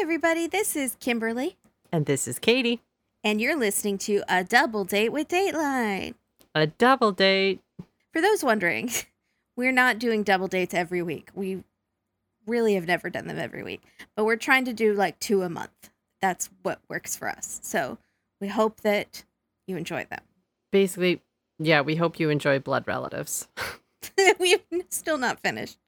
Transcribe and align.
everybody. 0.00 0.46
This 0.46 0.76
is 0.76 0.96
Kimberly, 1.00 1.56
And 1.92 2.06
this 2.06 2.28
is 2.28 2.38
Katie. 2.38 2.82
and 3.24 3.40
you're 3.40 3.56
listening 3.56 3.98
to 3.98 4.22
A 4.28 4.44
Double 4.44 4.84
Date 4.84 5.10
with 5.10 5.28
Dateline. 5.28 6.14
A 6.54 6.66
double 6.66 7.12
date. 7.12 7.60
For 8.12 8.20
those 8.20 8.42
wondering, 8.44 8.90
we're 9.56 9.72
not 9.72 9.98
doing 9.98 10.22
double 10.22 10.48
dates 10.48 10.74
every 10.74 11.02
week. 11.02 11.30
We 11.34 11.64
really 12.46 12.74
have 12.74 12.86
never 12.86 13.10
done 13.10 13.26
them 13.26 13.38
every 13.38 13.62
week, 13.62 13.82
but 14.14 14.24
we're 14.24 14.36
trying 14.36 14.64
to 14.66 14.72
do 14.72 14.92
like 14.94 15.18
two 15.18 15.42
a 15.42 15.48
month. 15.48 15.90
That's 16.20 16.48
what 16.62 16.80
works 16.88 17.16
for 17.16 17.28
us. 17.28 17.60
So 17.62 17.98
we 18.40 18.48
hope 18.48 18.80
that 18.82 19.24
you 19.66 19.76
enjoy 19.76 20.06
them. 20.08 20.22
Basically, 20.72 21.20
yeah, 21.58 21.80
we 21.80 21.96
hope 21.96 22.20
you 22.20 22.30
enjoy 22.30 22.58
Blood 22.58 22.84
Relatives. 22.86 23.48
We've 24.38 24.60
still 24.88 25.18
not 25.18 25.40
finished. 25.40 25.78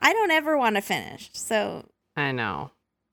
I 0.00 0.12
don't 0.12 0.30
ever 0.30 0.56
want 0.56 0.76
to 0.76 0.82
finish. 0.82 1.30
So 1.32 1.86
I 2.16 2.32
know. 2.32 2.70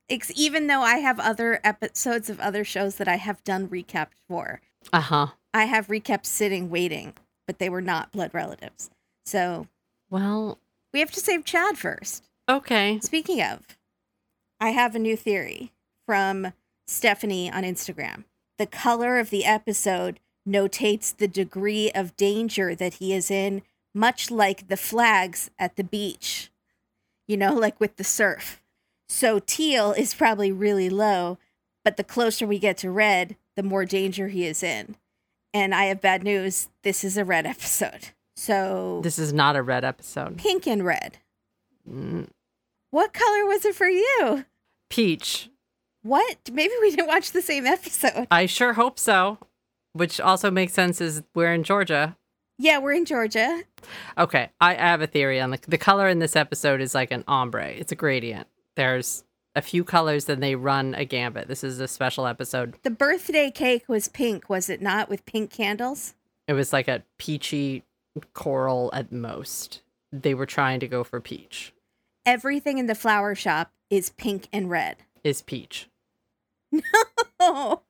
Ex- 0.10 0.32
even 0.36 0.68
though 0.68 0.82
I 0.82 0.98
have 0.98 1.20
other 1.20 1.60
episodes 1.64 2.30
of 2.30 2.40
other 2.40 2.64
shows 2.64 2.96
that 2.96 3.08
I 3.08 3.16
have 3.18 3.44
done 3.44 3.68
recaps 3.68 4.16
for, 4.28 4.62
Uh 4.94 5.02
huh. 5.02 5.28
I 5.54 5.66
have 5.66 5.88
recaps 5.88 6.28
sitting 6.28 6.70
waiting, 6.70 7.14
but 7.48 7.60
they 7.60 7.70
were 7.70 7.82
not 7.82 8.12
blood 8.12 8.32
relatives. 8.34 8.90
So 9.26 9.68
Well, 10.10 10.60
we 10.94 11.00
have 11.00 11.12
to 11.12 11.20
save 11.20 11.46
Chad 11.46 11.78
first. 11.78 12.24
okay. 12.48 13.00
Speaking 13.02 13.42
of, 13.42 13.62
I 14.60 14.70
have 14.72 14.96
a 14.96 15.00
new 15.00 15.16
theory 15.16 15.72
from 16.06 16.54
Stephanie 16.88 17.52
on 17.52 17.64
Instagram. 17.64 18.26
The 18.58 18.66
color 18.66 19.20
of 19.20 19.30
the 19.30 19.46
episode 19.46 20.20
notates 20.48 21.16
the 21.16 21.28
degree 21.28 21.92
of 21.92 22.18
danger 22.18 22.74
that 22.76 22.96
he 22.96 23.14
is 23.14 23.30
in, 23.32 23.62
much 23.94 24.32
like 24.32 24.68
the 24.68 24.78
flags 24.78 25.50
at 25.60 25.76
the 25.76 25.84
beach, 25.84 26.52
you 27.28 27.38
know, 27.38 27.54
like 27.54 27.80
with 27.80 27.96
the 27.98 28.04
surf. 28.04 28.59
So 29.10 29.40
teal 29.40 29.92
is 29.92 30.14
probably 30.14 30.52
really 30.52 30.90
low, 30.90 31.38
but 31.84 31.98
the 31.98 32.04
closer 32.04 32.46
we 32.46 32.60
get 32.60 32.78
to 32.78 32.92
red, 32.92 33.36
the 33.56 33.64
more 33.64 33.84
danger 33.86 34.28
he 34.28 34.46
is 34.46 34.62
in. 34.64 34.96
And 35.54 35.74
I 35.74 35.86
have 35.86 36.00
bad 36.00 36.24
news. 36.24 36.68
This 36.84 37.04
is 37.04 37.18
a 37.18 37.26
red 37.26 37.46
episode. 37.48 38.10
So 38.36 39.02
This 39.04 39.20
is 39.20 39.34
not 39.34 39.56
a 39.56 39.62
red 39.64 39.84
episode. 39.84 40.38
pink 40.38 40.68
and 40.68 40.86
red. 40.86 41.18
Mm, 41.90 42.28
What 42.92 43.14
color 43.14 43.46
was 43.46 43.66
it 43.66 43.76
for 43.76 43.90
you? 43.90 44.46
Peach. 44.90 45.50
What? 46.04 46.38
Maybe 46.52 46.74
we 46.80 46.92
didn't 46.92 47.08
watch 47.08 47.32
the 47.32 47.42
same 47.42 47.66
episode. 47.66 48.28
I 48.32 48.46
sure 48.46 48.74
hope 48.74 48.98
so. 49.00 49.40
Which 49.94 50.22
also 50.22 50.52
makes 50.52 50.74
sense 50.74 51.02
is 51.02 51.24
we're 51.34 51.52
in 51.54 51.64
Georgia. 51.64 52.16
Yeah, 52.60 52.78
we're 52.78 52.94
in 52.94 53.06
Georgia. 53.06 53.64
Okay, 54.18 54.50
I 54.62 54.76
have 54.76 55.02
a 55.02 55.08
theory 55.08 55.42
on 55.42 55.50
the 55.52 55.60
the 55.68 55.78
color 55.78 56.08
in 56.08 56.20
this 56.20 56.36
episode 56.36 56.80
is 56.80 56.94
like 56.94 57.10
an 57.12 57.24
ombre. 57.28 57.68
It's 57.70 57.92
a 57.92 57.96
gradient. 57.96 58.48
There's 58.80 59.26
a 59.56 59.62
few 59.62 59.84
colors, 59.84 60.24
then 60.24 60.40
they 60.40 60.56
run 60.56 60.96
a 60.96 61.04
gambit. 61.04 61.50
This 61.50 61.66
is 61.66 61.82
a 61.82 61.88
special 61.90 62.26
episode. 62.26 62.78
The 62.84 62.90
birthday 62.90 63.52
cake 63.52 63.90
was 63.90 64.08
pink, 64.08 64.50
was 64.50 64.70
it 64.70 64.82
not? 64.82 65.10
With 65.10 65.26
pink 65.26 65.52
candles? 65.52 66.14
It 66.48 66.54
was 66.54 66.72
like 66.72 66.88
a 66.88 67.04
peachy 67.18 67.84
coral 68.34 68.90
at 68.94 69.12
most. 69.12 69.82
They 70.14 70.34
were 70.34 70.46
trying 70.46 70.80
to 70.80 70.88
go 70.88 71.04
for 71.04 71.20
peach. 71.20 71.74
Everything 72.26 72.78
in 72.78 72.86
the 72.86 72.96
flower 72.96 73.36
shop 73.36 73.74
is 73.90 74.12
pink 74.12 74.48
and 74.54 74.70
red. 74.70 74.96
Is 75.26 75.42
peach. 75.42 75.90
Oh, 77.42 77.82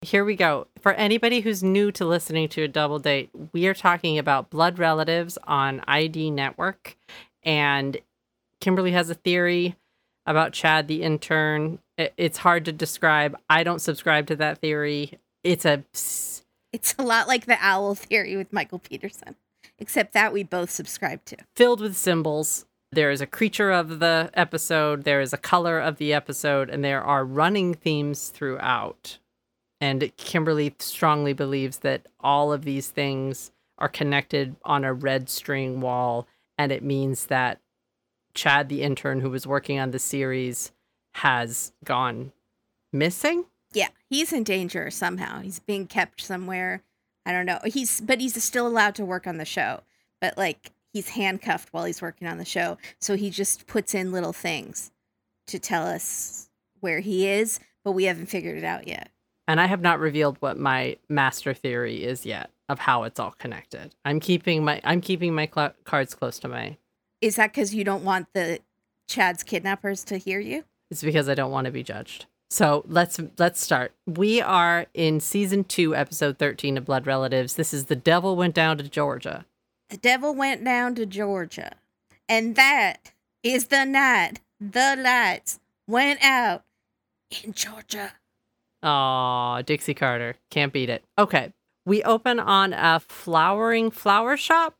Here 0.00 0.24
we 0.24 0.34
go. 0.34 0.66
For 0.80 0.92
anybody 0.94 1.40
who's 1.40 1.62
new 1.62 1.92
to 1.92 2.06
listening 2.06 2.48
to 2.50 2.62
a 2.62 2.68
double 2.68 2.98
date, 2.98 3.28
we 3.52 3.66
are 3.66 3.74
talking 3.74 4.18
about 4.18 4.48
blood 4.48 4.78
relatives 4.78 5.36
on 5.44 5.82
ID 5.86 6.30
Network. 6.30 6.96
And 7.42 7.98
Kimberly 8.60 8.92
has 8.92 9.10
a 9.10 9.14
theory 9.14 9.76
about 10.26 10.52
Chad 10.52 10.88
the 10.88 11.02
intern. 11.02 11.78
I- 11.98 12.10
It's 12.16 12.38
hard 12.38 12.64
to 12.66 12.72
describe. 12.72 13.36
I 13.50 13.64
don't 13.64 13.80
subscribe 13.80 14.26
to 14.28 14.36
that 14.36 14.58
theory. 14.58 15.18
It's 15.44 15.64
a 15.64 15.82
it's 16.72 16.94
a 16.98 17.02
lot 17.02 17.28
like 17.28 17.46
the 17.46 17.58
owl 17.60 17.94
theory 17.94 18.36
with 18.36 18.52
Michael 18.52 18.78
Peterson, 18.78 19.34
except 19.78 20.12
that 20.14 20.32
we 20.32 20.42
both 20.42 20.70
subscribe 20.70 21.24
to. 21.26 21.36
filled 21.56 21.80
with 21.80 21.96
symbols. 21.96 22.64
There 22.92 23.10
is 23.10 23.20
a 23.22 23.26
creature 23.26 23.70
of 23.70 24.00
the 24.00 24.30
episode, 24.34 25.04
there 25.04 25.20
is 25.22 25.32
a 25.32 25.38
color 25.38 25.78
of 25.80 25.96
the 25.96 26.12
episode, 26.12 26.68
and 26.70 26.84
there 26.84 27.02
are 27.02 27.24
running 27.24 27.72
themes 27.74 28.28
throughout. 28.28 29.18
And 29.80 30.12
Kimberly 30.16 30.74
strongly 30.78 31.32
believes 31.32 31.78
that 31.78 32.06
all 32.20 32.52
of 32.52 32.64
these 32.64 32.88
things 32.90 33.50
are 33.78 33.88
connected 33.88 34.56
on 34.64 34.84
a 34.84 34.92
red 34.92 35.28
string 35.28 35.80
wall, 35.80 36.28
and 36.58 36.70
it 36.70 36.84
means 36.84 37.26
that 37.26 37.58
Chad, 38.34 38.68
the 38.68 38.82
intern 38.82 39.20
who 39.20 39.30
was 39.30 39.46
working 39.46 39.78
on 39.78 39.90
the 39.90 39.98
series, 39.98 40.72
has 41.14 41.72
gone 41.84 42.32
missing. 42.92 43.44
Yeah, 43.72 43.88
he's 44.08 44.32
in 44.32 44.44
danger 44.44 44.90
somehow. 44.90 45.40
He's 45.40 45.58
being 45.58 45.86
kept 45.86 46.20
somewhere. 46.22 46.82
I 47.24 47.32
don't 47.32 47.46
know. 47.46 47.60
He's 47.64 48.00
but 48.00 48.20
he's 48.20 48.42
still 48.42 48.66
allowed 48.66 48.94
to 48.96 49.04
work 49.04 49.26
on 49.26 49.38
the 49.38 49.44
show. 49.44 49.80
But 50.20 50.36
like 50.36 50.72
he's 50.92 51.10
handcuffed 51.10 51.72
while 51.72 51.84
he's 51.84 52.02
working 52.02 52.28
on 52.28 52.38
the 52.38 52.44
show. 52.44 52.78
So 53.00 53.16
he 53.16 53.30
just 53.30 53.66
puts 53.66 53.94
in 53.94 54.12
little 54.12 54.32
things 54.32 54.90
to 55.46 55.58
tell 55.58 55.86
us 55.86 56.48
where 56.80 57.00
he 57.00 57.28
is, 57.28 57.60
but 57.84 57.92
we 57.92 58.04
haven't 58.04 58.26
figured 58.26 58.58
it 58.58 58.64
out 58.64 58.86
yet. 58.86 59.10
And 59.48 59.60
I 59.60 59.66
have 59.66 59.80
not 59.80 60.00
revealed 60.00 60.36
what 60.40 60.58
my 60.58 60.96
master 61.08 61.54
theory 61.54 62.04
is 62.04 62.24
yet 62.24 62.50
of 62.68 62.78
how 62.78 63.02
it's 63.04 63.20
all 63.20 63.34
connected. 63.38 63.94
I'm 64.04 64.20
keeping 64.20 64.64
my 64.64 64.80
I'm 64.84 65.00
keeping 65.00 65.34
my 65.34 65.48
cl- 65.52 65.74
cards 65.84 66.14
close 66.14 66.38
to 66.40 66.48
my 66.48 66.76
Is 67.22 67.36
that 67.36 67.54
cuz 67.54 67.72
you 67.72 67.84
don't 67.84 68.04
want 68.04 68.26
the 68.34 68.60
Chad's 69.08 69.42
kidnappers 69.42 70.04
to 70.04 70.18
hear 70.18 70.40
you? 70.40 70.64
It's 70.90 71.02
because 71.02 71.28
I 71.28 71.34
don't 71.34 71.50
want 71.50 71.64
to 71.64 71.70
be 71.70 71.82
judged. 71.82 72.26
So 72.50 72.84
let's 72.86 73.18
let's 73.38 73.62
start. 73.62 73.94
We 74.06 74.42
are 74.42 74.86
in 74.92 75.20
season 75.20 75.64
two, 75.64 75.96
episode 75.96 76.36
thirteen 76.36 76.76
of 76.76 76.84
Blood 76.84 77.06
Relatives. 77.06 77.54
This 77.54 77.72
is 77.72 77.86
the 77.86 77.96
devil 77.96 78.36
went 78.36 78.54
down 78.54 78.76
to 78.76 78.84
Georgia. 78.84 79.46
The 79.88 79.96
devil 79.96 80.34
went 80.34 80.64
down 80.64 80.94
to 80.96 81.06
Georgia. 81.06 81.72
And 82.28 82.56
that 82.56 83.12
is 83.42 83.68
the 83.68 83.84
night 83.84 84.40
the 84.60 84.96
lights 84.98 85.60
went 85.86 86.22
out 86.22 86.64
in 87.42 87.52
Georgia. 87.52 88.12
Aw, 88.82 89.62
Dixie 89.62 89.94
Carter. 89.94 90.36
Can't 90.50 90.72
beat 90.72 90.90
it. 90.90 91.04
Okay. 91.18 91.52
We 91.84 92.02
open 92.04 92.38
on 92.38 92.72
a 92.72 93.00
flowering 93.00 93.90
flower 93.90 94.36
shop. 94.36 94.74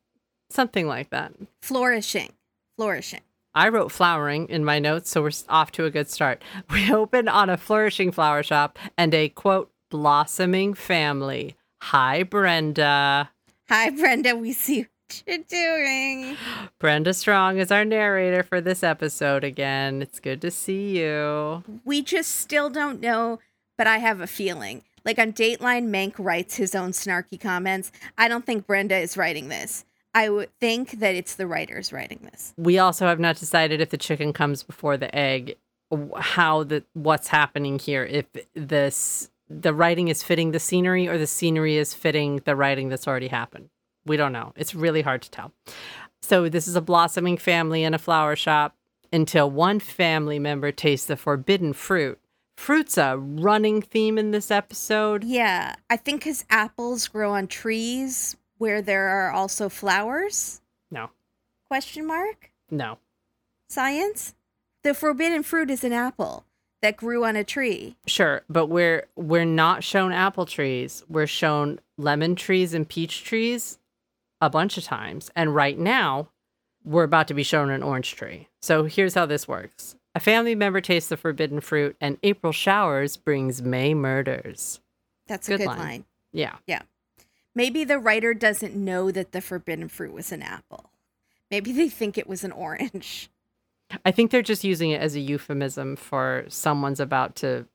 Something 0.53 0.87
like 0.87 1.09
that. 1.11 1.33
Flourishing. 1.63 2.33
Flourishing. 2.77 3.23
I 3.55 3.69
wrote 3.69 3.91
flowering 3.91 4.49
in 4.49 4.65
my 4.65 4.79
notes, 4.79 5.11
so 5.11 5.23
we're 5.23 5.31
off 5.49 5.73
to 5.73 5.87
a 5.87 5.91
good 5.91 6.11
start. 6.11 6.43
We 6.71 6.93
open 6.93 7.27
on 7.27 7.49
a 7.49 7.57
flourishing 7.57 8.13
flower 8.13 8.43
shop 8.43 8.79
and 8.99 9.15
a 9.15 9.31
quote, 9.31 9.71
blossoming 9.91 10.75
family. 10.75 11.57
Hi, 11.83 12.23
Brenda. 12.23 13.31
Hi, 13.69 13.91
Brenda. 13.91 14.37
We 14.37 14.53
see 14.53 14.81
what 14.81 15.23
you're 15.27 15.39
doing. 15.39 16.37
Brenda 16.79 17.15
Strong 17.15 17.59
is 17.59 17.71
our 17.71 17.85
narrator 17.87 18.43
for 18.43 18.61
this 18.61 18.83
episode 18.83 19.45
again. 19.45 20.03
It's 20.03 20.21
good 20.21 20.43
to 20.43 20.51
see 20.51 20.99
you. 20.99 21.65
We 21.85 22.03
just 22.03 22.37
still 22.37 22.69
don't 22.69 23.01
know, 23.01 23.39
but 23.79 23.87
I 23.87 23.99
have 23.99 24.21
a 24.21 24.27
feeling. 24.27 24.83
Like 25.05 25.19
on 25.19 25.33
Dateline, 25.33 25.89
Mank 25.89 26.15
writes 26.19 26.57
his 26.57 26.75
own 26.75 26.91
snarky 26.91 27.41
comments. 27.41 27.91
I 28.17 28.29
don't 28.29 28.47
think 28.47 28.67
Brenda 28.67 28.97
is 28.97 29.17
writing 29.17 29.49
this. 29.49 29.85
I 30.15 30.29
would 30.29 30.51
think 30.59 30.99
that 31.01 31.15
it's 31.15 31.35
the 31.35 31.47
writers 31.47 31.93
writing 31.93 32.29
this. 32.31 32.55
We 32.57 32.79
also 32.79 33.07
have 33.07 33.21
not 33.21 33.37
decided 33.37 33.81
if 33.81 33.91
the 33.91 33.97
chicken 33.97 34.33
comes 34.33 34.63
before 34.63 34.97
the 34.97 35.15
egg, 35.15 35.57
how 36.17 36.65
the 36.65 36.85
what's 36.93 37.29
happening 37.29 37.79
here. 37.79 38.05
If 38.05 38.27
this 38.55 39.31
the 39.49 39.75
writing 39.75 40.09
is 40.09 40.23
fitting 40.23 40.53
the 40.53 40.59
scenery 40.59 41.09
or 41.09 41.19
the 41.19 41.27
scenery 41.27 41.77
is 41.77 41.95
fitting 41.95 42.41
the 42.45 42.57
writing 42.57 42.89
that's 42.89 43.07
already 43.07 43.29
happened. 43.29 43.69
We 44.07 44.17
don't 44.17 44.33
know. 44.33 44.53
It's 44.57 44.75
really 44.75 45.03
hard 45.03 45.23
to 45.23 45.31
tell. 45.31 45.53
So 46.23 46.49
this 46.49 46.67
is 46.67 46.77
a 46.77 46.81
blossoming 46.81 47.37
family 47.37 47.85
in 47.85 47.95
a 47.95 47.99
flower 47.99 48.37
shop 48.37 48.77
until 49.13 49.51
one 49.51 49.79
family 49.79 50.39
member 50.39 50.73
tastes 50.73 51.07
the 51.07 51.17
forbidden 51.17 51.73
fruit. 51.73 52.19
Fruit's 52.57 52.97
a 52.97 53.17
running 53.19 53.83
theme 53.83 54.19
in 54.19 54.31
this 54.31 54.51
episode. 54.51 55.25
Yeah, 55.25 55.75
I 55.91 55.97
think 55.97 56.21
because 56.21 56.45
apples 56.49 57.09
grow 57.09 57.33
on 57.33 57.47
trees 57.47 58.37
where 58.63 58.81
there 58.81 59.09
are 59.09 59.33
also 59.33 59.69
flowers. 59.69 60.61
No. 60.89 61.11
Question 61.67 62.07
mark? 62.07 62.53
No. 62.71 62.99
Science? 63.69 64.37
The 64.85 64.95
forbidden 64.95 65.43
fruit 65.43 65.69
is 65.69 65.83
an 65.83 65.93
apple 65.93 66.45
that 66.81 66.97
grew 66.97 67.25
on 67.25 67.35
a 67.35 67.43
tree. 67.43 67.97
Sure, 68.07 68.43
but 68.49 68.67
we're 68.67 69.09
we're 69.17 69.45
not 69.45 69.83
shown 69.83 70.13
apple 70.13 70.47
trees. 70.47 71.03
We're 71.09 71.27
shown 71.27 71.81
lemon 71.99 72.37
trees 72.37 72.73
and 72.73 72.89
peach 72.89 73.25
trees 73.25 73.81
a 74.41 74.49
bunch 74.49 74.79
of 74.79 74.85
times. 74.85 75.29
And 75.35 75.57
right 75.57 75.77
now, 75.77 76.29
we're 76.85 77.03
about 77.03 77.27
to 77.29 77.35
be 77.35 77.43
shown 77.43 77.69
an 77.69 77.83
orange 77.83 78.15
tree. 78.15 78.49
So 78.61 78.85
here's 78.85 79.15
how 79.15 79.27
this 79.27 79.49
works. 79.49 79.97
A 80.15 80.21
family 80.21 80.55
member 80.55 80.81
tastes 80.81 81.09
the 81.09 81.17
forbidden 81.17 81.61
fruit 81.61 81.97
and 82.01 82.17
April 82.23 82.53
showers 82.53 83.17
brings 83.17 83.61
May 83.61 83.93
murders. 83.93 84.79
That's 85.27 85.49
a 85.49 85.53
Good 85.53 85.59
good 85.59 85.67
line. 85.67 86.05
Yeah. 86.33 86.59
Yeah. 86.69 86.83
Maybe 87.55 87.85
the 87.85 87.99
writer 87.99 88.35
doesn't 88.35 88.75
know 88.75 89.11
that 89.11 89.33
the 89.33 89.41
forbidden 89.41 89.89
fruit 89.89 90.13
was 90.13 90.33
an 90.33 90.43
apple. 90.43 90.91
Maybe 91.51 91.73
they 91.73 91.89
think 91.89 92.17
it 92.17 92.27
was 92.29 92.45
an 92.45 92.53
orange. 92.53 93.31
I 94.07 94.11
think 94.11 94.31
they're 94.31 94.41
just 94.43 94.65
using 94.65 94.91
it 94.91 95.03
as 95.03 95.15
a 95.15 95.21
euphemism 95.21 95.97
for 95.97 96.45
someone's 96.49 97.01
about 97.01 97.35
to 97.37 97.67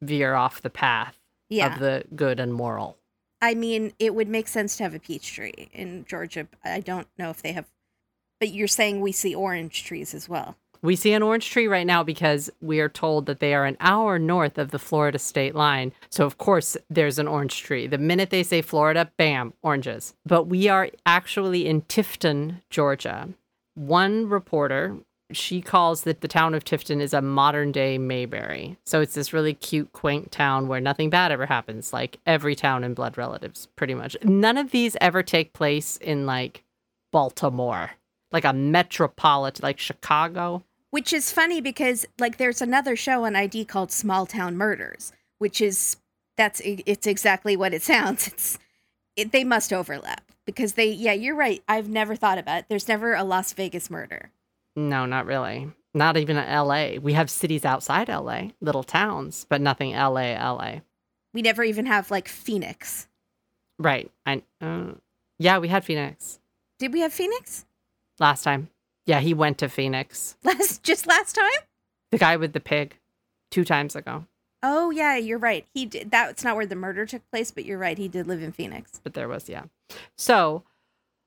veer 0.00 0.34
off 0.34 0.62
the 0.62 0.70
path 0.70 1.18
Yeah. 1.50 1.74
of 1.74 1.78
the 1.80 2.04
good 2.16 2.40
and 2.40 2.54
moral. 2.54 2.96
I 3.42 3.54
mean, 3.54 3.92
it 3.98 4.14
would 4.14 4.28
make 4.28 4.48
sense 4.48 4.76
to 4.78 4.82
have 4.84 4.94
a 4.94 4.98
peach 4.98 5.34
tree 5.34 5.68
in 5.72 6.04
Georgia. 6.06 6.48
I 6.64 6.80
don't 6.80 7.06
know 7.18 7.28
if 7.30 7.42
they 7.42 7.52
have, 7.52 7.66
but 8.40 8.48
you're 8.48 8.66
saying 8.66 9.00
we 9.00 9.12
see 9.12 9.34
orange 9.34 9.84
trees 9.84 10.14
as 10.14 10.28
well. 10.28 10.56
We 10.82 10.96
see 10.96 11.12
an 11.12 11.22
orange 11.22 11.50
tree 11.50 11.66
right 11.66 11.86
now 11.86 12.02
because 12.04 12.50
we 12.60 12.80
are 12.80 12.88
told 12.88 13.26
that 13.26 13.40
they 13.40 13.54
are 13.54 13.64
an 13.64 13.76
hour 13.80 14.18
north 14.18 14.58
of 14.58 14.70
the 14.70 14.78
Florida 14.78 15.18
state 15.18 15.54
line. 15.54 15.92
So, 16.10 16.24
of 16.24 16.38
course, 16.38 16.76
there's 16.88 17.18
an 17.18 17.28
orange 17.28 17.62
tree. 17.62 17.86
The 17.86 17.98
minute 17.98 18.30
they 18.30 18.42
say 18.42 18.62
Florida, 18.62 19.10
bam, 19.16 19.54
oranges. 19.62 20.14
But 20.24 20.44
we 20.44 20.68
are 20.68 20.90
actually 21.04 21.66
in 21.66 21.82
Tifton, 21.82 22.62
Georgia. 22.70 23.28
One 23.74 24.28
reporter, 24.28 24.96
she 25.32 25.60
calls 25.60 26.02
that 26.02 26.20
the 26.20 26.28
town 26.28 26.54
of 26.54 26.64
Tifton 26.64 27.00
is 27.00 27.12
a 27.12 27.20
modern 27.20 27.72
day 27.72 27.98
Mayberry. 27.98 28.76
So, 28.86 29.00
it's 29.00 29.14
this 29.14 29.32
really 29.32 29.54
cute, 29.54 29.92
quaint 29.92 30.30
town 30.30 30.68
where 30.68 30.80
nothing 30.80 31.10
bad 31.10 31.32
ever 31.32 31.46
happens, 31.46 31.92
like 31.92 32.18
every 32.24 32.54
town 32.54 32.84
in 32.84 32.94
Blood 32.94 33.18
Relatives, 33.18 33.66
pretty 33.74 33.94
much. 33.94 34.16
None 34.22 34.56
of 34.56 34.70
these 34.70 34.96
ever 35.00 35.22
take 35.24 35.52
place 35.52 35.96
in 35.96 36.24
like 36.24 36.62
Baltimore, 37.10 37.92
like 38.30 38.44
a 38.44 38.52
metropolitan, 38.52 39.62
like 39.62 39.78
Chicago. 39.78 40.62
Which 40.90 41.12
is 41.12 41.30
funny 41.30 41.60
because 41.60 42.06
like 42.18 42.38
there's 42.38 42.62
another 42.62 42.96
show 42.96 43.24
on 43.24 43.36
ID 43.36 43.66
called 43.66 43.92
Small 43.92 44.26
Town 44.26 44.56
Murders, 44.56 45.12
which 45.38 45.60
is 45.60 45.96
that's 46.36 46.60
it's 46.64 47.06
exactly 47.06 47.56
what 47.56 47.74
it 47.74 47.82
sounds. 47.92 48.28
It's 48.28 48.58
it, 49.16 49.32
they 49.32 49.44
must 49.44 49.72
overlap 49.72 50.32
because 50.46 50.74
they 50.74 50.86
yeah 50.88 51.12
you're 51.12 51.34
right. 51.34 51.62
I've 51.68 51.88
never 51.88 52.16
thought 52.16 52.38
about 52.38 52.60
it. 52.60 52.66
There's 52.68 52.88
never 52.88 53.14
a 53.14 53.24
Las 53.24 53.52
Vegas 53.52 53.90
murder. 53.90 54.30
No, 54.76 55.04
not 55.04 55.26
really. 55.26 55.70
Not 55.94 56.16
even 56.16 56.36
LA. 56.36 56.98
We 57.00 57.14
have 57.14 57.30
cities 57.30 57.64
outside 57.64 58.08
LA, 58.08 58.50
little 58.60 58.84
towns, 58.84 59.46
but 59.48 59.60
nothing 59.60 59.92
LA, 59.92 60.34
LA. 60.34 60.80
We 61.34 61.42
never 61.42 61.64
even 61.64 61.86
have 61.86 62.10
like 62.10 62.28
Phoenix. 62.28 63.08
Right. 63.78 64.10
I 64.24 64.42
uh, 64.60 64.92
yeah, 65.38 65.58
we 65.58 65.68
had 65.68 65.84
Phoenix 65.84 66.38
Did 66.78 66.92
we 66.92 67.00
have 67.00 67.12
Phoenix 67.12 67.64
last 68.18 68.42
time. 68.42 68.70
Yeah, 69.08 69.20
he 69.20 69.32
went 69.32 69.56
to 69.58 69.70
Phoenix. 69.70 70.36
last 70.44 70.82
just 70.82 71.06
last 71.06 71.34
time? 71.34 71.62
The 72.10 72.18
guy 72.18 72.36
with 72.36 72.52
the 72.52 72.60
pig, 72.60 72.94
two 73.50 73.64
times 73.64 73.96
ago. 73.96 74.26
Oh 74.62 74.90
yeah, 74.90 75.16
you're 75.16 75.38
right. 75.38 75.64
He 75.72 75.86
did. 75.86 76.10
That's 76.10 76.44
not 76.44 76.56
where 76.56 76.66
the 76.66 76.76
murder 76.76 77.06
took 77.06 77.28
place, 77.30 77.50
but 77.50 77.64
you're 77.64 77.78
right. 77.78 77.96
He 77.96 78.08
did 78.08 78.26
live 78.26 78.42
in 78.42 78.52
Phoenix. 78.52 79.00
But 79.02 79.14
there 79.14 79.26
was, 79.26 79.48
yeah. 79.48 79.64
So 80.16 80.62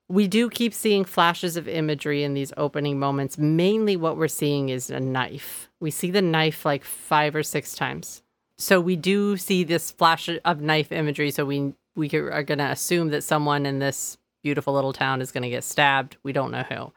we 0.08 0.28
do 0.28 0.48
keep 0.48 0.76
seeing 0.76 1.06
flashes 1.06 1.58
of 1.58 1.68
imagery 1.68 2.24
in 2.24 2.36
these 2.36 2.54
opening 2.56 3.00
moments. 3.00 3.40
Mainly 3.40 3.96
what 3.96 4.16
we're 4.16 4.28
seeing 4.28 4.70
is 4.70 4.92
a 4.92 5.00
knife. 5.00 5.72
We 5.80 5.90
see 5.90 6.12
the 6.12 6.22
knife 6.22 6.64
like 6.64 6.84
five 6.84 7.36
or 7.36 7.42
six 7.42 7.74
times. 7.74 8.22
So 8.60 8.80
we 8.80 8.96
do 8.96 9.38
see 9.38 9.64
this 9.64 9.90
flash 9.90 10.30
of 10.46 10.62
knife 10.62 10.92
imagery. 10.92 11.32
So 11.32 11.46
we 11.46 11.74
we 11.96 12.12
are 12.14 12.44
going 12.44 12.60
to 12.60 12.66
assume 12.66 13.10
that 13.10 13.24
someone 13.24 13.66
in 13.66 13.80
this 13.80 14.20
beautiful 14.44 14.74
little 14.76 14.94
town 14.94 15.20
is 15.20 15.32
going 15.32 15.44
to 15.44 15.50
get 15.50 15.64
stabbed. 15.64 16.18
We 16.22 16.32
don't 16.32 16.52
know 16.52 16.64
who. 16.64 16.92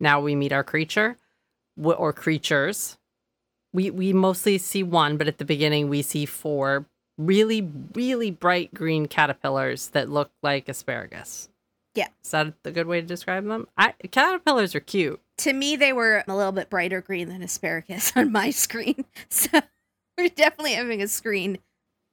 Now 0.00 0.20
we 0.20 0.34
meet 0.34 0.52
our 0.52 0.64
creature 0.64 1.16
or 1.82 2.12
creatures. 2.12 2.98
We 3.72 3.90
we 3.90 4.12
mostly 4.12 4.58
see 4.58 4.82
one, 4.82 5.16
but 5.16 5.28
at 5.28 5.38
the 5.38 5.44
beginning 5.44 5.88
we 5.88 6.02
see 6.02 6.26
four 6.26 6.86
really 7.18 7.68
really 7.94 8.30
bright 8.30 8.72
green 8.72 9.06
caterpillars 9.06 9.88
that 9.88 10.08
look 10.08 10.30
like 10.42 10.68
asparagus. 10.68 11.48
Yeah. 11.94 12.08
Is 12.24 12.30
that 12.30 12.54
a 12.64 12.70
good 12.70 12.86
way 12.86 13.00
to 13.00 13.06
describe 13.06 13.44
them? 13.46 13.66
I, 13.76 13.94
caterpillars 14.10 14.74
are 14.74 14.80
cute. 14.80 15.20
To 15.38 15.52
me, 15.52 15.74
they 15.74 15.92
were 15.92 16.22
a 16.26 16.36
little 16.36 16.52
bit 16.52 16.70
brighter 16.70 17.00
green 17.00 17.28
than 17.28 17.42
asparagus 17.42 18.12
on 18.16 18.32
my 18.32 18.50
screen. 18.50 19.04
So 19.28 19.60
we're 20.16 20.28
definitely 20.28 20.72
having 20.74 21.02
a 21.02 21.08
screen. 21.08 21.58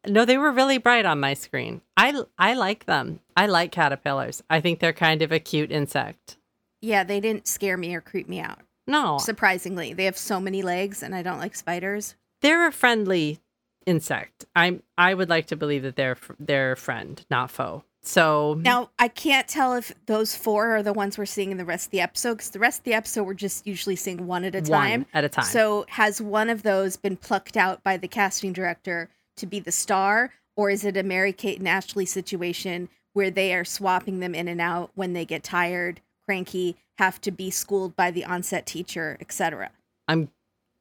No, 0.08 0.24
they 0.24 0.38
were 0.38 0.52
really 0.52 0.78
bright 0.78 1.06
on 1.06 1.20
my 1.20 1.34
screen. 1.34 1.82
I 1.98 2.22
I 2.38 2.54
like 2.54 2.86
them. 2.86 3.20
I 3.36 3.48
like 3.48 3.72
caterpillars. 3.72 4.44
I 4.50 4.62
think 4.62 4.80
they're 4.80 4.94
kind 4.94 5.22
of 5.22 5.32
a 5.32 5.40
cute 5.40 5.72
insect. 5.72 6.38
Yeah, 6.82 7.04
they 7.04 7.20
didn't 7.20 7.48
scare 7.48 7.78
me 7.78 7.94
or 7.96 8.02
creep 8.02 8.28
me 8.30 8.40
out. 8.40 8.60
No, 8.90 9.18
Surprisingly, 9.18 9.94
they 9.94 10.06
have 10.06 10.18
so 10.18 10.40
many 10.40 10.62
legs, 10.62 11.04
and 11.04 11.14
I 11.14 11.22
don't 11.22 11.40
like 11.40 11.56
spiders. 11.56 12.16
they're 12.42 12.68
a 12.68 12.72
friendly 12.72 13.40
insect. 13.86 14.46
I 14.56 14.80
I 14.98 15.14
would 15.14 15.30
like 15.30 15.48
to 15.48 15.56
believe 15.56 15.84
that 15.84 15.96
they're 15.96 16.18
they're 16.40 16.76
friend, 16.76 17.24
not 17.30 17.52
foe. 17.52 17.84
So 18.04 18.54
Now, 18.62 18.92
I 18.98 19.10
can't 19.10 19.48
tell 19.50 19.74
if 19.74 19.92
those 20.06 20.34
four 20.34 20.74
are 20.78 20.84
the 20.84 20.94
ones 20.94 21.18
we're 21.18 21.26
seeing 21.26 21.52
in 21.52 21.58
the 21.58 21.66
rest 21.66 21.88
of 21.88 21.92
the 21.92 22.00
episode 22.00 22.36
because 22.36 22.52
the 22.52 22.60
rest 22.60 22.80
of 22.80 22.84
the 22.86 22.94
episode 22.94 23.24
we're 23.24 23.34
just 23.34 23.68
usually 23.68 23.98
seeing 23.98 24.28
one 24.28 24.46
at 24.46 24.56
a 24.56 24.62
time. 24.62 25.02
one 25.02 25.06
at 25.14 25.26
a 25.26 25.30
time. 25.30 25.44
So, 25.46 25.86
has 25.90 26.22
one 26.22 26.50
of 26.50 26.64
those 26.64 26.96
been 26.96 27.18
plucked 27.18 27.58
out 27.58 27.84
by 27.84 27.98
the 27.98 28.08
casting 28.08 28.54
director 28.54 29.10
to 29.36 29.46
be 29.46 29.60
the 29.60 29.74
star, 29.74 30.32
or 30.56 30.70
is 30.70 30.86
it 30.86 30.96
a 30.96 31.04
Mary 31.04 31.34
Kate 31.34 31.60
and 31.60 31.68
Ashley 31.68 32.06
situation 32.06 32.88
where 33.12 33.30
they 33.30 33.54
are 33.54 33.66
swapping 33.66 34.20
them 34.22 34.34
in 34.34 34.48
and 34.48 34.62
out 34.62 34.92
when 34.96 35.12
they 35.14 35.26
get 35.26 35.44
tired, 35.44 36.00
cranky, 36.28 36.76
have 36.98 37.22
to 37.22 37.32
be 37.32 37.50
schooled 37.50 37.96
by 37.96 38.12
the 38.12 38.26
onset 38.26 38.66
teacher, 38.66 39.18
etc.? 39.20 39.72
I'm 40.08 40.30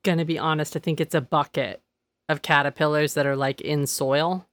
gonna 0.04 0.24
be 0.24 0.38
honest. 0.38 0.76
I 0.76 0.80
think 0.80 1.00
it's 1.00 1.14
a 1.14 1.20
bucket 1.20 1.82
of 2.28 2.42
caterpillars 2.42 3.14
that 3.14 3.26
are 3.26 3.36
like 3.36 3.60
in 3.60 3.86
soil, 3.86 4.46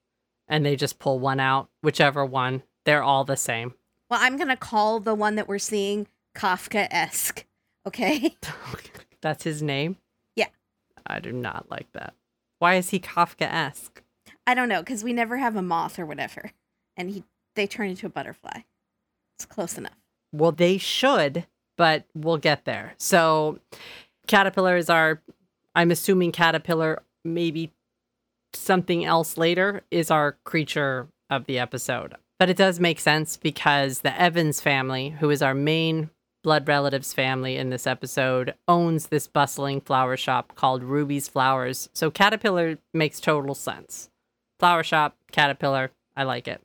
and 0.47 0.65
they 0.65 0.75
just 0.75 0.99
pull 0.99 1.19
one 1.19 1.39
out. 1.39 1.69
Whichever 1.81 2.25
one, 2.25 2.63
they're 2.85 3.03
all 3.03 3.23
the 3.23 3.35
same. 3.37 3.73
Well, 4.09 4.19
I'm 4.21 4.37
gonna 4.37 4.57
call 4.57 4.99
the 4.99 5.15
one 5.15 5.35
that 5.35 5.47
we're 5.47 5.59
seeing 5.59 6.07
Kafka 6.35 6.87
esque. 6.91 7.45
Okay. 7.85 8.37
That's 9.21 9.43
his 9.43 9.61
name. 9.61 9.97
Yeah. 10.37 10.47
I 11.05 11.19
do 11.19 11.33
not 11.33 11.69
like 11.69 11.91
that. 11.91 12.13
Why 12.59 12.75
is 12.75 12.91
he 12.91 12.99
Kafka 13.01 13.41
esque? 13.41 14.01
I 14.47 14.53
don't 14.53 14.69
know 14.69 14.79
because 14.79 15.03
we 15.03 15.11
never 15.11 15.35
have 15.35 15.57
a 15.57 15.61
moth 15.61 15.99
or 15.99 16.05
whatever, 16.05 16.51
and 16.95 17.09
he 17.09 17.25
they 17.55 17.67
turn 17.67 17.89
into 17.89 18.05
a 18.05 18.09
butterfly. 18.09 18.61
It's 19.35 19.45
close 19.45 19.77
enough. 19.77 19.97
Well, 20.33 20.51
they 20.51 20.77
should, 20.77 21.45
but 21.77 22.05
we'll 22.15 22.37
get 22.37 22.65
there. 22.65 22.95
So, 22.97 23.59
caterpillars 24.27 24.89
are, 24.89 25.21
I'm 25.75 25.91
assuming 25.91 26.31
caterpillar, 26.31 27.03
maybe 27.23 27.71
something 28.53 29.05
else 29.05 29.37
later, 29.37 29.83
is 29.91 30.09
our 30.11 30.37
creature 30.43 31.07
of 31.29 31.45
the 31.45 31.59
episode. 31.59 32.15
But 32.39 32.49
it 32.49 32.57
does 32.57 32.79
make 32.79 32.99
sense 32.99 33.37
because 33.37 34.01
the 34.01 34.19
Evans 34.19 34.59
family, 34.59 35.11
who 35.11 35.29
is 35.29 35.41
our 35.41 35.53
main 35.53 36.09
blood 36.43 36.67
relatives 36.67 37.13
family 37.13 37.55
in 37.55 37.69
this 37.69 37.87
episode, 37.87 38.55
owns 38.67 39.07
this 39.07 39.27
bustling 39.27 39.81
flower 39.81 40.17
shop 40.17 40.53
called 40.55 40.83
Ruby's 40.83 41.27
Flowers. 41.27 41.89
So, 41.93 42.09
caterpillar 42.09 42.79
makes 42.91 43.19
total 43.19 43.53
sense. 43.53 44.09
Flower 44.59 44.83
shop, 44.83 45.15
caterpillar, 45.31 45.91
I 46.15 46.23
like 46.23 46.47
it. 46.47 46.61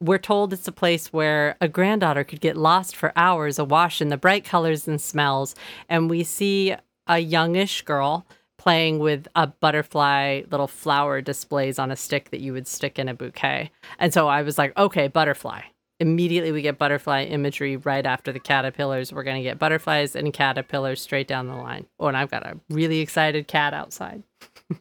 We're 0.00 0.18
told 0.18 0.52
it's 0.52 0.66
a 0.68 0.72
place 0.72 1.12
where 1.12 1.56
a 1.60 1.68
granddaughter 1.68 2.24
could 2.24 2.40
get 2.40 2.56
lost 2.56 2.96
for 2.96 3.12
hours 3.16 3.58
awash 3.58 4.00
in 4.00 4.08
the 4.08 4.16
bright 4.16 4.44
colors 4.44 4.88
and 4.88 5.00
smells. 5.00 5.54
And 5.88 6.08
we 6.08 6.24
see 6.24 6.74
a 7.06 7.18
youngish 7.18 7.82
girl 7.82 8.26
playing 8.56 8.98
with 8.98 9.28
a 9.36 9.46
butterfly 9.46 10.42
little 10.50 10.66
flower 10.66 11.20
displays 11.20 11.78
on 11.78 11.90
a 11.90 11.96
stick 11.96 12.30
that 12.30 12.40
you 12.40 12.52
would 12.52 12.66
stick 12.66 12.98
in 12.98 13.08
a 13.08 13.14
bouquet. 13.14 13.70
And 13.98 14.12
so 14.14 14.28
I 14.28 14.42
was 14.42 14.58
like, 14.58 14.76
okay, 14.76 15.08
butterfly. 15.08 15.60
Immediately 16.00 16.52
we 16.52 16.62
get 16.62 16.76
butterfly 16.78 17.24
imagery 17.24 17.76
right 17.76 18.04
after 18.04 18.32
the 18.32 18.40
caterpillars. 18.40 19.12
We're 19.12 19.22
going 19.22 19.36
to 19.36 19.42
get 19.42 19.58
butterflies 19.58 20.16
and 20.16 20.32
caterpillars 20.32 21.00
straight 21.00 21.28
down 21.28 21.46
the 21.46 21.54
line. 21.54 21.86
Oh, 22.00 22.08
and 22.08 22.16
I've 22.16 22.30
got 22.30 22.44
a 22.46 22.58
really 22.70 23.00
excited 23.00 23.46
cat 23.46 23.72
outside. 23.72 24.22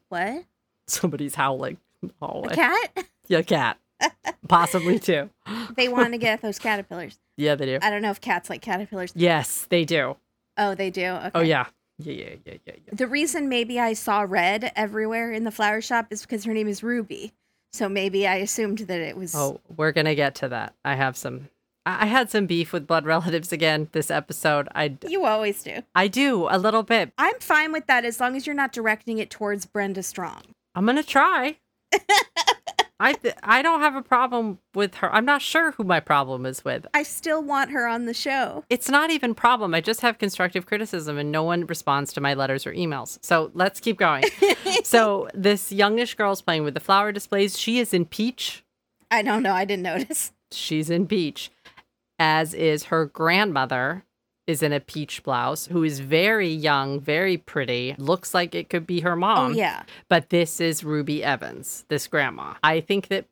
What? 0.09 0.45
Somebody's 0.87 1.35
howling. 1.35 1.77
in 2.01 2.09
the 2.09 2.13
A 2.21 2.27
hallway. 2.27 2.55
cat? 2.55 3.05
Yeah, 3.27 3.41
cat. 3.43 3.77
Possibly 4.47 4.99
too. 4.99 5.29
they 5.75 5.87
want 5.87 6.13
to 6.13 6.17
get 6.17 6.41
those 6.41 6.59
caterpillars. 6.59 7.17
Yeah, 7.37 7.55
they 7.55 7.65
do. 7.65 7.79
I 7.81 7.89
don't 7.89 8.01
know 8.01 8.11
if 8.11 8.21
cats 8.21 8.49
like 8.49 8.61
caterpillars. 8.61 9.11
Yes, 9.13 9.67
they 9.69 9.83
do. 9.83 10.15
Oh, 10.55 10.73
they 10.73 10.89
do. 10.89 11.05
Okay. 11.07 11.31
Oh 11.35 11.41
yeah. 11.41 11.65
Yeah, 11.97 12.13
yeah, 12.13 12.29
yeah, 12.45 12.53
yeah, 12.65 12.73
yeah. 12.77 12.93
The 12.93 13.07
reason 13.07 13.49
maybe 13.49 13.77
I 13.77 13.91
saw 13.91 14.21
red 14.21 14.71
everywhere 14.73 15.33
in 15.33 15.43
the 15.43 15.51
flower 15.51 15.81
shop 15.81 16.07
is 16.11 16.21
because 16.21 16.45
her 16.45 16.53
name 16.53 16.69
is 16.69 16.81
Ruby. 16.81 17.33
So 17.73 17.89
maybe 17.89 18.25
I 18.25 18.35
assumed 18.35 18.77
that 18.79 19.01
it 19.01 19.17
was. 19.17 19.35
Oh, 19.35 19.59
we're 19.75 19.91
gonna 19.91 20.15
get 20.15 20.35
to 20.35 20.47
that. 20.47 20.75
I 20.85 20.95
have 20.95 21.17
some. 21.17 21.49
I 21.85 22.03
I 22.03 22.05
had 22.05 22.29
some 22.29 22.45
beef 22.45 22.71
with 22.71 22.87
blood 22.87 23.05
relatives 23.15 23.51
again 23.51 23.89
this 23.91 24.09
episode. 24.09 24.69
I 24.73 24.95
You 25.05 25.25
always 25.25 25.61
do. 25.61 25.81
I 25.93 26.07
do 26.07 26.47
a 26.49 26.57
little 26.57 26.83
bit. 26.83 27.11
I'm 27.17 27.37
fine 27.41 27.73
with 27.73 27.87
that 27.87 28.05
as 28.05 28.21
long 28.21 28.37
as 28.37 28.47
you're 28.47 28.55
not 28.55 28.71
directing 28.71 29.17
it 29.17 29.29
towards 29.29 29.65
Brenda 29.65 30.03
Strong. 30.03 30.41
I'm 30.73 30.85
gonna 30.85 31.03
try. 31.03 31.57
I 32.99 33.13
th- 33.13 33.35
I 33.43 33.61
don't 33.61 33.81
have 33.81 33.95
a 33.95 34.01
problem 34.01 34.59
with 34.73 34.95
her. 34.95 35.13
I'm 35.13 35.25
not 35.25 35.41
sure 35.41 35.71
who 35.71 35.83
my 35.83 35.99
problem 35.99 36.45
is 36.45 36.63
with. 36.63 36.87
I 36.93 37.03
still 37.03 37.43
want 37.43 37.71
her 37.71 37.87
on 37.87 38.05
the 38.05 38.13
show. 38.13 38.63
It's 38.69 38.89
not 38.89 39.11
even 39.11 39.35
problem. 39.35 39.73
I 39.73 39.81
just 39.81 39.99
have 40.01 40.17
constructive 40.17 40.65
criticism 40.65 41.17
and 41.17 41.31
no 41.31 41.43
one 41.43 41.65
responds 41.65 42.13
to 42.13 42.21
my 42.21 42.33
letters 42.33 42.65
or 42.65 42.73
emails. 42.73 43.19
So 43.21 43.51
let's 43.53 43.81
keep 43.81 43.97
going. 43.97 44.23
so 44.83 45.27
this 45.33 45.71
youngish 45.73 46.15
girl's 46.15 46.41
playing 46.41 46.63
with 46.63 46.73
the 46.73 46.79
flower 46.79 47.11
displays. 47.11 47.59
She 47.59 47.79
is 47.79 47.93
in 47.93 48.05
peach. 48.05 48.63
I 49.11 49.21
don't 49.21 49.43
know. 49.43 49.53
I 49.53 49.65
didn't 49.65 49.83
notice. 49.83 50.31
She's 50.51 50.89
in 50.89 51.07
peach, 51.07 51.51
as 52.17 52.53
is 52.53 52.85
her 52.85 53.05
grandmother, 53.05 54.04
is 54.47 54.61
in 54.61 54.71
a 54.73 54.79
peach 54.79 55.23
blouse, 55.23 55.65
who 55.67 55.83
is 55.83 55.99
very 55.99 56.49
young, 56.49 56.99
very 56.99 57.37
pretty, 57.37 57.95
looks 57.97 58.33
like 58.33 58.53
it 58.53 58.69
could 58.69 58.85
be 58.85 58.99
her 59.01 59.13
Oh 59.13 59.17
mom. 59.17 59.53
yeah. 59.53 59.83
But 60.07 60.29
this 60.29 60.59
is 60.61 60.83
Ruby 60.83 61.23
Evans, 61.23 61.85
this 61.87 62.07
grandma. 62.07 62.53
I 62.63 62.79
think 62.81 63.07
that 63.07 63.25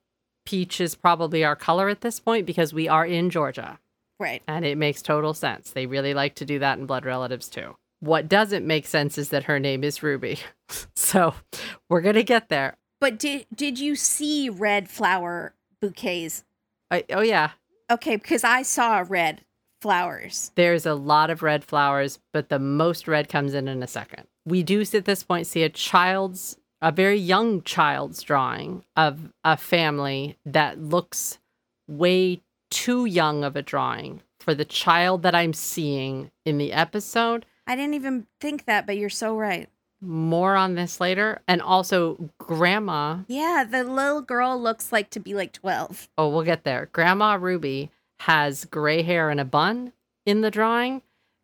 peach 0.45 0.81
is 0.81 0.95
probably 0.95 1.43
our 1.43 1.55
color 1.55 1.87
at 1.89 2.01
this 2.01 2.19
point 2.19 2.45
because 2.45 2.73
we 2.73 2.87
are 2.87 3.05
in 3.05 3.29
Georgia. 3.29 3.79
Right. 4.19 4.41
And 4.47 4.65
it 4.65 4.77
makes 4.77 5.01
total 5.01 5.33
sense. 5.33 5.71
They 5.71 5.85
really 5.85 6.13
like 6.13 6.35
to 6.35 6.45
do 6.45 6.59
that 6.59 6.77
in 6.79 6.85
blood 6.85 7.05
relatives 7.05 7.47
too. 7.49 7.75
What 7.99 8.27
doesn't 8.27 8.65
make 8.67 8.85
sense 8.85 9.17
is 9.17 9.29
that 9.29 9.45
her 9.45 9.59
name 9.59 9.83
is 9.83 10.03
Ruby. 10.03 10.39
so 10.95 11.33
we're 11.89 12.01
going 12.01 12.15
to 12.15 12.23
get 12.23 12.49
there. 12.49 12.75
But 12.99 13.19
did 13.19 13.45
did 13.53 13.79
you 13.79 13.95
see 13.95 14.49
red 14.49 14.89
flower 14.89 15.53
bouquets? 15.81 16.43
I, 16.89 17.03
oh, 17.11 17.21
yeah. 17.21 17.51
Okay, 17.91 18.15
because 18.15 18.43
I 18.43 18.61
saw 18.61 19.03
red 19.07 19.41
flowers. 19.83 20.51
There's 20.55 20.85
a 20.85 20.93
lot 20.95 21.29
of 21.29 21.43
red 21.43 21.63
flowers, 21.63 22.17
but 22.31 22.47
the 22.49 22.57
most 22.57 23.07
red 23.07 23.27
comes 23.29 23.53
in 23.53 23.67
in 23.67 23.83
a 23.83 23.87
second. 23.87 24.23
We 24.45 24.63
do 24.63 24.81
at 24.81 25.05
this 25.05 25.23
point 25.23 25.45
see 25.45 25.63
a 25.63 25.69
child's, 25.69 26.57
a 26.81 26.91
very 26.91 27.17
young 27.17 27.61
child's 27.63 28.21
drawing 28.23 28.83
of 28.95 29.33
a 29.43 29.57
family 29.57 30.37
that 30.45 30.79
looks 30.79 31.37
way 31.87 32.41
too 32.71 33.05
young 33.05 33.43
of 33.43 33.55
a 33.57 33.61
drawing 33.61 34.21
for 34.39 34.55
the 34.55 34.65
child 34.65 35.21
that 35.23 35.35
I'm 35.35 35.53
seeing 35.53 36.31
in 36.45 36.57
the 36.57 36.71
episode. 36.71 37.45
I 37.67 37.75
didn't 37.75 37.93
even 37.93 38.25
think 38.39 38.65
that, 38.65 38.85
but 38.85 38.97
you're 38.97 39.09
so 39.09 39.37
right. 39.37 39.69
More 40.01 40.55
on 40.55 40.75
this 40.75 40.99
later. 40.99 41.41
And 41.47 41.61
also, 41.61 42.29
Grandma, 42.37 43.19
Yeah, 43.27 43.65
the 43.69 43.83
little 43.83 44.21
girl 44.21 44.61
looks 44.61 44.91
like 44.91 45.09
to 45.11 45.19
be 45.19 45.33
like 45.33 45.53
12. 45.53 46.09
oh, 46.17 46.29
we'll 46.29 46.43
get 46.43 46.63
there. 46.63 46.89
Grandma 46.91 47.35
Ruby 47.35 47.89
has 48.23 48.63
gray 48.65 49.01
hair 49.01 49.29
and 49.29 49.39
a 49.39 49.45
bun 49.45 49.91
in 50.25 50.39
the 50.41 50.49
drawing. 50.51 51.01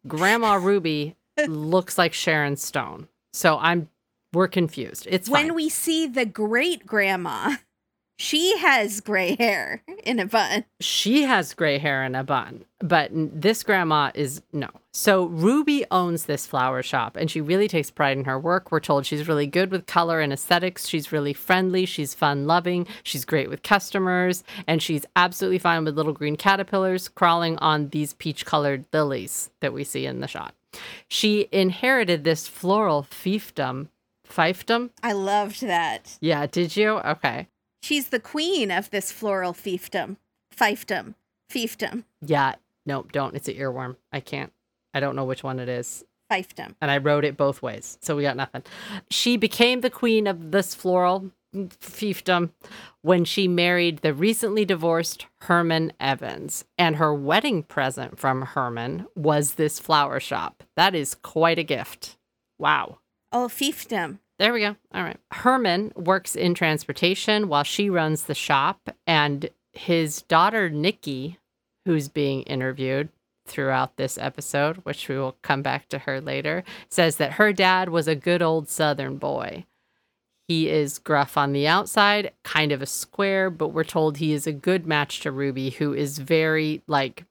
Grandma 0.08 0.54
Ruby 0.62 1.18
looks 1.48 1.98
like 1.98 2.14
Sharon 2.14 2.56
Stone. 2.56 3.10
So 3.34 3.58
I'm, 3.60 3.90
we're 4.32 4.48
confused. 4.48 5.06
It's 5.10 5.28
when 5.30 5.48
fine. 5.48 5.56
we 5.56 5.68
see 5.68 6.08
the 6.08 6.26
great 6.26 6.86
grandma, 6.86 7.56
she 8.20 8.58
has 8.58 9.00
gray 9.00 9.38
hair 9.38 9.82
in 10.04 10.20
a 10.20 10.26
bun. 10.26 10.66
she 10.82 11.24
has 11.24 11.54
gray 11.54 11.78
hair 11.78 12.04
in 12.04 12.16
a 12.16 12.24
bun, 12.24 12.66
but 12.80 13.10
this 13.14 13.64
grandma 13.64 14.12
is 14.14 14.42
no. 14.52 14.68
So 14.92 15.28
Ruby 15.28 15.86
owns 15.90 16.26
this 16.26 16.46
flower 16.46 16.84
shop 16.84 17.16
and 17.16 17.32
she 17.32 17.40
really 17.40 17.70
takes 17.70 17.90
pride 17.90 18.18
in 18.18 18.26
her 18.26 18.38
work. 18.38 18.72
We're 18.72 18.82
told 18.82 19.06
she's 19.06 19.28
really 19.30 19.48
good 19.48 19.72
with 19.72 19.86
color 19.86 20.20
and 20.20 20.34
aesthetics. 20.34 20.88
She's 20.88 21.14
really 21.14 21.32
friendly. 21.32 21.86
She's 21.86 22.14
fun 22.14 22.46
loving. 22.46 22.86
She's 23.04 23.24
great 23.24 23.50
with 23.50 23.64
customers. 23.64 24.44
And 24.68 24.82
she's 24.82 25.06
absolutely 25.16 25.60
fine 25.60 25.86
with 25.86 25.96
little 25.96 26.12
green 26.12 26.36
caterpillars 26.36 27.08
crawling 27.08 27.58
on 27.60 27.90
these 27.90 28.14
peach 28.14 28.46
colored 28.46 28.84
lilies 28.92 29.50
that 29.62 29.72
we 29.72 29.86
see 29.86 30.06
in 30.06 30.20
the 30.20 30.28
shot. 30.28 30.54
She 31.08 31.48
inherited 31.54 32.26
this 32.26 32.48
floral 32.50 33.04
fiefdom. 33.04 33.88
Fiefdom? 34.28 34.90
I 35.02 35.14
loved 35.14 35.62
that. 35.62 36.18
Yeah, 36.20 36.46
did 36.46 36.76
you? 36.76 36.98
Okay. 36.98 37.48
She's 37.82 38.10
the 38.10 38.20
queen 38.20 38.72
of 38.72 38.90
this 38.90 39.12
floral 39.12 39.54
fiefdom. 39.54 40.18
Fiefdom. 40.56 41.16
Fiefdom. 41.52 42.04
Yeah. 42.22 42.56
Nope, 42.86 43.12
don't. 43.12 43.36
It's 43.36 43.48
an 43.48 43.56
earworm. 43.56 43.96
I 44.12 44.20
can't. 44.20 44.52
I 44.94 45.00
don't 45.00 45.16
know 45.16 45.26
which 45.26 45.44
one 45.44 45.60
it 45.60 45.70
is. 45.70 46.04
Fiefdom. 46.32 46.76
and 46.80 46.92
I 46.92 46.98
wrote 47.00 47.26
it 47.26 47.38
both 47.38 47.62
ways. 47.64 47.98
So 48.02 48.16
we 48.16 48.22
got 48.22 48.38
nothing. 48.38 48.62
She 49.10 49.36
became 49.36 49.82
the 49.82 49.90
queen 49.90 50.28
of 50.28 50.52
this 50.52 50.76
floral 50.76 51.32
fiefdom 51.56 52.52
when 53.02 53.26
she 53.26 53.48
married 53.48 54.00
the 54.00 54.14
recently 54.14 54.64
divorced 54.66 55.26
Herman 55.42 55.92
Evans. 56.00 56.66
And 56.78 56.98
her 56.98 57.14
wedding 57.16 57.64
present 57.64 58.20
from 58.20 58.44
Herman 58.44 59.08
was 59.16 59.56
this 59.56 59.80
flower 59.80 60.20
shop. 60.20 60.64
That 60.76 60.94
is 60.94 61.16
quite 61.16 61.58
a 61.58 61.64
gift. 61.64 62.18
Wow. 62.60 63.00
Oh, 63.32 63.48
fiefdom. 63.48 64.20
There 64.40 64.54
we 64.54 64.62
go. 64.62 64.78
All 64.94 65.04
right. 65.04 65.20
Herman 65.32 65.92
works 65.96 66.36
in 66.36 66.54
transportation 66.54 67.50
while 67.50 67.64
she 67.64 67.90
runs 67.90 68.24
the 68.24 68.34
shop, 68.34 68.90
and 69.06 69.50
his 69.74 70.22
daughter, 70.24 70.70
Nikki, 70.70 71.38
who's 71.86 72.08
being 72.08 72.44
interviewed 72.44 73.10
throughout 73.46 73.98
this 73.98 74.18
episode, 74.18 74.78
which 74.78 75.10
we 75.10 75.18
will 75.18 75.36
come 75.42 75.62
back 75.62 75.90
to 75.90 76.00
her 76.00 76.22
later, 76.22 76.64
says 76.88 77.18
that 77.18 77.34
her 77.34 77.52
dad 77.52 77.90
was 77.90 78.08
a 78.08 78.16
good 78.16 78.42
old 78.42 78.70
Southern 78.70 79.18
boy. 79.18 79.66
He 80.48 80.70
is 80.70 81.00
gruff 81.00 81.38
on 81.38 81.52
the 81.52 81.68
outside, 81.68 82.32
kind 82.44 82.72
of 82.72 82.82
a 82.82 82.88
square, 82.88 83.50
but 83.50 83.70
we're 83.70 83.84
told 83.84 84.18
he 84.18 84.32
is 84.32 84.48
a 84.48 84.54
good 84.54 84.88
match 84.88 85.20
to 85.22 85.32
Ruby, 85.32 85.72
who 85.72 85.94
is 85.94 86.18
very, 86.18 86.82
like, 86.88 87.26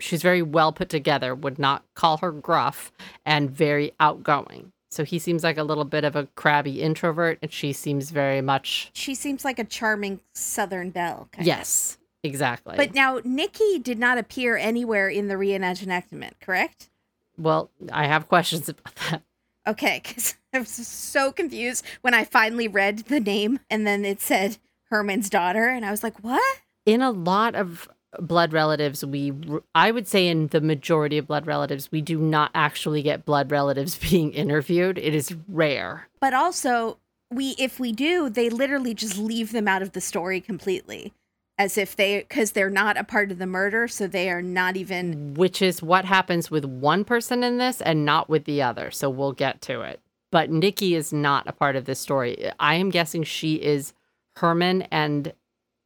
she's 0.00 0.22
very 0.22 0.42
well 0.42 0.72
put 0.72 0.88
together, 0.88 1.34
would 1.34 1.58
not 1.58 1.84
call 1.94 2.18
her 2.18 2.30
gruff, 2.30 2.92
and 3.24 3.50
very 3.50 3.92
outgoing. 3.98 4.72
So 4.92 5.04
he 5.04 5.18
seems 5.18 5.42
like 5.42 5.56
a 5.56 5.62
little 5.62 5.86
bit 5.86 6.04
of 6.04 6.16
a 6.16 6.26
crabby 6.34 6.82
introvert, 6.82 7.38
and 7.40 7.50
she 7.50 7.72
seems 7.72 8.10
very 8.10 8.42
much. 8.42 8.90
She 8.92 9.14
seems 9.14 9.42
like 9.42 9.58
a 9.58 9.64
charming 9.64 10.20
Southern 10.34 10.90
belle. 10.90 11.30
kind 11.32 11.40
of. 11.40 11.46
Yes, 11.46 11.96
exactly. 12.22 12.76
But 12.76 12.92
now 12.92 13.18
Nikki 13.24 13.78
did 13.78 13.98
not 13.98 14.18
appear 14.18 14.58
anywhere 14.58 15.08
in 15.08 15.28
the 15.28 15.34
reenactment, 15.34 16.32
correct? 16.40 16.90
well, 17.38 17.70
I 17.90 18.06
have 18.06 18.28
questions 18.28 18.68
about 18.68 18.94
that. 19.10 19.22
Okay, 19.66 20.02
because 20.06 20.34
I 20.52 20.58
was 20.58 20.68
so 20.68 21.32
confused 21.32 21.84
when 22.02 22.12
I 22.12 22.24
finally 22.24 22.68
read 22.68 22.98
the 22.98 23.20
name 23.20 23.60
and 23.70 23.86
then 23.86 24.04
it 24.04 24.20
said 24.20 24.58
Herman's 24.90 25.30
daughter, 25.30 25.68
and 25.68 25.86
I 25.86 25.90
was 25.90 26.02
like, 26.02 26.22
what? 26.22 26.60
In 26.84 27.00
a 27.00 27.10
lot 27.10 27.54
of 27.54 27.88
blood 28.20 28.52
relatives, 28.52 29.04
we, 29.04 29.32
I 29.74 29.90
would 29.90 30.06
say 30.06 30.28
in 30.28 30.48
the 30.48 30.60
majority 30.60 31.18
of 31.18 31.26
blood 31.26 31.46
relatives, 31.46 31.90
we 31.90 32.00
do 32.00 32.18
not 32.18 32.50
actually 32.54 33.02
get 33.02 33.24
blood 33.24 33.50
relatives 33.50 33.98
being 34.10 34.32
interviewed. 34.32 34.98
It 34.98 35.14
is 35.14 35.34
rare. 35.48 36.08
But 36.20 36.34
also, 36.34 36.98
we 37.30 37.54
if 37.58 37.80
we 37.80 37.92
do, 37.92 38.28
they 38.28 38.50
literally 38.50 38.94
just 38.94 39.16
leave 39.16 39.52
them 39.52 39.66
out 39.66 39.82
of 39.82 39.92
the 39.92 40.00
story 40.00 40.40
completely, 40.40 41.12
as 41.58 41.78
if 41.78 41.96
they 41.96 42.18
because 42.20 42.52
they're 42.52 42.70
not 42.70 42.96
a 42.96 43.04
part 43.04 43.30
of 43.30 43.38
the 43.38 43.46
murder, 43.46 43.88
so 43.88 44.06
they 44.06 44.30
are 44.30 44.42
not 44.42 44.76
even. 44.76 45.34
which 45.34 45.62
is 45.62 45.82
what 45.82 46.04
happens 46.04 46.50
with 46.50 46.64
one 46.64 47.04
person 47.04 47.42
in 47.42 47.58
this 47.58 47.80
and 47.80 48.04
not 48.04 48.28
with 48.28 48.44
the 48.44 48.62
other. 48.62 48.90
So 48.90 49.08
we'll 49.08 49.32
get 49.32 49.62
to 49.62 49.80
it. 49.80 50.00
But 50.30 50.50
Nikki 50.50 50.94
is 50.94 51.12
not 51.12 51.46
a 51.46 51.52
part 51.52 51.76
of 51.76 51.84
this 51.84 52.00
story. 52.00 52.50
I 52.58 52.74
am 52.76 52.90
guessing 52.90 53.22
she 53.22 53.56
is 53.56 53.92
Herman, 54.36 54.82
and 54.90 55.32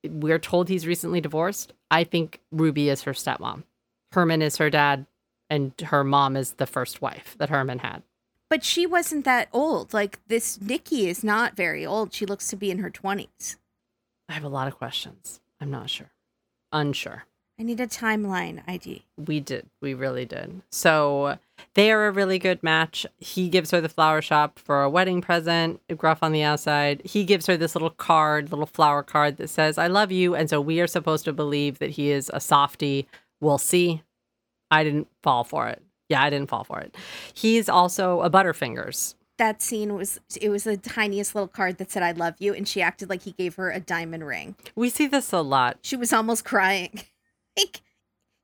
we're 0.09 0.39
told 0.39 0.69
he's 0.69 0.87
recently 0.87 1.21
divorced. 1.21 1.73
I 1.91 2.05
think 2.05 2.41
Ruby 2.51 2.89
is 2.89 3.03
her 3.03 3.13
stepmom. 3.13 3.65
Herman 4.13 4.43
is 4.43 4.57
her 4.57 4.71
dad, 4.71 5.07
and 5.51 5.73
her 5.81 6.05
mom 6.05 6.37
is 6.37 6.53
the 6.55 6.67
first 6.67 7.03
wife 7.03 7.35
that 7.39 7.51
Herman 7.51 7.81
had. 7.81 8.03
But 8.49 8.65
she 8.65 8.87
wasn't 8.87 9.25
that 9.25 9.49
old. 9.53 9.93
Like 9.93 10.21
this, 10.29 10.61
Nikki 10.61 11.09
is 11.09 11.25
not 11.25 11.57
very 11.57 11.85
old. 11.85 12.13
She 12.13 12.27
looks 12.27 12.49
to 12.49 12.57
be 12.57 12.71
in 12.71 12.79
her 12.79 12.91
twenties. 12.91 13.59
I 14.29 14.33
have 14.35 14.45
a 14.45 14.49
lot 14.49 14.69
of 14.69 14.77
questions. 14.79 15.41
I'm 15.61 15.71
not 15.71 15.91
sure. 15.91 16.11
Unsure. 16.73 17.25
I 17.59 17.63
need 17.63 17.81
a 17.81 17.87
timeline 17.87 18.63
ID. 18.69 19.05
We 19.17 19.41
did. 19.41 19.67
We 19.81 19.95
really 19.95 20.27
did. 20.27 20.61
So 20.71 21.39
they 21.73 21.91
are 21.91 22.07
a 22.07 22.11
really 22.11 22.39
good 22.39 22.63
match. 22.63 23.07
He 23.17 23.49
gives 23.49 23.71
her 23.71 23.81
the 23.81 23.89
flower 23.89 24.21
shop 24.21 24.59
for 24.59 24.83
a 24.83 24.91
wedding 24.91 25.23
present, 25.23 25.81
gruff 25.97 26.19
on 26.23 26.33
the 26.33 26.43
outside. 26.43 27.01
He 27.05 27.25
gives 27.25 27.47
her 27.47 27.57
this 27.57 27.75
little 27.75 27.91
card, 27.91 28.51
little 28.51 28.67
flower 28.67 29.03
card 29.03 29.39
that 29.39 29.49
says, 29.49 29.79
I 29.79 29.87
love 29.87 30.13
you. 30.13 30.35
And 30.35 30.51
so 30.51 30.61
we 30.61 30.81
are 30.81 30.87
supposed 30.87 31.25
to 31.25 31.33
believe 31.33 31.79
that 31.79 31.91
he 31.91 32.11
is 32.11 32.31
a 32.35 32.41
softie. 32.41 33.09
We'll 33.41 33.59
see. 33.59 34.03
I 34.71 34.85
didn't 34.85 35.09
fall 35.23 35.43
for 35.43 35.67
it. 35.69 35.83
Yeah, 36.11 36.23
I 36.23 36.29
didn't 36.29 36.51
fall 36.51 36.65
for 36.65 36.81
it. 36.81 36.95
He's 37.33 37.71
also 37.71 38.21
a 38.21 38.29
Butterfingers. 38.29 39.15
That 39.39 39.61
scene 39.61 39.95
was 39.95 40.19
it 40.41 40.49
was 40.49 40.65
the 40.65 40.79
tiniest 40.79 41.35
little 41.35 41.49
card 41.49 41.77
that 41.77 41.91
said 41.91 42.03
"I 42.03 42.13
love 42.13 42.37
you," 42.39 42.55
and 42.55 42.67
she 42.67 42.81
acted 42.81 43.11
like 43.11 43.23
he 43.25 43.33
gave 43.33 43.57
her 43.57 43.71
a 43.71 43.79
diamond 43.81 44.27
ring. 44.27 44.57
We 44.75 44.89
see 44.89 45.07
this 45.07 45.31
a 45.31 45.43
lot. 45.43 45.77
She 45.83 45.95
was 45.95 46.11
almost 46.11 46.45
crying. 46.45 47.03
like 47.57 47.83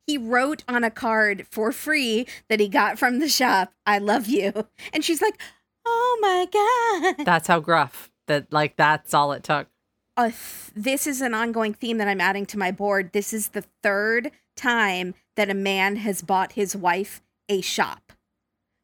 he 0.07 0.19
wrote 0.19 0.65
on 0.69 0.83
a 0.85 0.91
card 0.91 1.47
for 1.51 1.71
free 1.73 2.27
that 2.49 2.61
he 2.61 2.69
got 2.69 2.99
from 2.99 3.19
the 3.19 3.29
shop, 3.29 3.73
"I 3.87 3.99
love 3.99 4.27
you," 4.27 4.67
and 4.93 5.05
she's 5.05 5.23
like, 5.23 5.41
"Oh 5.87 6.19
my 6.21 7.15
god." 7.17 7.25
That's 7.27 7.49
how 7.49 7.61
gruff. 7.61 8.11
That 8.27 8.53
like 8.53 8.77
that's 8.77 9.15
all 9.15 9.33
it 9.33 9.43
took. 9.45 9.69
uh, 10.17 10.25
th- 10.31 10.37
this 10.75 11.07
is 11.07 11.21
an 11.21 11.35
ongoing 11.35 11.75
theme 11.75 11.99
that 11.99 12.09
I'm 12.09 12.21
adding 12.21 12.47
to 12.47 12.59
my 12.59 12.71
board. 12.71 13.13
This 13.13 13.33
is 13.33 13.49
the 13.49 13.65
third 13.83 14.31
time 14.57 15.15
that 15.37 15.51
a 15.51 15.55
man 15.55 15.97
has 15.97 16.23
bought 16.23 16.53
his 16.53 16.77
wife 16.77 17.23
a 17.49 17.61
shop. 17.63 18.13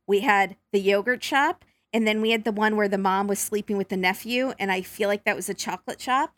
We 0.07 0.21
had 0.21 0.57
the 0.73 0.81
yogurt 0.81 1.23
shop, 1.23 1.65
and 1.93 2.07
then 2.07 2.21
we 2.23 2.31
had 2.31 2.45
the 2.45 2.53
one 2.53 2.77
where 2.77 2.89
the 2.89 2.97
mom 2.99 3.27
was 3.29 3.39
sleeping 3.39 3.77
with 3.77 3.91
the 3.91 3.97
nephew, 3.97 4.53
and 4.59 4.73
I 4.73 4.81
feel 4.83 5.09
like 5.09 5.25
that 5.25 5.37
was 5.37 5.49
a 5.49 5.55
chocolate 5.55 6.01
shop 6.01 6.35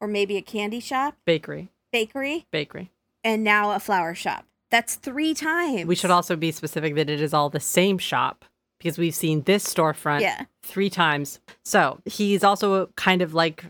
or 0.00 0.06
maybe 0.06 0.36
a 0.36 0.42
candy 0.42 0.80
shop, 0.80 1.16
Bakery. 1.24 1.70
bakery, 1.90 2.46
Bakery. 2.52 2.90
And 3.26 3.44
now 3.44 3.72
a 3.72 3.80
flower 3.80 4.14
shop. 4.14 4.46
That's 4.70 4.94
three 4.94 5.34
times. 5.34 5.84
We 5.86 5.94
should 5.96 6.10
also 6.10 6.36
be 6.36 6.52
specific 6.52 6.94
that 6.94 7.10
it 7.10 7.20
is 7.20 7.34
all 7.34 7.50
the 7.50 7.60
same 7.60 7.98
shop 7.98 8.44
because 8.78 8.98
we've 8.98 9.14
seen 9.14 9.42
this 9.42 9.66
storefront 9.66 10.20
Yeah. 10.20 10.44
three 10.62 10.88
times. 10.90 11.40
So 11.64 12.00
he's 12.04 12.42
also 12.44 12.86
kind 12.96 13.20
of 13.22 13.34
like 13.34 13.64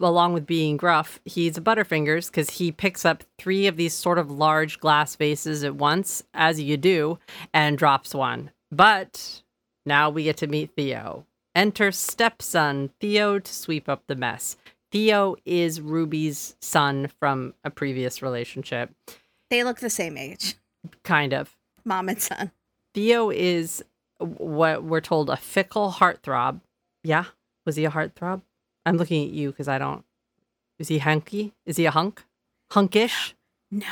along 0.00 0.32
with 0.32 0.44
being 0.46 0.76
gruff, 0.76 1.20
he's 1.24 1.56
a 1.56 1.60
Butterfingers 1.60 2.26
because 2.26 2.50
he 2.50 2.72
picks 2.72 3.04
up 3.04 3.22
three 3.38 3.66
of 3.68 3.76
these 3.76 3.94
sort 3.94 4.18
of 4.18 4.30
large 4.30 4.80
glass 4.80 5.14
vases 5.16 5.62
at 5.64 5.76
once, 5.76 6.22
as 6.34 6.60
you 6.60 6.76
do, 6.76 7.18
and 7.54 7.78
drops 7.78 8.12
one. 8.14 8.50
But 8.72 9.42
now 9.86 10.10
we 10.10 10.24
get 10.24 10.36
to 10.38 10.46
meet 10.48 10.70
Theo. 10.76 11.24
Enter 11.54 11.92
stepson 11.92 12.90
Theo 13.00 13.38
to 13.38 13.54
sweep 13.54 13.88
up 13.88 14.02
the 14.08 14.16
mess. 14.16 14.56
Theo 14.90 15.36
is 15.44 15.80
Ruby's 15.80 16.56
son 16.60 17.10
from 17.20 17.54
a 17.64 17.70
previous 17.70 18.22
relationship, 18.22 18.90
They 19.50 19.64
look 19.64 19.80
the 19.80 19.90
same 19.90 20.16
age, 20.16 20.54
kind 21.04 21.32
of. 21.34 21.56
mom 21.84 22.08
and 22.08 22.20
son. 22.20 22.50
Theo 22.94 23.30
is 23.30 23.84
what 24.18 24.82
we're 24.84 25.00
told 25.00 25.30
a 25.30 25.36
fickle 25.36 25.92
heartthrob. 25.92 26.60
Yeah, 27.04 27.24
was 27.66 27.76
he 27.76 27.84
a 27.84 27.90
heartthrob? 27.90 28.42
I'm 28.86 28.96
looking 28.96 29.24
at 29.26 29.32
you 29.32 29.50
because 29.50 29.68
I 29.68 29.78
don't. 29.78 30.04
Is 30.78 30.88
he 30.88 30.98
hunky? 30.98 31.52
Is 31.66 31.76
he 31.76 31.84
a 31.86 31.90
hunk? 31.90 32.24
Hunkish? 32.72 33.34
No. 33.70 33.86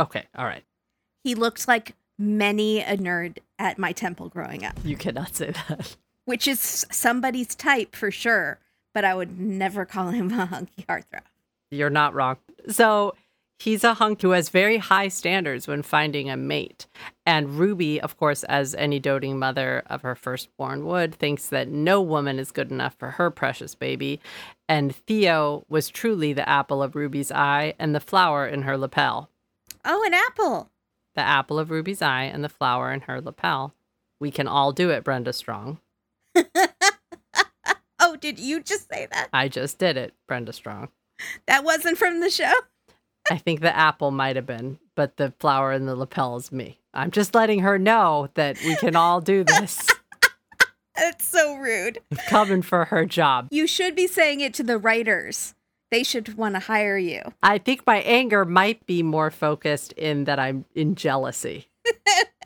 Okay, 0.00 0.24
all 0.36 0.44
right. 0.44 0.64
He 1.22 1.34
looked 1.34 1.68
like 1.68 1.94
many 2.18 2.80
a 2.80 2.96
nerd 2.96 3.38
at 3.58 3.78
my 3.78 3.92
temple 3.92 4.28
growing 4.28 4.64
up, 4.64 4.74
You 4.84 4.96
cannot 4.96 5.36
say 5.36 5.52
that. 5.68 5.96
which 6.24 6.46
is 6.48 6.84
somebody's 6.90 7.54
type 7.54 7.94
for 7.94 8.10
sure, 8.10 8.58
but 8.96 9.04
I 9.04 9.14
would 9.14 9.38
never 9.38 9.84
call 9.84 10.08
him 10.08 10.32
a 10.32 10.46
hunky 10.46 10.86
heartthrob. 10.88 11.20
You're 11.70 11.90
not 11.90 12.14
wrong. 12.14 12.38
So 12.70 13.14
he's 13.58 13.84
a 13.84 13.92
hunk 13.92 14.22
who 14.22 14.30
has 14.30 14.48
very 14.48 14.78
high 14.78 15.08
standards 15.08 15.68
when 15.68 15.82
finding 15.82 16.30
a 16.30 16.36
mate. 16.38 16.86
And 17.26 17.58
Ruby, 17.58 18.00
of 18.00 18.16
course, 18.16 18.42
as 18.44 18.74
any 18.74 18.98
doting 18.98 19.38
mother 19.38 19.82
of 19.84 20.00
her 20.00 20.14
firstborn 20.14 20.86
would, 20.86 21.14
thinks 21.14 21.50
that 21.50 21.68
no 21.68 22.00
woman 22.00 22.38
is 22.38 22.50
good 22.50 22.70
enough 22.70 22.94
for 22.94 23.10
her 23.10 23.30
precious 23.30 23.74
baby. 23.74 24.18
And 24.66 24.96
Theo 24.96 25.66
was 25.68 25.90
truly 25.90 26.32
the 26.32 26.48
apple 26.48 26.82
of 26.82 26.96
Ruby's 26.96 27.30
eye 27.30 27.74
and 27.78 27.94
the 27.94 28.00
flower 28.00 28.46
in 28.46 28.62
her 28.62 28.78
lapel. 28.78 29.28
Oh, 29.84 30.04
an 30.06 30.14
apple. 30.14 30.70
The 31.14 31.20
apple 31.20 31.58
of 31.58 31.70
Ruby's 31.70 32.00
eye 32.00 32.22
and 32.22 32.42
the 32.42 32.48
flower 32.48 32.90
in 32.90 33.02
her 33.02 33.20
lapel. 33.20 33.74
We 34.18 34.30
can 34.30 34.48
all 34.48 34.72
do 34.72 34.88
it, 34.88 35.04
Brenda 35.04 35.34
Strong. 35.34 35.80
Did 38.16 38.38
you 38.38 38.62
just 38.62 38.88
say 38.92 39.06
that? 39.12 39.28
I 39.32 39.48
just 39.48 39.78
did 39.78 39.96
it, 39.96 40.14
Brenda 40.26 40.52
Strong. 40.52 40.88
That 41.46 41.64
wasn't 41.64 41.98
from 41.98 42.20
the 42.20 42.30
show? 42.30 42.52
I 43.30 43.38
think 43.38 43.60
the 43.60 43.76
apple 43.76 44.10
might 44.10 44.36
have 44.36 44.46
been, 44.46 44.78
but 44.94 45.16
the 45.16 45.32
flower 45.40 45.72
in 45.72 45.86
the 45.86 45.96
lapel 45.96 46.36
is 46.36 46.52
me. 46.52 46.78
I'm 46.94 47.10
just 47.10 47.34
letting 47.34 47.60
her 47.60 47.78
know 47.78 48.28
that 48.34 48.56
we 48.64 48.76
can 48.76 48.94
all 48.96 49.20
do 49.20 49.44
this. 49.44 49.86
That's 50.96 51.24
so 51.26 51.56
rude. 51.56 52.00
I'm 52.10 52.18
coming 52.28 52.62
for 52.62 52.86
her 52.86 53.04
job. 53.04 53.48
You 53.50 53.66
should 53.66 53.94
be 53.94 54.06
saying 54.06 54.40
it 54.40 54.54
to 54.54 54.62
the 54.62 54.78
writers. 54.78 55.54
They 55.90 56.02
should 56.02 56.36
want 56.36 56.54
to 56.54 56.60
hire 56.60 56.98
you. 56.98 57.20
I 57.42 57.58
think 57.58 57.86
my 57.86 57.98
anger 57.98 58.44
might 58.44 58.86
be 58.86 59.02
more 59.02 59.30
focused 59.30 59.92
in 59.92 60.24
that 60.24 60.38
I'm 60.38 60.64
in 60.74 60.94
jealousy. 60.94 61.68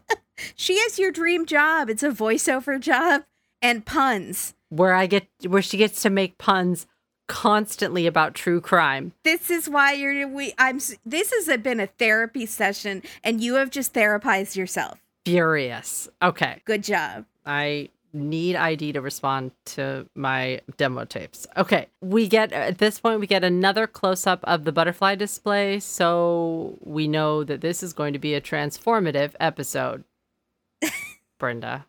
She 0.54 0.78
has 0.78 0.98
your 0.98 1.10
dream 1.10 1.46
job. 1.46 1.88
It's 1.88 2.02
a 2.02 2.10
voiceover 2.10 2.78
job 2.80 3.24
and 3.62 3.84
puns. 3.84 4.54
Where 4.70 4.94
I 4.94 5.06
get 5.06 5.28
where 5.46 5.62
she 5.62 5.76
gets 5.76 6.02
to 6.02 6.10
make 6.10 6.38
puns 6.38 6.86
constantly 7.30 8.08
about 8.08 8.34
true 8.34 8.60
crime. 8.60 9.12
This 9.22 9.50
is 9.50 9.68
why 9.68 9.92
you're 9.92 10.26
we 10.26 10.52
I'm 10.58 10.80
this 11.06 11.32
has 11.32 11.58
been 11.58 11.78
a 11.78 11.86
therapy 11.86 12.44
session 12.44 13.04
and 13.22 13.40
you 13.40 13.54
have 13.54 13.70
just 13.70 13.94
therapized 13.94 14.56
yourself. 14.56 14.98
Furious. 15.24 16.08
Okay. 16.20 16.60
Good 16.64 16.82
job. 16.82 17.26
I 17.46 17.90
need 18.12 18.56
ID 18.56 18.92
to 18.94 19.00
respond 19.00 19.52
to 19.64 20.08
my 20.16 20.60
demo 20.76 21.04
tapes. 21.04 21.46
Okay. 21.56 21.86
We 22.00 22.26
get 22.26 22.52
at 22.52 22.78
this 22.78 22.98
point 22.98 23.20
we 23.20 23.28
get 23.28 23.44
another 23.44 23.86
close 23.86 24.26
up 24.26 24.40
of 24.44 24.64
the 24.64 24.72
butterfly 24.72 25.14
display, 25.14 25.78
so 25.78 26.76
we 26.82 27.06
know 27.06 27.44
that 27.44 27.60
this 27.60 27.84
is 27.84 27.92
going 27.92 28.12
to 28.12 28.18
be 28.18 28.34
a 28.34 28.40
transformative 28.40 29.34
episode. 29.38 30.02
Brenda. 31.38 31.86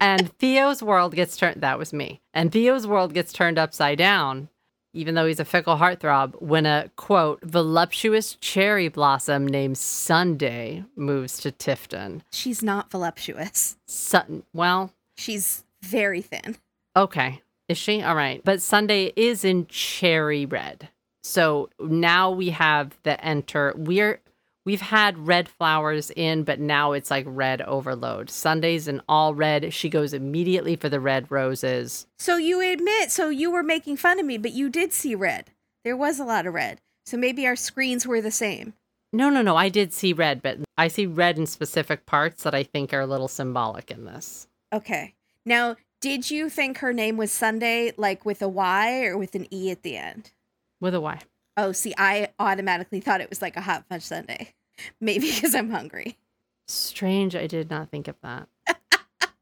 And 0.00 0.32
Theo's 0.38 0.82
world 0.82 1.14
gets 1.14 1.36
turned 1.36 1.60
that 1.60 1.78
was 1.78 1.92
me. 1.92 2.20
And 2.34 2.50
Theo's 2.52 2.86
world 2.86 3.14
gets 3.14 3.32
turned 3.32 3.58
upside 3.58 3.98
down 3.98 4.48
even 4.94 5.14
though 5.14 5.24
he's 5.24 5.40
a 5.40 5.44
fickle 5.46 5.78
heartthrob, 5.78 6.34
when 6.42 6.66
a 6.66 6.90
quote, 6.96 7.40
voluptuous 7.42 8.34
cherry 8.42 8.88
blossom 8.88 9.46
named 9.46 9.78
Sunday 9.78 10.84
moves 10.96 11.40
to 11.40 11.50
Tifton. 11.50 12.20
She's 12.30 12.62
not 12.62 12.90
voluptuous. 12.90 13.78
Sutton, 13.86 14.42
well, 14.52 14.92
She's 15.16 15.64
very 15.82 16.22
thin. 16.22 16.56
Okay. 16.96 17.42
Is 17.68 17.78
she? 17.78 18.02
All 18.02 18.16
right. 18.16 18.42
But 18.44 18.60
Sunday 18.60 19.12
is 19.16 19.44
in 19.44 19.66
cherry 19.66 20.46
red. 20.46 20.88
So 21.22 21.70
now 21.78 22.30
we 22.30 22.50
have 22.50 22.98
the 23.04 23.22
enter. 23.24 23.72
We're 23.76 24.20
we've 24.64 24.80
had 24.80 25.26
red 25.26 25.48
flowers 25.48 26.10
in, 26.10 26.44
but 26.44 26.60
now 26.60 26.92
it's 26.92 27.10
like 27.10 27.24
red 27.28 27.62
overload. 27.62 28.30
Sunday's 28.30 28.88
in 28.88 29.00
all 29.08 29.34
red. 29.34 29.72
She 29.72 29.88
goes 29.88 30.12
immediately 30.12 30.76
for 30.76 30.88
the 30.88 31.00
red 31.00 31.30
roses. 31.30 32.06
So 32.18 32.36
you 32.36 32.60
admit, 32.60 33.10
so 33.10 33.28
you 33.28 33.50
were 33.50 33.62
making 33.62 33.96
fun 33.96 34.18
of 34.18 34.26
me, 34.26 34.38
but 34.38 34.52
you 34.52 34.68
did 34.68 34.92
see 34.92 35.14
red. 35.14 35.50
There 35.84 35.96
was 35.96 36.20
a 36.20 36.24
lot 36.24 36.46
of 36.46 36.54
red. 36.54 36.80
So 37.04 37.16
maybe 37.16 37.46
our 37.46 37.56
screens 37.56 38.06
were 38.06 38.20
the 38.20 38.30
same. 38.30 38.74
No, 39.12 39.28
no, 39.28 39.42
no. 39.42 39.56
I 39.56 39.68
did 39.68 39.92
see 39.92 40.12
red, 40.12 40.40
but 40.40 40.58
I 40.78 40.88
see 40.88 41.06
red 41.06 41.38
in 41.38 41.46
specific 41.46 42.06
parts 42.06 42.44
that 42.44 42.54
I 42.54 42.62
think 42.62 42.94
are 42.94 43.00
a 43.00 43.06
little 43.06 43.28
symbolic 43.28 43.90
in 43.90 44.04
this. 44.04 44.48
Okay. 44.72 45.14
Now, 45.44 45.76
did 46.00 46.30
you 46.30 46.48
think 46.48 46.78
her 46.78 46.92
name 46.92 47.16
was 47.16 47.30
Sunday, 47.30 47.92
like 47.96 48.24
with 48.24 48.40
a 48.40 48.48
Y 48.48 49.04
or 49.04 49.18
with 49.18 49.34
an 49.34 49.52
E 49.52 49.70
at 49.70 49.82
the 49.82 49.96
end? 49.96 50.30
With 50.80 50.94
a 50.94 51.00
Y. 51.00 51.20
Oh, 51.56 51.72
see, 51.72 51.94
I 51.98 52.28
automatically 52.38 53.00
thought 53.00 53.20
it 53.20 53.28
was 53.28 53.42
like 53.42 53.56
a 53.56 53.60
hot 53.60 53.84
fudge 53.88 54.02
sundae. 54.02 54.48
Maybe 55.00 55.32
because 55.32 55.54
I'm 55.54 55.70
hungry. 55.70 56.16
Strange. 56.66 57.36
I 57.36 57.46
did 57.46 57.70
not 57.70 57.90
think 57.90 58.08
of 58.08 58.16
that. 58.22 58.48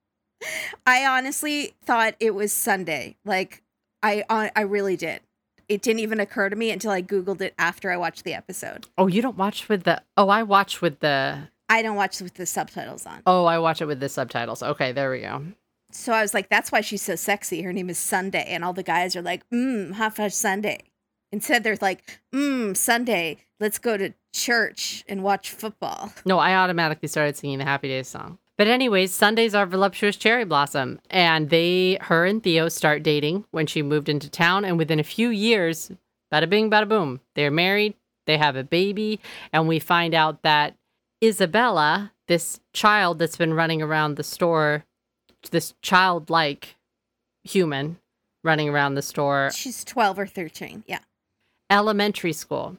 I 0.86 1.06
honestly 1.06 1.74
thought 1.84 2.14
it 2.18 2.34
was 2.34 2.52
Sunday. 2.52 3.16
Like, 3.24 3.62
I 4.02 4.24
I 4.28 4.62
really 4.62 4.96
did. 4.96 5.20
It 5.68 5.82
didn't 5.82 6.00
even 6.00 6.18
occur 6.18 6.48
to 6.48 6.56
me 6.56 6.72
until 6.72 6.90
I 6.90 7.00
googled 7.00 7.40
it 7.40 7.54
after 7.56 7.92
I 7.92 7.96
watched 7.96 8.24
the 8.24 8.34
episode. 8.34 8.88
Oh, 8.98 9.06
you 9.06 9.22
don't 9.22 9.36
watch 9.36 9.68
with 9.68 9.84
the. 9.84 10.02
Oh, 10.16 10.28
I 10.28 10.42
watch 10.42 10.82
with 10.82 10.98
the. 10.98 11.48
I 11.68 11.82
don't 11.82 11.94
watch 11.94 12.20
with 12.20 12.34
the 12.34 12.46
subtitles 12.46 13.06
on. 13.06 13.22
Oh, 13.26 13.44
I 13.44 13.58
watch 13.58 13.80
it 13.80 13.86
with 13.86 14.00
the 14.00 14.08
subtitles. 14.08 14.64
Okay, 14.64 14.90
there 14.90 15.12
we 15.12 15.20
go. 15.20 15.44
So 15.92 16.12
I 16.12 16.22
was 16.22 16.34
like, 16.34 16.48
that's 16.48 16.72
why 16.72 16.80
she's 16.80 17.02
so 17.02 17.14
sexy. 17.14 17.62
Her 17.62 17.72
name 17.72 17.88
is 17.88 17.98
Sunday. 17.98 18.44
And 18.48 18.64
all 18.64 18.72
the 18.72 18.82
guys 18.82 19.14
are 19.14 19.22
like, 19.22 19.48
mmm, 19.50 19.92
hot 19.92 20.16
fudge 20.16 20.32
Sunday. 20.32 20.80
Instead, 21.32 21.62
they're 21.62 21.78
like, 21.80 22.20
mmm, 22.34 22.76
Sunday, 22.76 23.38
let's 23.60 23.78
go 23.78 23.96
to 23.96 24.12
church 24.32 25.04
and 25.08 25.22
watch 25.22 25.50
football. 25.50 26.12
No, 26.24 26.38
I 26.38 26.54
automatically 26.54 27.08
started 27.08 27.36
singing 27.36 27.58
the 27.58 27.64
Happy 27.64 27.88
Days 27.88 28.08
song. 28.08 28.38
But 28.56 28.68
anyways, 28.68 29.12
Sundays 29.14 29.54
are 29.54 29.64
voluptuous 29.64 30.16
cherry 30.16 30.44
blossom, 30.44 31.00
and 31.08 31.48
they, 31.48 31.96
her 32.02 32.26
and 32.26 32.42
Theo, 32.42 32.68
start 32.68 33.02
dating 33.02 33.46
when 33.52 33.66
she 33.66 33.80
moved 33.80 34.08
into 34.08 34.28
town, 34.28 34.64
and 34.66 34.76
within 34.76 35.00
a 35.00 35.04
few 35.04 35.30
years, 35.30 35.90
bada 36.32 36.48
bing, 36.48 36.70
bada 36.70 36.86
boom, 36.86 37.20
they're 37.34 37.50
married, 37.50 37.94
they 38.26 38.36
have 38.36 38.56
a 38.56 38.64
baby, 38.64 39.18
and 39.52 39.66
we 39.66 39.78
find 39.78 40.12
out 40.14 40.42
that 40.42 40.76
Isabella, 41.24 42.12
this 42.28 42.60
child 42.74 43.18
that's 43.18 43.36
been 43.38 43.54
running 43.54 43.80
around 43.80 44.16
the 44.16 44.22
store, 44.22 44.84
this 45.50 45.72
childlike 45.80 46.76
human 47.44 47.98
running 48.44 48.68
around 48.68 48.94
the 48.94 49.02
store, 49.02 49.50
She's 49.54 49.84
12 49.84 50.18
or 50.18 50.26
13. 50.26 50.84
Yeah. 50.86 50.98
Elementary 51.70 52.32
school. 52.32 52.76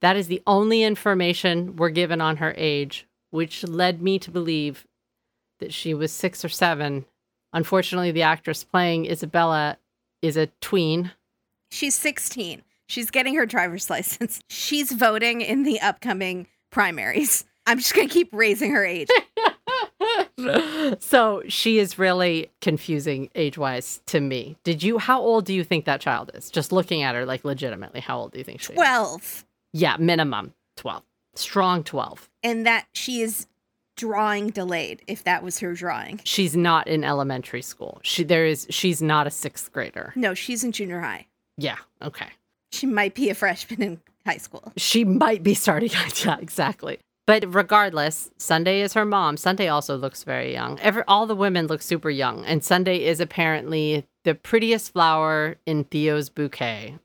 That 0.00 0.16
is 0.16 0.28
the 0.28 0.42
only 0.46 0.82
information 0.82 1.76
we're 1.76 1.90
given 1.90 2.20
on 2.20 2.38
her 2.38 2.54
age, 2.56 3.06
which 3.30 3.64
led 3.64 4.00
me 4.00 4.18
to 4.20 4.30
believe 4.30 4.86
that 5.60 5.72
she 5.74 5.92
was 5.92 6.10
six 6.10 6.44
or 6.44 6.48
seven. 6.48 7.04
Unfortunately, 7.52 8.10
the 8.10 8.22
actress 8.22 8.64
playing 8.64 9.06
Isabella 9.06 9.76
is 10.22 10.36
a 10.36 10.46
tween. 10.60 11.12
She's 11.70 11.94
16. 11.94 12.62
She's 12.86 13.10
getting 13.10 13.34
her 13.34 13.46
driver's 13.46 13.90
license. 13.90 14.40
She's 14.48 14.90
voting 14.90 15.42
in 15.42 15.62
the 15.64 15.80
upcoming 15.80 16.46
primaries. 16.70 17.44
I'm 17.66 17.78
just 17.78 17.94
going 17.94 18.08
to 18.08 18.12
keep 18.12 18.30
raising 18.32 18.72
her 18.72 18.84
age. 18.84 19.08
so 21.00 21.42
she 21.48 21.78
is 21.78 21.98
really 21.98 22.50
confusing 22.60 23.30
age 23.34 23.58
wise 23.58 24.00
to 24.06 24.20
me. 24.20 24.56
Did 24.64 24.82
you, 24.82 24.98
how 24.98 25.20
old 25.20 25.44
do 25.44 25.54
you 25.54 25.64
think 25.64 25.84
that 25.84 26.00
child 26.00 26.30
is? 26.34 26.50
Just 26.50 26.72
looking 26.72 27.02
at 27.02 27.14
her, 27.14 27.26
like 27.26 27.44
legitimately, 27.44 28.00
how 28.00 28.18
old 28.18 28.32
do 28.32 28.38
you 28.38 28.44
think 28.44 28.60
she 28.60 28.72
is? 28.72 28.76
12. 28.76 29.44
Yeah, 29.72 29.96
minimum 29.98 30.54
12. 30.76 31.02
Strong 31.34 31.84
12. 31.84 32.28
And 32.42 32.66
that 32.66 32.86
she 32.92 33.22
is 33.22 33.46
drawing 33.96 34.48
delayed, 34.48 35.02
if 35.06 35.24
that 35.24 35.42
was 35.42 35.58
her 35.58 35.74
drawing. 35.74 36.20
She's 36.24 36.56
not 36.56 36.86
in 36.88 37.04
elementary 37.04 37.60
school. 37.60 38.00
She 38.02 38.24
there 38.24 38.46
is 38.46 38.66
she's 38.70 39.02
not 39.02 39.26
a 39.26 39.30
sixth 39.30 39.70
grader. 39.72 40.14
No, 40.16 40.32
she's 40.32 40.64
in 40.64 40.72
junior 40.72 41.00
high. 41.00 41.26
Yeah, 41.58 41.76
okay. 42.00 42.28
She 42.72 42.86
might 42.86 43.14
be 43.14 43.28
a 43.28 43.34
freshman 43.34 43.82
in 43.82 44.00
high 44.24 44.38
school. 44.38 44.72
She 44.76 45.04
might 45.04 45.42
be 45.42 45.52
starting. 45.52 45.90
yeah, 46.24 46.38
exactly. 46.40 46.98
But 47.26 47.54
regardless, 47.54 48.30
Sunday 48.38 48.80
is 48.80 48.94
her 48.94 49.04
mom. 49.04 49.36
Sunday 49.36 49.68
also 49.68 49.96
looks 49.96 50.24
very 50.24 50.52
young. 50.52 50.80
Every, 50.80 51.02
all 51.06 51.26
the 51.26 51.36
women 51.36 51.66
look 51.66 51.82
super 51.82 52.10
young, 52.10 52.44
and 52.44 52.64
Sunday 52.64 53.04
is 53.04 53.20
apparently 53.20 54.06
the 54.24 54.34
prettiest 54.34 54.92
flower 54.92 55.56
in 55.66 55.84
Theo's 55.84 56.28
bouquet. 56.28 56.98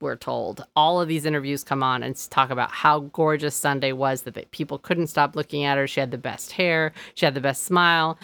we're 0.00 0.16
told. 0.16 0.64
All 0.76 1.00
of 1.00 1.08
these 1.08 1.24
interviews 1.26 1.64
come 1.64 1.82
on 1.82 2.02
and 2.02 2.16
talk 2.30 2.50
about 2.50 2.70
how 2.70 3.00
gorgeous 3.00 3.54
Sunday 3.54 3.92
was, 3.92 4.22
that 4.22 4.50
people 4.50 4.78
couldn't 4.78 5.08
stop 5.08 5.36
looking 5.36 5.64
at 5.64 5.78
her. 5.78 5.86
She 5.86 6.00
had 6.00 6.10
the 6.10 6.18
best 6.18 6.52
hair, 6.52 6.92
she 7.14 7.26
had 7.26 7.34
the 7.34 7.40
best 7.40 7.62
smile, 7.64 8.18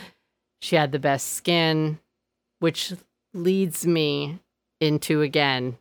she 0.60 0.76
had 0.76 0.92
the 0.92 0.98
best 0.98 1.34
skin, 1.34 1.98
which 2.58 2.92
leads 3.32 3.86
me 3.86 4.38
into 4.80 5.20
again 5.22 5.78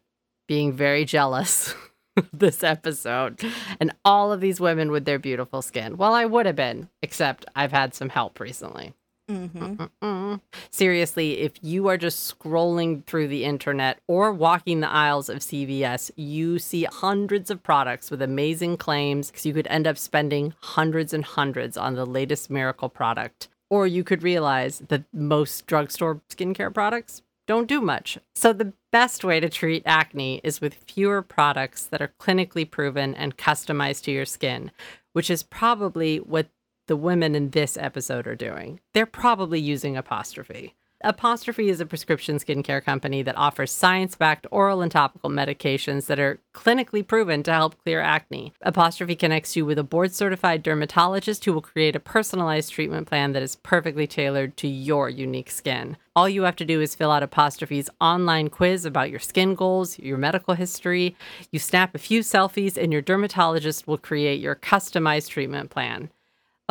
being 0.47 0.73
very 0.73 1.06
jealous 1.06 1.73
this 2.34 2.63
episode 2.63 3.41
and 3.80 3.93
all 4.06 4.32
of 4.32 4.41
these 4.41 4.60
women 4.60 4.91
with 4.91 5.06
their 5.06 5.19
beautiful 5.19 5.62
skin. 5.62 5.97
Well, 5.97 6.13
I 6.13 6.26
would 6.26 6.45
have 6.45 6.56
been, 6.56 6.89
except 7.02 7.45
I've 7.56 7.71
had 7.71 7.93
some 7.93 8.10
help 8.10 8.39
recently. 8.39 8.93
Mm-hmm. 9.30 10.36
Seriously, 10.69 11.39
if 11.39 11.54
you 11.62 11.88
are 11.88 11.97
just 11.97 12.38
scrolling 12.38 13.06
through 13.06 13.30
the 13.30 13.45
internet 13.45 13.99
or 14.08 14.34
walking 14.34 14.82
the 14.82 14.89
aisles 14.89 15.30
of 15.30 15.39
CVS, 15.39 16.12
you 16.17 16.60
see 16.60 16.84
hundreds 16.84 17.49
of 17.49 17.63
products 17.63 18.12
with 18.12 18.21
amazing 18.21 18.78
claims 18.78 19.32
because 19.32 19.45
you 19.45 19.54
could 19.54 19.67
end 19.67 19.88
up 19.88 19.97
spending 19.97 20.54
hundreds 20.60 21.13
and 21.13 21.23
hundreds 21.23 21.78
on 21.78 21.95
the 21.95 22.06
latest 22.06 22.49
miracle 22.49 22.89
product. 22.89 23.47
Or 23.69 23.88
you 23.88 24.04
could 24.04 24.23
realize 24.23 24.80
that 24.89 25.06
most 25.13 25.67
drugstore 25.67 26.21
skincare 26.30 26.73
products 26.73 27.21
don't 27.47 27.67
do 27.67 27.82
much. 27.82 28.17
So, 28.36 28.54
the 28.54 28.73
best 28.93 29.23
way 29.23 29.39
to 29.39 29.49
treat 29.49 29.82
acne 29.88 30.39
is 30.43 30.62
with 30.62 30.75
fewer 30.75 31.23
products 31.23 31.88
that 31.88 31.99
are 31.99 32.13
clinically 32.19 32.69
proven 32.69 33.15
and 33.15 33.36
customized 33.36 34.03
to 34.03 34.12
your 34.12 34.23
skin, 34.23 34.69
which 35.13 35.32
is 35.32 35.41
probably 35.41 36.17
what 36.17 36.47
the 36.86 36.95
women 36.95 37.34
in 37.34 37.49
this 37.49 37.75
episode 37.75 38.27
are 38.27 38.36
doing. 38.36 38.79
They're 38.93 39.08
probably 39.08 39.60
using 39.60 39.97
apostrophe. 39.97 40.75
Apostrophe 41.06 41.68
is 41.68 41.82
a 41.82 41.86
prescription 41.86 42.38
skincare 42.38 42.82
company 42.82 43.22
that 43.24 43.38
offers 43.38 43.74
science 43.74 44.16
backed 44.16 44.48
oral 44.52 44.82
and 44.82 44.89
topical 44.89 45.30
medications 45.30 46.06
that 46.06 46.18
are 46.18 46.39
clinically 46.54 47.06
proven 47.06 47.44
to 47.44 47.52
help 47.52 47.76
clear 47.84 48.00
acne. 48.00 48.54
Apostrophe 48.62 49.13
connects 49.13 49.54
you 49.58 49.66
with 49.66 49.78
a 49.78 49.84
board 49.84 50.13
certified 50.13 50.63
dermatologist 50.63 51.44
who 51.44 51.52
will 51.52 51.62
create 51.62 51.98
a 51.98 52.00
personalized 52.00 52.72
treatment 52.72 53.06
plan 53.06 53.34
that 53.34 53.44
is 53.44 53.58
perfectly 53.58 54.08
tailored 54.08 54.56
to 54.56 54.70
your 54.70 55.10
unique 55.10 55.52
skin. 55.52 55.98
All 56.16 56.30
you 56.30 56.44
have 56.44 56.56
to 56.56 56.66
do 56.66 56.80
is 56.80 56.96
fill 56.96 57.12
out 57.12 57.22
Apostrophe's 57.22 57.89
online 58.00 58.50
quiz 58.50 58.86
about 58.86 59.10
your 59.10 59.20
skin 59.20 59.56
goals, 59.56 60.00
your 60.00 60.18
medical 60.18 60.54
history. 60.54 61.18
You 61.52 61.60
snap 61.60 61.94
a 61.94 61.98
few 61.98 62.22
selfies, 62.22 62.82
and 62.82 62.94
your 62.94 63.02
dermatologist 63.02 63.88
will 63.88 63.98
create 63.98 64.39
your 64.39 64.56
customized 64.56 65.30
treatment 65.30 65.70
plan. 65.70 66.12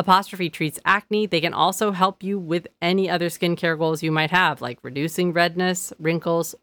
Apostrophe 0.03 0.49
treats 0.49 0.81
acne. 0.83 1.25
They 1.25 1.39
can 1.39 1.53
also 1.53 1.93
help 1.93 2.23
you 2.23 2.37
with 2.37 2.67
any 2.81 3.09
other 3.09 3.29
skincare 3.29 3.77
goals 3.77 4.03
you 4.03 4.11
might 4.11 4.31
have, 4.31 4.61
like 4.61 4.77
reducing 4.81 5.31
redness, 5.31 5.93
wrinkles, 5.97 6.55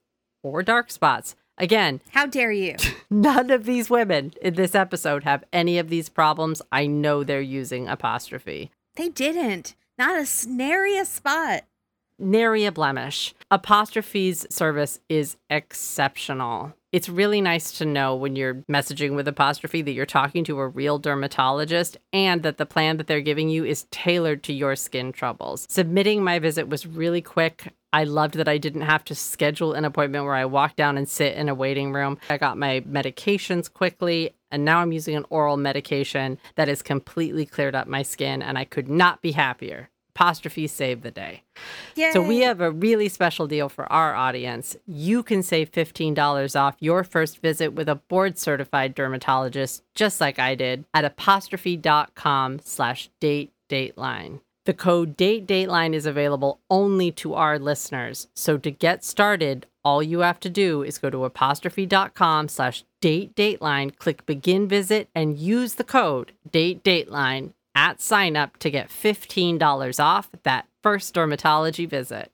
or 0.42 0.62
dark 0.62 0.90
spots. 0.90 1.36
Again, 1.56 2.02
How 2.10 2.26
dare 2.26 2.52
you? 2.52 2.76
none 3.10 3.50
of 3.50 3.64
these 3.64 3.88
women 3.88 4.34
in 4.42 4.56
this 4.56 4.74
episode 4.74 5.24
have 5.24 5.42
any 5.54 5.78
of 5.78 5.88
these 5.88 6.10
problems. 6.10 6.60
I 6.70 6.86
know 6.86 7.24
they're 7.24 7.40
using 7.40 7.88
apostrophe. 7.88 8.70
They 8.96 9.08
didn't. 9.08 9.74
Not 9.96 10.20
a 10.20 10.26
nary 10.46 10.98
a 10.98 11.06
spot. 11.06 11.64
Nary 12.18 12.66
a 12.66 12.72
blemish. 12.72 13.34
Apostrophe's 13.50 14.46
service 14.50 15.00
is 15.08 15.38
exceptional. 15.48 16.74
It's 16.92 17.08
really 17.08 17.40
nice 17.40 17.70
to 17.78 17.84
know 17.84 18.16
when 18.16 18.34
you're 18.34 18.64
messaging 18.68 19.14
with 19.14 19.28
apostrophe 19.28 19.80
that 19.80 19.92
you're 19.92 20.06
talking 20.06 20.42
to 20.44 20.58
a 20.58 20.66
real 20.66 20.98
dermatologist 20.98 21.96
and 22.12 22.42
that 22.42 22.58
the 22.58 22.66
plan 22.66 22.96
that 22.96 23.06
they're 23.06 23.20
giving 23.20 23.48
you 23.48 23.64
is 23.64 23.86
tailored 23.92 24.42
to 24.44 24.52
your 24.52 24.74
skin 24.74 25.12
troubles. 25.12 25.68
Submitting 25.70 26.24
my 26.24 26.40
visit 26.40 26.68
was 26.68 26.88
really 26.88 27.22
quick. 27.22 27.72
I 27.92 28.02
loved 28.02 28.34
that 28.34 28.48
I 28.48 28.58
didn't 28.58 28.80
have 28.80 29.04
to 29.04 29.14
schedule 29.14 29.72
an 29.72 29.84
appointment 29.84 30.24
where 30.24 30.34
I 30.34 30.46
walk 30.46 30.74
down 30.74 30.98
and 30.98 31.08
sit 31.08 31.36
in 31.36 31.48
a 31.48 31.54
waiting 31.54 31.92
room. 31.92 32.18
I 32.28 32.38
got 32.38 32.58
my 32.58 32.80
medications 32.80 33.72
quickly, 33.72 34.34
and 34.50 34.64
now 34.64 34.80
I'm 34.80 34.90
using 34.90 35.14
an 35.14 35.26
oral 35.30 35.56
medication 35.56 36.38
that 36.56 36.66
has 36.66 36.82
completely 36.82 37.46
cleared 37.46 37.76
up 37.76 37.86
my 37.86 38.02
skin, 38.02 38.42
and 38.42 38.58
I 38.58 38.64
could 38.64 38.88
not 38.88 39.22
be 39.22 39.30
happier. 39.30 39.90
Apostrophe 40.14 40.66
saved 40.66 41.02
the 41.02 41.10
day. 41.10 41.42
Yay. 41.94 42.12
So 42.12 42.22
we 42.22 42.40
have 42.40 42.60
a 42.60 42.70
really 42.70 43.08
special 43.08 43.46
deal 43.46 43.68
for 43.68 43.90
our 43.92 44.14
audience. 44.14 44.76
You 44.86 45.22
can 45.22 45.42
save 45.42 45.70
$15 45.72 46.58
off 46.58 46.76
your 46.80 47.04
first 47.04 47.40
visit 47.40 47.72
with 47.72 47.88
a 47.88 47.94
board 47.94 48.38
certified 48.38 48.94
dermatologist, 48.94 49.82
just 49.94 50.20
like 50.20 50.38
I 50.38 50.54
did, 50.54 50.84
at 50.92 51.04
apostrophe.com 51.04 52.60
slash 52.64 53.08
date 53.20 53.52
dateline. 53.68 54.40
The 54.66 54.74
code 54.74 55.16
date 55.16 55.46
dateline 55.46 55.94
is 55.94 56.06
available 56.06 56.60
only 56.68 57.10
to 57.12 57.34
our 57.34 57.58
listeners. 57.58 58.28
So 58.34 58.58
to 58.58 58.70
get 58.70 59.04
started, 59.04 59.66
all 59.82 60.02
you 60.02 60.20
have 60.20 60.40
to 60.40 60.50
do 60.50 60.82
is 60.82 60.98
go 60.98 61.08
to 61.08 61.24
apostrophe.com 61.24 62.48
slash 62.48 62.84
date 63.00 63.34
dateline, 63.34 63.96
click 63.96 64.26
begin 64.26 64.68
visit, 64.68 65.08
and 65.14 65.38
use 65.38 65.74
the 65.74 65.84
code 65.84 66.32
date 66.50 66.84
dateline 66.84 67.52
at 67.80 68.00
sign 68.02 68.36
up 68.36 68.58
to 68.58 68.70
get 68.70 68.90
$15 68.90 69.98
off 70.04 70.28
that 70.42 70.66
first 70.82 71.14
dermatology 71.14 71.88
visit. 71.88 72.30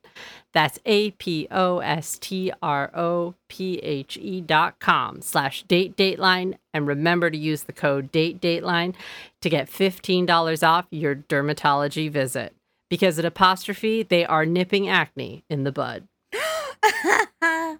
That's 0.53 0.81
A 0.87 1.13
P 1.13 1.47
O 1.51 1.79
S 1.79 2.19
T 2.19 2.51
R 2.63 2.91
O 2.95 3.35
P 3.49 3.77
H 3.79 4.17
E 4.17 4.41
dot 4.41 4.81
com 4.81 5.21
slash 5.21 5.63
date 5.65 5.97
dateline. 5.97 6.57
And 6.75 6.87
remember 6.87 7.31
to 7.31 7.37
use 7.37 7.65
the 7.65 7.73
code 7.73 8.11
date 8.11 8.41
dateline 8.41 8.95
to 9.43 9.51
get 9.51 9.71
$15 9.71 10.67
off 10.67 10.87
your 10.91 11.15
dermatology 11.15 12.11
visit. 12.11 12.55
Because 12.89 13.19
at 13.19 13.25
Apostrophe, 13.25 14.03
they 14.03 14.25
are 14.25 14.47
nipping 14.47 14.89
acne 14.89 15.45
in 15.49 15.65
the 15.65 15.73
bud. 15.73 16.09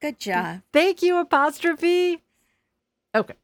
Good 0.00 0.18
job. 0.18 0.62
Thank 0.72 1.02
you, 1.02 1.18
Apostrophe. 1.18 2.22
Okay. 3.14 3.34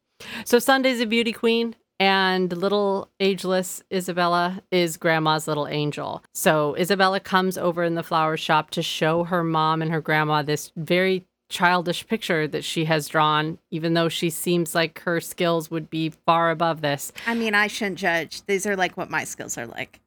So 0.44 0.58
Sunday's 0.58 1.00
a 1.00 1.06
beauty 1.06 1.32
queen, 1.32 1.74
and 2.02 2.52
little 2.56 3.08
ageless 3.20 3.80
Isabella 3.92 4.60
is 4.72 4.96
grandma's 4.96 5.46
little 5.46 5.68
angel. 5.68 6.20
So 6.34 6.74
Isabella 6.74 7.20
comes 7.20 7.56
over 7.56 7.84
in 7.84 7.94
the 7.94 8.02
flower 8.02 8.36
shop 8.36 8.70
to 8.70 8.82
show 8.82 9.22
her 9.22 9.44
mom 9.44 9.82
and 9.82 9.92
her 9.92 10.00
grandma 10.00 10.42
this 10.42 10.72
very 10.76 11.24
childish 11.48 12.04
picture 12.08 12.48
that 12.48 12.64
she 12.64 12.86
has 12.86 13.06
drawn, 13.06 13.58
even 13.70 13.94
though 13.94 14.08
she 14.08 14.30
seems 14.30 14.74
like 14.74 14.98
her 15.02 15.20
skills 15.20 15.70
would 15.70 15.90
be 15.90 16.10
far 16.26 16.50
above 16.50 16.80
this. 16.80 17.12
I 17.24 17.34
mean, 17.34 17.54
I 17.54 17.68
shouldn't 17.68 17.98
judge. 17.98 18.44
These 18.46 18.66
are 18.66 18.74
like 18.74 18.96
what 18.96 19.08
my 19.08 19.22
skills 19.22 19.56
are 19.56 19.66
like. 19.66 20.00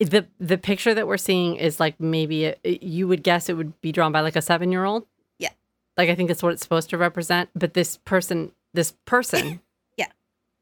The 0.00 0.26
the 0.40 0.56
picture 0.56 0.94
that 0.94 1.06
we're 1.06 1.18
seeing 1.18 1.56
is 1.56 1.78
like 1.78 2.00
maybe 2.00 2.46
a, 2.46 2.56
you 2.64 3.06
would 3.06 3.22
guess 3.22 3.50
it 3.50 3.54
would 3.58 3.78
be 3.82 3.92
drawn 3.92 4.12
by 4.12 4.20
like 4.20 4.34
a 4.36 4.40
seven 4.42 4.72
year 4.72 4.86
old. 4.86 5.04
Yeah. 5.38 5.50
Like 5.98 6.08
I 6.08 6.14
think 6.14 6.28
that's 6.28 6.42
what 6.42 6.54
it's 6.54 6.62
supposed 6.62 6.88
to 6.88 6.96
represent. 6.96 7.50
But 7.54 7.74
this 7.74 7.98
person, 7.98 8.52
this 8.72 8.94
person, 9.04 9.60
Yeah. 9.98 10.06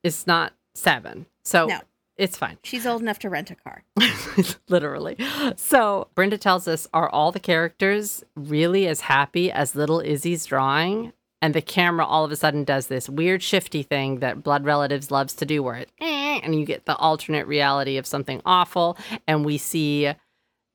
is 0.02 0.26
not 0.26 0.52
seven, 0.74 1.26
so 1.44 1.66
No. 1.66 1.80
it's 2.16 2.36
fine. 2.36 2.58
She's 2.62 2.86
old 2.86 3.02
enough 3.02 3.18
to 3.20 3.30
rent 3.30 3.50
a 3.50 3.54
car. 3.56 3.82
Literally. 4.68 5.16
So 5.56 6.08
Brenda 6.14 6.38
tells 6.38 6.66
us, 6.68 6.88
are 6.92 7.08
all 7.08 7.32
the 7.32 7.40
characters 7.40 8.24
really 8.34 8.86
as 8.86 9.02
happy 9.02 9.50
as 9.50 9.74
little 9.74 10.00
Izzy's 10.00 10.46
drawing? 10.46 11.12
And 11.40 11.54
the 11.54 11.60
camera 11.62 12.06
all 12.06 12.24
of 12.24 12.30
a 12.30 12.36
sudden 12.36 12.62
does 12.62 12.86
this 12.86 13.08
weird 13.08 13.42
shifty 13.42 13.82
thing 13.82 14.20
that 14.20 14.44
Blood 14.44 14.64
Relatives 14.64 15.10
loves 15.10 15.34
to 15.34 15.44
do, 15.44 15.60
where 15.60 15.74
it 15.74 15.90
eh, 16.00 16.38
and 16.42 16.54
you 16.54 16.64
get 16.64 16.84
the 16.86 16.96
alternate 16.96 17.48
reality 17.48 17.96
of 17.96 18.06
something 18.06 18.40
awful, 18.46 18.96
and 19.26 19.44
we 19.44 19.58
see 19.58 20.12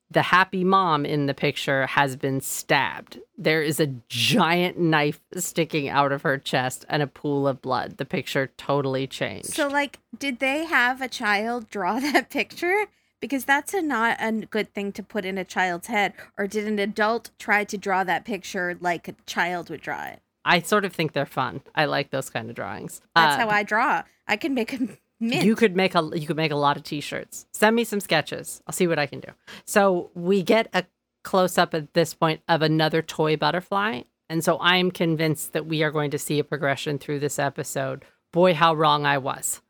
the 0.10 0.22
happy 0.22 0.63
mom 0.63 1.06
in 1.06 1.26
the 1.26 1.34
picture 1.34 1.86
has 1.88 2.15
been 2.15 2.39
stabbed. 2.41 3.20
There 3.38 3.62
is 3.62 3.80
a 3.80 3.88
giant 4.08 4.80
knife 4.80 5.20
sticking 5.36 5.89
out 5.89 6.12
of 6.12 6.22
her 6.22 6.38
chest 6.38 6.86
and 6.89 7.04
a 7.04 7.08
pool 7.08 7.48
of 7.48 7.62
blood. 7.62 7.98
The 7.98 8.06
picture 8.06 8.48
totally 8.58 9.06
changed. 9.08 9.50
So, 9.50 9.67
like, 9.67 10.00
did 10.17 10.39
they 10.39 10.65
have 10.65 11.02
a 11.02 11.08
child 11.10 11.70
draw 11.70 12.00
that 12.00 12.30
picture? 12.30 12.86
Because 13.20 13.46
that's 13.46 13.74
a 13.74 13.82
not 13.82 14.17
a 14.22 14.32
good 14.50 14.74
thing 14.74 14.91
to 14.93 15.04
put 15.04 15.26
in 15.26 15.38
a 15.38 15.43
child's 15.43 15.88
head. 15.88 16.13
Or 16.38 16.48
did 16.48 16.67
an 16.67 16.80
adult 16.80 17.32
try 17.39 17.63
to 17.65 17.78
draw 17.78 18.04
that 18.04 18.26
picture 18.26 18.78
like 18.80 19.08
a 19.08 19.15
child 19.26 19.70
would 19.70 19.82
draw 19.82 20.04
it? 20.06 20.22
I 20.46 20.62
sort 20.62 20.86
of 20.86 20.93
think 20.93 21.12
they're 21.12 21.26
fun. 21.26 21.62
I 21.76 21.86
like 21.86 22.12
those 22.12 22.30
kind 22.30 22.50
of 22.50 22.56
drawings. 22.56 23.02
That's 23.15 23.36
Uh, 23.36 23.39
how 23.39 23.50
I 23.50 23.63
draw. 23.63 24.04
I 24.28 24.38
can 24.38 24.54
make 24.54 24.72
a 24.72 24.88
mint. 25.19 25.45
You 25.45 25.56
could 25.56 25.75
make 25.75 25.95
a 25.95 26.10
you 26.13 26.27
could 26.27 26.38
make 26.38 26.51
a 26.51 26.56
lot 26.56 26.77
of 26.77 26.84
t-shirts. 26.84 27.45
Send 27.51 27.75
me 27.75 27.84
some 27.84 27.99
sketches. 27.99 28.62
I'll 28.67 28.73
see 28.73 28.88
what 28.88 28.99
I 28.99 29.06
can 29.06 29.19
do. 29.19 29.32
So 29.65 30.12
we 30.13 30.43
get 30.43 30.69
a 30.73 30.86
close 31.23 31.58
up 31.58 31.73
at 31.73 31.93
this 31.93 32.13
point 32.13 32.41
of 32.47 32.62
another 32.62 33.01
toy 33.01 33.36
butterfly, 33.36 34.01
and 34.30 34.43
so 34.43 34.58
I'm 34.62 34.91
convinced 34.91 35.53
that 35.53 35.65
we 35.65 35.84
are 35.84 35.91
going 35.91 36.12
to 36.12 36.19
see 36.19 36.39
a 36.39 36.43
progression 36.43 36.97
through 36.99 37.19
this 37.19 37.39
episode. 37.39 38.06
Boy, 38.32 38.53
how 38.53 38.73
wrong 38.73 39.06
I 39.06 39.17
was. 39.17 39.62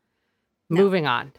No. 0.70 0.82
Moving 0.82 1.06
on. 1.06 1.32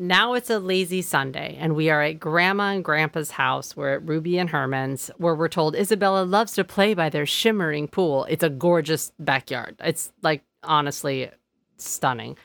Now 0.00 0.34
it's 0.34 0.48
a 0.50 0.60
lazy 0.60 1.02
Sunday, 1.02 1.56
and 1.58 1.74
we 1.74 1.90
are 1.90 2.02
at 2.02 2.20
Grandma 2.20 2.70
and 2.70 2.84
Grandpa's 2.84 3.32
house. 3.32 3.76
We're 3.76 3.94
at 3.94 4.08
Ruby 4.08 4.38
and 4.38 4.50
Herman's, 4.50 5.10
where 5.16 5.34
we're 5.34 5.48
told 5.48 5.74
Isabella 5.74 6.22
loves 6.22 6.52
to 6.52 6.62
play 6.62 6.94
by 6.94 7.08
their 7.08 7.26
shimmering 7.26 7.88
pool. 7.88 8.24
It's 8.28 8.44
a 8.44 8.48
gorgeous 8.48 9.10
backyard. 9.18 9.74
It's 9.82 10.12
like 10.22 10.44
honestly 10.62 11.30
stunning. 11.78 12.36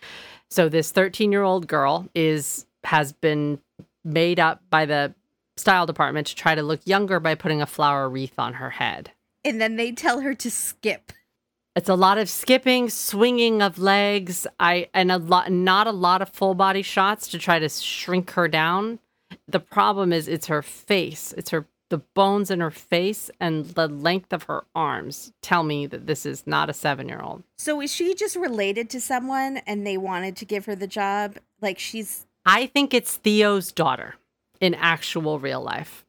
So 0.53 0.69
this 0.69 0.91
13 0.91 1.31
year 1.31 1.41
old 1.41 1.65
girl 1.65 2.07
is 2.13 2.67
has 2.83 3.11
been 3.11 3.57
made 4.05 4.39
up 4.39 4.61
by 4.69 4.85
the 4.85 5.15
style 5.57 5.87
department 5.87 6.27
to 6.27 6.35
try 6.35 6.53
to 6.53 6.61
look 6.61 6.81
younger 6.85 7.19
by 7.19 7.33
putting 7.33 7.59
a 7.59 7.65
flower 7.65 8.07
wreath 8.07 8.37
on 8.37 8.53
her 8.53 8.69
head. 8.69 9.09
and 9.43 9.59
then 9.59 9.77
they 9.77 9.91
tell 9.91 10.19
her 10.19 10.35
to 10.35 10.51
skip. 10.51 11.11
It's 11.75 11.89
a 11.89 11.95
lot 11.95 12.19
of 12.19 12.29
skipping, 12.29 12.91
swinging 12.91 13.63
of 13.63 13.79
legs. 13.79 14.45
I 14.59 14.89
and 14.93 15.11
a 15.11 15.17
lot, 15.17 15.51
not 15.51 15.87
a 15.87 15.91
lot 15.91 16.21
of 16.21 16.29
full 16.29 16.53
body 16.53 16.83
shots 16.83 17.29
to 17.29 17.39
try 17.39 17.57
to 17.57 17.67
shrink 17.67 18.29
her 18.33 18.47
down. 18.47 18.99
The 19.47 19.59
problem 19.59 20.13
is, 20.13 20.27
it's 20.27 20.45
her 20.45 20.61
face. 20.61 21.33
It's 21.35 21.49
her 21.49 21.65
the 21.93 21.99
bones 22.15 22.49
in 22.49 22.59
her 22.59 22.71
face 22.71 23.29
and 23.39 23.65
the 23.75 23.87
length 23.87 24.33
of 24.33 24.41
her 24.43 24.63
arms 24.73 25.31
tell 25.43 25.61
me 25.61 25.85
that 25.85 26.07
this 26.07 26.25
is 26.25 26.47
not 26.47 26.67
a 26.67 26.73
seven 26.73 27.07
year 27.07 27.21
old. 27.21 27.43
So 27.55 27.79
is 27.81 27.93
she 27.93 28.15
just 28.15 28.35
related 28.35 28.89
to 28.89 28.99
someone 28.99 29.57
and 29.67 29.85
they 29.85 29.95
wanted 29.95 30.35
to 30.37 30.45
give 30.45 30.65
her 30.65 30.73
the 30.75 30.87
job? 30.87 31.37
Like 31.61 31.77
she's 31.77 32.25
I 32.47 32.65
think 32.65 32.95
it's 32.95 33.17
Theo's 33.17 33.71
daughter 33.71 34.15
in 34.59 34.73
actual 34.73 35.37
real 35.37 35.61
life. 35.61 36.03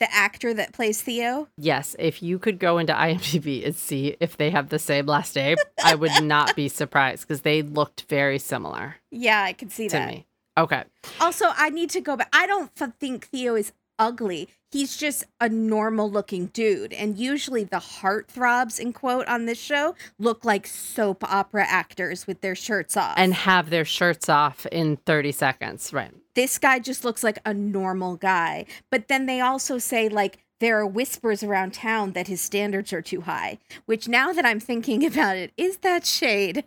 the 0.00 0.12
actor 0.12 0.52
that 0.52 0.74
plays 0.74 1.00
Theo? 1.00 1.48
Yes, 1.56 1.96
if 1.98 2.22
you 2.22 2.38
could 2.38 2.58
go 2.58 2.76
into 2.76 2.92
IMDb 2.92 3.64
and 3.64 3.74
see 3.74 4.14
if 4.20 4.36
they 4.36 4.50
have 4.50 4.68
the 4.68 4.78
same 4.78 5.06
last 5.06 5.34
name, 5.34 5.56
I 5.82 5.94
would 5.94 6.22
not 6.22 6.54
be 6.54 6.68
surprised 6.80 7.22
because 7.26 7.40
they 7.40 7.62
looked 7.62 8.02
very 8.10 8.38
similar 8.38 8.96
Yeah, 9.10 9.42
I 9.42 9.54
can 9.54 9.70
see 9.70 9.88
to 9.88 9.96
that. 9.96 10.08
me. 10.10 10.26
Okay. 10.58 10.84
Also, 11.20 11.46
I 11.56 11.70
need 11.70 11.88
to 11.90 12.02
go 12.02 12.16
back. 12.18 12.28
I 12.34 12.46
don't 12.46 12.70
think 13.00 13.28
Theo 13.28 13.54
is 13.54 13.72
ugly. 13.98 14.48
He's 14.72 14.96
just 14.96 15.24
a 15.40 15.48
normal 15.48 16.10
looking 16.10 16.46
dude. 16.46 16.92
And 16.94 17.18
usually 17.18 17.62
the 17.64 17.76
heartthrobs, 17.76 18.80
in 18.80 18.92
quote, 18.92 19.28
on 19.28 19.44
this 19.46 19.60
show 19.60 19.94
look 20.18 20.44
like 20.44 20.66
soap 20.66 21.22
opera 21.30 21.66
actors 21.68 22.26
with 22.26 22.40
their 22.40 22.54
shirts 22.54 22.96
off. 22.96 23.14
And 23.18 23.34
have 23.34 23.68
their 23.70 23.84
shirts 23.84 24.28
off 24.30 24.64
in 24.66 24.96
30 24.96 25.32
seconds. 25.32 25.92
Right. 25.92 26.12
this 26.34 26.58
guy 26.58 26.78
just 26.78 27.04
looks 27.04 27.22
like 27.22 27.38
a 27.44 27.52
normal 27.52 28.16
guy. 28.16 28.64
But 28.90 29.08
then 29.08 29.26
they 29.26 29.40
also 29.40 29.76
say, 29.78 30.08
like, 30.08 30.38
there 30.60 30.78
are 30.78 30.86
whispers 30.86 31.42
around 31.42 31.74
town 31.74 32.12
that 32.12 32.28
his 32.28 32.40
standards 32.40 32.92
are 32.92 33.02
too 33.02 33.22
high, 33.22 33.58
which 33.84 34.08
now 34.08 34.32
that 34.32 34.46
I'm 34.46 34.60
thinking 34.60 35.04
about 35.12 35.36
it, 35.36 35.52
is 35.56 35.78
that 35.78 36.06
shade? 36.06 36.64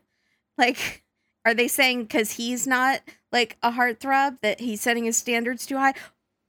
Like, 0.58 1.04
are 1.46 1.54
they 1.54 1.68
saying 1.68 2.04
because 2.04 2.34
he's 2.34 2.68
not 2.68 3.02
like 3.32 3.58
a 3.64 3.72
heartthrob 3.72 4.40
that 4.42 4.60
he's 4.60 4.82
setting 4.82 5.06
his 5.06 5.18
standards 5.18 5.66
too 5.66 5.78
high? 5.78 5.94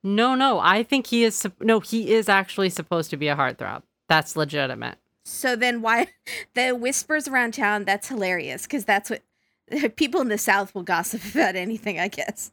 No, 0.07 0.37
no. 0.37 0.61
I 0.61 0.85
think 0.85 1.09
he 1.09 1.25
is. 1.25 1.49
No, 1.61 1.81
he 1.81 2.15
is 2.15 2.29
actually 2.29 2.71
supposed 2.71 3.11
to 3.11 3.17
be 3.17 3.27
a 3.27 3.35
heartthrob. 3.35 3.83
That's 4.09 4.37
legitimate. 4.37 4.99
So 5.25 5.57
then 5.57 5.83
why 5.83 6.07
the 6.55 6.77
whispers 6.77 7.27
around 7.27 7.55
town? 7.55 7.85
That's 7.85 8.07
hilarious 8.07 8.63
because 8.63 8.85
that's 8.85 9.11
what 9.11 9.23
people 9.97 10.21
in 10.21 10.29
the 10.29 10.39
South 10.39 10.77
will 10.77 10.85
gossip 10.85 11.25
about 11.35 11.57
anything, 11.57 11.99
I 11.99 12.07
guess. 12.07 12.53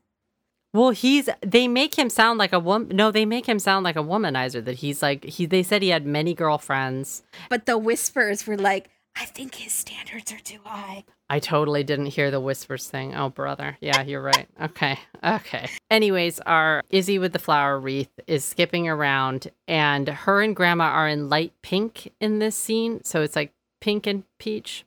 Well, 0.74 0.90
he's 0.90 1.30
they 1.42 1.68
make 1.68 1.94
him 1.94 2.10
sound 2.10 2.40
like 2.40 2.54
a 2.54 2.60
woman. 2.60 2.98
No, 2.98 3.12
they 3.12 3.26
make 3.26 3.46
him 3.46 3.60
sound 3.60 3.84
like 3.84 3.98
a 3.98 4.04
womanizer. 4.04 4.66
That 4.66 4.78
he's 4.78 5.04
like 5.04 5.24
he. 5.24 5.46
They 5.46 5.62
said 5.62 5.84
he 5.84 5.90
had 5.90 6.08
many 6.08 6.34
girlfriends. 6.34 7.22
But 7.50 7.68
the 7.68 7.78
whispers 7.78 8.48
were 8.48 8.58
like, 8.58 8.90
I 9.16 9.26
think 9.26 9.54
his 9.56 9.74
standards 9.74 10.34
are 10.34 10.40
too 10.40 10.62
high. 10.64 11.04
I 11.30 11.40
totally 11.40 11.84
didn't 11.84 12.08
hear 12.08 12.32
the 12.32 12.40
whispers 12.40 12.90
thing. 12.90 13.16
Oh, 13.16 13.30
brother. 13.30 13.78
Yeah, 13.82 14.02
you're 14.02 14.22
right. 14.22 14.48
Okay. 14.62 15.00
Okay. 15.24 15.70
Anyways, 15.90 16.40
our 16.42 16.84
Izzy 16.90 17.18
with 17.18 17.34
the 17.34 17.40
flower 17.40 17.80
wreath 17.80 18.12
is 18.28 18.44
skipping 18.44 18.88
around, 18.88 19.50
and 19.68 20.08
her 20.08 20.42
and 20.42 20.56
grandma 20.56 20.86
are 20.86 21.08
in 21.08 21.30
light 21.30 21.54
pink 21.62 22.12
in 22.20 22.40
this 22.40 22.56
scene. 22.56 23.04
So 23.04 23.22
it's 23.22 23.36
like 23.36 23.52
pink 23.82 24.06
and 24.06 24.24
peach. 24.38 24.86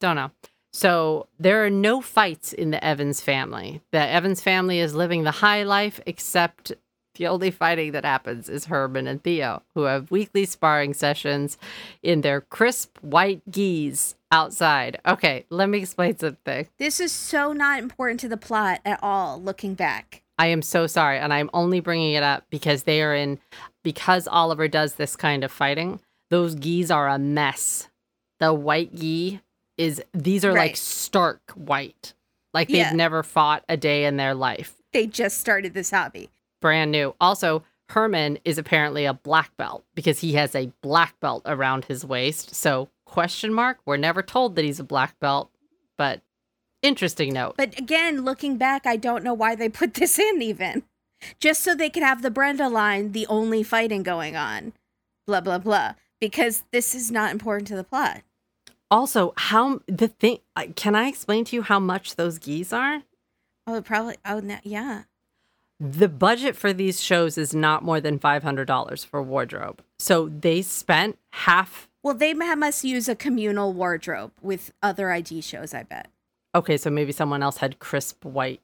Don't 0.00 0.16
know. 0.16 0.30
So 0.72 1.26
there 1.38 1.64
are 1.64 1.70
no 1.70 2.00
fights 2.00 2.52
in 2.52 2.70
the 2.70 2.84
Evans 2.84 3.20
family. 3.20 3.80
The 3.90 3.98
Evans 3.98 4.40
family 4.40 4.78
is 4.78 4.94
living 4.94 5.24
the 5.24 5.30
high 5.30 5.62
life, 5.62 6.00
except 6.06 6.72
the 7.20 7.28
only 7.28 7.50
fighting 7.50 7.92
that 7.92 8.06
happens 8.06 8.48
is 8.48 8.64
Herman 8.64 9.06
and 9.06 9.22
Theo, 9.22 9.62
who 9.74 9.82
have 9.82 10.10
weekly 10.10 10.46
sparring 10.46 10.94
sessions 10.94 11.58
in 12.02 12.22
their 12.22 12.40
crisp 12.40 12.96
white 13.02 13.42
gis 13.50 14.14
outside. 14.32 14.98
Okay, 15.06 15.44
let 15.50 15.68
me 15.68 15.80
explain 15.80 16.16
something. 16.16 16.66
This 16.78 16.98
is 16.98 17.12
so 17.12 17.52
not 17.52 17.78
important 17.78 18.20
to 18.20 18.28
the 18.28 18.38
plot 18.38 18.80
at 18.86 18.98
all, 19.02 19.38
looking 19.38 19.74
back. 19.74 20.22
I 20.38 20.46
am 20.46 20.62
so 20.62 20.86
sorry, 20.86 21.18
and 21.18 21.30
I'm 21.30 21.50
only 21.52 21.80
bringing 21.80 22.14
it 22.14 22.22
up 22.22 22.44
because 22.48 22.84
they 22.84 23.02
are 23.02 23.14
in, 23.14 23.38
because 23.84 24.26
Oliver 24.26 24.66
does 24.66 24.94
this 24.94 25.14
kind 25.14 25.44
of 25.44 25.52
fighting, 25.52 26.00
those 26.30 26.54
gis 26.54 26.90
are 26.90 27.06
a 27.06 27.18
mess. 27.18 27.90
The 28.38 28.54
white 28.54 28.94
gi 28.94 29.42
is, 29.76 30.02
these 30.14 30.42
are 30.42 30.54
like 30.54 30.74
stark 30.74 31.50
white. 31.54 32.14
Like 32.54 32.68
they've 32.68 32.94
never 32.94 33.22
fought 33.22 33.62
a 33.68 33.76
day 33.76 34.06
in 34.06 34.16
their 34.16 34.34
life. 34.34 34.76
They 34.94 35.06
just 35.06 35.38
started 35.38 35.74
this 35.74 35.90
hobby. 35.90 36.30
Brand 36.60 36.90
new. 36.90 37.14
Also, 37.20 37.64
Herman 37.90 38.38
is 38.44 38.58
apparently 38.58 39.04
a 39.04 39.14
black 39.14 39.56
belt 39.56 39.84
because 39.94 40.20
he 40.20 40.34
has 40.34 40.54
a 40.54 40.72
black 40.82 41.18
belt 41.20 41.42
around 41.46 41.86
his 41.86 42.04
waist. 42.04 42.54
So, 42.54 42.88
question 43.04 43.52
mark, 43.52 43.78
we're 43.84 43.96
never 43.96 44.22
told 44.22 44.54
that 44.54 44.64
he's 44.64 44.80
a 44.80 44.84
black 44.84 45.18
belt, 45.18 45.50
but 45.98 46.20
interesting 46.82 47.32
note. 47.32 47.56
But 47.56 47.78
again, 47.78 48.22
looking 48.22 48.56
back, 48.56 48.86
I 48.86 48.96
don't 48.96 49.24
know 49.24 49.34
why 49.34 49.54
they 49.54 49.68
put 49.68 49.94
this 49.94 50.18
in 50.18 50.40
even. 50.40 50.84
Just 51.38 51.62
so 51.62 51.74
they 51.74 51.90
could 51.90 52.02
have 52.02 52.22
the 52.22 52.30
Brenda 52.30 52.68
line, 52.68 53.12
the 53.12 53.26
only 53.26 53.62
fighting 53.62 54.02
going 54.02 54.36
on. 54.36 54.72
Blah, 55.26 55.40
blah, 55.40 55.58
blah. 55.58 55.94
Because 56.20 56.64
this 56.72 56.94
is 56.94 57.10
not 57.10 57.32
important 57.32 57.68
to 57.68 57.76
the 57.76 57.84
plot. 57.84 58.22
Also, 58.90 59.32
how 59.36 59.80
the 59.86 60.08
thing 60.08 60.38
uh, 60.56 60.66
can 60.74 60.94
I 60.94 61.08
explain 61.08 61.44
to 61.46 61.56
you 61.56 61.62
how 61.62 61.78
much 61.78 62.16
those 62.16 62.38
gis 62.38 62.72
are? 62.72 63.02
Oh, 63.66 63.80
probably, 63.82 64.16
oh, 64.24 64.42
yeah. 64.64 65.02
The 65.80 66.08
budget 66.08 66.56
for 66.56 66.72
these 66.74 67.02
shows 67.02 67.38
is 67.38 67.54
not 67.54 67.82
more 67.82 68.00
than 68.00 68.18
$500 68.18 69.06
for 69.06 69.22
wardrobe. 69.22 69.82
So, 69.98 70.28
they 70.28 70.60
spent 70.62 71.18
half 71.30 71.88
Well, 72.02 72.14
they 72.14 72.34
must 72.34 72.84
use 72.84 73.08
a 73.08 73.14
communal 73.16 73.72
wardrobe 73.72 74.32
with 74.42 74.72
other 74.82 75.10
ID 75.10 75.40
shows, 75.42 75.72
I 75.74 75.82
bet. 75.84 76.08
Okay, 76.54 76.76
so 76.76 76.90
maybe 76.90 77.12
someone 77.12 77.42
else 77.42 77.58
had 77.58 77.78
crisp 77.78 78.24
white 78.24 78.60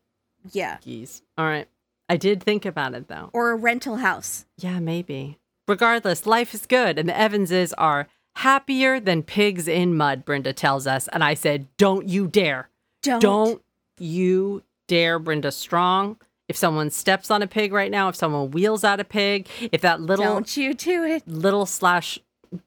Yeah. 0.52 0.79
gis. 0.83 1.22
All 1.38 1.44
right. 1.46 1.68
I 2.09 2.16
did 2.16 2.42
think 2.42 2.64
about 2.64 2.94
it 2.94 3.09
though. 3.09 3.31
Or 3.33 3.50
a 3.50 3.57
rental 3.57 3.96
house. 3.96 4.46
Yeah, 4.59 4.79
maybe. 4.81 5.38
Regardless, 5.68 6.26
life 6.26 6.55
is 6.55 6.64
good, 6.66 6.98
and 6.98 7.09
the 7.09 7.24
Evanses 7.24 7.72
are 7.74 8.09
happier 8.37 9.00
than 9.00 9.22
pigs 9.22 9.66
in 9.66 9.96
mud, 9.96 10.24
Brenda 10.24 10.52
tells 10.52 10.87
us. 10.87 11.09
And 11.09 11.24
I 11.24 11.35
said, 11.35 11.66
Don't 11.76 12.09
you 12.09 12.29
dare. 12.29 12.68
Don't. 13.02 13.20
Don't 13.20 13.62
you 13.98 14.62
dare, 14.87 15.18
Brenda 15.18 15.50
Strong. 15.50 16.18
If 16.48 16.56
someone 16.56 16.90
steps 16.90 17.30
on 17.30 17.42
a 17.42 17.46
pig 17.46 17.72
right 17.72 17.90
now, 17.90 18.09
if 18.09 18.14
someone 18.16 18.50
wheels 18.52 18.85
out 18.85 19.00
a 19.00 19.04
pig, 19.04 19.48
if 19.72 19.80
that 19.80 20.00
little 20.00 20.24
Don't 20.24 20.56
you 20.56 20.74
do 20.74 21.04
it. 21.04 21.26
little 21.26 21.66
slash 21.66 22.18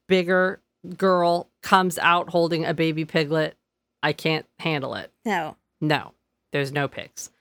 bigger 0.07 0.59
girl 0.97 1.47
comes 1.61 1.97
out 1.99 2.29
holding 2.29 2.65
a 2.65 2.73
baby 2.73 3.05
piglet, 3.05 3.55
I 4.03 4.13
can't 4.13 4.45
handle 4.59 4.95
it. 4.95 5.11
No. 5.25 5.55
No, 5.81 6.13
there's 6.51 6.71
no 6.71 6.87
pigs. 6.87 7.31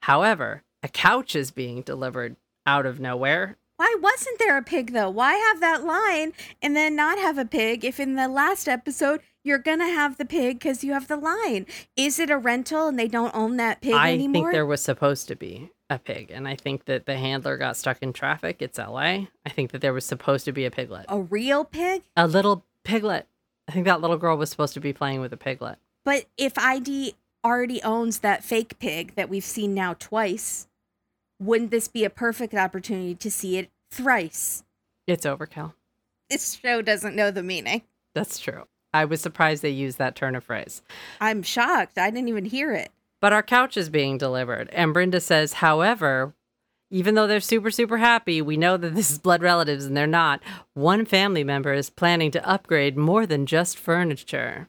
However, 0.00 0.62
a 0.82 0.88
couch 0.88 1.36
is 1.36 1.50
being 1.50 1.82
delivered 1.82 2.36
out 2.66 2.86
of 2.86 2.98
nowhere. 3.00 3.56
Why 3.76 3.94
wasn't 4.00 4.38
there 4.38 4.56
a 4.56 4.62
pig 4.62 4.92
though? 4.92 5.10
Why 5.10 5.34
have 5.34 5.60
that 5.60 5.84
line 5.84 6.32
and 6.62 6.76
then 6.76 6.94
not 6.96 7.18
have 7.18 7.36
a 7.36 7.44
pig 7.44 7.84
if 7.84 7.98
in 8.00 8.14
the 8.14 8.28
last 8.28 8.68
episode 8.68 9.20
you're 9.44 9.58
gonna 9.58 9.88
have 9.88 10.18
the 10.18 10.24
pig 10.24 10.58
because 10.60 10.84
you 10.84 10.92
have 10.92 11.08
the 11.08 11.16
line? 11.16 11.66
Is 11.96 12.18
it 12.18 12.30
a 12.30 12.38
rental 12.38 12.86
and 12.88 12.98
they 12.98 13.08
don't 13.08 13.34
own 13.34 13.56
that 13.56 13.80
pig 13.80 13.94
I 13.94 14.12
anymore? 14.12 14.44
think 14.44 14.52
there 14.52 14.66
was 14.66 14.82
supposed 14.82 15.26
to 15.28 15.36
be 15.36 15.70
a 15.94 15.98
pig, 15.98 16.30
and 16.30 16.48
I 16.48 16.56
think 16.56 16.86
that 16.86 17.06
the 17.06 17.16
handler 17.16 17.56
got 17.56 17.76
stuck 17.76 17.98
in 18.02 18.12
traffic. 18.12 18.56
It's 18.60 18.78
LA. 18.78 19.26
I 19.46 19.48
think 19.50 19.70
that 19.72 19.80
there 19.80 19.92
was 19.92 20.04
supposed 20.04 20.44
to 20.46 20.52
be 20.52 20.64
a 20.64 20.70
piglet, 20.70 21.06
a 21.08 21.20
real 21.20 21.64
pig. 21.64 22.02
a 22.16 22.26
little 22.26 22.64
piglet. 22.84 23.26
I 23.68 23.72
think 23.72 23.84
that 23.86 24.00
little 24.00 24.16
girl 24.16 24.36
was 24.36 24.50
supposed 24.50 24.74
to 24.74 24.80
be 24.80 24.92
playing 24.92 25.20
with 25.20 25.32
a 25.32 25.36
piglet. 25.36 25.78
But 26.04 26.26
if 26.36 26.58
ID 26.58 27.14
already 27.44 27.82
owns 27.82 28.20
that 28.20 28.42
fake 28.44 28.78
pig 28.78 29.14
that 29.14 29.28
we've 29.28 29.44
seen 29.44 29.74
now 29.74 29.94
twice, 29.94 30.66
wouldn't 31.40 31.70
this 31.70 31.88
be 31.88 32.04
a 32.04 32.10
perfect 32.10 32.54
opportunity 32.54 33.14
to 33.14 33.30
see 33.30 33.58
it 33.58 33.70
thrice? 33.90 34.64
It's 35.06 35.26
overkill. 35.26 35.74
This 36.30 36.54
show 36.54 36.82
doesn't 36.82 37.14
know 37.14 37.30
the 37.30 37.42
meaning. 37.42 37.82
That's 38.14 38.38
true. 38.38 38.64
I 38.94 39.04
was 39.04 39.20
surprised 39.20 39.62
they 39.62 39.70
used 39.70 39.98
that 39.98 40.16
turn 40.16 40.34
of 40.34 40.44
phrase. 40.44 40.82
I'm 41.20 41.42
shocked. 41.42 41.98
I 41.98 42.10
didn't 42.10 42.28
even 42.28 42.44
hear 42.44 42.72
it. 42.72 42.90
But 43.22 43.32
our 43.32 43.42
couch 43.42 43.76
is 43.76 43.88
being 43.88 44.18
delivered. 44.18 44.68
And 44.72 44.92
Brenda 44.92 45.20
says, 45.20 45.54
however, 45.54 46.34
even 46.90 47.14
though 47.14 47.28
they're 47.28 47.40
super, 47.40 47.70
super 47.70 47.98
happy, 47.98 48.42
we 48.42 48.56
know 48.56 48.76
that 48.76 48.96
this 48.96 49.12
is 49.12 49.18
blood 49.18 49.42
relatives 49.42 49.86
and 49.86 49.96
they're 49.96 50.08
not. 50.08 50.42
One 50.74 51.06
family 51.06 51.44
member 51.44 51.72
is 51.72 51.88
planning 51.88 52.32
to 52.32 52.46
upgrade 52.46 52.96
more 52.96 53.24
than 53.24 53.46
just 53.46 53.78
furniture. 53.78 54.68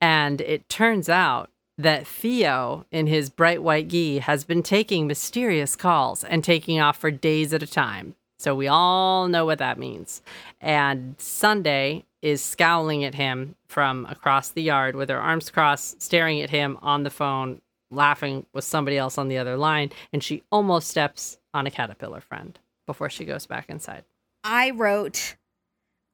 And 0.00 0.40
it 0.40 0.68
turns 0.68 1.08
out 1.08 1.50
that 1.76 2.06
Theo, 2.06 2.86
in 2.92 3.08
his 3.08 3.28
bright 3.28 3.60
white 3.62 3.88
gi, 3.88 4.18
has 4.20 4.44
been 4.44 4.62
taking 4.62 5.08
mysterious 5.08 5.74
calls 5.74 6.22
and 6.22 6.44
taking 6.44 6.80
off 6.80 6.96
for 6.96 7.10
days 7.10 7.52
at 7.52 7.62
a 7.62 7.66
time. 7.66 8.14
So 8.38 8.54
we 8.54 8.68
all 8.68 9.26
know 9.26 9.44
what 9.44 9.58
that 9.58 9.78
means. 9.78 10.22
And 10.60 11.16
Sunday 11.18 12.04
is 12.22 12.40
scowling 12.40 13.02
at 13.02 13.16
him 13.16 13.56
from 13.66 14.06
across 14.08 14.50
the 14.50 14.62
yard 14.62 14.94
with 14.94 15.08
her 15.08 15.20
arms 15.20 15.50
crossed, 15.50 16.00
staring 16.00 16.40
at 16.40 16.50
him 16.50 16.78
on 16.82 17.02
the 17.02 17.10
phone, 17.10 17.60
laughing 17.90 18.46
with 18.52 18.64
somebody 18.64 18.96
else 18.96 19.18
on 19.18 19.28
the 19.28 19.38
other 19.38 19.56
line. 19.56 19.90
And 20.12 20.22
she 20.22 20.42
almost 20.50 20.88
steps 20.88 21.38
on 21.52 21.66
a 21.66 21.70
caterpillar 21.70 22.20
friend 22.20 22.58
before 22.86 23.10
she 23.10 23.24
goes 23.24 23.46
back 23.46 23.68
inside. 23.68 24.04
I 24.44 24.70
wrote, 24.70 25.36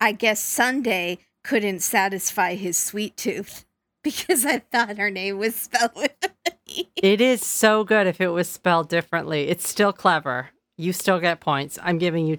I 0.01 0.13
guess 0.13 0.43
Sunday 0.43 1.19
couldn't 1.45 1.81
satisfy 1.81 2.55
his 2.55 2.77
sweet 2.77 3.17
tooth 3.17 3.65
because 4.03 4.45
I 4.45 4.59
thought 4.59 4.99
her 4.99 5.11
name 5.11 5.39
was 5.39 5.55
spelled 5.55 5.95
with. 5.95 6.13
It 6.97 7.21
is 7.21 7.45
so 7.45 7.85
good 7.85 8.07
if 8.07 8.21
it 8.21 8.29
was 8.29 8.49
spelled 8.49 8.89
differently. 8.89 9.49
It's 9.49 9.69
still 9.69 9.93
clever. 9.93 10.51
You 10.77 10.93
still 10.93 11.21
get 11.21 11.41
points. 11.41 11.79
I'm 11.83 11.99
giving 11.99 12.27
you 12.27 12.39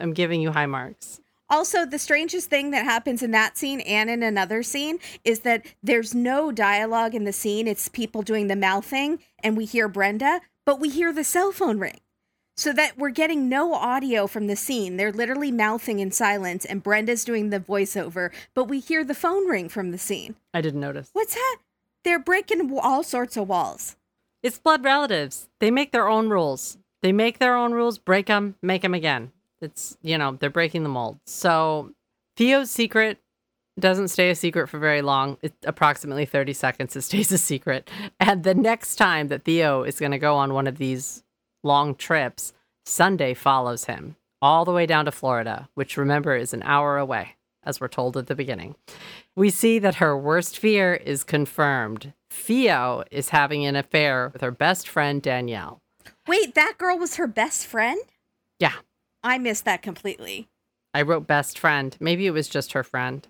I'm 0.00 0.12
giving 0.12 0.40
you 0.40 0.50
high 0.50 0.66
marks. 0.66 1.20
Also, 1.48 1.86
the 1.86 1.98
strangest 1.98 2.50
thing 2.50 2.72
that 2.72 2.84
happens 2.84 3.22
in 3.22 3.30
that 3.30 3.56
scene 3.56 3.80
and 3.80 4.10
in 4.10 4.22
another 4.22 4.62
scene 4.62 4.98
is 5.24 5.40
that 5.40 5.64
there's 5.82 6.14
no 6.14 6.50
dialogue 6.50 7.14
in 7.14 7.24
the 7.24 7.32
scene. 7.32 7.68
It's 7.68 7.88
people 7.88 8.22
doing 8.22 8.48
the 8.48 8.56
mouthing, 8.56 9.20
and 9.42 9.56
we 9.56 9.64
hear 9.64 9.86
Brenda, 9.86 10.40
but 10.64 10.80
we 10.80 10.88
hear 10.88 11.12
the 11.12 11.22
cell 11.22 11.52
phone 11.52 11.78
ring. 11.78 12.00
So 12.56 12.72
that 12.72 12.96
we're 12.96 13.10
getting 13.10 13.48
no 13.48 13.74
audio 13.74 14.26
from 14.26 14.46
the 14.46 14.56
scene. 14.56 14.96
They're 14.96 15.12
literally 15.12 15.52
mouthing 15.52 16.00
in 16.00 16.10
silence, 16.10 16.64
and 16.64 16.82
Brenda's 16.82 17.24
doing 17.24 17.50
the 17.50 17.60
voiceover, 17.60 18.32
but 18.54 18.64
we 18.64 18.80
hear 18.80 19.04
the 19.04 19.14
phone 19.14 19.46
ring 19.46 19.68
from 19.68 19.90
the 19.90 19.98
scene. 19.98 20.36
I 20.54 20.62
didn't 20.62 20.80
notice. 20.80 21.10
What's 21.12 21.34
that? 21.34 21.58
They're 22.02 22.18
breaking 22.18 22.76
all 22.82 23.02
sorts 23.02 23.36
of 23.36 23.48
walls. 23.48 23.96
It's 24.42 24.58
blood 24.58 24.84
relatives. 24.84 25.48
They 25.60 25.70
make 25.70 25.92
their 25.92 26.08
own 26.08 26.28
rules. 26.28 26.78
They 27.02 27.12
make 27.12 27.38
their 27.38 27.56
own 27.56 27.72
rules, 27.72 27.98
break 27.98 28.26
them, 28.26 28.56
make 28.62 28.82
them 28.82 28.94
again. 28.94 29.32
It's, 29.60 29.96
you 30.02 30.18
know, 30.18 30.36
they're 30.38 30.50
breaking 30.50 30.82
the 30.82 30.88
mold. 30.88 31.18
So 31.26 31.92
Theo's 32.36 32.70
secret 32.70 33.18
doesn't 33.78 34.08
stay 34.08 34.30
a 34.30 34.34
secret 34.34 34.68
for 34.68 34.78
very 34.78 35.02
long. 35.02 35.36
It's 35.42 35.56
approximately 35.66 36.26
30 36.26 36.52
seconds. 36.52 36.96
It 36.96 37.02
stays 37.02 37.32
a 37.32 37.38
secret. 37.38 37.90
And 38.20 38.42
the 38.42 38.54
next 38.54 38.96
time 38.96 39.28
that 39.28 39.44
Theo 39.44 39.82
is 39.82 39.98
going 39.98 40.12
to 40.12 40.18
go 40.18 40.36
on 40.36 40.54
one 40.54 40.66
of 40.66 40.78
these 40.78 41.22
long 41.62 41.94
trips, 41.94 42.52
Sunday 42.84 43.34
follows 43.34 43.84
him 43.84 44.16
all 44.40 44.64
the 44.64 44.72
way 44.72 44.86
down 44.86 45.06
to 45.06 45.12
Florida, 45.12 45.68
which 45.74 45.96
remember 45.96 46.36
is 46.36 46.52
an 46.52 46.62
hour 46.62 46.98
away, 46.98 47.36
as 47.64 47.80
we're 47.80 47.88
told 47.88 48.16
at 48.16 48.26
the 48.26 48.34
beginning. 48.34 48.76
We 49.34 49.50
see 49.50 49.78
that 49.80 49.96
her 49.96 50.16
worst 50.16 50.58
fear 50.58 50.94
is 50.94 51.24
confirmed. 51.24 52.12
Theo 52.30 53.02
is 53.10 53.30
having 53.30 53.64
an 53.64 53.76
affair 53.76 54.30
with 54.32 54.42
her 54.42 54.50
best 54.50 54.88
friend, 54.88 55.20
Danielle. 55.20 55.80
Wait, 56.28 56.54
that 56.54 56.74
girl 56.78 56.98
was 56.98 57.16
her 57.16 57.26
best 57.26 57.66
friend? 57.66 58.00
Yeah, 58.58 58.74
I 59.26 59.38
missed 59.38 59.64
that 59.64 59.82
completely. 59.82 60.48
I 60.94 61.02
wrote 61.02 61.26
best 61.26 61.58
friend. 61.58 61.96
Maybe 62.00 62.26
it 62.26 62.30
was 62.30 62.48
just 62.48 62.72
her 62.72 62.82
friend, 62.84 63.26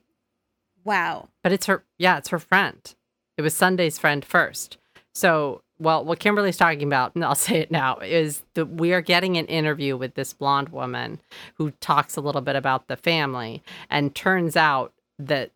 Wow. 0.85 1.29
but 1.43 1.53
it's 1.53 1.67
her, 1.67 1.85
yeah, 1.99 2.19
it's 2.19 2.29
her 2.29 2.39
friend. 2.39 2.95
It 3.37 3.43
was 3.43 3.55
Sunday's 3.55 3.99
friend 3.99 4.25
first. 4.25 4.79
So, 5.15 5.63
well, 5.79 6.05
what 6.05 6.21
Kimberly's 6.21 6.57
talking 6.57 6.83
about, 6.87 7.15
and 7.15 7.25
I'll 7.25 7.35
say 7.49 7.59
it 7.59 7.71
now, 7.71 7.99
is 7.99 8.43
that 8.55 8.67
we 8.67 8.93
are 8.93 9.01
getting 9.01 9.37
an 9.37 9.47
interview 9.47 9.97
with 9.97 10.15
this 10.15 10.33
blonde 10.33 10.69
woman 10.69 11.21
who 11.55 11.71
talks 11.73 12.17
a 12.17 12.21
little 12.21 12.41
bit 12.41 12.57
about 12.57 12.87
the 12.89 12.97
family. 12.97 13.63
And 13.91 14.15
turns 14.15 14.57
out 14.57 14.93
that 15.19 15.51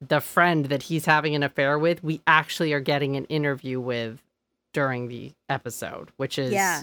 the 0.00 0.20
friend 0.20 0.66
that 0.66 0.84
he's 0.84 1.04
having 1.06 1.34
an 1.34 1.42
affair 1.42 1.78
with, 1.78 2.02
we 2.02 2.20
actually 2.26 2.72
are 2.72 2.80
getting 2.80 3.16
an 3.16 3.24
interview 3.26 3.80
with 3.80 4.20
during 4.72 5.08
the 5.08 5.32
episode, 5.48 6.10
which 6.16 6.38
is 6.38 6.52
Yeah. 6.52 6.82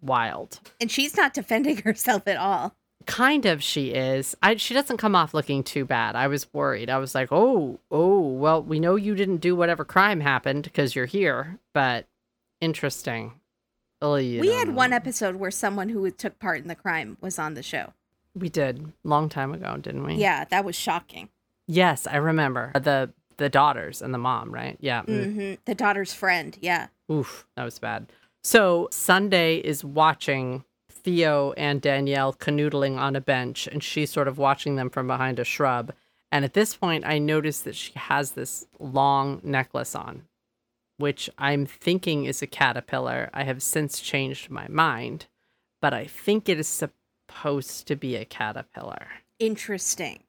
Wild. 0.00 0.60
And 0.80 0.90
she's 0.90 1.16
not 1.16 1.34
defending 1.34 1.76
herself 1.84 2.26
at 2.26 2.36
all. 2.36 2.74
kind 3.06 3.46
of 3.46 3.62
she 3.62 3.88
is 3.90 4.36
i 4.42 4.54
she 4.56 4.74
doesn't 4.74 4.98
come 4.98 5.14
off 5.16 5.32
looking 5.32 5.62
too 5.64 5.84
bad 5.86 6.14
i 6.14 6.26
was 6.26 6.46
worried 6.52 6.90
i 6.90 6.98
was 6.98 7.14
like 7.14 7.28
oh 7.32 7.78
oh 7.90 8.18
well 8.20 8.62
we 8.62 8.78
know 8.78 8.96
you 8.96 9.14
didn't 9.14 9.38
do 9.38 9.56
whatever 9.56 9.82
crime 9.82 10.20
happened 10.20 10.62
because 10.64 10.94
you're 10.94 11.06
here 11.06 11.58
but 11.72 12.06
interesting 12.60 13.32
Oh, 14.02 14.14
we 14.14 14.52
had 14.52 14.68
know. 14.68 14.74
one 14.74 14.92
episode 14.92 15.36
where 15.36 15.50
someone 15.50 15.88
who 15.88 16.08
took 16.12 16.38
part 16.38 16.60
in 16.60 16.68
the 16.68 16.76
crime 16.76 17.16
was 17.20 17.36
on 17.38 17.54
the 17.54 17.62
show. 17.64 17.94
we 18.34 18.48
did 18.48 18.92
long 19.04 19.28
time 19.30 19.52
ago 19.54 19.76
didn't 19.78 20.04
we 20.04 20.14
Yeah, 20.16 20.44
that 20.50 20.64
was 20.64 20.76
shocking. 20.76 21.30
yes 21.66 22.06
i 22.06 22.16
remember 22.16 22.72
the 22.74 23.10
the 23.38 23.48
daughters 23.48 24.02
and 24.02 24.12
the 24.12 24.18
mom 24.18 24.52
right 24.52 24.76
yeah 24.80 25.02
mm. 25.02 25.32
hmm 25.34 25.54
The 25.64 25.74
daughter's 25.74 26.12
friend. 26.12 26.58
Yeah. 26.60 26.88
Oof, 27.10 27.46
that 27.56 27.64
was 27.64 27.78
bad. 27.78 28.12
So 28.50 28.88
Sunday 28.90 29.56
is 29.56 29.84
watching 29.84 30.64
Theo 30.90 31.52
and 31.58 31.82
Danielle 31.82 32.32
canoodling 32.32 32.96
on 32.96 33.14
a 33.14 33.20
bench, 33.20 33.66
and 33.66 33.84
she's 33.84 34.10
sort 34.10 34.26
of 34.26 34.38
watching 34.38 34.76
them 34.76 34.88
from 34.88 35.06
behind 35.06 35.38
a 35.38 35.44
shrub. 35.44 35.92
And 36.32 36.46
at 36.46 36.54
this 36.54 36.74
point, 36.74 37.04
I 37.04 37.18
notice 37.18 37.60
that 37.60 37.76
she 37.76 37.92
has 37.94 38.32
this 38.32 38.66
long 38.78 39.42
necklace 39.44 39.94
on, 39.94 40.22
which 40.96 41.28
I'm 41.36 41.66
thinking 41.66 42.24
is 42.24 42.40
a 42.40 42.46
caterpillar. 42.46 43.28
I 43.34 43.42
have 43.42 43.62
since 43.62 44.00
changed 44.00 44.48
my 44.48 44.66
mind, 44.68 45.26
but 45.82 45.92
I 45.92 46.06
think 46.06 46.48
it 46.48 46.58
is 46.58 46.68
supposed 46.68 47.86
to 47.86 47.96
be 47.96 48.16
a 48.16 48.24
caterpillar. 48.24 49.08
Interesting. 49.38 50.22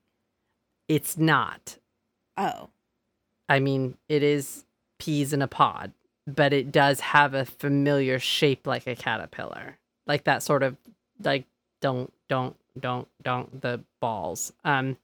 It's 0.90 1.18
not. 1.18 1.78
Oh. 2.36 2.68
I 3.48 3.62
mean, 3.62 3.96
it 4.10 4.24
is 4.24 4.66
peas 5.00 5.32
in 5.32 5.42
a 5.42 5.48
pod, 5.48 5.94
but 6.36 6.54
it 6.54 6.72
does 6.72 7.00
have 7.00 7.34
a 7.34 7.46
familiar 7.46 8.20
shape 8.20 8.68
like 8.68 8.88
a 8.88 8.96
caterpillar. 8.96 9.78
Like 10.08 10.24
that 10.26 10.44
sort 10.44 10.64
of 10.64 10.78
like 11.24 11.46
don't 11.82 12.12
don't 12.28 12.56
don't 12.80 13.08
don't 13.24 13.62
the 13.62 13.82
balls. 14.00 14.54
Um 14.64 14.98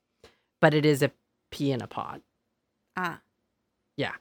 but 0.61 0.73
it 0.73 0.85
is 0.85 1.03
a 1.03 1.11
pea 1.51 1.71
in 1.71 1.81
a 1.81 1.88
pod. 1.88 2.21
Ah. 2.97 3.19
Yeah. 3.97 4.13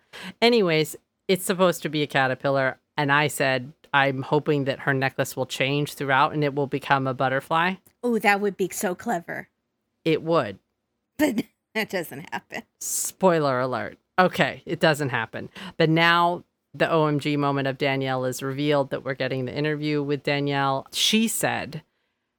Anyways, 0.42 0.96
it's 1.28 1.44
supposed 1.44 1.82
to 1.82 1.88
be 1.88 2.02
a 2.02 2.06
caterpillar 2.06 2.78
and 2.96 3.10
I 3.10 3.28
said 3.28 3.72
I'm 3.92 4.22
hoping 4.22 4.64
that 4.64 4.80
her 4.80 4.92
necklace 4.92 5.36
will 5.36 5.46
change 5.46 5.94
throughout 5.94 6.32
and 6.32 6.42
it 6.42 6.54
will 6.54 6.66
become 6.66 7.06
a 7.06 7.14
butterfly. 7.14 7.74
Oh, 8.02 8.18
that 8.18 8.40
would 8.40 8.56
be 8.56 8.68
so 8.70 8.94
clever. 8.94 9.48
It 10.04 10.22
would. 10.22 10.58
But 11.16 11.44
that 11.74 11.90
doesn't 11.90 12.30
happen. 12.32 12.62
Spoiler 12.80 13.60
alert. 13.60 13.98
Okay, 14.18 14.62
it 14.66 14.80
doesn't 14.80 15.08
happen. 15.08 15.48
But 15.76 15.90
now 15.90 16.44
the 16.74 16.86
OMG 16.86 17.38
moment 17.38 17.68
of 17.68 17.78
Danielle 17.78 18.24
is 18.24 18.42
revealed 18.42 18.90
that 18.90 19.04
we're 19.04 19.14
getting 19.14 19.44
the 19.44 19.54
interview 19.54 20.02
with 20.02 20.22
Danielle. 20.22 20.86
She 20.92 21.28
said 21.28 21.82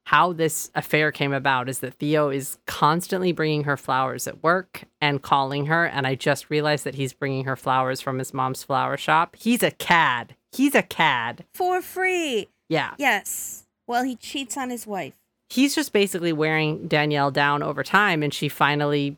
how 0.08 0.34
this 0.34 0.70
affair 0.76 1.12
came 1.12 1.34
about 1.34 1.68
is 1.68 1.80
that 1.80 1.96
Theo 1.96 2.30
is 2.30 2.60
constantly 2.68 3.32
bringing 3.32 3.64
her 3.64 3.78
flowers 3.78 4.28
at 4.28 4.44
work 4.44 4.84
and 5.02 5.22
calling 5.22 5.66
her. 5.66 5.86
And 5.86 6.06
I 6.06 6.14
just 6.16 6.50
realized 6.52 6.84
that 6.84 6.96
he's 6.96 7.14
bringing 7.14 7.46
her 7.46 7.56
flowers 7.56 8.02
from 8.02 8.20
his 8.20 8.34
mom's 8.34 8.64
flower 8.64 8.98
shop. 8.98 9.36
He's 9.40 9.64
a 9.64 9.72
cad. 9.72 10.36
He's 10.52 10.76
a 10.76 10.84
cad. 10.84 11.44
For 11.54 11.82
free. 11.82 12.50
Yeah. 12.70 12.94
Yes. 13.00 13.64
Well, 13.88 14.04
he 14.04 14.16
cheats 14.16 14.58
on 14.58 14.70
his 14.70 14.86
wife. 14.86 15.16
he's 15.50 15.74
just 15.76 15.94
basically 15.94 16.34
wearing 16.34 16.88
Danielle 16.88 17.32
down 17.32 17.64
over 17.64 17.84
time, 17.84 18.22
and 18.24 18.34
she 18.34 18.50
finally 18.50 19.18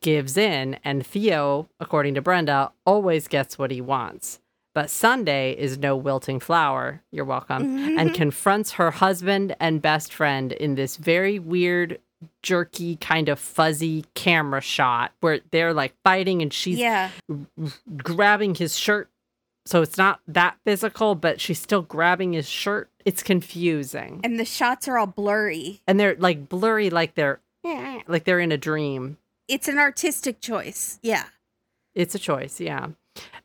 gives 0.00 0.36
in. 0.36 0.78
And 0.84 1.06
Theo, 1.06 1.68
according 1.80 2.14
to 2.14 2.22
Brenda, 2.22 2.72
always 2.86 3.28
gets 3.28 3.58
what 3.58 3.70
he 3.70 3.80
wants. 3.80 4.40
But 4.74 4.90
Sunday 4.90 5.52
is 5.52 5.78
no 5.78 5.96
wilting 5.96 6.40
flower, 6.40 7.00
you're 7.12 7.24
welcome, 7.24 7.62
mm-hmm. 7.62 7.98
and 7.98 8.12
confronts 8.12 8.72
her 8.72 8.90
husband 8.90 9.54
and 9.60 9.80
best 9.80 10.12
friend 10.12 10.50
in 10.50 10.74
this 10.74 10.96
very 10.96 11.38
weird, 11.38 12.00
jerky, 12.42 12.96
kind 12.96 13.28
of 13.28 13.38
fuzzy 13.38 14.04
camera 14.14 14.60
shot 14.60 15.12
where 15.20 15.40
they're 15.52 15.72
like 15.72 15.94
fighting 16.02 16.42
and 16.42 16.52
she's 16.52 16.78
yeah. 16.78 17.10
grabbing 17.96 18.56
his 18.56 18.76
shirt. 18.76 19.08
So 19.66 19.80
it's 19.80 19.96
not 19.96 20.20
that 20.26 20.56
physical, 20.64 21.14
but 21.14 21.40
she's 21.40 21.60
still 21.60 21.82
grabbing 21.82 22.32
his 22.34 22.48
shirt. 22.48 22.90
It's 23.04 23.22
confusing 23.22 24.20
And 24.24 24.40
the 24.40 24.44
shots 24.44 24.88
are 24.88 24.98
all 24.98 25.06
blurry. 25.06 25.82
and 25.86 26.00
they're 26.00 26.16
like 26.16 26.48
blurry 26.48 26.90
like 26.90 27.14
they're 27.14 27.40
like 28.08 28.24
they're 28.24 28.40
in 28.40 28.50
a 28.52 28.58
dream 28.58 29.18
It's 29.46 29.68
an 29.68 29.78
artistic 29.78 30.40
choice. 30.40 30.98
Yeah. 31.02 31.24
it's 31.94 32.14
a 32.14 32.18
choice 32.18 32.60
yeah 32.60 32.88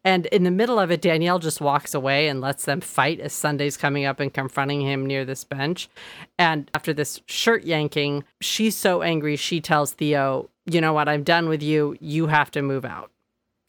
and 0.04 0.26
in 0.28 0.44
the 0.44 0.52
middle 0.52 0.80
of 0.80 0.92
it 0.92 1.02
danielle 1.02 1.40
just 1.40 1.60
walks 1.62 1.94
away 1.94 2.28
and 2.28 2.42
lets 2.42 2.66
them 2.66 2.82
fight 2.82 3.20
as 3.20 3.34
sunday's 3.34 3.78
coming 3.78 4.06
up 4.06 4.20
and 4.20 4.34
confronting 4.34 4.82
him 4.82 5.06
near 5.06 5.26
this 5.26 5.44
bench. 5.44 5.90
And 6.38 6.70
after 6.74 6.94
this 6.94 7.22
shirt 7.26 7.64
yanking 7.64 8.24
she's 8.42 8.76
so 8.76 9.02
angry 9.02 9.36
she 9.36 9.60
tells 9.62 9.94
theo 9.94 10.50
you 10.66 10.82
know 10.82 10.94
what? 10.94 11.10
I'm 11.10 11.24
done 11.24 11.50
with 11.50 11.64
you. 11.64 11.98
You 12.00 12.28
have 12.28 12.52
to 12.52 12.62
move 12.62 12.86
out. 12.86 13.10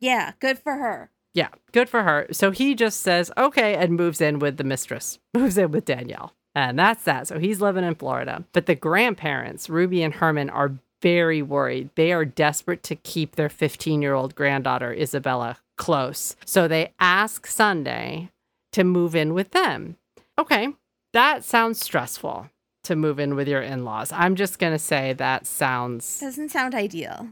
Yeah. 0.00 0.32
Good 0.38 0.58
for 0.58 0.74
her. 0.74 1.10
yeah 1.32 1.48
good 1.72 1.88
for 1.88 2.02
her. 2.02 2.26
So 2.32 2.50
he 2.50 2.74
just 2.74 3.00
says 3.00 3.30
okay 3.38 3.74
and 3.74 3.96
moves 3.96 4.20
in 4.20 4.38
with 4.38 4.56
the 4.56 4.64
mistress 4.64 5.18
moves 5.34 5.56
in 5.58 5.70
with 5.70 5.84
danielle. 5.84 6.35
And 6.54 6.78
that's 6.78 7.04
that. 7.04 7.28
So 7.28 7.38
he's 7.38 7.60
living 7.60 7.85
in 7.85 7.94
florida. 7.94 8.44
But 8.52 8.66
the 8.66 8.74
grandparents 8.74 9.70
ruby 9.70 10.02
and 10.02 10.14
herman 10.14 10.50
are 10.50 10.72
very 11.02 11.40
worried. 11.40 11.88
They 11.94 12.12
are 12.12 12.26
desperate 12.26 12.83
to 12.85 12.94
keep 12.96 13.37
their 13.37 13.48
15 13.48 14.02
year 14.02 14.14
old 14.14 14.35
granddaughter 14.35 14.92
isabella 14.92 15.56
close 15.87 16.37
so 16.44 16.68
they 16.68 16.92
ask 17.00 17.46
sunday 17.46 18.28
to 18.72 18.85
move 18.85 19.14
in 19.16 19.33
with 19.35 19.50
them 19.52 19.96
okay 20.38 20.68
that 21.12 21.42
sounds 21.44 21.81
stressful 21.81 22.48
to 22.85 22.94
move 22.94 23.18
in 23.18 23.35
with 23.35 23.48
your 23.48 23.62
in-laws 23.62 24.12
i'm 24.12 24.37
just 24.37 24.58
going 24.58 24.72
to 24.72 24.78
say 24.78 25.12
that 25.14 25.46
sounds 25.46 26.20
Doesn't 26.20 26.50
sound 26.50 26.74
ideal. 26.74 27.28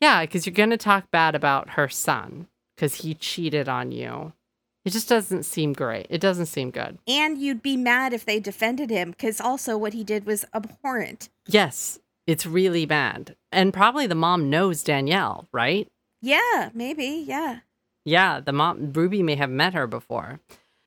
yeah, 0.00 0.22
because 0.22 0.46
you're 0.46 0.54
going 0.62 0.70
to 0.70 0.76
talk 0.90 1.10
bad 1.10 1.34
about 1.34 1.70
her 1.70 1.88
son 1.88 2.46
because 2.74 2.96
he 3.02 3.14
cheated 3.14 3.68
on 3.68 3.90
you. 3.92 4.32
It 4.84 4.90
just 4.90 5.08
doesn't 5.08 5.42
seem 5.44 5.72
great. 5.72 6.06
It 6.08 6.20
doesn't 6.20 6.46
seem 6.46 6.70
good. 6.70 6.98
And 7.06 7.36
you'd 7.38 7.62
be 7.62 7.76
mad 7.76 8.12
if 8.12 8.24
they 8.24 8.40
defended 8.40 8.88
him 8.90 9.10
because 9.10 9.40
also 9.40 9.76
what 9.76 9.92
he 9.92 10.02
did 10.04 10.24
was 10.26 10.44
abhorrent. 10.54 11.28
Yes, 11.46 11.98
It's 12.26 12.46
really 12.46 12.86
bad. 12.86 13.36
And 13.52 13.72
probably 13.74 14.06
the 14.06 14.14
mom 14.26 14.48
knows 14.50 14.82
Danielle, 14.82 15.48
right? 15.52 15.86
Yeah, 16.22 16.70
maybe. 16.74 17.06
Yeah. 17.26 17.60
Yeah, 18.08 18.40
the 18.40 18.52
mom, 18.52 18.92
Ruby 18.94 19.22
may 19.22 19.34
have 19.34 19.50
met 19.50 19.74
her 19.74 19.86
before. 19.86 20.40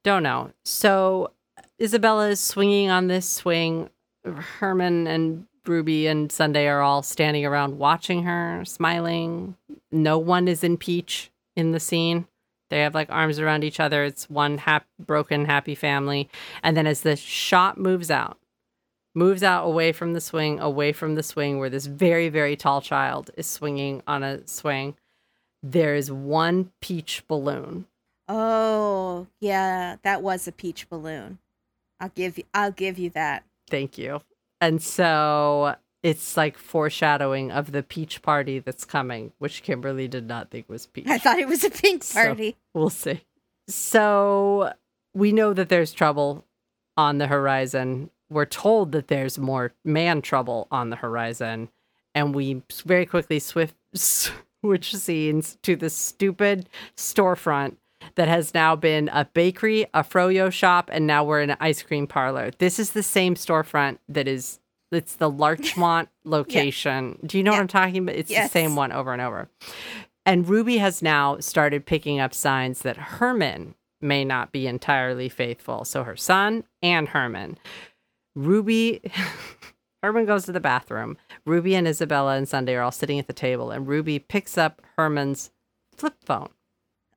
Don't 0.03 0.23
know. 0.23 0.51
So 0.65 1.31
Isabella 1.79 2.29
is 2.29 2.39
swinging 2.39 2.89
on 2.89 3.07
this 3.07 3.29
swing. 3.29 3.91
Herman 4.25 5.05
and 5.05 5.45
Ruby 5.67 6.07
and 6.07 6.31
Sunday 6.31 6.67
are 6.67 6.81
all 6.81 7.03
standing 7.03 7.45
around 7.45 7.77
watching 7.77 8.23
her, 8.23 8.63
smiling. 8.65 9.55
No 9.91 10.17
one 10.17 10.47
is 10.47 10.63
in 10.63 10.77
Peach 10.77 11.29
in 11.55 11.71
the 11.71 11.79
scene. 11.79 12.25
They 12.71 12.79
have 12.79 12.95
like 12.95 13.11
arms 13.11 13.37
around 13.37 13.63
each 13.63 13.79
other. 13.79 14.03
It's 14.03 14.27
one 14.27 14.57
hap- 14.57 14.87
broken, 14.97 15.45
happy 15.45 15.75
family. 15.75 16.27
And 16.63 16.75
then 16.75 16.87
as 16.87 17.01
the 17.01 17.15
shot 17.15 17.77
moves 17.77 18.09
out, 18.09 18.39
moves 19.13 19.43
out 19.43 19.65
away 19.65 19.91
from 19.91 20.13
the 20.13 20.21
swing, 20.21 20.59
away 20.59 20.91
from 20.91 21.13
the 21.13 21.23
swing 21.23 21.59
where 21.59 21.69
this 21.69 21.85
very, 21.85 22.29
very 22.29 22.55
tall 22.55 22.81
child 22.81 23.29
is 23.37 23.45
swinging 23.45 24.01
on 24.07 24.23
a 24.23 24.47
swing, 24.47 24.95
there 25.63 25.95
is 25.95 26.11
one 26.11 26.71
peach 26.81 27.23
balloon. 27.27 27.85
Oh, 28.27 29.27
yeah, 29.39 29.97
that 30.03 30.21
was 30.21 30.47
a 30.47 30.51
peach 30.51 30.89
balloon. 30.89 31.39
I'll 31.99 32.09
give 32.09 32.37
you 32.37 32.43
I'll 32.53 32.71
give 32.71 32.97
you 32.97 33.09
that. 33.11 33.43
Thank 33.69 33.97
you. 33.97 34.21
And 34.59 34.81
so 34.81 35.75
it's 36.03 36.35
like 36.35 36.57
foreshadowing 36.57 37.51
of 37.51 37.71
the 37.71 37.83
peach 37.83 38.21
party 38.21 38.59
that's 38.59 38.85
coming, 38.85 39.33
which 39.37 39.61
Kimberly 39.63 40.07
did 40.07 40.27
not 40.27 40.49
think 40.49 40.67
was 40.67 40.87
peach. 40.87 41.07
I 41.07 41.17
thought 41.19 41.39
it 41.39 41.47
was 41.47 41.63
a 41.63 41.69
pink 41.69 42.03
So- 42.03 42.23
party. 42.25 42.57
We'll 42.73 42.89
see. 42.89 43.21
So 43.67 44.73
we 45.13 45.31
know 45.31 45.53
that 45.53 45.69
there's 45.69 45.91
trouble 45.93 46.45
on 46.97 47.17
the 47.19 47.27
horizon. 47.27 48.09
We're 48.29 48.45
told 48.45 48.91
that 48.93 49.07
there's 49.09 49.37
more 49.37 49.73
man 49.85 50.21
trouble 50.21 50.67
on 50.71 50.89
the 50.89 50.95
horizon. 50.95 51.69
And 52.15 52.33
we 52.35 52.61
very 52.85 53.05
quickly 53.05 53.39
swift 53.39 53.75
switch 54.63 54.95
scenes 54.95 55.57
to 55.63 55.75
the 55.75 55.89
stupid 55.89 56.69
storefront 56.95 57.75
that 58.15 58.27
has 58.27 58.53
now 58.53 58.75
been 58.75 59.09
a 59.09 59.25
bakery, 59.25 59.85
a 59.93 60.03
froyo 60.03 60.51
shop, 60.51 60.89
and 60.91 61.05
now 61.05 61.23
we're 61.23 61.41
in 61.41 61.51
an 61.51 61.57
ice 61.59 61.81
cream 61.83 62.07
parlor. 62.07 62.51
This 62.57 62.79
is 62.79 62.91
the 62.91 63.03
same 63.03 63.35
storefront 63.35 63.97
that 64.09 64.27
is 64.27 64.59
it's 64.91 65.15
the 65.15 65.29
Larchmont 65.29 66.09
location. 66.25 67.17
Do 67.25 67.37
you 67.37 67.43
know 67.43 67.51
Yeah. 67.51 67.57
what 67.57 67.61
I'm 67.61 67.67
talking 67.69 67.97
about? 67.99 68.15
It's 68.15 68.29
Yes. 68.31 68.49
the 68.49 68.51
same 68.59 68.75
one 68.75 68.91
over 68.91 69.13
and 69.13 69.21
over. 69.21 69.49
And 70.25 70.47
Ruby 70.47 70.77
has 70.79 71.01
now 71.01 71.39
started 71.39 71.85
picking 71.85 72.19
up 72.19 72.33
signs 72.33 72.81
that 72.81 72.97
Herman 72.97 73.75
may 74.01 74.25
not 74.25 74.51
be 74.51 74.67
entirely 74.67 75.29
faithful. 75.29 75.85
So 75.85 76.03
her 76.03 76.17
son 76.17 76.65
and 76.83 77.07
Herman. 77.09 77.57
Ruby 78.35 79.01
Herman 80.01 80.25
goes 80.25 80.45
to 80.45 80.51
the 80.51 80.59
bathroom. 80.59 81.17
Ruby 81.45 81.75
and 81.75 81.87
Isabella 81.87 82.35
and 82.35 82.47
Sunday 82.47 82.75
are 82.75 82.81
all 82.81 82.91
sitting 82.91 83.19
at 83.19 83.27
the 83.27 83.33
table, 83.33 83.71
and 83.71 83.87
Ruby 83.87 84.19
picks 84.19 84.57
up 84.57 84.81
Herman's 84.97 85.51
flip 85.95 86.15
phone. 86.23 86.49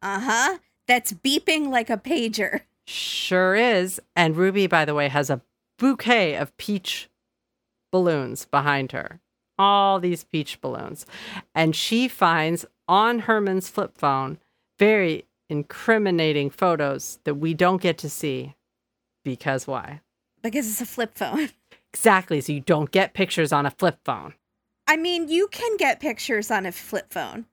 Uh-huh. 0.03 0.59
That's 0.87 1.15
beeping 1.15 1.69
like 1.69 1.89
a 1.89 1.97
pager. 1.97 2.61
Sure 2.87 3.55
is. 3.55 4.01
And 4.15 4.37
Ruby, 4.37 4.67
by 4.67 4.85
the 4.85 4.95
way, 4.95 5.09
has 5.09 5.31
a 5.31 5.41
bouquet 5.79 6.37
of 6.37 6.55
peach 6.59 7.09
balloons 7.91 8.45
behind 8.45 8.93
her. 8.93 9.21
All 9.59 9.99
these 9.99 10.25
peach 10.25 10.61
balloons. 10.61 11.07
And 11.55 11.75
she 11.75 12.09
finds 12.09 12.67
on 12.87 13.21
Herman's 13.21 13.69
flip 13.71 13.97
phone 13.97 14.39
very 14.79 15.25
incriminating 15.49 16.51
photos 16.51 17.19
that 17.25 17.37
we 17.37 17.55
don't 17.55 17.81
get 17.81 17.97
to 17.99 18.11
see. 18.11 18.55
Because 19.25 19.67
why? 19.67 20.01
Because 20.43 20.69
it's 20.69 20.81
a 20.81 20.87
flip 20.87 21.17
phone. 21.17 21.49
Exactly. 21.95 22.41
So 22.41 22.53
you 22.53 22.61
don't 22.61 22.91
get 22.91 23.15
pictures 23.15 23.53
on 23.53 23.67
a 23.67 23.71
flip 23.71 23.99
phone. 24.05 24.35
I 24.87 24.97
mean, 24.97 25.29
you 25.29 25.47
can 25.49 25.77
get 25.77 26.01
pictures 26.01 26.51
on 26.51 26.67
a 26.67 26.73
flip 26.73 27.13
phone. 27.13 27.47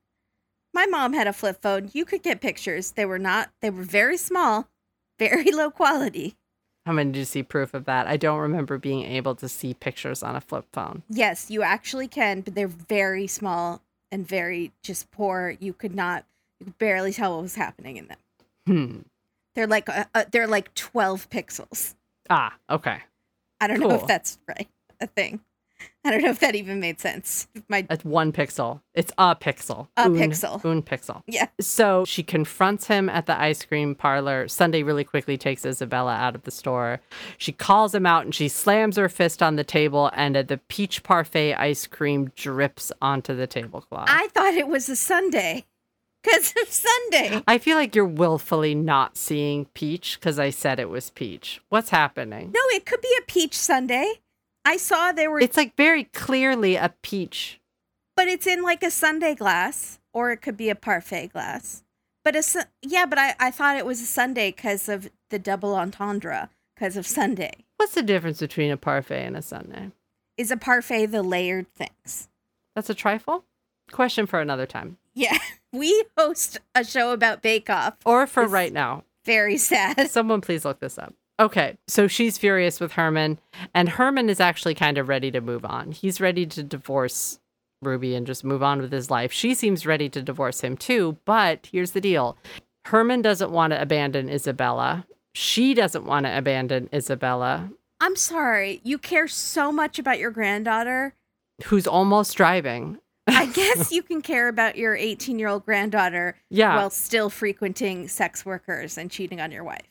My 0.74 0.88
mom 0.88 1.14
had 1.14 1.28
a 1.28 1.34
flip 1.34 1.62
phone. 1.62 1.92
You 1.94 2.06
could 2.06 2.24
get 2.24 2.42
pictures. 2.42 2.92
They 2.92 3.06
were 3.06 3.20
not, 3.20 3.52
they 3.62 3.70
were 3.70 3.84
very 3.84 4.18
small, 4.18 4.68
very 5.20 5.52
low 5.52 5.70
quality. 5.70 6.36
I'm 6.88 6.96
going 6.96 7.14
to 7.14 7.26
see 7.26 7.44
proof 7.44 7.76
of 7.76 7.86
that. 7.86 8.08
I 8.08 8.18
don't 8.18 8.40
remember 8.40 8.80
being 8.80 9.04
able 9.04 9.36
to 9.36 9.48
see 9.48 9.76
pictures 9.76 10.24
on 10.24 10.36
a 10.36 10.42
flip 10.42 10.66
phone. 10.74 11.04
Yes, 11.08 11.52
you 11.52 11.62
actually 11.62 12.08
can, 12.08 12.42
but 12.42 12.56
they're 12.56 12.68
very 12.68 13.28
small 13.28 13.84
and 14.12 14.28
very 14.28 14.72
just 14.82 15.12
poor. 15.12 15.56
You 15.60 15.74
could 15.74 15.94
not, 15.94 16.26
you 16.60 16.66
could 16.66 16.80
barely 16.80 17.14
tell 17.14 17.36
what 17.36 17.44
was 17.44 17.54
happening 17.54 17.98
in 17.98 18.08
them. 18.08 18.18
Hmm. 18.66 18.98
They're 19.54 19.68
like, 19.68 19.88
uh, 19.88 20.06
uh, 20.16 20.26
they're 20.32 20.48
like 20.48 20.74
12 20.74 21.30
pixels. 21.30 21.94
Ah, 22.32 22.56
okay. 22.68 23.02
I 23.62 23.68
don't 23.68 23.80
know 23.80 23.92
if 23.92 24.06
that's 24.08 24.40
right, 24.50 24.68
a 25.00 25.08
thing. 25.08 25.40
I 26.04 26.12
don't 26.12 26.22
know 26.24 26.30
if 26.30 26.40
that 26.40 26.54
even 26.56 26.80
made 26.80 27.00
sense. 27.00 27.48
My, 27.68 27.86
It's 27.90 28.04
one 28.06 28.32
pixel. 28.32 28.82
It's 28.94 29.12
a 29.18 29.36
pixel. 29.36 29.88
A 29.98 30.02
Un- 30.06 30.16
pixel. 30.16 30.64
Un 30.66 30.82
pixel. 30.84 31.24
yeah. 31.28 31.48
So 31.60 32.06
she 32.06 32.22
confronts 32.24 32.88
him 32.88 33.08
at 33.10 33.26
the 33.28 33.40
ice 33.40 33.64
cream 33.66 33.96
parlor. 33.96 34.48
Sunday 34.48 34.84
really 34.84 35.04
quickly 35.04 35.38
takes 35.38 35.66
Isabella 35.66 36.14
out 36.14 36.36
of 36.36 36.44
the 36.44 36.52
store. 36.52 37.02
She 37.38 37.52
calls 37.52 37.96
him 37.96 38.06
out 38.06 38.26
and 38.26 38.34
she 38.34 38.48
slams 38.48 38.98
her 38.98 39.10
fist 39.10 39.42
on 39.42 39.56
the 39.56 39.64
table, 39.64 40.12
and 40.16 40.36
the 40.36 40.60
peach 40.68 41.02
parfait 41.04 41.54
ice 41.56 41.86
cream 41.88 42.32
drips 42.36 42.92
onto 43.02 43.36
the 43.36 43.48
tablecloth. 43.48 44.08
I 44.10 44.28
thought 44.30 44.54
it 44.56 44.68
was 44.68 44.90
a 44.90 44.96
sundae 44.96 45.66
because 46.24 46.54
of 46.62 46.68
Sunday. 46.70 47.44
I 47.48 47.58
feel 47.58 47.78
like 47.78 47.96
you're 47.96 48.06
willfully 48.06 48.76
not 48.76 49.18
seeing 49.18 49.66
peach 49.74 50.20
because 50.20 50.40
I 50.40 50.50
said 50.50 50.80
it 50.80 50.90
was 50.90 51.10
peach. 51.10 51.62
What's 51.70 51.90
happening? 51.90 52.52
No, 52.54 52.62
it 52.76 52.86
could 52.86 53.02
be 53.02 53.14
a 53.20 53.26
peach 53.26 53.56
sundae. 53.58 54.14
I 54.64 54.78
saw 54.78 55.12
there 55.12 55.32
were, 55.32 55.40
It's 55.40 55.58
like 55.58 55.76
very 55.76 56.04
clearly 56.06 56.76
a 56.76 56.94
peach. 57.02 57.60
but 58.16 58.28
it's 58.28 58.46
in 58.46 58.62
like 58.62 58.84
a 58.84 58.92
sundae 58.92 59.34
glass, 59.36 60.00
or 60.14 60.32
it 60.32 60.38
could 60.42 60.58
be 60.58 60.70
a 60.70 60.76
parfait 60.76 61.28
glass. 61.34 61.84
But 62.24 62.36
a 62.36 62.44
Su- 62.44 62.62
yeah, 62.84 63.08
but 63.08 63.18
I, 63.18 63.34
I 63.40 63.50
thought 63.50 63.78
it 63.78 63.86
was 63.86 64.00
a 64.02 64.06
sundae 64.06 64.52
because 64.52 64.88
of 64.88 65.10
the 65.32 65.40
double 65.40 65.74
entendre 65.76 66.52
because 66.76 66.96
of 66.98 67.08
Sunday. 67.08 67.52
What's 67.78 67.96
the 67.96 68.04
difference 68.04 68.40
between 68.40 68.70
a 68.70 68.78
parfait 68.78 69.26
and 69.26 69.36
a 69.36 69.42
sundae? 69.42 69.88
Is 70.38 70.52
a 70.52 70.58
parfait 70.58 71.08
the 71.08 71.24
layered 71.24 71.74
things? 71.74 72.28
That's 72.76 72.90
a 72.92 72.94
trifle? 72.94 73.46
Question 73.92 74.26
for 74.26 74.40
another 74.40 74.66
time. 74.66 74.98
Yeah, 75.14 75.38
we 75.74 76.04
host 76.18 76.60
a 76.76 76.84
show 76.84 77.12
about 77.12 77.42
Bake 77.42 77.70
Off. 77.70 77.96
Or 78.06 78.26
for 78.28 78.42
It's- 78.44 78.54
right 78.54 78.74
now. 78.74 79.04
Very 79.26 79.58
sad. 79.58 80.10
Someone 80.10 80.42
please 80.42 80.66
look 80.66 80.80
this 80.80 80.98
up. 80.98 81.14
Okay, 81.40 81.78
so 81.88 82.08
she's 82.08 82.38
furious 82.38 82.80
with 82.80 82.92
Herman, 82.94 83.40
and 83.74 83.90
Herman 83.90 84.30
is 84.30 84.40
actually 84.40 84.76
kind 84.76 84.98
of 84.98 85.08
ready 85.10 85.30
to 85.32 85.42
move 85.42 85.64
on. 85.66 85.92
He's 85.92 86.20
ready 86.22 86.46
to 86.48 86.64
divorce 86.64 87.40
Ruby 87.84 88.16
and 88.16 88.26
just 88.28 88.44
move 88.44 88.62
on 88.64 88.80
with 88.82 88.92
his 88.92 89.10
life. 89.12 89.32
She 89.32 89.54
seems 89.56 89.86
ready 89.88 90.08
to 90.10 90.22
divorce 90.22 90.62
him 90.62 90.78
too, 90.78 91.18
but 91.26 91.68
here's 91.72 91.92
the 91.92 92.02
deal 92.02 92.38
Herman 92.86 93.22
doesn't 93.22 93.52
want 93.52 93.72
to 93.74 93.82
abandon 93.82 94.30
Isabella. 94.30 95.06
She 95.34 95.74
doesn't 95.74 96.06
want 96.06 96.26
to 96.26 96.38
abandon 96.38 96.90
Isabella, 96.94 97.70
I'm 98.00 98.16
sorry, 98.16 98.82
you 98.84 98.98
care 98.98 99.28
so 99.28 99.72
much 99.72 100.00
about 100.00 100.18
your 100.20 100.32
granddaughter. 100.32 101.14
who's 101.66 101.86
almost 101.88 102.36
driving. 102.38 102.98
I 103.28 103.46
guess 103.48 103.92
you 103.92 104.04
can 104.04 104.22
care 104.22 104.48
about 104.48 104.76
your 104.78 104.96
18 104.96 105.40
year 105.40 105.48
old 105.48 105.66
granddaughter 105.66 106.36
Yeah. 106.50 106.76
while 106.76 106.90
still 106.90 107.30
frequenting 107.30 108.08
sex 108.08 108.46
workers 108.46 108.98
and 108.98 109.10
cheating 109.12 109.40
on 109.42 109.52
your 109.52 109.64
wife. 109.64 109.86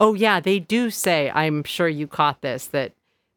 Oh, 0.00 0.14
yeah, 0.14 0.40
they 0.40 0.58
do 0.58 0.88
say, 0.90 1.30
I'm 1.34 1.62
sure 1.64 1.88
you 1.88 2.06
caught 2.06 2.40
this, 2.40 2.66
that 2.68 2.92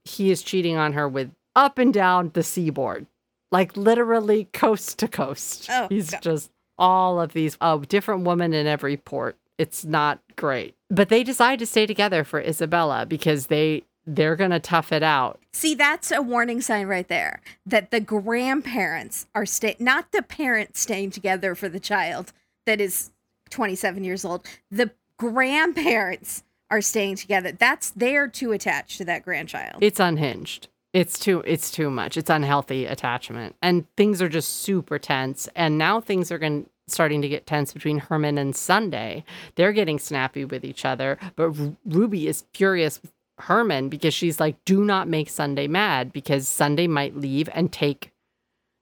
he 0.05 0.31
is 0.31 0.41
cheating 0.41 0.77
on 0.77 0.93
her 0.93 1.07
with 1.07 1.31
up 1.57 1.77
and 1.77 1.93
down 1.93 2.31
the 2.33 2.43
seaboard, 2.43 3.05
like 3.51 3.75
literally 3.75 4.45
coast 4.53 4.97
to 4.99 5.07
coast. 5.09 5.67
Oh, 5.69 5.87
He's 5.89 6.09
God. 6.11 6.21
just 6.21 6.51
all 6.77 7.19
of 7.19 7.33
these, 7.33 7.57
a 7.59 7.77
different 7.85 8.23
woman 8.23 8.53
in 8.53 8.65
every 8.65 8.95
port. 8.95 9.35
It's 9.57 9.83
not 9.83 10.19
great. 10.37 10.75
But 10.89 11.09
they 11.09 11.23
decide 11.23 11.59
to 11.59 11.65
stay 11.65 11.85
together 11.85 12.23
for 12.23 12.39
Isabella 12.39 13.05
because 13.05 13.47
they 13.47 13.83
they're 14.07 14.37
gonna 14.37 14.59
tough 14.59 14.91
it 14.91 15.03
out. 15.03 15.39
See, 15.51 15.75
that's 15.75 16.11
a 16.11 16.21
warning 16.21 16.61
sign 16.61 16.87
right 16.87 17.07
there 17.07 17.41
that 17.65 17.91
the 17.91 17.99
grandparents 17.99 19.27
are 19.35 19.45
stay 19.45 19.75
not 19.79 20.11
the 20.11 20.21
parents 20.21 20.79
staying 20.79 21.11
together 21.11 21.53
for 21.53 21.67
the 21.67 21.79
child 21.79 22.31
that 22.65 22.79
is 22.79 23.11
27 23.49 24.03
years 24.03 24.23
old. 24.25 24.45
The 24.71 24.91
grandparents 25.17 26.43
are 26.69 26.81
staying 26.81 27.17
together. 27.17 27.51
That's 27.51 27.91
they're 27.91 28.27
too 28.27 28.53
attached 28.53 28.97
to 28.97 29.05
that 29.05 29.23
grandchild. 29.23 29.77
It's 29.81 29.99
unhinged. 29.99 30.69
It's 30.93 31.19
too 31.19 31.43
it's 31.45 31.69
too 31.69 31.89
much. 31.89 32.17
It's 32.17 32.29
unhealthy 32.29 32.85
attachment. 32.85 33.55
And 33.61 33.85
things 33.97 34.21
are 34.21 34.29
just 34.29 34.61
super 34.61 34.97
tense. 34.97 35.49
And 35.55 35.77
now 35.77 35.99
things 35.99 36.31
are 36.31 36.37
going 36.37 36.69
starting 36.87 37.21
to 37.21 37.27
get 37.27 37.45
tense 37.45 37.73
between 37.73 37.99
Herman 37.99 38.37
and 38.37 38.55
Sunday. 38.55 39.25
They're 39.55 39.73
getting 39.73 39.99
snappy 39.99 40.45
with 40.45 40.63
each 40.63 40.85
other, 40.85 41.17
but 41.35 41.49
Ru- 41.49 41.75
Ruby 41.85 42.27
is 42.27 42.45
furious 42.53 43.01
Herman 43.39 43.89
because 43.89 44.13
she's 44.13 44.39
like 44.39 44.63
do 44.65 44.83
not 44.83 45.07
make 45.07 45.29
Sunday 45.29 45.67
mad 45.67 46.11
because 46.11 46.47
Sunday 46.47 46.87
might 46.87 47.15
leave 47.15 47.49
and 47.53 47.71
take 47.71 48.11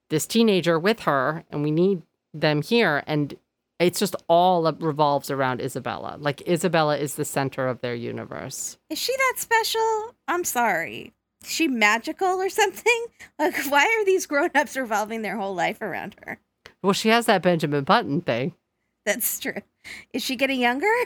this 0.10 0.26
teenager 0.26 0.80
with 0.80 1.02
her 1.02 1.44
and 1.50 1.64
we 1.64 1.72
need 1.72 2.02
them 2.34 2.62
here 2.62 3.04
and 3.08 3.36
it's 3.80 4.00
just 4.00 4.16
all 4.30 4.72
revolves 4.74 5.30
around 5.30 5.62
Isabella. 5.62 6.16
Like 6.20 6.48
Isabella 6.48 6.98
is 6.98 7.16
the 7.16 7.26
center 7.26 7.68
of 7.68 7.82
their 7.82 7.96
universe. 7.96 8.78
Is 8.90 9.00
she 9.00 9.16
that 9.16 9.34
special? 9.38 10.16
I'm 10.28 10.46
sorry. 10.46 11.14
Is 11.44 11.52
she 11.52 11.68
magical 11.68 12.42
or 12.42 12.50
something? 12.50 13.06
Like, 13.38 13.66
why 13.66 13.84
are 13.84 14.06
these 14.06 14.28
grown 14.28 14.50
ups 14.56 14.78
revolving 14.78 15.22
their 15.22 15.36
whole 15.36 15.54
life 15.54 15.82
around 15.82 16.16
her? 16.24 16.40
Well, 16.82 16.94
she 16.94 17.10
has 17.10 17.26
that 17.26 17.42
Benjamin 17.42 17.84
Button 17.84 18.22
thing. 18.22 18.54
That's 19.06 19.40
true. 19.40 19.62
Is 20.14 20.24
she 20.24 20.36
getting 20.36 20.62
younger? 20.62 20.88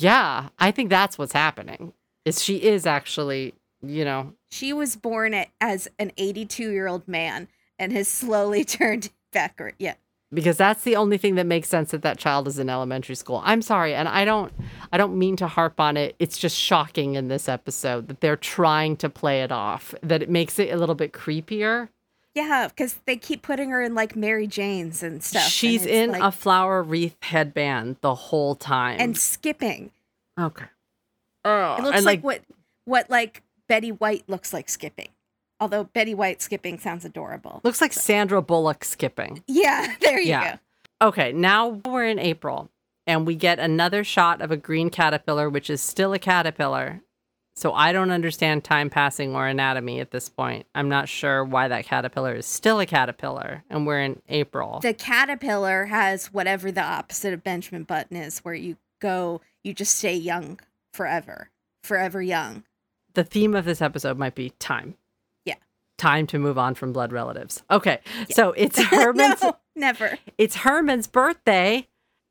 Yeah, 0.00 0.50
I 0.60 0.70
think 0.70 0.90
that's 0.90 1.18
what's 1.18 1.32
happening. 1.32 1.92
Is 2.28 2.42
she 2.44 2.56
is 2.62 2.86
actually, 2.86 3.54
you 3.82 4.04
know, 4.04 4.34
She 4.50 4.72
was 4.72 4.96
born 4.96 5.44
as 5.60 5.88
an 5.98 6.12
82 6.16 6.70
year 6.70 6.86
old 6.88 7.06
man 7.08 7.48
and 7.78 7.92
has 7.92 8.08
slowly 8.08 8.64
turned 8.76 9.10
backward. 9.32 9.74
Yeah. 9.78 9.94
because 10.32 10.56
that's 10.58 10.82
the 10.82 10.94
only 10.96 11.16
thing 11.18 11.36
that 11.36 11.46
makes 11.46 11.68
sense 11.68 11.90
that 11.92 12.02
that 12.02 12.18
child 12.18 12.46
is 12.48 12.58
in 12.58 12.68
elementary 12.68 13.14
school. 13.14 13.40
I'm 13.44 13.62
sorry, 13.62 13.94
and 13.94 14.08
I 14.08 14.24
don't 14.24 14.52
I 14.92 14.98
don't 14.98 15.18
mean 15.18 15.36
to 15.36 15.46
harp 15.48 15.80
on 15.80 15.96
it. 15.96 16.16
It's 16.18 16.36
just 16.38 16.56
shocking 16.56 17.14
in 17.14 17.28
this 17.28 17.48
episode 17.48 18.08
that 18.08 18.20
they're 18.20 18.36
trying 18.36 18.96
to 18.98 19.08
play 19.08 19.42
it 19.42 19.50
off. 19.52 19.94
That 20.02 20.22
it 20.22 20.28
makes 20.30 20.58
it 20.58 20.70
a 20.72 20.76
little 20.76 20.94
bit 20.94 21.12
creepier. 21.12 21.88
Yeah, 22.34 22.68
because 22.68 22.94
they 23.06 23.16
keep 23.16 23.42
putting 23.42 23.70
her 23.70 23.82
in 23.82 23.94
like 23.94 24.14
Mary 24.14 24.46
Jane's 24.46 25.02
and 25.02 25.22
stuff. 25.24 25.42
She's 25.48 25.82
it's, 25.82 25.90
in 25.92 26.12
like- 26.12 26.22
a 26.22 26.30
flower 26.30 26.82
wreath 26.82 27.16
headband 27.22 27.96
the 28.02 28.14
whole 28.14 28.54
time. 28.54 28.98
and 29.00 29.16
skipping. 29.16 29.90
okay. 30.38 30.66
Oh, 31.48 31.76
It 31.78 31.82
looks 31.84 31.96
and 31.96 32.06
like, 32.06 32.22
what 32.22 32.42
what 32.84 33.08
like 33.10 33.42
Betty 33.68 33.92
White 33.92 34.24
looks 34.28 34.52
like 34.52 34.68
skipping. 34.68 35.08
Although 35.60 35.84
Betty 35.84 36.14
White 36.14 36.40
skipping 36.40 36.78
sounds 36.78 37.04
adorable. 37.04 37.60
looks 37.64 37.80
like 37.80 37.92
Sandra 37.92 38.40
Bullock 38.40 38.84
skipping. 38.84 39.42
Yeah, 39.46 39.94
there 40.00 40.20
you 40.20 40.28
Yeah. 40.28 40.56
go. 41.00 41.08
Okay, 41.08 41.32
now 41.32 41.68
we're 41.84 42.06
in 42.06 42.18
April 42.18 42.70
and 43.06 43.26
we 43.26 43.34
get 43.34 43.58
another 43.58 44.04
shot 44.04 44.40
of 44.40 44.50
a 44.50 44.56
green 44.56 44.90
caterpillar, 44.90 45.48
which 45.48 45.70
is 45.70 45.80
still 45.80 46.12
a 46.12 46.18
caterpillar. 46.18 47.00
So 47.56 47.72
I 47.72 47.92
don't 47.92 48.12
understand 48.12 48.62
time 48.62 48.88
passing 48.88 49.34
or 49.34 49.48
anatomy 49.48 49.98
at 49.98 50.12
this 50.12 50.28
point. 50.28 50.66
I'm 50.76 50.88
not 50.88 51.08
sure 51.08 51.44
why 51.44 51.66
that 51.66 51.86
caterpillar 51.86 52.36
is 52.36 52.46
still 52.46 52.78
a 52.78 52.86
caterpillar 52.86 53.64
and 53.68 53.84
we're 53.84 54.00
in 54.00 54.22
April. 54.28 54.78
The 54.80 54.94
caterpillar 54.94 55.86
has 55.86 56.26
whatever 56.32 56.70
the 56.70 56.82
opposite 56.84 57.32
of 57.34 57.42
Benjamin 57.42 57.82
Button 57.82 58.16
is, 58.16 58.38
where 58.40 58.54
you 58.54 58.76
go, 59.00 59.40
you 59.64 59.74
just 59.74 59.96
stay 59.96 60.14
young 60.14 60.60
forever, 60.98 61.48
forever 61.82 62.20
young. 62.20 62.64
the 63.14 63.22
theme 63.24 63.54
of 63.54 63.64
this 63.64 63.80
episode 63.80 64.18
might 64.18 64.34
be 64.34 64.50
time. 64.58 64.94
Yeah. 65.44 65.54
Time 65.96 66.26
to 66.28 66.38
move 66.38 66.58
on 66.58 66.74
from 66.74 66.92
blood 66.92 67.12
relatives. 67.12 67.62
Okay. 67.70 68.00
So 68.30 68.52
it's 68.52 68.78
Herman's 68.94 69.40
no, 69.42 69.56
never. 69.76 70.18
it's 70.36 70.56
Herman's 70.56 71.06
birthday, 71.06 71.86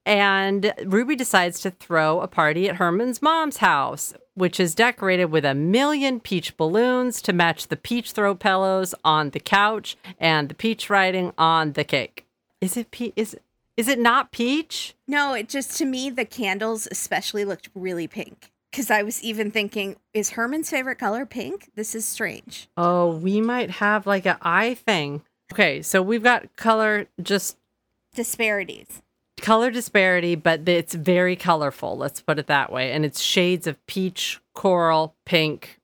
and 0.06 0.74
Ruby 0.86 1.16
decides 1.16 1.60
to 1.62 1.72
throw 1.72 2.22
a 2.22 2.28
party 2.28 2.70
at 2.70 2.76
Herman's 2.76 3.22
mom's 3.22 3.58
house, 3.58 4.14
which 4.36 4.60
is 4.60 4.76
decorated 4.76 5.26
with 5.26 5.44
a 5.46 5.54
million 5.56 6.20
peach 6.20 6.56
balloons 6.58 7.22
to 7.24 7.34
match 7.34 7.68
the 7.68 7.76
peach 7.78 8.12
throw 8.12 8.36
pillows 8.36 8.94
on 9.04 9.32
the 9.32 9.40
couch 9.40 9.98
and 10.20 10.48
the 10.50 10.56
peach 10.56 10.90
writing 10.90 11.34
on 11.38 11.74
the 11.74 11.84
cake. 11.84 12.26
Is 12.62 12.76
it 12.78 12.92
pe- 12.92 13.14
is 13.16 13.36
is 13.76 13.88
it 13.88 14.00
not 14.00 14.32
peach? 14.32 14.96
No, 15.08 15.34
it 15.34 15.48
just 15.50 15.78
to 15.78 15.86
me 15.86 16.10
the 16.10 16.26
candles 16.26 16.88
especially 16.92 17.44
looked 17.46 17.70
really 17.76 18.08
pink. 18.08 18.52
Because 18.72 18.92
I 18.92 19.04
was 19.04 19.24
even 19.24 19.50
thinking, 19.52 19.96
is 20.14 20.32
Herman's 20.32 20.70
favorite 20.70 20.98
color 21.00 21.26
pink? 21.26 21.72
This 21.76 21.96
is 21.96 22.06
strange. 22.06 22.68
Oh, 22.78 23.16
we 23.18 23.42
might 23.42 23.70
have 23.72 24.06
like 24.06 24.26
an 24.26 24.38
eye 24.42 24.74
thing. 24.76 25.24
Okay, 25.54 25.82
so 25.82 26.02
we've 26.02 26.24
got 26.24 26.56
color 26.58 27.08
just 27.22 27.58
Disparities. 28.14 29.02
color 29.40 29.70
disparity, 29.72 30.36
but 30.36 30.68
it's 30.68 30.96
very 30.96 31.36
colorful. 31.36 31.98
Let's 31.98 32.20
put 32.22 32.40
it 32.40 32.48
that 32.48 32.72
way. 32.72 32.92
And 32.92 33.06
it's 33.06 33.22
shades 33.22 33.68
of 33.68 33.78
peach, 33.88 34.42
coral, 34.56 35.16
pink, 35.26 35.80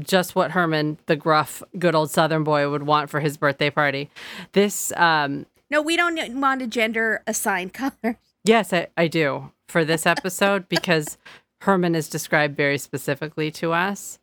just 0.00 0.34
what 0.34 0.50
Herman, 0.50 0.98
the 1.06 1.16
gruff, 1.16 1.62
good 1.78 1.94
old 1.94 2.10
Southern 2.10 2.42
boy, 2.44 2.68
would 2.68 2.82
want 2.82 3.08
for 3.08 3.20
his 3.20 3.36
birthday 3.36 3.70
party. 3.70 4.10
This, 4.52 4.92
um, 4.96 5.46
No, 5.70 5.80
we 5.80 5.96
don't 5.96 6.40
want 6.40 6.60
to 6.60 6.66
gender 6.66 7.22
assign 7.26 7.70
color. 7.70 8.18
yes, 8.44 8.72
I, 8.72 8.88
I 8.96 9.06
do 9.06 9.52
for 9.68 9.84
this 9.84 10.04
episode 10.06 10.68
because 10.68 11.16
Herman 11.62 11.94
is 11.94 12.08
described 12.08 12.56
very 12.56 12.78
specifically 12.78 13.50
to 13.52 13.72
us. 13.72 14.18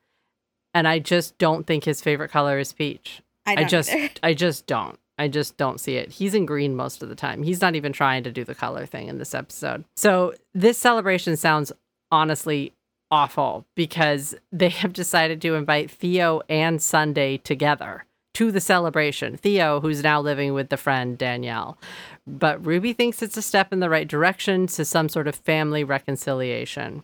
And 0.74 0.88
I 0.88 1.00
just 1.00 1.38
don't 1.38 1.68
think 1.68 1.84
his 1.84 2.02
favorite 2.02 2.32
color 2.32 2.58
is 2.58 2.74
peach. 2.74 3.22
I 3.46 3.56
I, 3.58 3.64
just 3.66 3.94
either. 3.94 4.10
I 4.24 4.34
just 4.34 4.66
don't. 4.66 4.98
I 5.20 5.28
just 5.28 5.58
don't 5.58 5.80
see 5.80 5.98
it. 5.98 6.12
He's 6.12 6.34
in 6.34 6.46
green 6.46 6.76
most 6.76 7.04
of 7.04 7.10
the 7.10 7.16
time. 7.16 7.44
He's 7.44 7.62
not 7.62 7.76
even 7.76 7.94
trying 7.94 8.24
to 8.24 8.32
do 8.32 8.44
the 8.44 8.56
color 8.56 8.86
thing 8.86 9.08
in 9.08 9.20
this 9.20 9.36
episode. 9.36 9.86
So 9.96 10.34
this 10.54 10.78
celebration 10.78 11.38
sounds 11.38 11.72
honestly 12.12 12.74
awful 13.12 13.66
because 13.76 14.34
they 14.52 14.70
have 14.70 14.92
decided 14.92 15.40
to 15.44 15.54
invite 15.54 15.92
Theo 15.92 16.42
and 16.50 16.82
Sunday 16.82 17.38
together 17.38 18.06
to 18.34 18.52
the 18.52 18.60
celebration. 18.60 19.38
Theo, 19.38 19.80
who's 19.80 20.02
now 20.02 20.20
living 20.20 20.54
with 20.54 20.70
the 20.70 20.78
friend 20.78 21.16
Danielle. 21.16 21.78
But 22.26 22.66
Ruby 22.66 22.94
thinks 22.94 23.22
it's 23.22 23.38
a 23.38 23.42
step 23.42 23.74
in 23.74 23.80
the 23.80 23.90
right 23.90 24.08
direction 24.08 24.68
to 24.68 24.86
some 24.86 25.10
sort 25.10 25.28
of 25.28 25.36
family 25.36 25.84
reconciliation. 25.84 27.04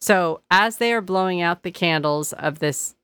So 0.00 0.40
as 0.50 0.78
they 0.78 0.92
are 0.92 1.00
blowing 1.00 1.40
out 1.40 1.62
the 1.62 1.70
candles 1.70 2.32
of 2.32 2.58
this 2.58 2.96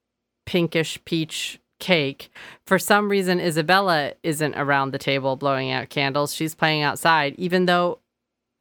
pinkish 0.44 0.98
peach 1.04 1.60
cake. 1.82 2.30
For 2.64 2.78
some 2.78 3.08
reason, 3.08 3.40
Isabella 3.40 4.12
isn't 4.22 4.54
around 4.54 4.92
the 4.92 4.98
table 4.98 5.34
blowing 5.34 5.72
out 5.72 5.88
candles. 5.88 6.32
She's 6.32 6.54
playing 6.54 6.82
outside, 6.82 7.34
even 7.36 7.66
though 7.66 7.98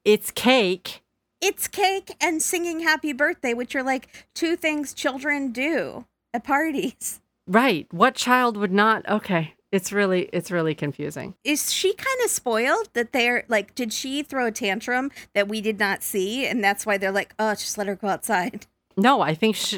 it's 0.04 0.32
cake. 0.32 1.04
It's 1.39 1.68
cake 1.68 2.16
and 2.20 2.41
singing 2.41 2.80
happy 2.80 3.14
birthday, 3.14 3.54
which 3.54 3.76
are 3.76 3.84
like 3.84 4.26
two 4.34 4.56
things 4.56 4.93
children 4.93 5.52
do 5.52 6.06
at 6.34 6.43
parties. 6.43 7.22
Right. 7.47 7.88
What 7.91 8.16
child 8.16 8.58
would 8.58 8.72
not? 8.72 9.08
Okay. 9.08 9.54
It's 9.72 9.93
really, 9.93 10.30
it's 10.34 10.51
really 10.51 10.76
confusing. 10.76 11.36
Is 11.45 11.72
she 11.72 11.93
kind 11.93 12.19
of 12.26 12.30
spoiled 12.30 12.89
that 12.93 13.13
they're 13.13 13.45
like, 13.47 13.74
did 13.74 13.93
she 13.93 14.22
throw 14.22 14.47
a 14.47 14.51
tantrum 14.51 15.11
that 15.34 15.47
we 15.47 15.61
did 15.61 15.80
not 15.80 16.03
see? 16.03 16.45
And 16.45 16.63
that's 16.63 16.86
why 16.86 16.97
they're 16.97 17.11
like, 17.11 17.34
oh, 17.39 17.51
just 17.53 17.78
let 17.78 17.88
her 17.88 17.95
go 17.95 18.09
outside. 18.09 18.67
No, 18.97 19.22
I 19.22 19.34
think, 19.34 19.55
sh 19.55 19.76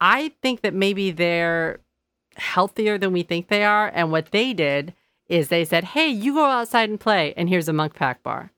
I 0.00 0.32
think 0.42 0.60
that 0.60 0.74
maybe 0.74 1.10
they're 1.10 1.80
healthier 2.36 2.98
than 2.98 3.12
we 3.12 3.22
think 3.22 3.48
they 3.48 3.64
are. 3.64 3.90
And 3.94 4.12
what 4.12 4.30
they 4.30 4.52
did 4.52 4.94
is 5.26 5.48
they 5.48 5.64
said, 5.64 5.84
hey, 5.84 6.08
you 6.08 6.34
go 6.34 6.44
outside 6.44 6.90
and 6.90 7.00
play, 7.00 7.32
and 7.36 7.48
here's 7.48 7.68
a 7.68 7.72
Munk 7.72 7.94
Pack 7.94 8.22
bar. 8.22 8.52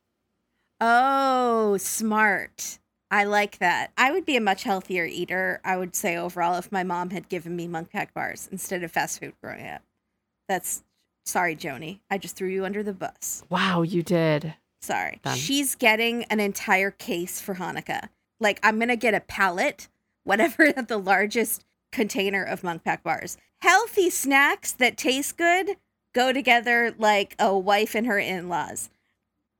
Oh, 0.81 1.77
smart. 1.77 2.81
I 3.11 3.25
like 3.25 3.59
that. 3.59 3.93
I 3.97 4.11
would 4.11 4.25
be 4.25 4.37
a 4.37 4.41
much 4.41 4.65
healthier 4.65 5.05
eater, 5.05 5.61
I 5.65 5.77
would 5.77 5.95
say 5.95 6.17
overall, 6.17 6.57
if 6.57 6.73
my 6.73 6.83
mom 6.83 7.11
had 7.11 7.29
given 7.29 7.55
me 7.55 7.69
Munk 7.69 7.93
Pack 7.93 8.15
bars 8.15 8.49
instead 8.51 8.83
of 8.83 8.91
fast 8.91 9.21
food 9.21 9.35
growing 9.41 9.69
up. 9.69 9.83
That's 10.49 10.83
sorry, 11.25 11.57
Joni. 11.57 12.01
I 12.11 12.19
just 12.19 12.37
threw 12.37 12.49
you 12.49 12.65
under 12.65 12.83
the 12.83 12.93
bus. 12.93 13.45
Wow, 13.49 13.83
you 13.83 14.03
did. 14.03 14.55
Sorry. 14.81 15.21
Done. 15.23 15.37
She's 15.37 15.75
getting 15.75 16.25
an 16.25 16.41
entire 16.41 16.91
case 16.91 17.41
for 17.41 17.55
Hanukkah. 17.55 18.09
Like, 18.41 18.59
I'm 18.63 18.79
going 18.79 18.89
to 18.89 18.97
get 18.97 19.15
a 19.15 19.21
pallet, 19.21 19.89
whatever 20.25 20.73
the 20.89 20.99
largest 20.99 21.65
container 21.93 22.43
of 22.43 22.65
Munk 22.65 22.85
Pack 22.85 23.03
bars. 23.03 23.37
Healthy 23.61 24.11
snacks 24.11 24.73
that 24.73 24.97
taste 24.97 25.37
good 25.37 25.77
go 26.13 26.33
together 26.33 26.95
like 26.99 27.37
a 27.39 27.57
wife 27.57 27.95
and 27.95 28.07
her 28.07 28.19
in 28.19 28.49
laws. 28.49 28.91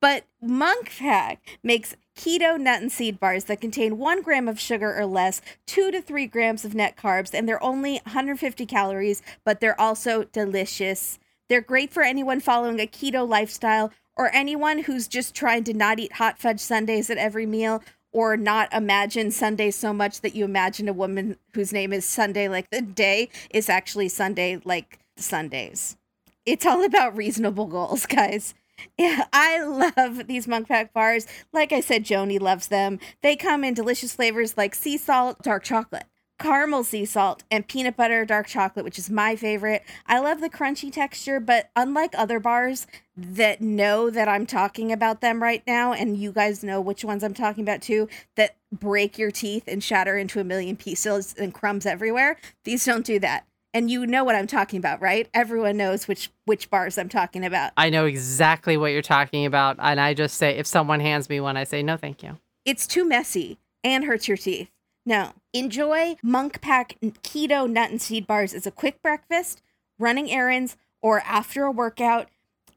But 0.01 0.25
Munk 0.41 0.91
Pack 0.99 1.59
makes 1.63 1.95
keto 2.17 2.59
nut 2.59 2.83
and 2.83 2.93
seed 2.93 3.19
bars 3.19 3.45
that 3.45 3.61
contain 3.61 3.99
one 3.99 4.23
gram 4.23 4.49
of 4.49 4.61
sugar 4.61 4.97
or 4.99 5.07
less, 5.07 5.41
two 5.67 5.91
to 5.91 6.01
three 6.01 6.27
grams 6.27 6.65
of 6.65 6.75
net 6.75 6.97
carbs, 6.97 7.35
and 7.35 7.49
they're 7.49 7.63
only 7.63 8.01
150 8.05 8.67
calories, 8.67 9.23
but 9.45 9.61
they're 9.61 9.81
also 9.81 10.25
delicious. 10.25 11.19
They're 11.49 11.61
great 11.61 11.93
for 11.93 12.03
anyone 12.03 12.41
following 12.41 12.81
a 12.81 12.87
keto 12.87 13.29
lifestyle 13.29 13.93
or 14.17 14.35
anyone 14.35 14.85
who's 14.85 15.09
just 15.09 15.35
trying 15.35 15.65
to 15.65 15.75
not 15.75 15.99
eat 15.99 16.15
hot 16.15 16.39
fudge 16.39 16.61
sundaes 16.61 17.11
at 17.11 17.19
every 17.19 17.47
meal 17.47 17.83
or 18.13 18.37
not 18.37 18.73
imagine 18.73 19.31
Sunday 19.31 19.71
so 19.71 19.93
much 19.93 20.21
that 20.21 20.35
you 20.35 20.45
imagine 20.45 20.89
a 20.89 20.93
woman 20.93 21.37
whose 21.55 21.73
name 21.73 21.93
is 21.93 22.05
Sunday 22.05 22.49
like 22.49 22.71
the 22.71 22.83
day 22.83 23.31
is 23.51 23.69
actually 23.69 24.09
Sunday 24.09 24.61
like 24.65 24.99
Sundays. 25.17 25.97
It's 26.45 26.67
all 26.67 26.85
about 26.85 27.17
reasonable 27.17 27.67
goals, 27.67 28.07
guys. 28.07 28.55
Yeah, 28.99 29.27
I 29.33 29.63
love 29.63 30.27
these 30.27 30.49
Munk 30.49 30.69
Pack 30.69 30.93
bars. 30.93 31.27
Like 31.53 31.73
I 31.73 31.81
said, 31.81 32.05
Joni 32.05 32.41
loves 32.41 32.69
them. 32.69 32.99
They 33.23 33.37
come 33.37 33.65
in 33.65 33.75
delicious 33.75 34.15
flavors 34.15 34.57
like 34.57 34.75
sea 34.75 34.97
salt, 34.97 35.43
dark 35.43 35.65
chocolate, 35.65 36.07
caramel 36.39 36.85
sea 36.85 37.05
salt, 37.05 37.45
and 37.51 37.67
peanut 37.69 37.97
butter 37.97 38.25
dark 38.25 38.47
chocolate, 38.47 38.85
which 38.85 38.99
is 38.99 39.11
my 39.11 39.37
favorite. 39.37 39.83
I 40.07 40.19
love 40.19 40.41
the 40.41 40.51
crunchy 40.51 40.93
texture, 40.93 41.41
but 41.41 41.71
unlike 41.77 42.15
other 42.17 42.41
bars 42.41 42.87
that 43.17 43.61
know 43.61 44.11
that 44.11 44.29
I'm 44.29 44.47
talking 44.47 44.91
about 44.91 45.21
them 45.21 45.43
right 45.43 45.63
now, 45.67 45.93
and 45.93 46.17
you 46.17 46.33
guys 46.33 46.65
know 46.65 46.81
which 46.81 47.05
ones 47.05 47.23
I'm 47.23 47.35
talking 47.35 47.63
about 47.63 47.83
too, 47.83 48.09
that 48.37 48.57
break 48.73 49.19
your 49.19 49.31
teeth 49.31 49.65
and 49.69 49.85
shatter 49.85 50.17
into 50.17 50.41
a 50.41 50.45
million 50.45 50.77
pieces 50.77 51.35
and 51.39 51.55
crumbs 51.55 51.87
everywhere, 51.87 52.39
these 52.65 52.85
don't 52.85 53.05
do 53.07 53.19
that. 53.21 53.47
And 53.75 53.91
you 53.91 54.07
know 54.07 54.23
what 54.23 54.35
I'm 54.35 54.47
talking 54.47 54.79
about, 54.79 55.01
right? 55.01 55.29
Everyone 55.33 55.77
knows 55.79 56.07
which 56.07 56.31
which 56.45 56.69
bars 56.69 56.99
I'm 56.99 57.09
talking 57.09 57.45
about. 57.45 57.73
I 57.77 57.89
know 57.91 58.05
exactly 58.05 58.77
what 58.77 58.93
you're 58.93 59.01
talking 59.03 59.47
about. 59.47 59.77
And 59.79 59.99
I 59.99 60.13
just 60.15 60.37
say, 60.37 60.57
if 60.59 60.67
someone 60.67 61.01
hands 61.01 61.29
me 61.29 61.41
one, 61.41 61.57
I 61.57 61.65
say, 61.65 61.83
no, 61.83 61.97
thank 61.97 62.23
you. 62.23 62.39
it's 62.65 62.87
too 62.87 63.05
messy 63.07 63.59
and 63.83 64.05
hurts 64.05 64.29
your 64.29 64.37
teeth. 64.37 64.71
No. 65.07 65.33
Enjoy 65.53 66.17
Munk 66.23 66.61
Pack 66.61 66.97
Keto 67.03 67.69
Nut 67.69 67.91
and 67.91 68.01
Seed 68.01 68.27
Bars 68.27 68.55
as 68.55 68.67
a 68.67 68.71
quick 68.71 69.03
breakfast, 69.03 69.61
running 69.99 70.31
errands, 70.31 70.77
or 71.01 71.21
after 71.21 71.65
a 71.65 71.71
workout. 71.73 72.29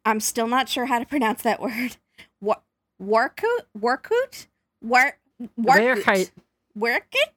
I'm 0.05 0.19
still 0.19 0.47
not 0.47 0.69
sure 0.69 0.85
how 0.85 0.99
to 0.99 1.05
pronounce 1.05 1.41
that 1.43 1.61
word. 1.61 1.97
Wa- 2.41 2.61
Warkut? 3.01 3.65
Warkut? 3.77 4.47
War-. 4.81 5.17
Warkut. 5.59 6.31
Warkut? 6.77 7.29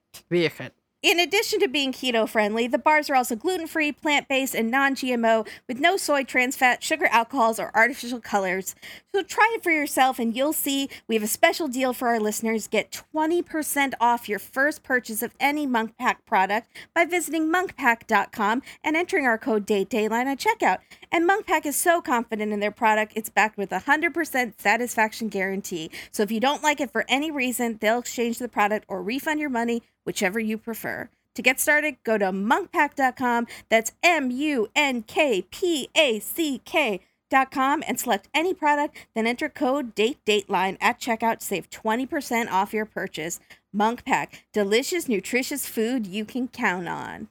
In 1.00 1.20
addition 1.20 1.60
to 1.60 1.68
being 1.68 1.92
keto 1.92 2.28
friendly, 2.28 2.66
the 2.66 2.76
bars 2.76 3.08
are 3.08 3.14
also 3.14 3.36
gluten 3.36 3.68
free, 3.68 3.92
plant 3.92 4.26
based, 4.26 4.52
and 4.52 4.68
non 4.68 4.96
GMO 4.96 5.46
with 5.68 5.78
no 5.78 5.96
soy, 5.96 6.24
trans 6.24 6.56
fat, 6.56 6.82
sugar, 6.82 7.06
alcohols, 7.06 7.60
or 7.60 7.70
artificial 7.72 8.20
colors. 8.20 8.74
So 9.14 9.22
try 9.22 9.48
it 9.54 9.62
for 9.62 9.70
yourself 9.70 10.18
and 10.18 10.36
you'll 10.36 10.52
see 10.52 10.88
we 11.06 11.14
have 11.14 11.22
a 11.22 11.28
special 11.28 11.68
deal 11.68 11.92
for 11.92 12.08
our 12.08 12.18
listeners. 12.18 12.66
Get 12.66 13.04
20% 13.14 13.94
off 14.00 14.28
your 14.28 14.40
first 14.40 14.82
purchase 14.82 15.22
of 15.22 15.34
any 15.38 15.66
Munk 15.66 15.96
Pack 15.96 16.26
product 16.26 16.68
by 16.96 17.04
visiting 17.04 17.46
munkpack.com 17.46 18.62
and 18.82 18.96
entering 18.96 19.24
our 19.24 19.38
code 19.38 19.66
DATEDATELINE 19.66 20.26
at 20.26 20.40
checkout. 20.40 20.78
And 21.12 21.26
Munk 21.26 21.46
Pack 21.46 21.64
is 21.64 21.76
so 21.76 22.00
confident 22.00 22.52
in 22.52 22.58
their 22.58 22.72
product, 22.72 23.12
it's 23.14 23.30
backed 23.30 23.56
with 23.56 23.70
a 23.70 23.80
100% 23.80 24.60
satisfaction 24.60 25.28
guarantee. 25.28 25.92
So 26.10 26.24
if 26.24 26.32
you 26.32 26.40
don't 26.40 26.62
like 26.62 26.80
it 26.80 26.90
for 26.90 27.04
any 27.08 27.30
reason, 27.30 27.78
they'll 27.80 28.00
exchange 28.00 28.38
the 28.38 28.48
product 28.48 28.84
or 28.88 29.00
refund 29.00 29.38
your 29.38 29.50
money, 29.50 29.82
whichever 30.08 30.40
you 30.40 30.56
prefer. 30.56 31.10
To 31.34 31.42
get 31.42 31.60
started, 31.60 31.98
go 32.02 32.16
to 32.16 32.32
munkpack.com. 32.32 33.46
That's 33.68 33.92
M 34.02 34.30
U 34.30 34.68
N 34.74 35.02
K 35.02 35.42
P 35.42 35.88
A 35.94 36.18
C 36.18 36.60
K.com 36.64 37.84
and 37.86 38.00
select 38.00 38.28
any 38.34 38.54
product, 38.54 38.96
then 39.14 39.26
enter 39.26 39.48
code 39.50 39.94
date 39.94 40.18
dateline 40.26 40.78
at 40.80 40.98
checkout 40.98 41.40
to 41.40 41.44
save 41.44 41.70
20% 41.70 42.50
off 42.50 42.72
your 42.72 42.86
purchase. 42.86 43.38
Munk 43.72 44.04
Pack, 44.04 44.46
delicious, 44.52 45.08
nutritious 45.08 45.66
food 45.66 46.06
you 46.06 46.24
can 46.24 46.48
count 46.48 46.88
on. 46.88 47.28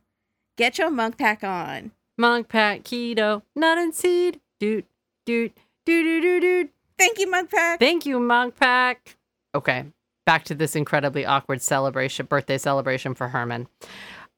Get 0.55 0.77
your 0.77 0.91
Munk 0.91 1.17
Pack 1.17 1.43
on. 1.43 1.91
Munk 2.17 2.47
Pack 2.47 2.83
keto 2.83 3.41
nut 3.55 3.77
and 3.77 3.93
seed. 3.93 4.39
Doot 4.59 4.85
doot 5.25 5.51
doot 5.85 6.03
doot 6.03 6.21
doot 6.21 6.41
doot. 6.41 6.69
Thank 6.97 7.19
you, 7.19 7.29
Munk 7.29 7.51
Pack. 7.51 7.79
Thank 7.79 8.05
you, 8.05 8.19
Munk 8.19 8.55
Pack. 8.55 9.17
Okay, 9.53 9.85
back 10.27 10.43
to 10.43 10.53
this 10.53 10.75
incredibly 10.75 11.25
awkward 11.25 11.61
celebration, 11.61 12.25
birthday 12.25 12.57
celebration 12.57 13.15
for 13.15 13.29
Herman. 13.29 13.67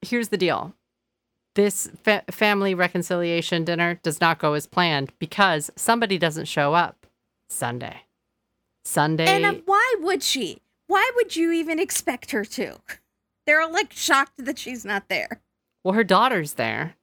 Here's 0.00 0.28
the 0.28 0.36
deal. 0.36 0.72
This 1.56 1.90
fa- 2.04 2.22
family 2.30 2.74
reconciliation 2.74 3.64
dinner 3.64 3.98
does 4.04 4.20
not 4.20 4.38
go 4.38 4.54
as 4.54 4.68
planned 4.68 5.12
because 5.18 5.68
somebody 5.74 6.16
doesn't 6.16 6.44
show 6.44 6.74
up 6.74 7.06
Sunday. 7.50 8.02
Sunday. 8.84 9.26
and 9.26 9.44
uh, 9.44 9.60
why 9.66 9.94
would 9.98 10.22
she? 10.22 10.62
Why 10.86 11.10
would 11.16 11.34
you 11.34 11.50
even 11.50 11.80
expect 11.80 12.30
her 12.30 12.44
to? 12.44 12.76
They're 13.46 13.60
all 13.60 13.72
like 13.72 13.92
shocked 13.92 14.44
that 14.44 14.58
she's 14.58 14.84
not 14.84 15.08
there. 15.08 15.40
well, 15.82 15.94
her 15.94 16.04
daughter's 16.04 16.54
there. 16.54 16.94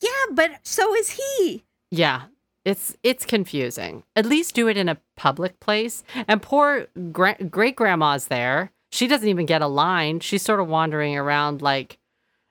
Yeah, 0.00 0.10
but 0.32 0.60
so 0.62 0.94
is 0.94 1.10
he. 1.10 1.64
Yeah, 1.90 2.22
it's 2.68 2.96
it's 3.02 3.24
confusing. 3.24 4.04
At 4.14 4.26
least 4.26 4.54
do 4.54 4.68
it 4.68 4.76
in 4.76 4.88
a 4.88 4.98
public 5.16 5.58
place. 5.58 6.04
And 6.28 6.42
poor 6.42 6.86
gra- 7.10 7.42
great 7.44 7.76
grandma's 7.76 8.26
there. 8.26 8.72
She 8.92 9.06
doesn't 9.06 9.28
even 9.28 9.46
get 9.46 9.62
a 9.62 9.66
line. 9.66 10.20
She's 10.20 10.42
sort 10.42 10.60
of 10.60 10.68
wandering 10.68 11.16
around 11.16 11.62
like 11.62 11.98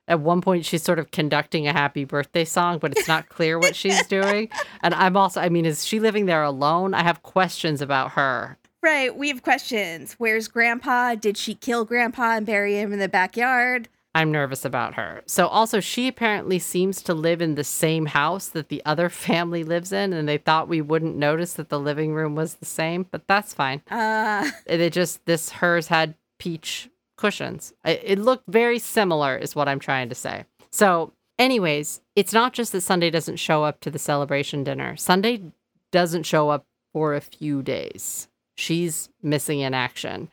at 0.08 0.20
one 0.20 0.42
point 0.42 0.66
she's 0.66 0.84
sort 0.84 1.00
of 1.00 1.12
conducting 1.12 1.68
a 1.68 1.74
happy 1.74 2.04
birthday 2.04 2.46
song, 2.46 2.80
but 2.80 2.94
it's 2.98 3.08
not 3.08 3.30
clear 3.30 3.60
what 3.60 3.76
she's 3.76 4.06
doing. 4.08 4.50
And 4.82 4.96
I'm 4.96 5.16
also 5.16 5.40
I 5.40 5.50
mean, 5.50 5.66
is 5.66 5.86
she 5.86 6.00
living 6.00 6.26
there 6.26 6.44
alone? 6.44 6.96
I 6.96 7.04
have 7.04 7.22
questions 7.22 7.82
about 7.82 8.12
her. 8.14 8.58
Right, 8.82 9.16
we 9.16 9.28
have 9.30 9.44
questions. 9.44 10.14
Where's 10.14 10.48
Grandpa? 10.48 11.16
Did 11.16 11.38
she 11.38 11.54
kill 11.54 11.84
Grandpa 11.86 12.38
and 12.38 12.46
bury 12.46 12.80
him 12.80 12.94
in 12.94 13.00
the 13.00 13.10
backyard? 13.10 13.90
I'm 14.18 14.32
nervous 14.32 14.66
about 14.66 14.96
her. 14.96 15.22
So 15.28 15.46
also 15.46 15.80
she 15.80 16.08
apparently 16.08 16.58
seems 16.58 17.04
to 17.04 17.14
live 17.14 17.40
in 17.40 17.54
the 17.54 17.64
same 17.64 18.08
house 18.08 18.48
that 18.48 18.70
the 18.70 18.82
other 18.84 19.10
family 19.28 19.64
lives 19.64 19.94
in 19.94 20.12
and 20.12 20.28
they 20.28 20.40
thought 20.40 20.68
we 20.68 20.82
wouldn't 20.82 21.16
notice 21.16 21.54
that 21.54 21.70
the 21.70 21.80
living 21.80 22.16
room 22.16 22.34
was 22.34 22.56
the 22.56 22.66
same, 22.66 23.06
but 23.12 23.28
that's 23.28 23.54
fine. 23.54 23.84
Uh, 23.92 24.50
They 24.66 24.90
just 24.90 25.24
this 25.26 25.52
hers 25.52 25.90
had 25.90 26.16
peach 26.40 26.90
cushions. 27.16 27.74
It, 27.86 28.02
it 28.04 28.20
looked 28.20 28.46
very 28.48 28.80
similar, 28.80 29.38
is 29.38 29.56
what 29.56 29.70
I'm 29.70 29.80
trying 29.80 30.10
to 30.10 30.16
say. 30.16 30.46
So, 30.72 31.14
anyways, 31.38 32.02
it's 32.16 32.34
not 32.34 32.54
just 32.54 32.72
that 32.72 32.82
Sunday 32.82 33.12
doesn't 33.12 33.38
show 33.38 33.64
up 33.64 33.82
to 33.82 33.92
the 33.92 34.00
celebration 34.00 34.64
dinner. 34.64 34.98
Sunday 34.98 35.44
doesn't 35.92 36.24
show 36.24 36.50
up 36.50 36.66
for 36.92 37.14
a 37.14 37.22
few 37.22 37.62
days. 37.62 38.28
She's 38.56 39.10
missing 39.22 39.60
in 39.60 39.76
action. 39.76 40.30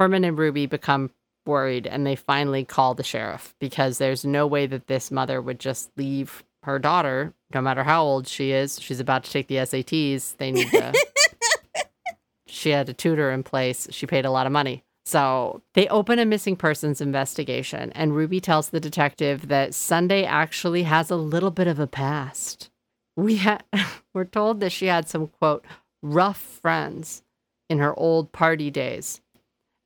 Herman 0.00 0.24
and 0.24 0.36
Ruby 0.36 0.66
become 0.66 1.10
worried 1.46 1.86
and 1.86 2.06
they 2.06 2.16
finally 2.16 2.64
call 2.64 2.94
the 2.94 3.02
sheriff 3.02 3.54
because 3.58 3.98
there's 3.98 4.24
no 4.24 4.46
way 4.46 4.66
that 4.66 4.86
this 4.86 5.10
mother 5.10 5.40
would 5.40 5.60
just 5.60 5.90
leave 5.96 6.44
her 6.64 6.78
daughter, 6.78 7.34
no 7.52 7.60
matter 7.60 7.84
how 7.84 8.02
old 8.02 8.26
she 8.26 8.52
is. 8.52 8.80
She's 8.80 9.00
about 9.00 9.24
to 9.24 9.30
take 9.30 9.48
the 9.48 9.56
SATs. 9.56 10.36
They 10.38 10.50
need 10.50 10.70
to. 10.70 10.92
she 12.46 12.70
had 12.70 12.88
a 12.88 12.94
tutor 12.94 13.30
in 13.30 13.42
place. 13.42 13.86
She 13.90 14.06
paid 14.06 14.24
a 14.24 14.30
lot 14.30 14.46
of 14.46 14.52
money. 14.52 14.84
So 15.06 15.62
they 15.74 15.86
open 15.88 16.18
a 16.18 16.24
missing 16.24 16.56
persons 16.56 17.00
investigation, 17.00 17.92
and 17.92 18.16
Ruby 18.16 18.40
tells 18.40 18.70
the 18.70 18.80
detective 18.80 19.48
that 19.48 19.74
Sunday 19.74 20.24
actually 20.24 20.84
has 20.84 21.10
a 21.10 21.16
little 21.16 21.50
bit 21.50 21.66
of 21.66 21.78
a 21.78 21.86
past. 21.86 22.70
We 23.14 23.36
ha- 23.36 23.60
we're 24.14 24.24
told 24.24 24.60
that 24.60 24.72
she 24.72 24.86
had 24.86 25.08
some 25.08 25.26
quote 25.26 25.66
rough 26.02 26.38
friends 26.38 27.22
in 27.68 27.78
her 27.80 27.98
old 27.98 28.32
party 28.32 28.70
days, 28.70 29.20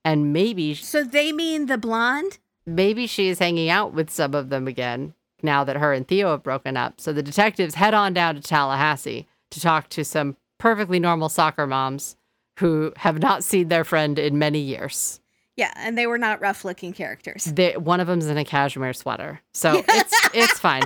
and 0.09 0.33
maybe 0.33 0.75
so 0.75 1.05
they 1.05 1.33
mean 1.33 1.67
the 1.67 1.79
blonde? 1.79 2.39
maybe 2.69 3.07
she 3.07 3.29
is 3.29 3.39
hanging 3.39 3.71
out 3.71 3.93
with 3.93 4.11
some 4.11 4.35
of 4.35 4.51
them 4.51 4.69
again 4.69 5.15
now 5.43 5.65
that 5.65 5.77
her 5.77 5.93
and 5.93 6.07
Theo 6.07 6.33
have 6.33 6.43
broken 6.43 6.77
up. 6.77 7.01
So 7.01 7.13
the 7.13 7.23
detectives 7.23 7.75
head 7.77 7.95
on 7.95 8.13
down 8.13 8.35
to 8.35 8.41
Tallahassee 8.41 9.27
to 9.51 9.61
talk 9.61 9.89
to 9.91 10.05
some 10.05 10.37
perfectly 10.59 10.99
normal 10.99 11.29
soccer 11.29 11.67
moms 11.67 12.17
who 12.59 12.93
have 12.97 13.21
not 13.21 13.45
seen 13.45 13.69
their 13.69 13.85
friend 13.85 14.19
in 14.19 14.39
many 14.39 14.59
years. 14.59 15.21
Yeah, 15.57 15.73
and 15.77 15.97
they 15.97 16.07
were 16.07 16.19
not 16.19 16.41
rough 16.41 16.65
looking 16.65 16.93
characters. 16.93 17.45
They, 17.45 17.77
one 17.77 18.01
of 18.01 18.07
them's 18.07 18.27
in 18.27 18.39
a 18.39 18.45
cashmere 18.45 18.93
sweater, 18.93 19.41
so 19.55 19.83
it's 19.89 20.29
it's 20.35 20.59
fine. 20.61 20.83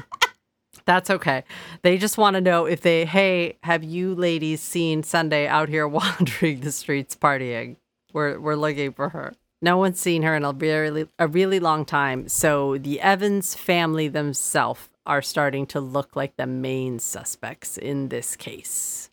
That's 0.87 1.11
okay. 1.11 1.45
They 1.83 1.99
just 1.99 2.19
want 2.19 2.35
to 2.35 2.41
know 2.41 2.65
if 2.65 2.81
they, 2.81 3.05
hey, 3.05 3.59
have 3.63 3.85
you 3.85 4.15
ladies 4.15 4.61
seen 4.61 5.03
Sunday 5.03 5.47
out 5.47 5.69
here 5.69 5.87
wandering 5.89 6.61
the 6.61 6.73
streets 6.73 7.15
partying? 7.15 7.77
We're 8.13 8.39
we're 8.39 8.57
looking 8.57 8.93
for 8.93 9.11
her. 9.11 9.35
No 9.61 9.77
one's 9.77 10.01
seen 10.01 10.23
her 10.23 10.35
in 10.35 10.45
a 10.45 10.53
really 10.53 11.09
a 11.19 11.29
really 11.29 11.61
long 11.61 11.85
time. 11.85 12.29
So 12.29 12.79
the 12.79 13.01
Evans 13.01 13.55
family 13.55 14.09
themselves 14.09 14.89
are 15.07 15.23
starting 15.23 15.67
to 15.67 15.81
look 15.81 16.17
like 16.17 16.37
the 16.37 16.47
main 16.47 16.99
suspects 16.99 17.77
in 17.77 18.09
this 18.09 18.37
case. 18.37 19.11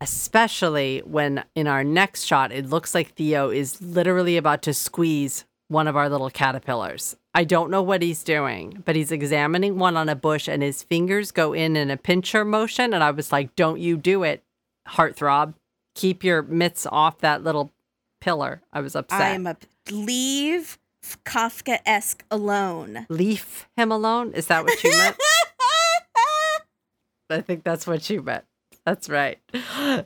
Especially 0.00 1.00
when 1.04 1.44
in 1.54 1.68
our 1.68 1.84
next 1.84 2.24
shot, 2.24 2.50
it 2.50 2.66
looks 2.66 2.94
like 2.94 3.14
Theo 3.14 3.50
is 3.50 3.80
literally 3.80 4.36
about 4.36 4.62
to 4.62 4.74
squeeze 4.74 5.44
one 5.68 5.88
of 5.88 5.96
our 5.96 6.08
little 6.08 6.30
caterpillars. 6.30 7.16
I 7.34 7.44
don't 7.44 7.70
know 7.70 7.82
what 7.82 8.02
he's 8.02 8.22
doing, 8.22 8.82
but 8.84 8.94
he's 8.94 9.10
examining 9.10 9.78
one 9.78 9.96
on 9.96 10.08
a 10.08 10.14
bush 10.14 10.48
and 10.48 10.62
his 10.62 10.82
fingers 10.82 11.30
go 11.30 11.52
in 11.52 11.76
in 11.76 11.90
a 11.90 11.96
pincher 11.96 12.44
motion. 12.44 12.92
And 12.92 13.02
I 13.02 13.10
was 13.10 13.32
like, 13.32 13.56
don't 13.56 13.80
you 13.80 13.96
do 13.96 14.22
it, 14.22 14.42
heartthrob. 14.86 15.54
Keep 15.94 16.24
your 16.24 16.42
mitts 16.42 16.86
off 16.90 17.18
that 17.18 17.42
little 17.42 17.72
pillar. 18.22 18.62
I 18.72 18.80
was 18.80 18.94
upset. 18.94 19.20
I'm 19.20 19.46
a 19.46 19.56
leave 19.90 20.78
Kafka 21.24 21.80
esque 21.84 22.24
alone. 22.30 23.06
Leave 23.08 23.66
him 23.76 23.90
alone? 23.90 24.32
Is 24.32 24.46
that 24.46 24.64
what 24.64 24.82
you 24.84 24.96
meant? 24.96 25.16
I 27.30 27.40
think 27.40 27.64
that's 27.64 27.86
what 27.86 28.08
you 28.08 28.22
meant. 28.22 28.44
That's 28.84 29.08
right. 29.08 29.38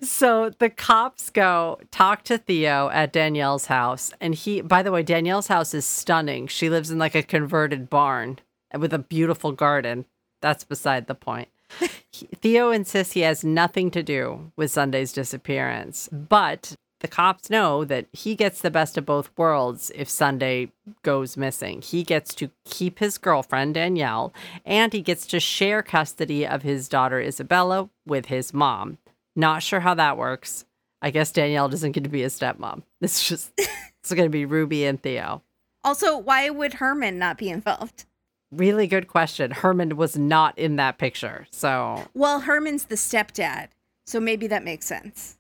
So 0.03 0.51
the 0.59 0.69
cops 0.69 1.31
go 1.31 1.81
talk 1.91 2.25
to 2.25 2.39
Theo 2.39 2.89
at 2.91 3.13
Danielle's 3.13 3.67
house. 3.67 4.13
And 4.21 4.35
he, 4.35 4.61
by 4.61 4.83
the 4.83 4.93
way, 4.93 5.03
Danielle's 5.03 5.49
house 5.49 5.75
is 5.75 5.87
stunning. 5.87 6.47
She 6.47 6.69
lives 6.69 6.91
in 6.91 6.99
like 6.99 7.15
a 7.15 7.23
converted 7.23 7.91
barn 7.91 8.39
with 8.79 8.93
a 8.93 8.99
beautiful 8.99 9.53
garden. 9.53 10.05
That's 10.43 10.65
beside 10.65 11.07
the 11.07 11.15
point. 11.15 11.49
Theo 12.13 12.71
insists 12.71 13.15
he 13.15 13.21
has 13.21 13.45
nothing 13.45 13.91
to 13.93 14.03
do 14.03 14.53
with 14.57 14.71
Sunday's 14.71 15.13
disappearance, 15.13 16.09
but 16.13 16.77
the 17.01 17.09
cops 17.09 17.51
know 17.51 17.85
that 17.85 18.07
he 18.13 18.35
gets 18.35 18.61
the 18.61 18.71
best 18.71 18.97
of 18.97 19.05
both 19.05 19.31
worlds 19.37 19.91
if 19.95 20.09
Sunday 20.09 20.73
goes 21.03 21.37
missing. 21.37 21.83
He 21.83 22.03
gets 22.03 22.35
to 22.37 22.51
keep 22.65 22.99
his 22.99 23.19
girlfriend, 23.19 23.75
Danielle, 23.75 24.33
and 24.65 24.93
he 24.93 25.03
gets 25.03 25.27
to 25.29 25.41
share 25.41 25.83
custody 25.83 26.47
of 26.47 26.63
his 26.63 26.89
daughter, 26.89 27.21
Isabella, 27.21 27.91
with 28.07 28.27
his 28.27 28.55
mom. 28.55 28.99
Not 29.35 29.63
sure 29.63 29.81
how 29.81 29.95
that 29.95 30.17
works. 30.17 30.65
I 31.03 31.11
guess 31.11 31.31
Danielle 31.33 31.69
doesn't 31.69 31.93
get 31.93 32.05
to 32.05 32.11
be 32.11 32.23
a 32.23 32.29
stepmom. 32.29 32.83
It's 33.03 33.29
just, 33.29 33.53
it's 33.59 34.13
going 34.13 34.25
to 34.27 34.31
be 34.31 34.47
Ruby 34.47 34.87
and 34.87 35.01
Theo. 35.01 35.43
Also, 35.85 36.17
why 36.17 36.49
would 36.49 36.75
Herman 36.75 37.19
not 37.19 37.37
be 37.37 37.51
involved? 37.51 38.07
Really 38.51 38.87
good 38.87 39.07
question. 39.07 39.51
Herman 39.51 39.97
was 39.97 40.17
not 40.17 40.59
in 40.59 40.77
that 40.77 40.99
picture. 40.99 41.47
So, 41.51 42.09
Well, 42.15 42.41
Herman's 42.41 42.85
the 42.87 42.95
stepdad, 42.95 43.69
so 44.07 44.19
maybe 44.19 44.47
that 44.47 44.65
makes 44.65 44.87
sense. 44.87 45.37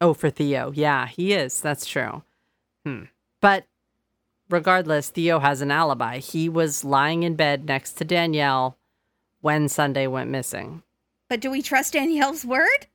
Oh, 0.00 0.14
for 0.14 0.30
Theo. 0.30 0.72
Yeah, 0.74 1.06
he 1.06 1.32
is. 1.32 1.60
That's 1.60 1.86
true. 1.86 2.22
Hmm. 2.84 3.04
But 3.40 3.64
regardless, 4.50 5.10
Theo 5.10 5.38
has 5.38 5.60
an 5.60 5.70
alibi. 5.70 6.18
He 6.18 6.48
was 6.48 6.84
lying 6.84 7.22
in 7.22 7.34
bed 7.36 7.64
next 7.66 7.92
to 7.94 8.04
Danielle 8.04 8.76
when 9.40 9.68
Sunday 9.68 10.06
went 10.06 10.30
missing. 10.30 10.82
But 11.28 11.40
do 11.40 11.50
we 11.50 11.62
trust 11.62 11.92
Danielle's 11.94 12.44
word? 12.44 12.86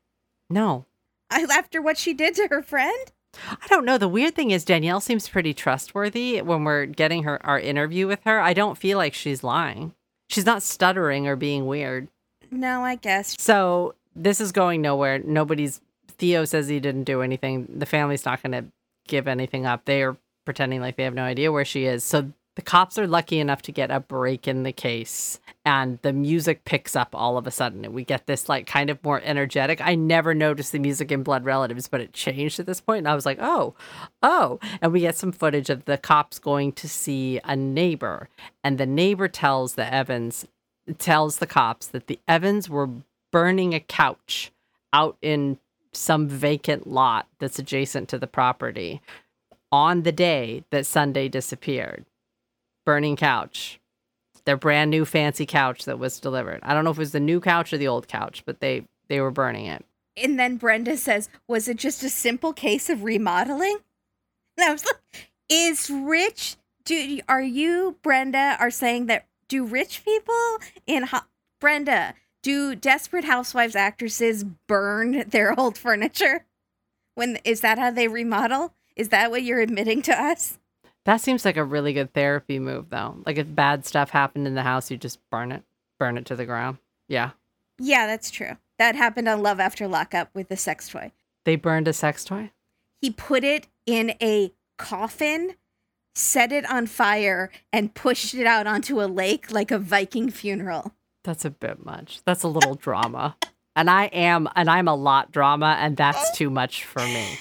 No. 0.50 0.86
I- 1.30 1.46
After 1.52 1.82
what 1.82 1.98
she 1.98 2.14
did 2.14 2.36
to 2.36 2.48
her 2.50 2.62
friend? 2.62 3.12
I 3.52 3.68
don't 3.68 3.86
know. 3.86 4.00
The 4.00 4.08
weird 4.08 4.36
thing 4.36 4.50
is 4.50 4.66
Danielle 4.66 5.02
seems 5.02 5.30
pretty 5.30 5.54
trustworthy 5.54 6.42
when 6.42 6.64
we're 6.64 6.88
getting 6.88 7.24
her 7.24 7.44
our 7.46 7.60
interview 7.60 8.08
with 8.08 8.20
her. 8.26 8.40
I 8.40 8.54
don't 8.54 8.78
feel 8.78 8.98
like 8.98 9.14
she's 9.14 9.44
lying. 9.44 9.94
She's 10.28 10.46
not 10.48 10.64
stuttering 10.64 11.28
or 11.28 11.36
being 11.36 11.68
weird. 11.68 12.08
No, 12.50 12.84
I 12.84 12.96
guess. 12.96 13.36
So 13.40 13.94
this 14.16 14.42
is 14.42 14.52
going 14.52 14.82
nowhere. 14.82 15.20
Nobody's 15.20 15.80
Theo 16.20 16.46
says 16.46 16.68
he 16.68 16.80
didn't 16.80 17.06
do 17.06 17.22
anything. 17.22 17.68
The 17.74 17.86
family's 17.86 18.26
not 18.26 18.44
going 18.44 18.52
to 18.52 18.66
give 19.08 19.28
anything 19.28 19.66
up. 19.66 19.86
They 19.86 20.04
are 20.04 20.18
pretending 20.46 20.82
like 20.82 20.96
they 20.96 21.04
have 21.04 21.14
no 21.14 21.24
idea 21.24 21.52
where 21.52 21.66
she 21.66 21.86
is. 21.86 22.04
So 22.04 22.32
the 22.60 22.62
cops 22.66 22.98
are 22.98 23.08
lucky 23.08 23.40
enough 23.40 23.62
to 23.62 23.72
get 23.72 23.90
a 23.90 24.02
break 24.02 24.46
in 24.46 24.64
the 24.64 24.74
case 24.74 25.40
and 25.64 25.98
the 26.02 26.12
music 26.12 26.66
picks 26.66 26.94
up 26.94 27.16
all 27.16 27.38
of 27.38 27.48
a 27.48 27.52
sudden 27.52 27.86
and 27.86 27.94
we 27.94 28.04
get 28.04 28.28
this 28.28 28.50
like 28.50 28.68
kind 28.68 28.90
of 28.90 29.02
more 29.02 29.22
energetic 29.24 29.80
i 29.80 29.96
never 29.96 30.34
noticed 30.34 30.74
the 30.74 30.80
music 30.80 31.10
in 31.10 31.24
blood 31.24 31.46
relatives 31.46 31.88
but 31.88 32.02
it 32.02 32.12
changed 32.12 32.60
at 32.60 32.66
this 32.66 32.82
point 32.82 32.98
and 32.98 33.08
i 33.08 33.16
was 33.16 33.26
like 33.26 33.38
oh 33.40 33.76
oh 34.22 34.60
and 34.82 34.92
we 34.92 35.00
get 35.00 35.16
some 35.16 35.32
footage 35.32 35.70
of 35.70 35.86
the 35.86 35.98
cops 35.98 36.38
going 36.38 36.74
to 36.74 36.90
see 36.90 37.40
a 37.46 37.56
neighbor 37.56 38.28
and 38.62 38.78
the 38.78 38.86
neighbor 38.86 39.30
tells 39.30 39.76
the 39.76 39.94
evans 39.94 40.46
tells 40.98 41.38
the 41.38 41.48
cops 41.48 41.88
that 41.88 42.08
the 42.08 42.20
evans 42.28 42.70
were 42.70 42.90
burning 43.32 43.74
a 43.74 43.80
couch 43.80 44.52
out 44.92 45.16
in 45.22 45.58
some 46.00 46.28
vacant 46.28 46.88
lot 46.88 47.28
that's 47.40 47.60
adjacent 47.60 48.10
to 48.10 48.18
the 48.18 48.28
property 48.28 49.02
on 49.72 50.04
the 50.04 50.12
day 50.12 50.64
that 50.72 50.86
sunday 50.86 51.28
disappeared 51.28 52.06
burning 52.90 53.16
couch. 53.16 53.80
Their 54.46 54.58
brand 54.58 54.90
new 54.90 55.06
fancy 55.06 55.46
couch 55.46 55.86
that 55.86 56.00
was 56.00 56.20
delivered. 56.20 56.60
I 56.64 56.74
don't 56.74 56.84
know 56.84 56.90
if 56.90 56.98
it 56.98 57.02
was 57.02 57.12
the 57.12 57.20
new 57.20 57.40
couch 57.40 57.72
or 57.72 57.78
the 57.78 57.88
old 57.88 58.08
couch, 58.08 58.42
but 58.48 58.62
they 58.62 58.88
they 59.10 59.22
were 59.22 59.30
burning 59.30 59.68
it. 59.68 59.86
And 60.18 60.40
then 60.40 60.58
Brenda 60.58 60.98
says, 60.98 61.30
Was 61.48 61.68
it 61.68 61.78
just 61.78 62.02
a 62.02 62.10
simple 62.10 62.52
case 62.52 62.90
of 62.90 63.04
remodeling? 63.04 63.78
And 64.58 64.68
I 64.68 64.72
was 64.72 64.84
like, 64.84 65.30
Is 65.50 65.92
rich, 65.92 66.56
do, 66.84 67.20
are 67.30 67.44
you, 67.44 67.98
Brenda, 68.02 68.58
are 68.60 68.72
saying 68.72 69.06
that 69.06 69.28
do 69.48 69.66
rich 69.66 70.04
people 70.04 70.58
in, 70.88 71.04
ho- 71.04 71.28
Brenda, 71.62 72.16
do 72.42 72.76
desperate 72.76 73.26
housewives 73.26 73.76
actresses 73.76 74.44
burn 74.44 75.26
their 75.28 75.58
old 75.60 75.78
furniture? 75.78 76.46
When 77.16 77.38
is 77.44 77.62
that 77.62 77.78
how 77.78 77.92
they 77.92 78.08
remodel? 78.08 78.74
Is 78.96 79.10
that 79.10 79.32
what 79.32 79.44
you're 79.44 79.60
admitting 79.60 80.02
to 80.04 80.22
us? 80.22 80.58
That 81.06 81.22
seems 81.22 81.46
like 81.46 81.58
a 81.58 81.64
really 81.64 81.94
good 81.94 82.14
therapy 82.14 82.60
move 82.60 82.90
though. 82.90 83.18
Like 83.26 83.38
if 83.38 83.54
bad 83.54 83.86
stuff 83.86 84.10
happened 84.10 84.48
in 84.48 84.56
the 84.56 84.64
house, 84.64 84.92
you 84.92 84.98
just 84.98 85.20
burn 85.30 85.52
it, 85.52 85.64
burn 86.00 86.18
it 86.18 86.26
to 86.26 86.36
the 86.36 86.46
ground. 86.46 86.78
Yeah. 87.08 87.32
Yeah, 87.78 88.08
that's 88.08 88.30
true. 88.30 88.58
That 88.78 88.96
happened 88.96 89.28
on 89.28 89.42
Love 89.42 89.60
After 89.60 89.88
Lockup 89.88 90.30
with 90.34 90.50
the 90.50 90.58
sex 90.58 90.88
toy. 90.90 91.12
They 91.46 91.56
burned 91.56 91.88
a 91.88 91.94
sex 91.94 92.24
toy? 92.24 92.52
He 93.02 93.10
put 93.10 93.44
it 93.44 93.68
in 93.86 94.14
a 94.22 94.54
coffin, 94.78 95.56
set 96.14 96.52
it 96.52 96.70
on 96.70 96.88
fire, 96.88 97.50
and 97.72 97.94
pushed 97.94 98.34
it 98.34 98.46
out 98.46 98.68
onto 98.68 99.02
a 99.02 99.08
lake 99.08 99.52
like 99.52 99.72
a 99.72 99.80
Viking 99.80 100.30
funeral. 100.30 100.94
That's 101.30 101.46
a 101.46 101.52
bit 101.52 101.86
much. 101.86 102.22
That's 102.26 102.42
a 102.42 102.48
little 102.48 102.74
drama. 102.74 103.38
And 103.76 103.88
I 103.88 104.06
am 104.06 104.50
and 104.56 104.68
I'm 104.68 104.88
a 104.88 104.96
lot 104.96 105.32
drama 105.32 105.78
and 105.80 105.96
that's 105.96 106.36
too 106.36 106.50
much 106.50 106.86
for 106.86 107.04
me. 107.04 107.38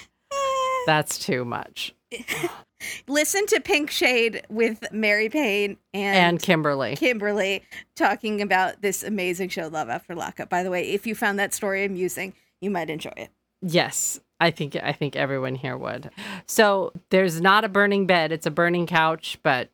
That's 0.85 1.19
too 1.19 1.47
much. 1.47 1.95
Listen 3.09 3.47
to 3.47 3.61
Pink 3.61 3.91
Shade 3.91 4.43
with 4.51 4.93
Mary 4.93 5.31
Payne 5.31 5.79
and, 5.95 6.17
And 6.19 6.43
Kimberly. 6.43 6.97
Kimberly 6.97 7.63
talking 7.97 8.43
about 8.43 8.83
this 8.83 9.03
amazing 9.03 9.49
show, 9.49 9.69
Love 9.69 9.89
After 9.89 10.15
Lockup. 10.15 10.51
By 10.51 10.63
the 10.63 10.71
way, 10.71 10.91
if 10.91 11.07
you 11.07 11.15
found 11.15 11.39
that 11.39 11.55
story 11.55 11.87
amusing, 11.87 12.35
you 12.61 12.71
might 12.71 12.91
enjoy 12.91 13.15
it. 13.17 13.31
Yes, 13.63 14.21
I 14.39 14.51
think 14.51 14.77
I 14.77 14.93
think 14.93 15.17
everyone 15.17 15.55
here 15.55 15.79
would. 15.79 16.11
So 16.45 16.93
there's 17.09 17.41
not 17.41 17.65
a 17.65 17.71
burning 17.71 18.07
bed; 18.07 18.33
it's 18.33 18.47
a 18.47 18.51
burning 18.51 18.87
couch, 18.87 19.39
but 19.43 19.71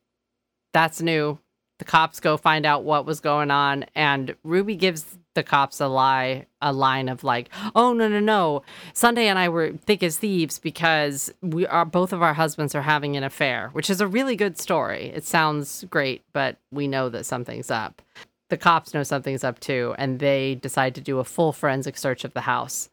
that's 0.72 1.02
new. 1.02 1.40
The 1.78 1.84
cops 1.84 2.20
go 2.20 2.36
find 2.36 2.64
out 2.64 2.84
what 2.84 3.04
was 3.04 3.20
going 3.20 3.50
on, 3.50 3.86
and 3.94 4.36
Ruby 4.44 4.76
gives 4.76 5.18
the 5.34 5.42
cops 5.42 5.80
a 5.80 5.88
lie, 5.88 6.46
a 6.60 6.72
line 6.72 7.08
of 7.08 7.24
like, 7.24 7.48
"Oh 7.74 7.92
no, 7.92 8.06
no, 8.08 8.20
no! 8.20 8.62
Sunday 8.92 9.26
and 9.26 9.38
I 9.38 9.48
were 9.48 9.72
thick 9.72 10.02
as 10.02 10.16
thieves 10.18 10.60
because 10.60 11.32
we 11.42 11.66
are 11.66 11.84
both 11.84 12.12
of 12.12 12.22
our 12.22 12.34
husbands 12.34 12.74
are 12.74 12.82
having 12.82 13.16
an 13.16 13.24
affair," 13.24 13.70
which 13.72 13.90
is 13.90 14.00
a 14.00 14.06
really 14.06 14.36
good 14.36 14.58
story. 14.58 15.10
It 15.14 15.24
sounds 15.24 15.84
great, 15.90 16.22
but 16.32 16.58
we 16.70 16.86
know 16.86 17.08
that 17.08 17.26
something's 17.26 17.70
up. 17.70 18.02
The 18.50 18.56
cops 18.56 18.94
know 18.94 19.02
something's 19.02 19.42
up 19.42 19.58
too, 19.58 19.94
and 19.98 20.20
they 20.20 20.54
decide 20.54 20.94
to 20.94 21.00
do 21.00 21.18
a 21.18 21.24
full 21.24 21.52
forensic 21.52 21.96
search 21.96 22.24
of 22.24 22.34
the 22.34 22.42
house. 22.42 22.88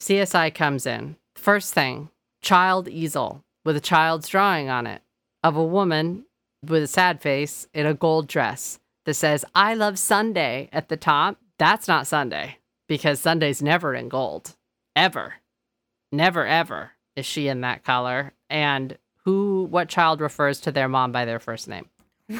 CSI 0.00 0.50
comes 0.52 0.86
in. 0.86 1.16
First 1.36 1.72
thing, 1.72 2.08
child 2.42 2.88
easel 2.88 3.44
with 3.64 3.76
a 3.76 3.80
child's 3.80 4.28
drawing 4.28 4.68
on 4.68 4.88
it 4.88 5.02
of 5.44 5.56
a 5.56 5.64
woman 5.64 6.24
with 6.66 6.82
a 6.82 6.86
sad 6.86 7.20
face 7.20 7.66
in 7.74 7.86
a 7.86 7.94
gold 7.94 8.28
dress 8.28 8.78
that 9.04 9.14
says, 9.14 9.44
I 9.54 9.74
love 9.74 9.98
Sunday 9.98 10.68
at 10.72 10.88
the 10.88 10.96
top. 10.96 11.38
That's 11.58 11.88
not 11.88 12.06
Sunday 12.06 12.58
because 12.88 13.20
Sunday's 13.20 13.62
never 13.62 13.94
in 13.94 14.08
gold. 14.08 14.54
Ever. 14.94 15.34
Never, 16.10 16.46
ever 16.46 16.92
is 17.16 17.26
she 17.26 17.48
in 17.48 17.62
that 17.62 17.84
color. 17.84 18.32
And 18.50 18.98
who, 19.24 19.64
what 19.70 19.88
child 19.88 20.20
refers 20.20 20.60
to 20.60 20.72
their 20.72 20.88
mom 20.88 21.12
by 21.12 21.24
their 21.24 21.40
first 21.40 21.68
name? 21.68 21.88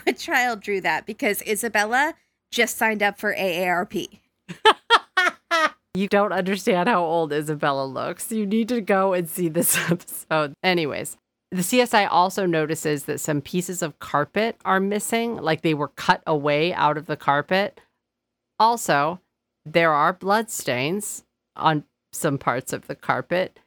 What 0.04 0.16
child 0.16 0.60
drew 0.60 0.80
that? 0.80 1.06
Because 1.06 1.42
Isabella 1.42 2.14
just 2.50 2.76
signed 2.76 3.02
up 3.02 3.18
for 3.18 3.34
AARP. 3.34 4.20
You 5.94 6.08
don't 6.08 6.32
understand 6.32 6.88
how 6.88 7.04
old 7.04 7.34
Isabella 7.34 7.84
looks. 7.84 8.32
You 8.32 8.46
need 8.46 8.68
to 8.70 8.80
go 8.80 9.12
and 9.12 9.28
see 9.28 9.50
this 9.50 9.76
episode. 9.90 10.54
Anyways, 10.62 11.18
the 11.52 11.60
CSI 11.60 12.08
also 12.10 12.46
notices 12.46 13.04
that 13.04 13.20
some 13.20 13.42
pieces 13.42 13.82
of 13.82 13.98
carpet 13.98 14.56
are 14.64 14.80
missing, 14.80 15.36
like 15.36 15.60
they 15.60 15.74
were 15.74 15.88
cut 15.88 16.22
away 16.26 16.72
out 16.72 16.96
of 16.96 17.04
the 17.04 17.16
carpet. 17.16 17.78
Also, 18.58 19.20
there 19.66 19.92
are 19.92 20.14
blood 20.14 20.50
stains 20.50 21.24
on 21.54 21.84
some 22.10 22.38
parts 22.38 22.72
of 22.72 22.86
the 22.86 22.94
carpet. 22.94 23.60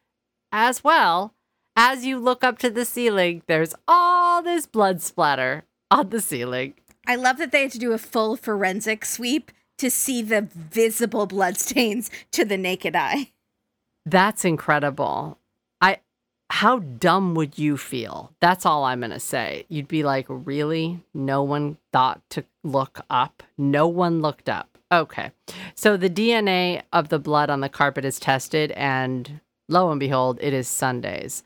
As 0.52 0.84
well, 0.84 1.36
as 1.76 2.04
you 2.06 2.18
look 2.18 2.44
up 2.44 2.58
to 2.60 2.72
the 2.72 2.86
ceiling, 2.86 3.44
there's 3.46 3.76
all 3.88 4.42
this 4.42 4.66
blood 4.66 5.04
splatter 5.04 5.66
on 5.92 6.10
the 6.10 6.22
ceiling. 6.22 6.74
I 7.06 7.16
love 7.16 7.38
that 7.38 7.52
they 7.52 7.62
had 7.62 7.72
to 7.74 7.80
do 7.80 7.94
a 7.94 8.00
full 8.00 8.36
forensic 8.36 9.06
sweep 9.06 9.52
to 9.78 9.92
see 9.92 10.24
the 10.24 10.42
visible 10.42 11.28
bloodstains 11.28 12.10
to 12.32 12.46
the 12.46 12.58
naked 12.58 12.96
eye. 12.96 13.32
That's 14.08 14.44
incredible. 14.44 15.38
I 15.82 16.00
how 16.50 16.80
dumb 16.80 17.36
would 17.36 17.58
you 17.58 17.78
feel? 17.78 18.32
That's 18.40 18.66
all 18.66 18.84
I'm 18.84 19.00
going 19.00 19.12
to 19.12 19.20
say. 19.20 19.66
You'd 19.68 19.88
be 19.88 20.04
like, 20.04 20.26
"Really? 20.30 21.02
No 21.14 21.44
one 21.44 21.78
thought 21.92 22.22
to 22.32 22.46
look 22.64 23.02
up. 23.10 23.44
No 23.58 23.88
one 23.88 24.22
looked 24.22 24.50
up." 24.50 24.78
Okay. 24.92 25.32
So 25.74 25.98
the 25.98 26.10
DNA 26.10 26.84
of 26.94 27.10
the 27.10 27.20
blood 27.20 27.50
on 27.50 27.62
the 27.62 27.70
carpet 27.70 28.06
is 28.06 28.20
tested 28.20 28.72
and 28.72 29.40
lo 29.68 29.92
and 29.92 30.00
behold, 30.00 30.38
it 30.42 30.54
is 30.54 30.68
Sunday's. 30.68 31.44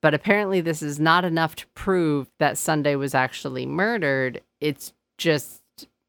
But 0.00 0.14
apparently 0.14 0.60
this 0.60 0.80
is 0.80 1.00
not 1.00 1.24
enough 1.24 1.56
to 1.56 1.66
prove 1.68 2.30
that 2.38 2.56
Sunday 2.56 2.94
was 2.94 3.14
actually 3.14 3.66
murdered. 3.66 4.42
It's 4.60 4.92
just 5.18 5.60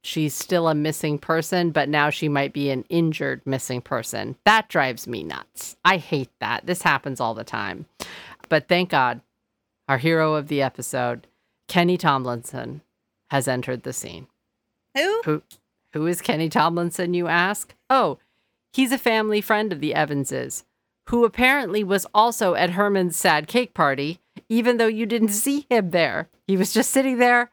she's 0.02 0.34
still 0.34 0.68
a 0.68 0.76
missing 0.76 1.18
person, 1.18 1.72
but 1.72 1.90
now 1.90 2.10
she 2.10 2.30
might 2.30 2.54
be 2.54 2.70
an 2.70 2.86
injured 2.90 3.42
missing 3.46 3.82
person. 3.82 4.36
That 4.46 4.70
drives 4.70 5.08
me 5.08 5.24
nuts. 5.24 5.76
I 5.84 5.98
hate 5.98 6.32
that. 6.40 6.66
This 6.66 6.82
happens 6.82 7.20
all 7.20 7.34
the 7.34 7.44
time. 7.44 7.86
But 8.48 8.68
thank 8.68 8.90
God, 8.90 9.22
our 9.88 9.98
hero 9.98 10.36
of 10.36 10.48
the 10.48 10.62
episode, 10.62 11.28
Kenny 11.68 11.98
Tomlinson, 11.98 12.82
has 13.30 13.48
entered 13.48 13.84
the 13.84 13.94
scene. 13.94 14.28
Who? 14.96 15.22
Who 15.26 15.42
who 15.94 16.06
is 16.06 16.22
Kenny 16.22 16.50
Tomlinson, 16.50 17.14
you 17.14 17.28
ask? 17.28 17.74
Oh, 17.90 18.20
he's 18.74 18.92
a 18.92 18.98
family 18.98 19.42
friend 19.42 19.74
of 19.74 19.80
the 19.80 19.94
Evanses, 19.94 20.64
who 21.08 21.26
apparently 21.26 21.84
was 21.84 22.06
also 22.14 22.54
at 22.54 22.72
Herman's 22.72 23.16
sad 23.16 23.48
cake 23.48 23.74
party, 23.74 24.20
even 24.48 24.78
though 24.78 24.88
you 24.88 25.06
didn't 25.06 25.30
see 25.30 25.66
him 25.70 25.90
there. 25.90 26.30
He 26.46 26.58
was 26.58 26.74
just 26.74 26.92
sitting 26.92 27.18
there 27.18 27.52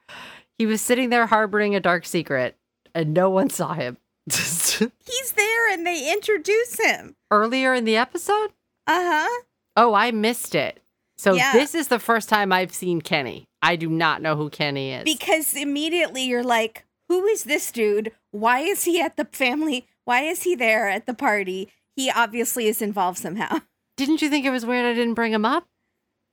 he 0.59 0.67
was 0.67 0.81
sitting 0.81 1.11
there 1.11 1.27
harboring 1.27 1.75
a 1.75 1.81
dark 1.81 2.07
secret, 2.07 2.57
and 2.95 3.13
no 3.15 3.31
one 3.31 3.51
saw 3.51 3.75
him. 3.75 3.99
He's 4.31 5.33
there 5.37 5.73
and 5.73 5.87
they 5.87 6.13
introduce 6.13 6.79
him. 6.81 7.15
Earlier 7.31 7.75
in 7.75 7.85
the 7.85 7.97
episode? 7.97 8.49
Uh 8.87 9.03
huh. 9.29 9.43
Oh, 9.77 9.95
I 9.95 10.11
missed 10.11 10.55
it. 10.55 10.83
So 11.17 11.35
Yeah. 11.35 11.53
this 11.53 11.75
is 11.75 11.89
the 11.89 11.99
first 11.99 12.29
time 12.29 12.53
I've 12.53 12.75
seen 12.75 13.01
Kenny. 13.01 13.47
I 13.63 13.77
do 13.77 13.89
not 13.89 14.23
know 14.23 14.37
who 14.37 14.51
Kenny 14.51 14.93
is. 14.93 15.05
Because 15.05 15.55
immediately 15.55 16.25
you're 16.25 16.43
like, 16.45 16.85
who 17.09 17.25
is 17.27 17.45
this 17.45 17.71
dude? 17.73 18.13
Why 18.33 18.61
is 18.61 18.85
he 18.85 19.01
at 19.01 19.17
the 19.17 19.25
family? 19.27 19.87
Why 20.05 20.23
is 20.23 20.43
he 20.43 20.55
there 20.55 20.89
at 20.89 21.07
the 21.07 21.15
party? 21.15 21.73
He 21.95 22.11
obviously 22.11 22.67
is 22.67 22.83
involved 22.83 23.19
somehow. 23.19 23.61
Didn't 23.97 24.23
you 24.23 24.29
think 24.29 24.45
it 24.45 24.51
was 24.51 24.67
weird 24.67 24.85
I 24.85 24.93
didn't 24.93 25.15
bring 25.15 25.33
him 25.33 25.45
up? 25.45 25.67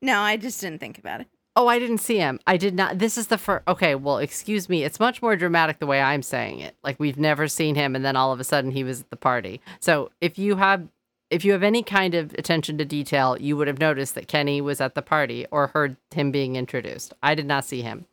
No, 0.02 0.20
I 0.20 0.36
just 0.36 0.60
didn't 0.60 0.80
think 0.80 0.98
about 0.98 1.22
it. 1.22 1.28
Oh, 1.56 1.68
I 1.68 1.78
didn't 1.78 2.00
see 2.00 2.18
him. 2.18 2.40
I 2.48 2.58
did 2.58 2.74
not. 2.74 2.98
This 2.98 3.18
is 3.18 3.28
the 3.28 3.38
first. 3.38 3.68
Okay, 3.68 3.94
well, 3.94 4.18
excuse 4.18 4.68
me. 4.70 4.84
It's 4.84 5.00
much 5.00 5.22
more 5.22 5.36
dramatic 5.36 5.80
the 5.80 5.86
way 5.86 6.02
I'm 6.02 6.24
saying 6.24 6.60
it. 6.60 6.76
Like 6.84 7.00
we've 7.00 7.18
never 7.18 7.48
seen 7.48 7.76
him, 7.76 7.96
and 7.96 8.04
then 8.04 8.16
all 8.16 8.32
of 8.32 8.40
a 8.40 8.44
sudden 8.44 8.72
he 8.72 8.84
was 8.84 9.02
at 9.02 9.10
the 9.12 9.16
party. 9.16 9.62
So 9.80 10.10
if 10.20 10.40
you 10.40 10.56
have, 10.56 10.88
if 11.30 11.46
you 11.46 11.52
have 11.52 11.62
any 11.62 11.84
kind 11.84 12.16
of 12.16 12.34
attention 12.34 12.80
to 12.80 12.86
detail, 12.86 13.38
you 13.40 13.56
would 13.56 13.68
have 13.68 13.80
noticed 13.80 14.16
that 14.16 14.28
Kenny 14.28 14.62
was 14.62 14.82
at 14.82 14.96
the 14.96 15.04
party 15.04 15.46
or 15.52 15.68
heard 15.68 15.96
him 16.12 16.32
being 16.32 16.56
introduced. 16.56 17.14
I 17.22 17.36
did 17.36 17.46
not 17.46 17.66
see 17.66 17.84
him. 17.84 18.08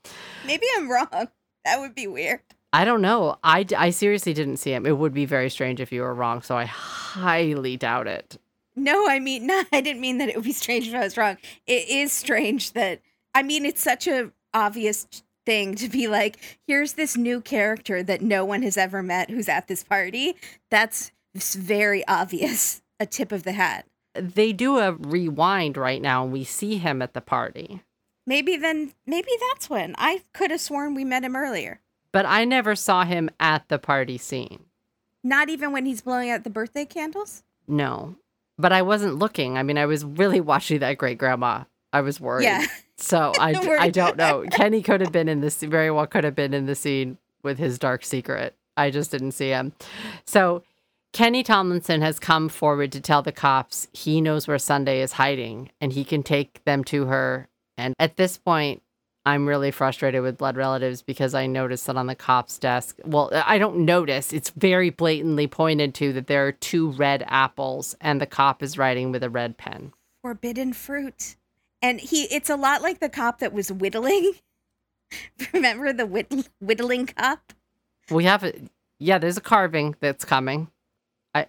Maybe 0.47 0.67
I'm 0.77 0.91
wrong. 0.91 1.29
That 1.65 1.81
would 1.81 1.95
be 1.95 2.07
weird. 2.07 2.41
I 2.73 2.85
don't 2.85 3.03
know. 3.03 3.39
I, 3.43 3.67
I 3.77 3.91
seriously 3.91 4.33
didn't 4.33 4.59
see 4.59 4.73
him. 4.73 4.87
It 4.87 4.97
would 4.97 5.13
be 5.13 5.25
very 5.25 5.51
strange 5.51 5.81
if 5.81 5.91
you 5.93 6.03
were 6.03 6.15
wrong. 6.15 6.43
So 6.43 6.57
I 6.57 6.67
highly 6.67 7.77
doubt 7.77 8.07
it. 8.07 8.39
No, 8.77 9.09
I 9.09 9.19
mean, 9.19 9.47
no, 9.49 9.65
I 9.73 9.81
didn't 9.81 10.01
mean 10.01 10.19
that 10.19 10.29
it 10.29 10.37
would 10.37 10.45
be 10.45 10.53
strange 10.53 10.89
if 10.89 10.95
I 10.95 11.01
was 11.01 11.17
wrong. 11.17 11.37
It 11.67 11.89
is 11.89 12.13
strange 12.13 12.73
that 12.73 13.01
I 13.35 13.43
mean, 13.43 13.65
it's 13.65 13.81
such 13.81 14.07
a 14.07 14.33
obvious 14.53 15.07
thing 15.47 15.75
to 15.77 15.89
be 15.89 16.07
like, 16.09 16.39
here's 16.67 16.95
this 16.95 17.17
new 17.17 17.41
character 17.41 18.03
that 18.03 18.23
no 18.23 18.45
one 18.45 18.63
has 18.63 18.77
ever 18.77 19.03
met 19.03 19.31
who's 19.31 19.49
at 19.49 19.69
this 19.69 19.83
party. 19.83 20.37
That's 20.71 21.13
very 21.35 22.07
obvious. 22.07 22.83
A 22.99 23.07
tip 23.07 23.33
of 23.33 23.45
the 23.45 23.53
hat. 23.53 23.87
They 24.15 24.53
do 24.53 24.79
a 24.79 24.93
rewind 24.93 25.77
right 25.77 26.03
now 26.03 26.25
and 26.25 26.33
we 26.33 26.45
see 26.45 26.77
him 26.79 27.01
at 27.01 27.15
the 27.15 27.21
party. 27.21 27.83
Maybe 28.27 28.57
then, 28.57 28.93
maybe 29.07 29.31
that's 29.49 29.71
when. 29.71 29.95
I 29.97 30.23
could 30.35 30.51
have 30.51 30.61
sworn 30.61 30.95
we 30.95 31.05
met 31.05 31.25
him 31.25 31.35
earlier. 31.35 31.81
But 32.13 32.27
I 32.27 32.45
never 32.45 32.75
saw 32.75 33.05
him 33.05 33.31
at 33.39 33.69
the 33.69 33.79
party 33.79 34.19
scene. 34.19 34.65
Not 35.23 35.49
even 35.49 35.73
when 35.73 35.87
he's 35.87 36.03
blowing 36.03 36.31
out 36.31 36.45
the 36.45 36.51
birthday 36.51 36.85
candles? 36.85 37.43
No. 37.67 38.17
But 38.59 38.73
I 38.73 38.83
wasn't 38.83 39.19
looking. 39.19 39.57
I 39.57 39.63
mean, 39.63 39.79
I 39.79 39.87
was 39.87 40.05
really 40.05 40.41
watching 40.43 40.81
that 40.81 40.99
great 40.99 41.19
grandma. 41.19 41.65
I 41.93 42.03
was 42.03 42.21
worried. 42.21 42.45
Yeah. 42.45 42.67
So 43.03 43.33
I, 43.39 43.55
I 43.81 43.91
don't 43.91 44.17
know. 44.17 44.45
Kenny 44.51 44.83
could 44.83 45.01
have 45.01 45.13
been 45.13 45.29
in 45.29 45.41
this, 45.41 45.63
very 45.63 45.91
well 45.91 46.07
could 46.07 46.25
have 46.25 46.35
been 46.35 46.55
in 46.55 46.67
the 46.67 46.75
scene 46.75 47.19
with 47.43 47.59
his 47.59 47.79
dark 47.79 48.05
secret. 48.05 48.55
I 48.77 48.91
just 48.91 49.11
didn't 49.11 49.33
see 49.33 49.49
him. 49.49 49.73
So 50.25 50.63
Kenny 51.13 51.43
Tomlinson 51.43 52.03
has 52.03 52.19
come 52.19 52.49
forward 52.49 52.93
to 52.93 53.01
tell 53.01 53.23
the 53.23 53.33
cops 53.33 53.89
he 53.93 54.21
knows 54.21 54.47
where 54.47 54.59
Sunday 54.59 55.01
is 55.03 55.13
hiding 55.13 55.71
and 55.81 55.93
he 55.93 56.05
can 56.05 56.23
take 56.23 56.65
them 56.65 56.85
to 56.85 57.07
her. 57.07 57.49
And 57.77 57.95
at 57.99 58.17
this 58.17 58.39
point, 58.39 58.83
I'm 59.27 59.47
really 59.47 59.71
frustrated 59.71 60.23
with 60.23 60.39
blood 60.39 60.57
relatives 60.57 61.03
because 61.03 61.35
I 61.35 61.47
noticed 61.47 61.87
that 61.87 61.97
on 61.97 62.07
the 62.07 62.15
cop's 62.15 62.59
desk. 62.59 62.99
Well, 63.05 63.31
I 63.33 63.59
don't 63.59 63.85
notice. 63.85 64.33
It's 64.33 64.51
very 64.51 64.91
blatantly 64.91 65.47
pointed 65.47 65.95
to 65.97 66.13
that 66.15 66.27
there 66.27 66.47
are 66.47 66.53
two 66.53 66.91
red 66.93 67.25
apples 67.27 67.95
and 68.01 68.21
the 68.21 68.27
cop 68.27 68.63
is 68.63 68.79
writing 68.79 69.13
with 69.13 69.23
a 69.23 69.31
red 69.31 69.59
pen. 69.59 69.93
Forbidden 70.23 70.73
fruit 70.73 71.37
and 71.83 72.01
he 72.01 72.23
it's 72.25 72.51
a 72.51 72.57
lot 72.57 72.83
like 72.83 73.01
the 73.01 73.09
cop 73.09 73.39
that 73.39 73.53
was 73.53 73.73
whittling. 73.73 74.33
Remember 75.53 75.93
the 75.93 76.07
whitt- 76.07 76.49
whittling 76.61 77.07
cop? 77.07 77.53
We 78.11 78.25
have 78.25 78.45
it 78.45 78.63
yeah 78.99 79.19
there's 79.19 79.37
a 79.37 79.43
carving 79.43 79.97
that's 80.01 80.25
coming. 80.25 80.69
I 81.35 81.47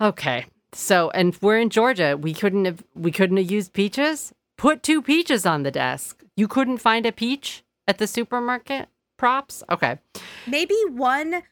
okay. 0.00 0.46
So 0.72 1.10
and 1.10 1.36
we're 1.40 1.58
in 1.58 1.70
georgia. 1.70 2.16
We 2.16 2.34
couldn't 2.34 2.64
have 2.64 2.84
we 2.94 3.10
couldn't 3.10 3.36
have 3.36 3.50
used 3.50 3.72
peaches. 3.72 4.32
Put 4.56 4.82
two 4.82 5.02
peaches 5.02 5.44
on 5.44 5.64
the 5.64 5.70
desk. 5.70 6.22
You 6.36 6.46
couldn't 6.48 6.78
find 6.78 7.06
a 7.06 7.12
peach 7.12 7.64
at 7.88 7.98
the 7.98 8.06
supermarket? 8.06 8.88
Props? 9.16 9.62
Okay. 9.70 9.98
Maybe 10.46 10.76
one 10.88 11.42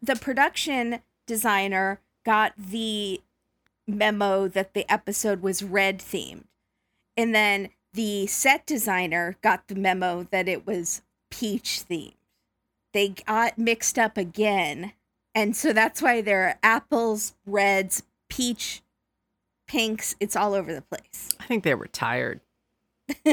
the 0.00 0.16
production 0.16 1.00
designer 1.26 2.00
got 2.24 2.52
the 2.56 3.20
memo 3.86 4.46
that 4.46 4.74
the 4.74 4.90
episode 4.92 5.42
was 5.42 5.62
red 5.62 5.98
themed 5.98 6.44
and 7.20 7.34
then 7.34 7.68
the 7.92 8.26
set 8.28 8.64
designer 8.64 9.36
got 9.42 9.68
the 9.68 9.74
memo 9.74 10.26
that 10.30 10.48
it 10.48 10.66
was 10.66 11.02
peach 11.30 11.82
themed. 11.88 12.14
They 12.94 13.10
got 13.10 13.58
mixed 13.58 13.98
up 13.98 14.16
again. 14.16 14.94
And 15.34 15.54
so 15.54 15.74
that's 15.74 16.00
why 16.00 16.22
there 16.22 16.48
are 16.48 16.58
apples, 16.62 17.34
reds, 17.44 18.04
peach, 18.30 18.80
pinks. 19.68 20.16
It's 20.18 20.34
all 20.34 20.54
over 20.54 20.72
the 20.72 20.80
place. 20.80 21.28
I 21.38 21.44
think 21.44 21.62
they 21.62 21.74
were 21.74 21.88
tired. 21.88 22.40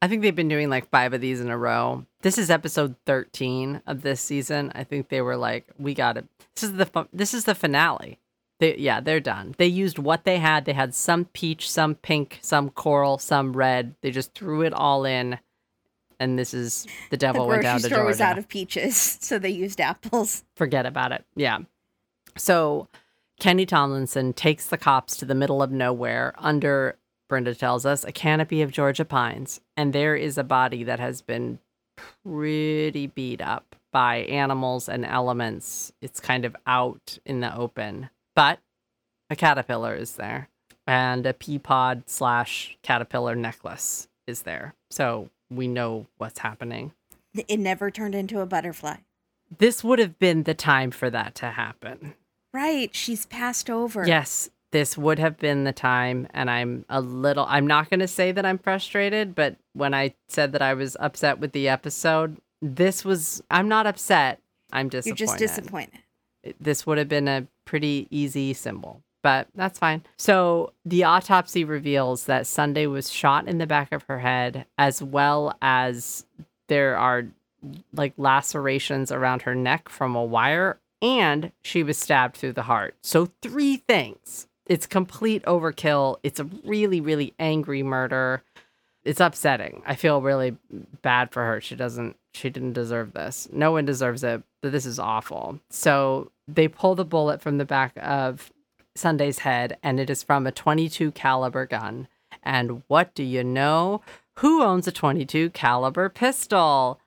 I 0.00 0.06
think 0.06 0.22
they've 0.22 0.34
been 0.34 0.46
doing 0.46 0.70
like 0.70 0.88
five 0.88 1.12
of 1.12 1.20
these 1.20 1.40
in 1.40 1.50
a 1.50 1.58
row. 1.58 2.06
This 2.22 2.38
is 2.38 2.50
episode 2.50 2.94
13 3.04 3.82
of 3.84 4.02
this 4.02 4.20
season. 4.20 4.70
I 4.76 4.84
think 4.84 5.08
they 5.08 5.22
were 5.22 5.36
like, 5.36 5.66
we 5.76 5.92
got 5.92 6.16
it. 6.16 6.26
This 6.54 6.62
is 6.62 6.72
the 6.74 7.08
this 7.12 7.34
is 7.34 7.46
the 7.46 7.56
finale. 7.56 8.20
They, 8.58 8.76
yeah, 8.76 9.00
they're 9.00 9.20
done. 9.20 9.54
They 9.56 9.66
used 9.66 9.98
what 9.98 10.24
they 10.24 10.38
had. 10.38 10.64
They 10.64 10.72
had 10.72 10.94
some 10.94 11.26
peach, 11.26 11.70
some 11.70 11.94
pink, 11.94 12.38
some 12.42 12.70
coral, 12.70 13.18
some 13.18 13.52
red. 13.52 13.94
They 14.00 14.10
just 14.10 14.34
threw 14.34 14.62
it 14.62 14.72
all 14.72 15.04
in, 15.04 15.38
and 16.18 16.38
this 16.38 16.52
is 16.52 16.86
the 17.10 17.16
devil 17.16 17.44
the 17.44 17.48
went 17.48 17.62
down 17.62 17.76
to 17.76 17.86
store 17.86 17.98
Georgia. 17.98 18.06
was 18.06 18.20
out 18.20 18.38
of 18.38 18.48
peaches, 18.48 18.96
so 19.20 19.38
they 19.38 19.50
used 19.50 19.80
apples. 19.80 20.44
Forget 20.56 20.86
about 20.86 21.12
it. 21.12 21.24
Yeah. 21.36 21.58
So 22.36 22.88
Kenny 23.38 23.66
Tomlinson 23.66 24.32
takes 24.32 24.66
the 24.66 24.78
cops 24.78 25.16
to 25.18 25.24
the 25.24 25.34
middle 25.34 25.62
of 25.62 25.70
nowhere 25.70 26.34
under 26.38 26.96
Brenda 27.28 27.54
tells 27.54 27.86
us 27.86 28.04
a 28.04 28.12
canopy 28.12 28.62
of 28.62 28.72
Georgia 28.72 29.04
pines, 29.04 29.60
and 29.76 29.92
there 29.92 30.16
is 30.16 30.38
a 30.38 30.44
body 30.44 30.82
that 30.84 30.98
has 30.98 31.20
been 31.20 31.58
pretty 32.24 33.06
beat 33.06 33.40
up 33.40 33.76
by 33.92 34.16
animals 34.16 34.88
and 34.88 35.04
elements. 35.04 35.92
It's 36.00 36.20
kind 36.20 36.44
of 36.44 36.56
out 36.66 37.18
in 37.24 37.40
the 37.40 37.54
open 37.54 38.10
but 38.38 38.60
a 39.30 39.34
caterpillar 39.34 39.96
is 39.96 40.14
there 40.14 40.48
and 40.86 41.26
a 41.26 41.34
pea 41.34 41.58
pod 41.58 42.04
slash 42.06 42.78
caterpillar 42.84 43.34
necklace 43.34 44.06
is 44.28 44.42
there. 44.42 44.76
So 44.92 45.30
we 45.50 45.66
know 45.66 46.06
what's 46.18 46.38
happening. 46.38 46.92
It 47.34 47.58
never 47.58 47.90
turned 47.90 48.14
into 48.14 48.38
a 48.38 48.46
butterfly. 48.46 48.98
This 49.58 49.82
would 49.82 49.98
have 49.98 50.20
been 50.20 50.44
the 50.44 50.54
time 50.54 50.92
for 50.92 51.10
that 51.10 51.34
to 51.36 51.46
happen. 51.46 52.14
Right. 52.52 52.94
She's 52.94 53.26
passed 53.26 53.68
over. 53.68 54.06
Yes, 54.06 54.50
this 54.70 54.96
would 54.96 55.18
have 55.18 55.36
been 55.36 55.64
the 55.64 55.72
time. 55.72 56.28
And 56.30 56.48
I'm 56.48 56.84
a 56.88 57.00
little, 57.00 57.44
I'm 57.48 57.66
not 57.66 57.90
going 57.90 57.98
to 57.98 58.06
say 58.06 58.30
that 58.30 58.46
I'm 58.46 58.58
frustrated, 58.58 59.34
but 59.34 59.56
when 59.72 59.94
I 59.94 60.14
said 60.28 60.52
that 60.52 60.62
I 60.62 60.74
was 60.74 60.96
upset 61.00 61.40
with 61.40 61.50
the 61.50 61.68
episode, 61.68 62.36
this 62.62 63.04
was, 63.04 63.42
I'm 63.50 63.66
not 63.66 63.88
upset. 63.88 64.40
I'm 64.72 64.88
disappointed. 64.88 65.18
You're 65.18 65.26
just 65.26 65.38
disappointed 65.38 66.02
this 66.60 66.86
would 66.86 66.98
have 66.98 67.08
been 67.08 67.28
a 67.28 67.46
pretty 67.68 68.08
easy 68.10 68.54
symbol, 68.54 69.02
but 69.22 69.46
that's 69.54 69.78
fine. 69.78 70.02
So 70.16 70.72
the 70.86 71.04
autopsy 71.04 71.64
reveals 71.64 72.24
that 72.24 72.46
Sunday 72.46 72.86
was 72.86 73.12
shot 73.12 73.46
in 73.46 73.58
the 73.58 73.66
back 73.66 73.92
of 73.92 74.04
her 74.04 74.20
head, 74.20 74.64
as 74.78 75.02
well 75.02 75.54
as 75.60 76.24
there 76.68 76.96
are 76.96 77.26
like 77.92 78.14
lacerations 78.16 79.12
around 79.12 79.42
her 79.42 79.54
neck 79.54 79.90
from 79.90 80.16
a 80.16 80.24
wire, 80.24 80.80
and 81.02 81.52
she 81.62 81.82
was 81.82 81.98
stabbed 81.98 82.36
through 82.36 82.54
the 82.54 82.62
heart. 82.62 82.94
So, 83.02 83.28
three 83.42 83.76
things. 83.76 84.46
It's 84.64 84.86
complete 84.86 85.42
overkill. 85.44 86.16
It's 86.22 86.40
a 86.40 86.44
really, 86.64 87.00
really 87.00 87.34
angry 87.38 87.82
murder. 87.82 88.42
It's 89.04 89.20
upsetting. 89.20 89.82
I 89.86 89.94
feel 89.94 90.22
really 90.22 90.56
bad 91.02 91.32
for 91.32 91.44
her. 91.44 91.60
She 91.60 91.76
doesn't, 91.76 92.16
she 92.34 92.50
didn't 92.50 92.74
deserve 92.74 93.12
this. 93.12 93.48
No 93.52 93.72
one 93.72 93.84
deserves 93.84 94.22
it, 94.24 94.42
but 94.62 94.72
this 94.72 94.86
is 94.86 94.98
awful. 94.98 95.60
So, 95.70 96.30
they 96.46 96.68
pull 96.68 96.94
the 96.94 97.04
bullet 97.04 97.42
from 97.42 97.58
the 97.58 97.64
back 97.64 97.92
of 98.00 98.52
Sunday's 98.96 99.40
head, 99.40 99.78
and 99.82 100.00
it 100.00 100.10
is 100.10 100.22
from 100.22 100.46
a 100.46 100.52
22 100.52 101.12
caliber 101.12 101.66
gun. 101.66 102.08
And 102.42 102.82
what 102.88 103.14
do 103.14 103.22
you 103.22 103.44
know? 103.44 104.02
Who 104.38 104.62
owns 104.62 104.86
a 104.86 104.92
22 104.92 105.50
caliber 105.50 106.08
pistol? 106.08 107.00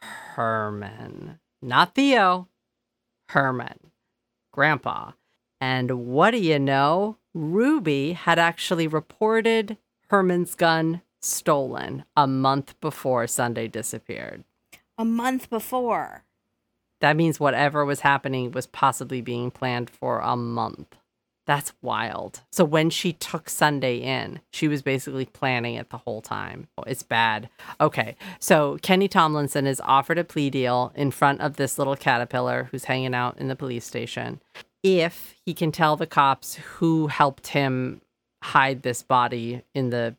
Herman. 0.00 1.38
Not 1.60 1.94
Theo. 1.94 2.48
Herman. 3.28 3.90
Grandpa. 4.52 5.12
And 5.60 6.06
what 6.08 6.32
do 6.32 6.38
you 6.38 6.58
know? 6.58 7.16
Ruby 7.34 8.12
had 8.12 8.38
actually 8.38 8.86
reported 8.86 9.78
Herman's 10.08 10.54
gun 10.54 11.00
stolen 11.22 12.04
a 12.16 12.26
month 12.26 12.78
before 12.80 13.26
Sunday 13.26 13.68
disappeared. 13.68 14.44
A 14.98 15.04
month 15.04 15.48
before. 15.48 16.24
That 17.00 17.16
means 17.16 17.40
whatever 17.40 17.84
was 17.84 18.00
happening 18.00 18.52
was 18.52 18.66
possibly 18.66 19.20
being 19.20 19.50
planned 19.50 19.90
for 19.90 20.20
a 20.20 20.36
month. 20.36 20.96
That's 21.44 21.72
wild. 21.82 22.42
So 22.52 22.64
when 22.64 22.88
she 22.90 23.12
took 23.12 23.50
Sunday 23.50 23.96
in, 23.96 24.40
she 24.52 24.68
was 24.68 24.82
basically 24.82 25.24
planning 25.24 25.74
it 25.74 25.90
the 25.90 25.98
whole 25.98 26.22
time. 26.22 26.68
Oh, 26.78 26.84
it's 26.84 27.02
bad. 27.02 27.48
Okay. 27.80 28.14
So 28.38 28.78
Kenny 28.82 29.08
Tomlinson 29.08 29.66
is 29.66 29.80
offered 29.84 30.18
a 30.18 30.24
plea 30.24 30.50
deal 30.50 30.92
in 30.94 31.10
front 31.10 31.40
of 31.40 31.56
this 31.56 31.78
little 31.78 31.96
caterpillar 31.96 32.68
who's 32.70 32.84
hanging 32.84 33.14
out 33.14 33.38
in 33.38 33.48
the 33.48 33.56
police 33.56 33.84
station 33.84 34.40
if 34.82 35.34
he 35.44 35.54
can 35.54 35.72
tell 35.72 35.96
the 35.96 36.06
cops 36.06 36.54
who 36.54 37.06
helped 37.06 37.48
him 37.48 38.00
hide 38.42 38.82
this 38.82 39.02
body 39.02 39.62
in 39.74 39.90
the 39.90 40.16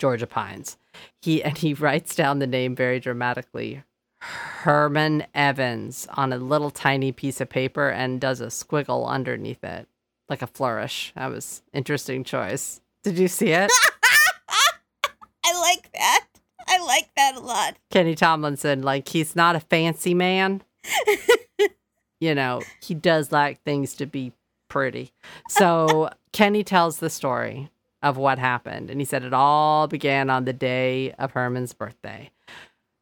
Georgia 0.00 0.26
pines. 0.26 0.78
He 1.22 1.42
and 1.44 1.56
he 1.56 1.74
writes 1.74 2.16
down 2.16 2.40
the 2.40 2.46
name 2.46 2.74
very 2.74 2.98
dramatically. 2.98 3.84
Herman 4.20 5.26
Evans 5.34 6.08
on 6.14 6.32
a 6.32 6.38
little 6.38 6.70
tiny 6.70 7.12
piece 7.12 7.40
of 7.40 7.48
paper 7.48 7.88
and 7.88 8.20
does 8.20 8.40
a 8.40 8.46
squiggle 8.46 9.06
underneath 9.06 9.62
it, 9.62 9.86
like 10.28 10.42
a 10.42 10.46
flourish. 10.46 11.12
That 11.14 11.30
was 11.30 11.62
interesting 11.72 12.24
choice. 12.24 12.80
Did 13.02 13.18
you 13.18 13.28
see 13.28 13.50
it? 13.52 13.70
I 15.44 15.60
like 15.60 15.90
that. 15.92 16.26
I 16.66 16.78
like 16.84 17.10
that 17.16 17.36
a 17.36 17.40
lot. 17.40 17.76
Kenny 17.90 18.14
Tomlinson, 18.14 18.82
like 18.82 19.08
he's 19.08 19.36
not 19.36 19.56
a 19.56 19.60
fancy 19.60 20.14
man. 20.14 20.62
you 22.20 22.34
know, 22.34 22.62
he 22.82 22.94
does 22.94 23.32
like 23.32 23.62
things 23.62 23.94
to 23.96 24.06
be 24.06 24.32
pretty. 24.68 25.12
So 25.48 26.10
Kenny 26.32 26.62
tells 26.62 26.98
the 26.98 27.10
story 27.10 27.70
of 28.02 28.16
what 28.16 28.38
happened. 28.38 28.90
And 28.90 29.00
he 29.00 29.04
said 29.04 29.24
it 29.24 29.34
all 29.34 29.86
began 29.86 30.30
on 30.30 30.44
the 30.44 30.52
day 30.52 31.12
of 31.12 31.32
Herman's 31.32 31.72
birthday. 31.72 32.30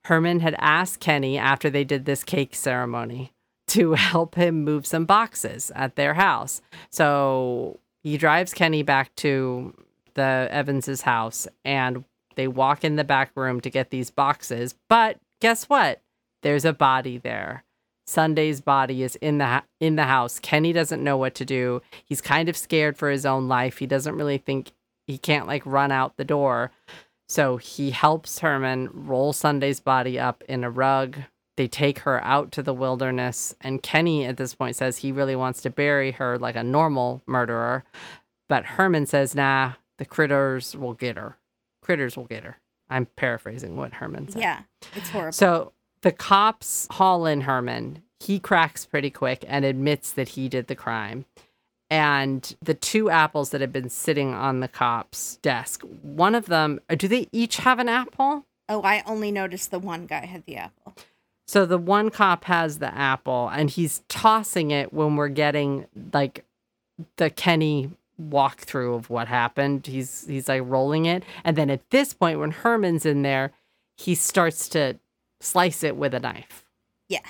Herman 0.05 0.41
had 0.41 0.57
asked 0.59 1.01
Kenny 1.01 1.37
after 1.39 1.71
they 1.71 1.85
did 1.85 2.05
this 2.05 2.25
cake 2.25 2.55
ceremony 2.55 3.33
to 3.69 3.93
help 3.95 4.35
him 4.35 4.65
move 4.65 4.87
some 4.87 5.05
boxes 5.05 5.71
at 5.75 5.97
their 5.97 6.15
house. 6.15 6.61
So 6.91 7.79
he 8.03 8.17
drives 8.17 8.55
Kenny 8.55 8.83
back 8.83 9.15
to 9.17 9.75
the 10.15 10.49
Evans's 10.51 11.03
house 11.03 11.47
and 11.65 12.05
they 12.37 12.49
walk 12.49 12.85
in 12.85 12.97
the 12.97 13.05
back 13.05 13.33
room 13.35 13.61
to 13.61 13.71
get 13.71 13.91
these 13.91 14.11
boxes. 14.11 14.75
But 14.89 15.19
guess 15.41 15.65
what? 15.65 16.01
There's 16.43 16.65
a 16.65 16.73
body 16.73 17.19
there. 17.19 17.65
Sunday's 18.07 18.63
body 18.63 19.03
is 19.03 19.17
in 19.17 19.37
the 19.37 19.63
in 19.81 19.97
the 19.97 20.05
house. 20.05 20.39
Kenny 20.39 20.73
doesn't 20.73 21.05
know 21.05 21.19
what 21.19 21.35
to 21.35 21.45
do. 21.45 21.83
He's 22.07 22.23
kind 22.23 22.49
of 22.49 22.57
scared 22.57 22.97
for 22.97 23.11
his 23.11 23.27
own 23.27 23.49
life. 23.49 23.79
He 23.79 23.87
doesn't 23.87 24.17
really 24.17 24.39
think 24.39 24.73
he 25.09 25.19
can't 25.19 25.49
like 25.49 25.67
run 25.67 25.91
out 25.91 26.17
the 26.17 26.25
door. 26.25 26.71
So 27.29 27.57
he 27.57 27.91
helps 27.91 28.39
Herman 28.39 28.91
roll 28.93 29.33
Sunday's 29.33 29.81
body 29.81 30.21
up 30.21 30.45
in 30.49 30.63
a 30.63 30.71
rug. 30.71 31.17
They 31.57 31.67
take 31.67 32.01
her 32.01 32.23
out 32.23 32.53
to 32.53 32.63
the 32.63 32.73
wilderness, 32.73 33.53
and 33.61 33.83
Kenny 33.83 34.25
at 34.25 34.37
this 34.37 34.55
point 34.55 34.77
says 34.77 34.99
he 34.99 35.11
really 35.11 35.35
wants 35.35 35.61
to 35.63 35.71
bury 35.71 36.13
her 36.13 36.39
like 36.39 36.55
a 36.55 36.63
normal 36.63 37.21
murderer. 37.27 37.83
But 38.49 38.65
Herman 38.65 39.07
says, 39.07 39.35
nah, 39.35 39.73
the 39.97 40.05
critters 40.05 40.77
will 40.77 40.95
get 40.95 41.17
her. 41.17 41.37
Critters 41.83 42.17
will 42.17 42.27
get 42.27 42.45
her. 42.45 42.59
I'm 42.89 43.07
paraphrasing 43.17 43.77
what 43.77 43.95
Herman 43.95 44.29
said. 44.29 44.41
Yeah, 44.41 44.61
it's 44.95 45.09
horrible. 45.09 45.33
So 45.33 45.73
the 46.03 46.13
cops 46.13 46.87
haul 46.93 47.27
in 47.27 47.41
Herman. 47.41 48.03
He 48.21 48.39
cracks 48.39 48.87
pretty 48.87 49.11
quick 49.11 49.45
and 49.49 49.65
admits 49.65 50.13
that 50.13 50.31
he 50.31 50.49
did 50.49 50.69
the 50.69 50.77
crime. 50.77 51.25
And 51.91 52.55
the 52.63 52.75
two 52.75 53.09
apples 53.11 53.51
that 53.51 53.61
had 53.63 53.73
been 53.73 53.89
sitting 53.89 54.35
on 54.35 54.61
the 54.61 54.69
cop's 54.69 55.37
desk, 55.37 55.83
one 56.03 56.35
of 56.35 56.47
them, 56.47 56.81
uh, 56.91 56.95
do 56.97 57.09
they 57.09 57.29
each 57.33 57.57
have 57.59 57.79
an 57.79 57.89
apple? 57.89 58.45
oh, 58.71 58.83
I 58.83 59.03
only 59.07 59.33
noticed 59.33 59.71
the 59.71 59.79
one 59.79 60.05
guy 60.07 60.27
had 60.27 60.45
the 60.45 60.57
apple. 60.57 60.95
So 61.47 61.65
the 61.65 61.79
one 61.79 62.11
cop 62.11 62.45
has 62.45 62.79
the 62.81 62.95
apple 62.95 63.49
and 63.49 63.71
he's 63.71 64.03
tossing 64.11 64.71
it 64.71 64.93
when 64.93 65.17
we're 65.17 65.29
getting 65.31 65.87
like 66.13 66.45
the 67.17 67.31
Kenny 67.31 67.91
walkthrough 68.23 68.95
of 68.95 69.09
what 69.09 69.27
happened. 69.29 69.87
He's 69.87 70.27
he's 70.27 70.49
like 70.49 70.61
rolling 70.67 71.07
it. 71.07 71.23
And 71.45 71.57
then 71.57 71.71
at 71.71 71.89
this 71.89 72.13
point 72.13 72.41
when 72.41 72.51
Herman's 72.51 73.07
in 73.07 73.23
there, 73.23 73.53
he 73.97 74.15
starts 74.15 74.69
to 74.71 74.99
slice 75.41 75.83
it 75.83 75.97
with 75.97 76.13
a 76.13 76.21
knife. 76.21 76.67
Yeah, 77.09 77.21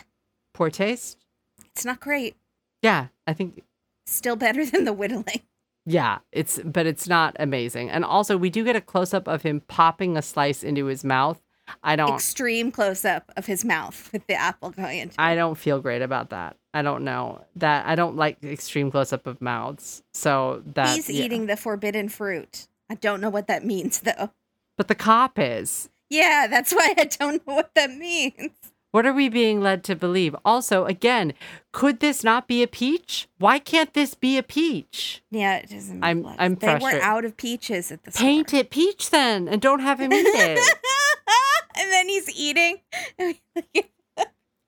Poor 0.53 0.71
taste? 0.71 1.19
it's 1.67 1.85
not 1.85 2.01
great. 2.01 2.35
Yeah, 2.83 3.07
I 3.29 3.33
think 3.33 3.63
Still 4.09 4.37
better 4.37 4.65
than 4.65 4.85
the 4.85 4.93
whittling. 4.93 5.43
yeah, 5.87 6.19
it's 6.33 6.59
but 6.65 6.87
it's 6.87 7.07
not 7.07 7.37
amazing. 7.39 7.91
And 7.91 8.05
also 8.05 8.37
we 8.37 8.51
do 8.51 8.65
get 8.65 8.75
a 8.75 8.81
close 8.81 9.13
up 9.13 9.29
of 9.29 9.43
him 9.43 9.61
popping 9.69 10.17
a 10.17 10.23
slice 10.23 10.65
into 10.65 10.87
his 10.87 11.05
mouth. 11.05 11.41
I 11.83 11.97
don't 11.97 12.15
Extreme 12.15 12.73
close 12.73 13.05
up 13.05 13.31
of 13.37 13.45
his 13.45 13.63
mouth 13.65 14.09
with 14.11 14.27
the 14.27 14.35
apple 14.35 14.71
going 14.71 15.01
into. 15.01 15.21
I 15.21 15.35
don't 15.35 15.57
feel 15.57 15.81
great 15.81 16.01
about 16.01 16.31
that. 16.31 16.57
I 16.73 16.81
don't 16.81 17.05
know 17.05 17.45
that 17.57 17.87
I 17.87 17.95
don't 17.95 18.17
like 18.17 18.43
extreme 18.43 18.91
close 18.91 19.13
up 19.13 19.27
of 19.27 19.43
mouths. 19.43 20.03
So 20.15 20.63
that 20.75 20.97
He's 20.97 21.11
yeah. 21.11 21.25
eating 21.25 21.47
the 21.47 21.57
forbidden 21.57 22.09
fruit. 22.09 22.69
I 22.89 22.95
don't 22.95 23.21
know 23.21 23.31
what 23.31 23.47
that 23.49 23.65
means 23.65 24.01
though. 24.01 24.31
But 24.79 24.89
the 24.89 24.95
cop 24.95 25.39
is. 25.39 25.91
Yeah, 26.09 26.47
that's 26.49 26.73
why 26.73 26.95
I 26.97 27.05
don't 27.05 27.47
know 27.47 27.55
what 27.55 27.75
that 27.75 27.91
means. 27.91 28.53
What 28.91 29.05
are 29.05 29.13
we 29.13 29.29
being 29.29 29.61
led 29.61 29.85
to 29.85 29.95
believe? 29.95 30.35
Also, 30.45 30.87
again, 30.87 31.35
could 31.73 32.01
this 32.01 32.25
not 32.25 32.49
be 32.49 32.63
a 32.63 32.67
peach? 32.67 33.29
Why 33.39 33.59
can't 33.59 33.93
this 33.93 34.15
be 34.15 34.39
a 34.39 34.43
peach? 34.43 35.23
Yeah, 35.31 35.57
it 35.59 35.69
doesn't. 35.71 36.03
I'm- 36.03 36.27
I'm 36.39 36.55
They 36.55 36.75
were 36.77 37.01
out 37.03 37.25
of 37.27 37.37
peaches 37.37 37.93
at 37.93 38.05
the 38.05 38.11
Paint 38.13 38.49
store. 38.49 38.61
it 38.61 38.71
peach 38.71 39.11
then 39.11 39.47
and 39.47 39.61
don't 39.61 39.81
have 39.81 40.01
him 40.01 40.13
eat 40.13 40.25
it. 40.25 40.59
and 41.79 41.93
then 41.93 42.09
he's 42.09 42.31
eating. 42.35 42.79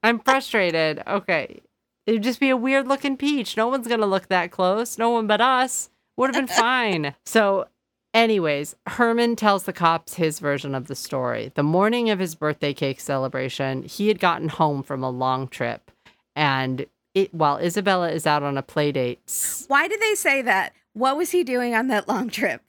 I'm 0.03 0.19
frustrated. 0.19 1.03
Okay. 1.07 1.61
It'd 2.07 2.23
just 2.23 2.41
be 2.41 2.49
a 2.51 2.57
weird 2.57 2.89
looking 2.89 3.17
peach. 3.17 3.57
No 3.57 3.69
one's 3.69 3.87
going 3.87 4.01
to 4.01 4.07
look 4.07 4.29
that 4.29 4.51
close. 4.51 4.99
No 4.99 5.11
one 5.11 5.27
but 5.27 5.41
us. 5.41 5.91
Would 6.17 6.35
have 6.35 6.47
been 6.47 6.57
fine. 6.57 7.15
So, 7.25 7.67
anyways, 8.15 8.75
Herman 8.87 9.37
tells 9.37 9.65
the 9.65 9.73
cops 9.73 10.15
his 10.15 10.39
version 10.39 10.75
of 10.75 10.87
the 10.87 10.95
story. 10.95 11.53
The 11.55 11.63
morning 11.63 12.11
of 12.11 12.19
his 12.19 12.35
birthday 12.35 12.73
cake 12.75 13.01
celebration, 13.01 13.83
he 13.83 14.09
had 14.09 14.19
gotten 14.19 14.49
home 14.49 14.83
from 14.83 15.03
a 15.03 15.11
long 15.11 15.49
trip. 15.49 15.91
And 16.37 16.87
it, 17.15 17.35
while 17.35 17.59
Isabella 17.59 18.11
is 18.11 18.27
out 18.27 18.43
on 18.43 18.57
a 18.57 18.63
play 18.63 18.93
date, 18.93 19.21
Why 19.69 19.89
did 19.89 20.01
they 20.01 20.15
say 20.15 20.43
that? 20.43 20.73
What 20.93 21.17
was 21.17 21.31
he 21.31 21.45
doing 21.45 21.75
on 21.75 21.89
that 21.89 22.09
long 22.09 22.29
trip? 22.31 22.63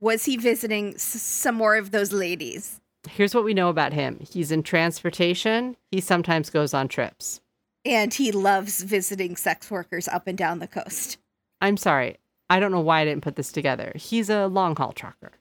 Was 0.00 0.24
he 0.24 0.36
visiting 0.36 0.94
s- 0.94 1.02
some 1.02 1.54
more 1.56 1.76
of 1.76 1.90
those 1.90 2.12
ladies? 2.12 2.80
here's 3.10 3.34
what 3.34 3.44
we 3.44 3.54
know 3.54 3.68
about 3.70 3.92
him 3.92 4.18
he's 4.30 4.52
in 4.52 4.62
transportation, 4.62 5.76
he 5.90 6.00
sometimes 6.00 6.50
goes 6.50 6.74
on 6.74 6.88
trips. 6.88 7.40
And 7.84 8.12
he 8.12 8.32
loves 8.32 8.82
visiting 8.82 9.34
sex 9.36 9.70
workers 9.70 10.08
up 10.08 10.26
and 10.26 10.36
down 10.36 10.58
the 10.58 10.66
coast. 10.66 11.16
I'm 11.60 11.76
sorry. 11.76 12.18
I 12.50 12.60
don't 12.60 12.72
know 12.72 12.80
why 12.80 13.00
I 13.00 13.04
didn't 13.04 13.22
put 13.22 13.36
this 13.36 13.52
together. 13.52 13.92
He's 13.94 14.30
a 14.30 14.46
long 14.46 14.74
haul 14.76 14.92
trucker. 14.92 15.32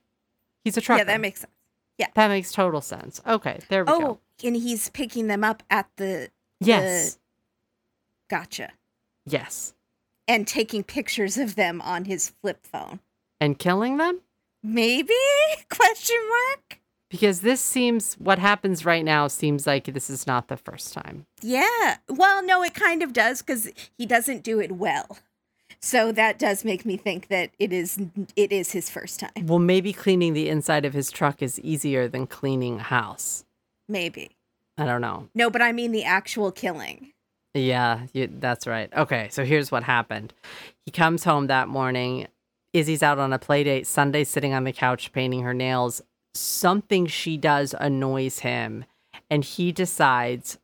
He's 0.63 0.75
a 0.77 0.81
trucker. 0.81 0.99
Yeah, 0.99 1.03
that 1.05 1.21
makes 1.21 1.41
sense. 1.41 1.51
Yeah. 1.97 2.07
That 2.15 2.27
makes 2.27 2.51
total 2.51 2.81
sense. 2.81 3.21
Okay, 3.25 3.59
there 3.69 3.83
we 3.85 3.91
Oh, 3.91 3.99
go. 3.99 4.07
Oh, 4.07 4.19
and 4.47 4.55
he's 4.55 4.89
picking 4.89 5.27
them 5.27 5.43
up 5.43 5.63
at 5.69 5.87
the 5.97 6.29
Yes. 6.59 7.17
gotcha 8.29 8.71
yes. 9.25 9.73
and 10.27 10.47
taking 10.47 10.83
pictures 10.83 11.37
of 11.37 11.55
them 11.55 11.81
on 11.81 12.05
his 12.05 12.29
flip 12.41 12.65
phone. 12.65 12.99
And 13.39 13.57
killing 13.57 13.97
them? 13.97 14.21
Maybe? 14.63 15.13
Question 15.69 16.17
mark? 16.29 16.79
Because 17.09 17.39
this 17.41 17.61
seems 17.61 18.15
what 18.15 18.37
happens 18.37 18.83
right 18.83 19.05
now 19.05 19.27
seems 19.27 19.65
like 19.65 19.85
this 19.85 20.09
is 20.09 20.27
not 20.27 20.49
the 20.49 20.57
first 20.57 20.93
time. 20.93 21.25
Yeah. 21.41 21.97
Well, 22.09 22.43
no, 22.43 22.63
it 22.63 22.73
kind 22.73 23.01
of 23.01 23.13
does 23.13 23.41
because 23.41 23.69
he 23.97 24.05
doesn't 24.05 24.43
do 24.43 24.59
it 24.59 24.73
well. 24.73 25.17
So 25.79 26.11
that 26.11 26.39
does 26.39 26.65
make 26.65 26.85
me 26.85 26.97
think 26.97 27.27
that 27.27 27.51
it 27.59 27.71
is 27.71 27.99
it 28.35 28.51
is 28.51 28.71
his 28.71 28.89
first 28.89 29.19
time. 29.19 29.45
Well, 29.45 29.59
maybe 29.59 29.93
cleaning 29.93 30.33
the 30.33 30.49
inside 30.49 30.85
of 30.85 30.93
his 30.93 31.11
truck 31.11 31.41
is 31.41 31.59
easier 31.59 32.07
than 32.07 32.27
cleaning 32.27 32.79
a 32.79 32.83
house. 32.83 33.45
Maybe. 33.87 34.31
I 34.77 34.85
don't 34.85 35.01
know. 35.01 35.29
No, 35.33 35.49
but 35.49 35.61
I 35.61 35.71
mean 35.71 35.91
the 35.91 36.03
actual 36.03 36.51
killing. 36.51 37.13
Yeah, 37.53 38.01
you, 38.13 38.29
that's 38.39 38.67
right. 38.67 38.93
Okay, 38.95 39.29
so 39.31 39.43
here's 39.43 39.71
what 39.71 39.83
happened. 39.83 40.33
He 40.85 40.91
comes 40.91 41.23
home 41.23 41.47
that 41.47 41.67
morning. 41.67 42.27
Izzy's 42.73 43.01
out 43.01 43.17
on 43.17 43.33
a 43.33 43.39
play 43.39 43.63
date. 43.63 43.87
Sunday's 43.87 44.29
sitting 44.29 44.53
on 44.53 44.63
the 44.63 44.73
couch 44.73 45.11
painting 45.11 45.41
her 45.41 45.53
nails. 45.53 46.01
Something 46.35 47.07
she 47.07 47.37
does 47.37 47.73
annoys 47.79 48.39
him, 48.39 48.85
and 49.29 49.43
he 49.43 49.71
decides, 49.71 50.59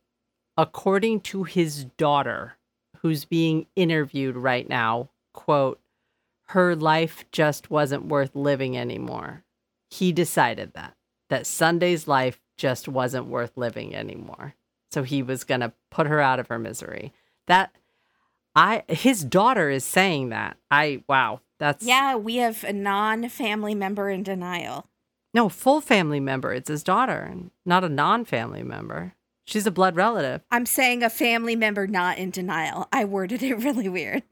according 0.56 1.20
to 1.22 1.42
his 1.42 1.86
daughter, 1.96 2.56
who's 3.04 3.26
being 3.26 3.66
interviewed 3.76 4.34
right 4.34 4.66
now, 4.66 5.10
quote, 5.34 5.78
her 6.46 6.74
life 6.74 7.26
just 7.30 7.70
wasn't 7.70 8.06
worth 8.06 8.34
living 8.34 8.78
anymore. 8.78 9.44
He 9.90 10.10
decided 10.10 10.72
that 10.72 10.96
that 11.28 11.46
Sunday's 11.46 12.08
life 12.08 12.40
just 12.56 12.88
wasn't 12.88 13.26
worth 13.26 13.58
living 13.58 13.94
anymore. 13.94 14.54
So 14.90 15.02
he 15.02 15.22
was 15.22 15.44
going 15.44 15.60
to 15.60 15.74
put 15.90 16.06
her 16.06 16.18
out 16.18 16.40
of 16.40 16.48
her 16.48 16.58
misery. 16.58 17.12
That 17.46 17.76
I 18.56 18.84
his 18.88 19.22
daughter 19.22 19.68
is 19.68 19.84
saying 19.84 20.30
that. 20.30 20.56
I 20.70 21.02
wow, 21.06 21.40
that's 21.58 21.84
Yeah, 21.84 22.16
we 22.16 22.36
have 22.36 22.64
a 22.64 22.72
non-family 22.72 23.74
member 23.74 24.08
in 24.08 24.22
denial. 24.22 24.88
No, 25.34 25.50
full 25.50 25.82
family 25.82 26.20
member. 26.20 26.54
It's 26.54 26.70
his 26.70 26.82
daughter, 26.82 27.34
not 27.66 27.84
a 27.84 27.90
non-family 27.90 28.62
member. 28.62 29.12
She's 29.44 29.66
a 29.66 29.70
blood 29.70 29.96
relative. 29.96 30.42
I'm 30.50 30.66
saying 30.66 31.02
a 31.02 31.10
family 31.10 31.56
member 31.56 31.86
not 31.86 32.18
in 32.18 32.30
denial. 32.30 32.88
I 32.92 33.04
worded 33.04 33.42
it 33.42 33.54
really 33.58 33.88
weird. 33.88 34.22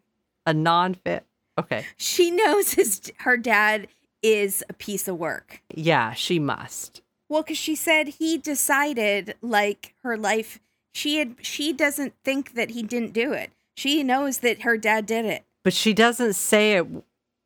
A 0.47 0.55
non-fit. 0.55 1.25
Okay. 1.59 1.85
She 1.97 2.31
knows 2.31 2.73
his 2.73 3.13
her 3.19 3.37
dad 3.37 3.89
is 4.23 4.65
a 4.69 4.73
piece 4.73 5.07
of 5.09 5.19
work. 5.19 5.63
Yeah, 5.75 6.13
she 6.15 6.39
must. 6.39 7.03
Well, 7.29 7.43
because 7.43 7.59
she 7.59 7.75
said 7.75 8.09
he 8.09 8.39
decided 8.39 9.35
like 9.43 9.95
her 10.03 10.17
life. 10.17 10.61
She 10.95 11.19
had. 11.19 11.37
She 11.43 11.73
doesn't 11.73 12.15
think 12.25 12.55
that 12.55 12.71
he 12.71 12.83
didn't 12.83 13.13
do 13.13 13.33
it. 13.33 13.51
She 13.75 14.03
knows 14.03 14.39
that 14.39 14.63
her 14.63 14.77
dad 14.77 15.07
did 15.07 15.25
it. 15.25 15.45
But 15.63 15.73
she 15.75 15.93
doesn't 15.95 16.35
say 16.35 16.77
it 16.77 16.87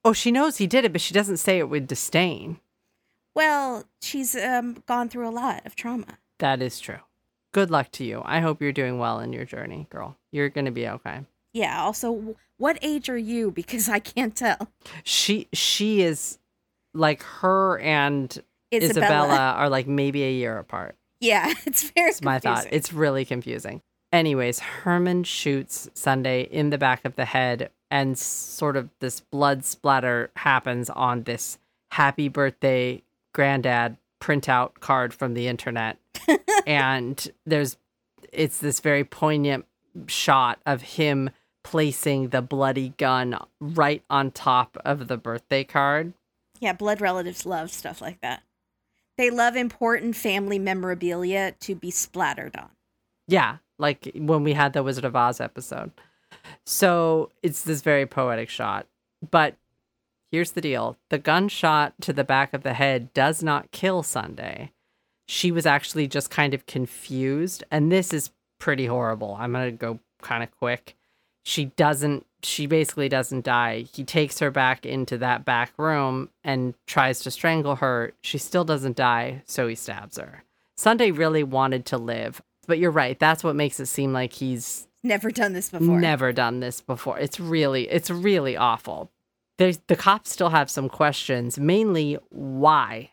Oh, 0.07 0.13
she 0.13 0.31
knows 0.31 0.59
he 0.59 0.69
did 0.69 0.85
it, 0.85 0.93
but 0.93 1.01
she 1.01 1.13
doesn't 1.13 1.39
say 1.39 1.59
it 1.59 1.69
with 1.69 1.89
disdain. 1.89 2.61
Well, 3.35 3.87
she's 4.01 4.37
um, 4.37 4.85
gone 4.87 5.09
through 5.09 5.29
a 5.29 5.31
lot 5.31 5.67
of 5.67 5.75
trauma. 5.75 6.19
That 6.39 6.63
is 6.63 6.79
true. 6.79 7.01
Good 7.57 7.71
luck 7.71 7.91
to 7.93 8.05
you. 8.05 8.21
I 8.23 8.41
hope 8.41 8.61
you're 8.61 8.71
doing 8.71 8.99
well 8.99 9.19
in 9.19 9.33
your 9.33 9.47
journey, 9.47 9.87
girl. 9.89 10.15
You're 10.31 10.51
going 10.51 10.67
to 10.67 10.71
be 10.71 10.87
okay. 10.87 11.21
Yeah. 11.55 11.81
Also, 11.81 12.37
what 12.59 12.79
age 12.83 13.09
are 13.09 13.17
you? 13.17 13.51
Because 13.55 13.89
I 13.89 13.99
can't 13.99 14.37
tell. 14.37 14.69
She 15.05 15.49
she 15.55 16.03
is 16.03 16.37
like 16.93 17.23
her 17.23 17.79
and 17.79 18.29
Isabella. 18.71 19.07
Isabella 19.07 19.53
are 19.57 19.71
like 19.71 19.87
maybe 19.87 20.23
a 20.25 20.33
year 20.33 20.59
apart. 20.59 20.97
Yeah, 21.19 21.55
it's 21.67 21.91
very 21.93 22.11
It's 22.11 22.21
my 22.21 22.39
thought. 22.39 22.67
It's 22.71 22.93
really 22.93 23.25
confusing. 23.25 23.81
Anyways, 24.13 24.59
Herman 24.59 25.25
shoots 25.25 25.89
Sunday 25.95 26.43
in 26.43 26.69
the 26.69 26.77
back 26.77 27.07
of 27.07 27.17
the 27.17 27.25
head, 27.25 27.71
and 27.91 28.19
sort 28.19 28.77
of 28.77 28.91
this 29.01 29.21
blood 29.21 29.65
splatter 29.65 30.31
happens 30.37 30.91
on 30.91 31.23
this 31.23 31.57
happy 31.91 32.29
birthday 32.29 33.03
granddad 33.33 33.97
printout 34.21 34.81
card 34.81 35.13
from 35.15 35.35
the 35.35 35.49
internet. 35.49 35.99
and 36.67 37.31
there's 37.45 37.77
it's 38.33 38.59
this 38.59 38.81
very 38.81 39.05
poignant 39.05 39.65
shot 40.07 40.59
of 40.67 40.83
him 40.83 41.31
placing 41.65 42.29
the 42.29 42.43
bloody 42.43 42.91
gun 42.91 43.37
right 43.61 44.03
on 44.11 44.31
top 44.31 44.77
of 44.85 45.09
the 45.09 45.17
birthday 45.17 45.65
card. 45.65 46.13
Yeah, 46.61 46.73
blood 46.73 47.01
relatives 47.01 47.45
love 47.47 47.71
stuff 47.71 48.01
like 48.01 48.21
that. 48.21 48.43
They 49.19 49.31
love 49.31 49.57
important 49.57 50.17
family 50.17 50.59
memorabilia 50.59 51.53
to 51.61 51.75
be 51.75 51.91
splattered 51.91 52.57
on. 52.57 52.71
Yeah, 53.27 53.59
like 53.79 54.13
when 54.15 54.45
we 54.45 54.53
had 54.53 54.73
the 54.73 54.83
Wizard 54.83 55.05
of 55.05 55.17
Oz 55.17 55.41
episode. 55.41 55.91
So 56.65 57.31
it's 57.43 57.63
this 57.63 57.83
very 57.83 58.07
poetic 58.07 58.49
shot. 58.49 58.87
But 59.31 59.57
here's 60.37 60.53
the 60.53 60.61
deal 60.61 60.99
the 61.09 61.17
gunshot 61.19 61.95
to 62.03 62.13
the 62.13 62.23
back 62.23 62.53
of 62.53 62.63
the 62.63 62.75
head 62.75 63.13
does 63.15 63.43
not 63.43 63.71
kill 63.71 64.03
Sunday. 64.03 64.71
She 65.27 65.51
was 65.51 65.65
actually 65.65 66.07
just 66.07 66.31
kind 66.31 66.53
of 66.53 66.67
confused. 66.67 67.65
And 67.71 67.91
this 67.91 68.13
is 68.13 68.31
pretty 68.59 68.85
horrible. 68.85 69.35
I'm 69.41 69.53
going 69.53 69.71
to 69.71 69.77
go 69.77 69.99
kind 70.21 70.43
of 70.43 70.51
quick. 70.59 70.95
She 71.43 71.67
doesn't, 71.77 72.27
she 72.43 72.67
basically 72.67 73.09
doesn't 73.09 73.47
die. 73.47 73.87
He 73.95 74.05
takes 74.05 74.39
her 74.41 74.51
back 74.51 74.85
into 74.85 75.17
that 75.19 75.47
back 75.47 75.73
room 75.79 76.29
and 76.45 76.75
tries 76.87 77.21
to 77.21 77.31
strangle 77.31 77.77
her. 77.77 78.13
She 78.21 78.37
still 78.37 78.65
doesn't 78.65 78.97
die, 78.97 79.43
so 79.47 79.67
he 79.67 79.75
stabs 79.75 80.19
her. 80.19 80.45
Sunday 80.77 81.13
really 81.13 81.43
wanted 81.45 81.87
to 81.87 81.97
live. 81.99 82.43
But 82.67 82.79
you're 82.79 82.91
right. 82.91 83.19
That's 83.19 83.43
what 83.43 83.57
makes 83.57 83.81
it 83.81 83.87
seem 83.87 84.13
like 84.13 84.35
he's 84.35 84.87
Never 85.03 85.31
done 85.31 85.55
this 85.55 85.71
before. 85.71 85.99
never 85.99 86.33
done 86.33 86.61
this 86.61 86.83
before. 86.83 87.19
It's 87.19 87.41
really, 87.41 87.89
it's 87.89 88.11
really 88.11 88.57
awful. 88.57 89.11
There's, 89.59 89.79
the 89.87 89.97
cops 89.97 90.31
still 90.31 90.51
have 90.51 90.69
some 90.71 90.89
questions, 90.89 91.59
mainly 91.59 92.19
why? 92.29 93.11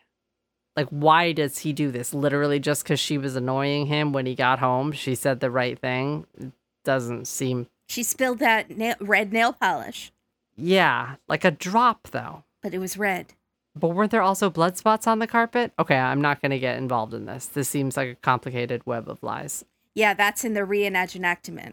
Like, 0.76 0.88
why 0.88 1.32
does 1.32 1.58
he 1.58 1.72
do 1.72 1.90
this? 1.90 2.12
Literally 2.12 2.58
just 2.58 2.82
because 2.82 3.00
she 3.00 3.16
was 3.16 3.36
annoying 3.36 3.86
him 3.86 4.12
when 4.12 4.26
he 4.26 4.34
got 4.34 4.58
home. 4.58 4.92
She 4.92 5.14
said 5.14 5.40
the 5.40 5.50
right 5.50 5.78
thing. 5.78 6.26
It 6.38 6.52
doesn't 6.84 7.26
seem, 7.26 7.68
She 7.88 8.02
spilled 8.02 8.40
that 8.40 8.76
nail- 8.76 8.96
red 9.00 9.32
nail 9.32 9.52
polish, 9.54 10.12
yeah, 10.56 11.16
like 11.28 11.44
a 11.44 11.50
drop 11.50 12.08
though. 12.10 12.44
but 12.62 12.74
it 12.74 12.78
was 12.78 12.96
red. 12.98 13.34
But 13.76 13.88
weren't 13.88 14.10
there 14.12 14.22
also 14.22 14.50
blood 14.50 14.76
spots 14.76 15.06
on 15.06 15.18
the 15.18 15.26
carpet? 15.26 15.72
Okay, 15.78 15.96
I'm 15.96 16.20
not 16.20 16.40
going 16.40 16.50
to 16.52 16.58
get 16.60 16.78
involved 16.78 17.12
in 17.14 17.24
this. 17.26 17.46
This 17.46 17.68
seems 17.68 17.96
like 17.96 18.08
a 18.08 18.14
complicated 18.16 18.82
web 18.86 19.08
of 19.08 19.20
lies. 19.22 19.64
Yeah, 19.94 20.14
that's 20.14 20.44
in 20.44 20.54
the 20.54 20.60
reenactment. 20.60 21.72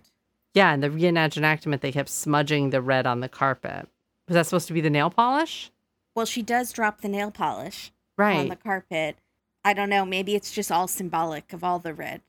Yeah, 0.56 0.74
in 0.74 0.80
the 0.80 0.90
reenactment, 0.90 1.82
they 1.82 1.92
kept 1.92 2.10
smudging 2.10 2.72
the 2.72 2.82
red 2.82 3.06
on 3.06 3.20
the 3.20 3.30
carpet. 3.30 3.88
Was 4.32 4.36
that 4.36 4.46
supposed 4.48 4.68
to 4.68 4.74
be 4.74 4.80
the 4.80 4.90
nail 4.90 5.10
polish? 5.10 5.72
Well, 6.16 6.26
she 6.26 6.42
does 6.42 6.72
drop 6.72 7.02
the 7.02 7.10
nail 7.10 7.32
polish 7.32 7.92
Right. 8.18 8.38
on 8.40 8.48
the 8.48 8.56
carpet. 8.56 9.18
I 9.66 9.74
don't 9.74 9.90
know. 9.90 10.06
Maybe 10.06 10.36
it's 10.36 10.54
just 10.54 10.72
all 10.72 10.88
symbolic 10.88 11.52
of 11.52 11.66
all 11.66 11.80
the 11.80 11.94
red, 11.94 12.22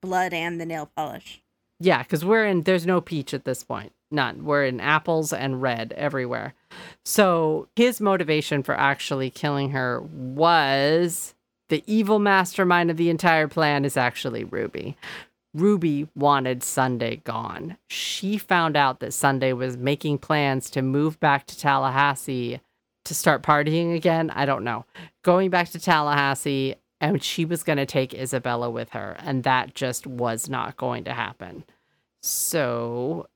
blood, 0.00 0.34
and 0.34 0.60
the 0.60 0.66
nail 0.66 0.90
polish. 0.96 1.42
Yeah, 1.78 2.02
because 2.02 2.24
we're 2.24 2.44
in, 2.44 2.62
there's 2.62 2.86
no 2.88 3.00
peach 3.00 3.32
at 3.32 3.44
this 3.44 3.62
point. 3.62 3.92
None. 4.10 4.44
We're 4.44 4.64
in 4.64 4.80
apples 4.80 5.32
and 5.32 5.62
red 5.62 5.92
everywhere. 5.96 6.54
So 7.04 7.68
his 7.76 8.00
motivation 8.00 8.64
for 8.64 8.74
actually 8.76 9.30
killing 9.30 9.70
her 9.70 10.00
was 10.02 11.36
the 11.68 11.84
evil 11.86 12.18
mastermind 12.18 12.90
of 12.90 12.96
the 12.96 13.10
entire 13.10 13.46
plan 13.46 13.84
is 13.84 13.96
actually 13.96 14.42
Ruby. 14.42 14.96
Ruby 15.54 16.08
wanted 16.16 16.64
Sunday 16.64 17.16
gone. 17.16 17.76
She 17.88 18.36
found 18.38 18.76
out 18.76 18.98
that 19.00 19.14
Sunday 19.14 19.52
was 19.52 19.76
making 19.76 20.18
plans 20.18 20.68
to 20.70 20.82
move 20.82 21.20
back 21.20 21.46
to 21.46 21.58
Tallahassee 21.58 22.60
to 23.04 23.14
start 23.14 23.42
partying 23.42 23.94
again. 23.94 24.30
I 24.30 24.46
don't 24.46 24.64
know. 24.64 24.84
Going 25.22 25.50
back 25.50 25.70
to 25.70 25.78
Tallahassee, 25.78 26.74
and 27.00 27.22
she 27.22 27.44
was 27.44 27.62
going 27.62 27.78
to 27.78 27.86
take 27.86 28.14
Isabella 28.14 28.68
with 28.68 28.90
her, 28.90 29.16
and 29.20 29.44
that 29.44 29.74
just 29.74 30.06
was 30.06 30.48
not 30.48 30.76
going 30.76 31.04
to 31.04 31.12
happen. 31.12 31.64
So, 32.22 33.28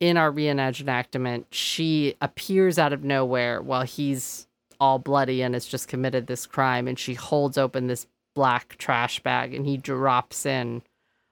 in 0.00 0.16
our 0.16 0.32
reenactment, 0.32 1.46
she 1.50 2.14
appears 2.20 2.78
out 2.78 2.92
of 2.92 3.04
nowhere 3.04 3.62
while 3.62 3.82
he's 3.82 4.48
all 4.80 4.98
bloody 4.98 5.42
and 5.42 5.54
has 5.54 5.66
just 5.66 5.88
committed 5.88 6.26
this 6.26 6.46
crime, 6.46 6.86
and 6.88 6.98
she 6.98 7.14
holds 7.14 7.56
open 7.56 7.86
this 7.86 8.06
black 8.34 8.76
trash 8.78 9.20
bag, 9.20 9.54
and 9.54 9.66
he 9.66 9.76
drops 9.76 10.44
in 10.44 10.82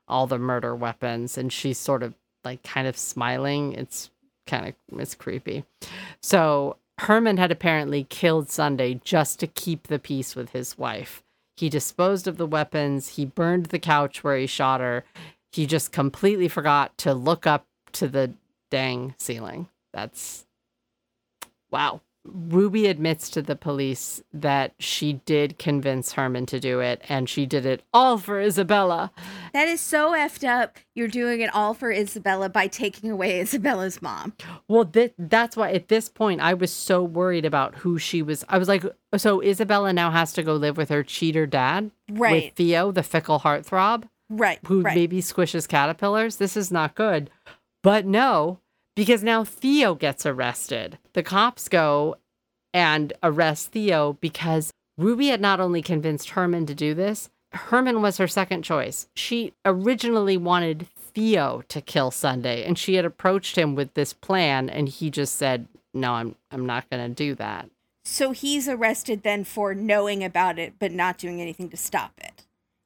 all 0.08 0.26
the 0.26 0.38
murder 0.38 0.74
weapons, 0.74 1.36
and 1.36 1.52
she's 1.52 1.78
sort 1.78 2.02
of 2.02 2.14
like 2.44 2.62
kind 2.62 2.86
of 2.86 2.96
smiling. 2.96 3.72
It's 3.72 4.10
kind 4.46 4.68
of 4.68 4.98
it's 4.98 5.14
creepy. 5.14 5.64
So 6.22 6.76
Herman 6.98 7.36
had 7.36 7.50
apparently 7.50 8.04
killed 8.04 8.50
Sunday 8.50 9.00
just 9.04 9.38
to 9.40 9.46
keep 9.46 9.86
the 9.86 9.98
peace 9.98 10.34
with 10.34 10.50
his 10.50 10.78
wife. 10.78 11.22
He 11.56 11.68
disposed 11.68 12.26
of 12.26 12.36
the 12.36 12.46
weapons. 12.46 13.10
He 13.10 13.24
burned 13.24 13.66
the 13.66 13.78
couch 13.78 14.22
where 14.22 14.36
he 14.36 14.46
shot 14.46 14.80
her. 14.80 15.04
He 15.52 15.66
just 15.66 15.90
completely 15.90 16.48
forgot 16.48 16.96
to 16.98 17.14
look 17.14 17.46
up 17.46 17.66
to 17.92 18.08
the 18.08 18.34
dang 18.70 19.14
ceiling. 19.18 19.68
That's 19.92 20.46
wow. 21.70 22.02
Ruby 22.28 22.86
admits 22.86 23.30
to 23.30 23.42
the 23.42 23.56
police 23.56 24.22
that 24.32 24.74
she 24.78 25.14
did 25.24 25.58
convince 25.58 26.12
Herman 26.12 26.46
to 26.46 26.60
do 26.60 26.80
it, 26.80 27.02
and 27.08 27.28
she 27.28 27.46
did 27.46 27.64
it 27.66 27.82
all 27.94 28.18
for 28.18 28.40
Isabella. 28.40 29.12
That 29.52 29.68
is 29.68 29.80
so 29.80 30.12
effed 30.12 30.46
up. 30.46 30.78
You're 30.94 31.08
doing 31.08 31.40
it 31.40 31.54
all 31.54 31.74
for 31.74 31.90
Isabella 31.90 32.48
by 32.48 32.66
taking 32.66 33.10
away 33.10 33.40
Isabella's 33.42 34.02
mom. 34.02 34.32
Well, 34.68 34.84
th- 34.84 35.14
that's 35.18 35.56
why 35.56 35.72
at 35.72 35.88
this 35.88 36.08
point 36.08 36.40
I 36.40 36.54
was 36.54 36.72
so 36.72 37.02
worried 37.02 37.44
about 37.44 37.76
who 37.76 37.98
she 37.98 38.22
was. 38.22 38.44
I 38.48 38.58
was 38.58 38.68
like, 38.68 38.84
so 39.16 39.42
Isabella 39.42 39.92
now 39.92 40.10
has 40.10 40.32
to 40.34 40.42
go 40.42 40.54
live 40.54 40.76
with 40.76 40.88
her 40.90 41.02
cheater 41.02 41.46
dad, 41.46 41.90
Right. 42.10 42.44
With 42.46 42.54
Theo, 42.54 42.92
the 42.92 43.02
fickle 43.02 43.40
heartthrob, 43.40 44.04
Right. 44.28 44.58
who 44.66 44.82
right. 44.82 44.94
maybe 44.94 45.20
squishes 45.22 45.68
caterpillars. 45.68 46.36
This 46.36 46.56
is 46.56 46.70
not 46.70 46.94
good. 46.94 47.30
But 47.82 48.06
no, 48.06 48.58
because 48.96 49.22
now 49.22 49.44
Theo 49.44 49.94
gets 49.94 50.26
arrested. 50.26 50.98
The 51.12 51.22
cops 51.22 51.68
go 51.68 52.16
and 52.74 53.12
arrest 53.22 53.70
Theo 53.70 54.14
because 54.14 54.72
Ruby 54.98 55.28
had 55.28 55.40
not 55.40 55.60
only 55.60 55.82
convinced 55.82 56.30
Herman 56.30 56.66
to 56.66 56.74
do 56.74 56.94
this, 56.94 57.28
Herman 57.52 58.02
was 58.02 58.18
her 58.18 58.26
second 58.26 58.62
choice. 58.62 59.08
She 59.14 59.52
originally 59.64 60.36
wanted 60.36 60.88
Theo 60.98 61.62
to 61.68 61.80
kill 61.80 62.10
Sunday 62.10 62.64
and 62.64 62.78
she 62.78 62.94
had 62.94 63.04
approached 63.04 63.56
him 63.56 63.74
with 63.74 63.94
this 63.94 64.12
plan 64.12 64.68
and 64.68 64.88
he 64.88 65.10
just 65.10 65.36
said, 65.36 65.68
"No, 65.94 66.14
I'm 66.14 66.34
I'm 66.50 66.66
not 66.66 66.90
going 66.90 67.08
to 67.08 67.14
do 67.14 67.34
that." 67.36 67.70
So 68.04 68.32
he's 68.32 68.68
arrested 68.68 69.22
then 69.22 69.44
for 69.44 69.74
knowing 69.74 70.24
about 70.24 70.58
it 70.58 70.74
but 70.78 70.92
not 70.92 71.18
doing 71.18 71.40
anything 71.40 71.68
to 71.70 71.76
stop 71.76 72.12
it. 72.18 72.44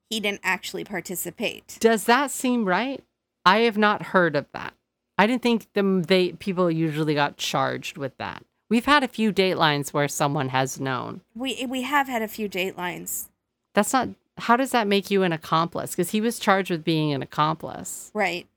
He 0.08 0.20
didn't 0.20 0.40
actually 0.42 0.84
participate. 0.84 1.78
Does 1.80 2.04
that 2.04 2.30
seem 2.30 2.64
right? 2.64 3.02
I 3.44 3.60
have 3.60 3.78
not 3.78 4.06
heard 4.06 4.36
of 4.36 4.46
that. 4.52 4.74
I 5.20 5.26
didn't 5.26 5.42
think 5.42 5.70
them 5.74 6.04
they 6.04 6.32
people 6.32 6.70
usually 6.70 7.12
got 7.14 7.36
charged 7.36 7.98
with 7.98 8.16
that. 8.16 8.42
We've 8.70 8.86
had 8.86 9.04
a 9.04 9.08
few 9.08 9.34
datelines 9.34 9.92
where 9.92 10.08
someone 10.08 10.48
has 10.48 10.80
known. 10.80 11.20
We 11.34 11.66
we 11.68 11.82
have 11.82 12.08
had 12.08 12.22
a 12.22 12.28
few 12.28 12.48
datelines. 12.48 13.28
That's 13.74 13.92
not 13.92 14.08
how 14.38 14.56
does 14.56 14.70
that 14.70 14.86
make 14.86 15.10
you 15.10 15.22
an 15.22 15.32
accomplice? 15.32 15.90
Because 15.90 16.12
he 16.12 16.22
was 16.22 16.38
charged 16.38 16.70
with 16.70 16.84
being 16.84 17.12
an 17.12 17.20
accomplice. 17.20 18.10
Right. 18.14 18.48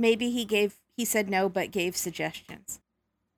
Maybe 0.00 0.30
he 0.30 0.44
gave 0.44 0.74
he 0.96 1.04
said 1.04 1.30
no 1.30 1.48
but 1.48 1.70
gave 1.70 1.96
suggestions. 1.96 2.80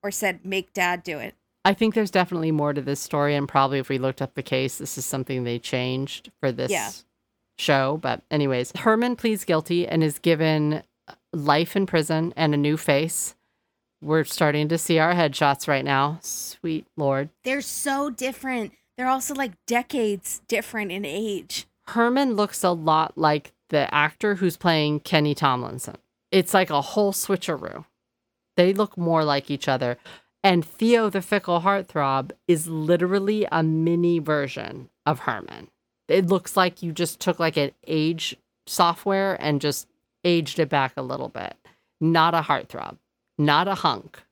Or 0.03 0.11
said 0.11 0.47
make 0.47 0.73
dad 0.73 1.03
do 1.03 1.19
it. 1.19 1.35
I 1.67 1.75
think 1.75 1.95
there's 1.95 2.11
definitely 2.11 2.53
more 2.53 2.73
to 2.73 2.81
this 2.81 3.01
story, 3.01 3.37
and 3.37 3.47
probably 3.47 3.81
if 3.81 3.91
we 3.91 3.99
looked 3.99 4.23
up 4.23 4.35
the 4.35 4.43
case, 4.43 4.79
this 4.79 4.97
is 4.97 5.05
something 5.05 5.45
they 5.45 5.59
changed 5.59 6.33
for 6.41 6.51
this 6.51 6.73
Yeah. 6.73 6.91
show. 7.59 7.99
But, 7.99 8.23
anyways, 8.31 8.73
Herman 8.79 9.15
pleads 9.15 9.45
guilty 9.45 9.87
and 9.87 10.03
is 10.03 10.19
given 10.19 10.83
life 11.33 11.77
in 11.77 11.87
prison 11.87 12.33
and 12.37 12.55
a 12.55 12.59
new 12.59 12.77
face. 12.77 13.35
We're 14.01 14.25
starting 14.25 14.69
to 14.69 14.79
see 14.79 14.99
our 14.99 15.15
headshots 15.15 15.69
right 15.69 15.85
now. 15.85 16.19
Sweet 16.23 16.87
Lord. 16.97 17.31
They're 17.45 17.61
so 17.61 18.11
different. 18.11 18.73
They're 18.97 19.09
also 19.09 19.35
like 19.35 19.53
decades 19.67 20.43
different 20.49 20.93
in 20.93 21.05
age. 21.05 21.67
Herman 21.89 22.35
looks 22.35 22.63
a 22.65 22.71
lot 22.71 23.17
like 23.17 23.53
the 23.69 23.93
actor 23.95 24.37
who's 24.37 24.57
playing 24.57 25.01
Kenny 25.01 25.35
Tomlinson. 25.35 25.97
It's 26.31 26.55
like 26.55 26.71
a 26.71 26.81
whole 26.81 27.13
switcheroo. 27.13 27.85
They 28.57 28.73
look 28.73 28.99
more 28.99 29.25
like 29.25 29.51
each 29.51 29.69
other. 29.69 29.99
And 30.45 30.65
Theo, 30.65 31.09
the 31.09 31.23
fickle 31.23 31.61
heartthrob, 31.61 32.33
is 32.49 32.67
literally 32.67 33.47
a 33.53 33.63
mini 33.63 34.19
version 34.19 34.89
of 35.07 35.21
Herman. 35.21 35.69
It 36.09 36.27
looks 36.27 36.57
like 36.57 36.83
you 36.83 36.93
just 36.93 37.21
took 37.21 37.39
like 37.39 37.57
an 37.57 37.71
age 37.87 38.37
software 38.67 39.37
and 39.41 39.61
just 39.61 39.87
aged 40.25 40.59
it 40.59 40.69
back 40.69 40.93
a 40.97 41.03
little 41.03 41.29
bit. 41.29 41.57
Not 42.01 42.35
a 42.35 42.41
heartthrob, 42.41 42.97
not 43.39 43.69
a 43.69 43.77
hunk. 43.77 44.23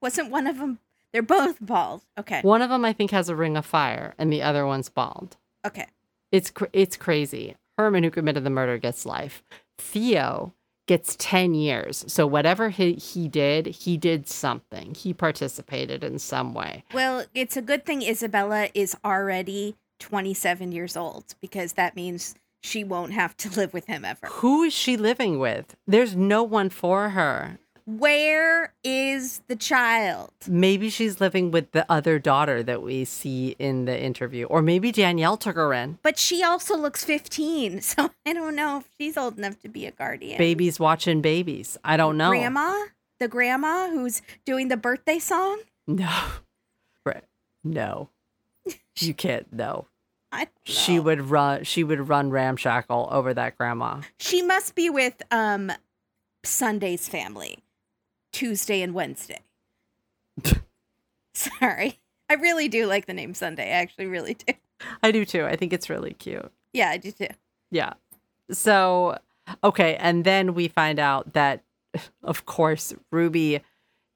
Wasn't 0.00 0.30
one 0.30 0.46
of 0.46 0.58
them 0.58 0.78
they're 1.16 1.22
both 1.22 1.56
bald. 1.62 2.02
Okay. 2.18 2.42
One 2.42 2.60
of 2.60 2.68
them, 2.68 2.84
I 2.84 2.92
think, 2.92 3.10
has 3.10 3.30
a 3.30 3.34
ring 3.34 3.56
of 3.56 3.64
fire, 3.64 4.14
and 4.18 4.30
the 4.30 4.42
other 4.42 4.66
one's 4.66 4.90
bald. 4.90 5.38
Okay. 5.66 5.86
It's 6.30 6.50
cr- 6.50 6.66
it's 6.74 6.98
crazy. 6.98 7.56
Herman, 7.78 8.04
who 8.04 8.10
committed 8.10 8.44
the 8.44 8.50
murder, 8.50 8.76
gets 8.76 9.06
life. 9.06 9.42
Theo 9.78 10.52
gets 10.86 11.16
10 11.18 11.54
years. 11.54 12.04
So 12.06 12.26
whatever 12.26 12.68
he, 12.68 12.92
he 12.96 13.28
did, 13.28 13.66
he 13.66 13.96
did 13.96 14.28
something. 14.28 14.94
He 14.94 15.14
participated 15.14 16.04
in 16.04 16.18
some 16.18 16.52
way. 16.52 16.84
Well, 16.92 17.24
it's 17.34 17.56
a 17.56 17.62
good 17.62 17.86
thing 17.86 18.02
Isabella 18.02 18.68
is 18.74 18.94
already 19.02 19.76
27 20.00 20.70
years 20.72 20.98
old 20.98 21.34
because 21.40 21.72
that 21.72 21.96
means 21.96 22.34
she 22.62 22.84
won't 22.84 23.12
have 23.12 23.36
to 23.38 23.50
live 23.56 23.72
with 23.72 23.86
him 23.86 24.04
ever. 24.04 24.26
Who 24.26 24.64
is 24.64 24.72
she 24.72 24.96
living 24.96 25.38
with? 25.38 25.76
There's 25.86 26.16
no 26.16 26.42
one 26.42 26.70
for 26.70 27.10
her. 27.10 27.58
Where 27.88 28.74
is 28.82 29.42
the 29.46 29.54
child? 29.54 30.32
Maybe 30.48 30.90
she's 30.90 31.20
living 31.20 31.52
with 31.52 31.70
the 31.70 31.86
other 31.88 32.18
daughter 32.18 32.60
that 32.64 32.82
we 32.82 33.04
see 33.04 33.54
in 33.60 33.84
the 33.84 33.96
interview. 33.96 34.46
Or 34.46 34.60
maybe 34.60 34.90
Danielle 34.90 35.36
took 35.36 35.54
her 35.54 35.72
in. 35.72 36.00
But 36.02 36.18
she 36.18 36.42
also 36.42 36.76
looks 36.76 37.04
15, 37.04 37.80
so 37.82 38.10
I 38.26 38.32
don't 38.32 38.56
know 38.56 38.78
if 38.78 38.88
she's 38.98 39.16
old 39.16 39.38
enough 39.38 39.60
to 39.60 39.68
be 39.68 39.86
a 39.86 39.92
guardian. 39.92 40.36
Babies 40.36 40.80
watching 40.80 41.20
babies. 41.20 41.78
I 41.84 41.96
don't 41.96 42.16
know. 42.16 42.30
Grandma? 42.30 42.86
The 43.20 43.28
grandma 43.28 43.88
who's 43.88 44.20
doing 44.44 44.66
the 44.66 44.76
birthday 44.76 45.18
song? 45.18 45.60
No. 45.86 46.10
Right. 47.06 47.22
No. 47.62 48.10
You 48.98 49.14
can't 49.14 49.52
no. 49.52 49.86
She 50.64 50.98
would 50.98 51.30
run 51.30 51.64
she 51.64 51.84
would 51.84 52.08
run 52.08 52.30
ramshackle 52.30 53.08
over 53.10 53.34
that 53.34 53.56
grandma. 53.56 54.00
She 54.18 54.42
must 54.42 54.74
be 54.74 54.90
with 54.90 55.22
um 55.30 55.72
Sunday's 56.44 57.08
family. 57.08 57.58
Tuesday 58.32 58.82
and 58.82 58.92
Wednesday. 58.92 59.40
Sorry. 61.34 62.00
I 62.28 62.34
really 62.34 62.68
do 62.68 62.86
like 62.86 63.06
the 63.06 63.14
name 63.14 63.34
Sunday. 63.34 63.64
I 63.64 63.80
actually 63.80 64.06
really 64.06 64.34
do. 64.34 64.52
I 65.02 65.10
do 65.10 65.24
too. 65.24 65.46
I 65.46 65.56
think 65.56 65.72
it's 65.72 65.88
really 65.88 66.12
cute. 66.12 66.50
Yeah, 66.72 66.90
I 66.90 66.98
do 66.98 67.12
too. 67.12 67.28
Yeah. 67.70 67.94
So, 68.50 69.18
okay. 69.64 69.96
And 69.96 70.24
then 70.24 70.54
we 70.54 70.68
find 70.68 70.98
out 70.98 71.32
that, 71.32 71.62
of 72.22 72.46
course, 72.46 72.94
Ruby 73.10 73.60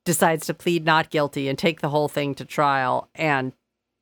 decides 0.05 0.47
to 0.47 0.55
plead 0.55 0.85
not 0.85 1.11
guilty 1.11 1.49
and 1.49 1.59
take 1.59 1.81
the 1.81 1.89
whole 1.89 2.09
thing 2.09 2.35
to 2.35 2.45
trial 2.45 3.09
and 3.15 3.53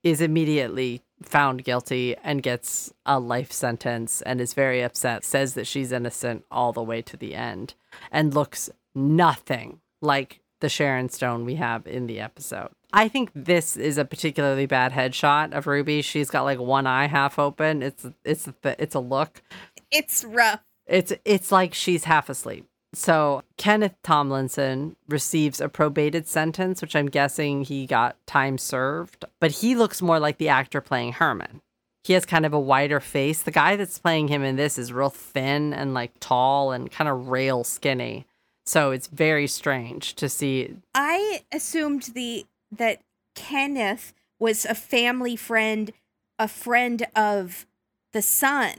is 0.03 0.20
immediately 0.20 1.03
found 1.23 1.65
guilty 1.65 2.16
and 2.23 2.43
gets 2.43 2.93
a 3.05 3.19
life 3.19 3.53
sentence 3.53 4.23
and 4.23 4.40
is 4.40 4.55
very 4.55 4.82
upset, 4.82 5.24
says 5.24 5.55
that 5.55 5.66
she's 5.66 5.93
innocent 5.93 6.45
all 6.51 6.73
the 6.73 6.82
way 6.82 7.03
to 7.03 7.16
the 7.16 7.35
end 7.35 7.74
and 8.11 8.35
looks 8.35 8.70
nothing 8.95 9.81
like 10.01 10.40
the 10.61 10.69
Sharon 10.69 11.09
Stone 11.09 11.45
we 11.45 11.57
have 11.57 11.86
in 11.86 12.07
the 12.07 12.20
episode. 12.20 12.70
I 12.93 13.09
think 13.09 13.31
this 13.35 13.77
is 13.77 13.99
a 13.99 14.05
particularly 14.05 14.66
bad 14.66 14.93
headshot 14.93 15.53
of 15.53 15.66
Ruby. 15.66 16.03
She's 16.03 16.31
got 16.31 16.45
like 16.45 16.59
one 16.59 16.86
eye 16.86 17.07
half 17.07 17.39
open. 17.39 17.82
It's 17.82 18.07
it's 18.24 18.49
it's 18.65 18.95
a 18.95 19.01
look. 19.01 19.43
It's 19.90 20.24
rough. 20.24 20.61
It's 20.86 21.12
it's 21.24 21.53
like 21.53 21.74
she's 21.74 22.05
half 22.05 22.28
asleep. 22.28 22.66
So 22.94 23.43
Kenneth 23.56 23.94
Tomlinson 24.02 24.97
receives 25.09 25.60
a 25.60 25.69
probated 25.69 26.27
sentence, 26.27 26.81
which 26.81 26.97
I'm 26.97 27.06
guessing 27.06 27.62
he 27.62 27.86
got 27.86 28.16
time 28.27 28.56
served, 28.56 29.24
but 29.40 29.51
he 29.51 29.74
looks 29.74 30.01
more 30.01 30.19
like 30.19 30.39
the 30.39 30.48
actor 30.48 30.81
playing 30.81 31.12
Herman. 31.12 31.60
He 32.05 32.15
has 32.15 32.24
kind 32.24 32.47
of 32.47 32.55
a 32.55 32.60
wider 32.60 33.01
face. 33.01 33.43
The 33.43 33.51
guy 33.51 33.77
that's 33.77 33.98
playing 33.98 34.28
him 34.28 34.43
in 34.43 34.56
this 34.56 34.78
is 34.78 34.93
real 34.93 35.10
thin 35.10 35.74
and 35.74 35.93
like 35.93 36.12
tall 36.20 36.73
and 36.73 36.90
kind 36.90 37.10
of 37.10 37.28
rail 37.28 37.65
skinny. 37.65 38.24
So 38.65 38.90
it's 38.90 39.06
very 39.06 39.47
strange 39.47 40.15
to 40.15 40.28
see. 40.28 40.74
I 40.94 41.43
assumed 41.52 42.10
the 42.15 42.47
that 42.73 43.01
Kenneth 43.35 44.15
was 44.39 44.65
a 44.65 44.74
family 44.74 45.36
friend, 45.36 45.90
a 46.39 46.48
friend 46.48 47.06
of 47.15 47.66
the 48.12 48.23
son, 48.23 48.74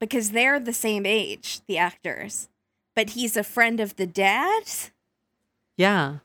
because 0.00 0.30
they're 0.30 0.58
the 0.58 0.72
same 0.72 1.06
age, 1.06 1.60
the 1.68 1.78
actors. 1.78 2.48
But 2.94 3.10
he's 3.10 3.36
a 3.36 3.44
friend 3.44 3.80
of 3.80 3.96
the 3.96 4.06
dad. 4.06 4.64
Yeah. 5.76 6.18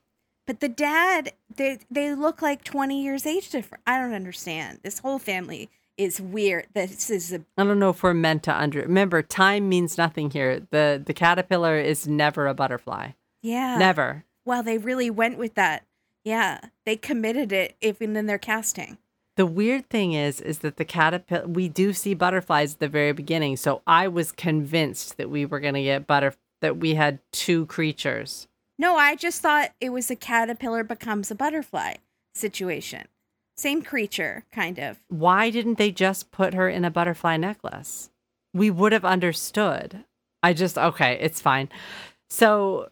But 0.45 0.59
the 0.59 0.69
dad, 0.69 1.33
they 1.53 1.79
they 1.91 2.13
look 2.15 2.41
like 2.41 2.63
twenty 2.63 3.03
years 3.03 3.25
age 3.25 3.49
different. 3.49 3.83
I 3.85 3.99
don't 3.99 4.13
understand. 4.13 4.79
This 4.83 4.99
whole 4.99 5.19
family 5.19 5.69
is 5.97 6.21
weird. 6.21 6.67
This 6.73 7.09
is 7.09 7.33
a 7.33 7.41
I 7.57 7.63
don't 7.63 7.79
know 7.79 7.89
if 7.89 8.03
we're 8.03 8.13
meant 8.13 8.43
to 8.43 8.53
under 8.55 8.81
remember 8.81 9.21
time 9.21 9.67
means 9.67 9.97
nothing 9.97 10.29
here. 10.31 10.61
The 10.69 11.01
the 11.05 11.13
caterpillar 11.13 11.77
is 11.77 12.07
never 12.07 12.47
a 12.47 12.53
butterfly. 12.53 13.11
yeah. 13.41 13.77
Never. 13.77 14.23
Well, 14.45 14.63
they 14.63 14.77
really 14.77 15.09
went 15.09 15.37
with 15.37 15.55
that. 15.55 15.83
Yeah, 16.23 16.59
they 16.85 16.95
committed 16.95 17.51
it 17.51 17.75
even 17.81 18.15
in 18.15 18.25
their 18.27 18.37
casting. 18.37 18.97
The 19.35 19.45
weird 19.45 19.89
thing 19.89 20.13
is, 20.13 20.39
is 20.41 20.59
that 20.59 20.77
the 20.77 20.85
caterpillar, 20.85 21.47
we 21.47 21.67
do 21.69 21.93
see 21.93 22.13
butterflies 22.13 22.73
at 22.73 22.79
the 22.79 22.87
very 22.87 23.11
beginning. 23.11 23.57
So 23.57 23.81
I 23.85 24.07
was 24.07 24.31
convinced 24.31 25.17
that 25.17 25.29
we 25.29 25.45
were 25.45 25.59
going 25.59 25.75
to 25.75 25.83
get 25.83 26.07
butter, 26.07 26.33
that 26.61 26.77
we 26.77 26.95
had 26.95 27.19
two 27.31 27.65
creatures. 27.67 28.47
No, 28.79 28.95
I 28.95 29.15
just 29.15 29.41
thought 29.41 29.71
it 29.81 29.89
was 29.89 30.11
a 30.11 30.15
caterpillar 30.15 30.83
becomes 30.83 31.31
a 31.31 31.35
butterfly 31.35 31.95
situation. 32.35 33.07
Same 33.57 33.81
creature, 33.81 34.45
kind 34.51 34.77
of. 34.77 34.99
Why 35.07 35.49
didn't 35.49 35.79
they 35.79 35.91
just 35.91 36.31
put 36.31 36.53
her 36.53 36.69
in 36.69 36.85
a 36.85 36.91
butterfly 36.91 37.37
necklace? 37.37 38.11
We 38.53 38.69
would 38.69 38.91
have 38.91 39.05
understood. 39.05 40.03
I 40.43 40.53
just, 40.53 40.77
okay, 40.77 41.17
it's 41.19 41.41
fine. 41.41 41.69
So 42.29 42.89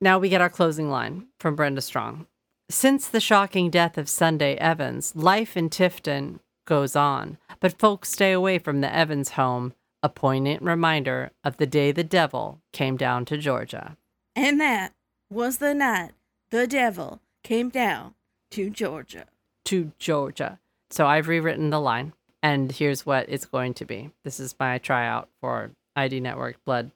now 0.00 0.18
we 0.18 0.28
get 0.28 0.40
our 0.40 0.50
closing 0.50 0.88
line 0.88 1.26
from 1.40 1.56
Brenda 1.56 1.80
Strong. 1.80 2.26
Since 2.70 3.08
the 3.08 3.20
shocking 3.20 3.70
death 3.70 3.98
of 3.98 4.08
Sunday 4.08 4.54
Evans, 4.54 5.14
life 5.16 5.56
in 5.56 5.68
Tifton 5.68 6.38
goes 6.66 6.94
on, 6.94 7.38
but 7.60 7.78
folks 7.78 8.10
stay 8.10 8.32
away 8.32 8.58
from 8.58 8.80
the 8.80 8.94
Evans 8.94 9.30
home, 9.30 9.74
a 10.04 10.08
poignant 10.10 10.60
reminder 10.60 11.32
of 11.42 11.56
the 11.56 11.66
day 11.66 11.90
the 11.90 12.04
devil 12.04 12.60
came 12.72 12.98
down 12.98 13.24
to 13.24 13.38
Georgia. 13.38 13.96
And 14.36 14.60
that 14.60 14.92
was 15.30 15.56
the 15.56 15.72
night 15.72 16.12
the 16.50 16.66
devil 16.66 17.22
came 17.42 17.70
down 17.70 18.14
to 18.50 18.68
Georgia. 18.68 19.24
To 19.64 19.92
Georgia. 19.98 20.60
So 20.90 21.06
I've 21.06 21.26
rewritten 21.26 21.70
the 21.70 21.80
line, 21.80 22.12
and 22.42 22.70
here's 22.70 23.06
what 23.06 23.30
it's 23.30 23.46
going 23.46 23.72
to 23.74 23.86
be. 23.86 24.10
This 24.24 24.38
is 24.38 24.54
my 24.60 24.76
tryout 24.76 25.30
for 25.40 25.70
ID 25.96 26.20
Network 26.20 26.62
Blood 26.66 26.90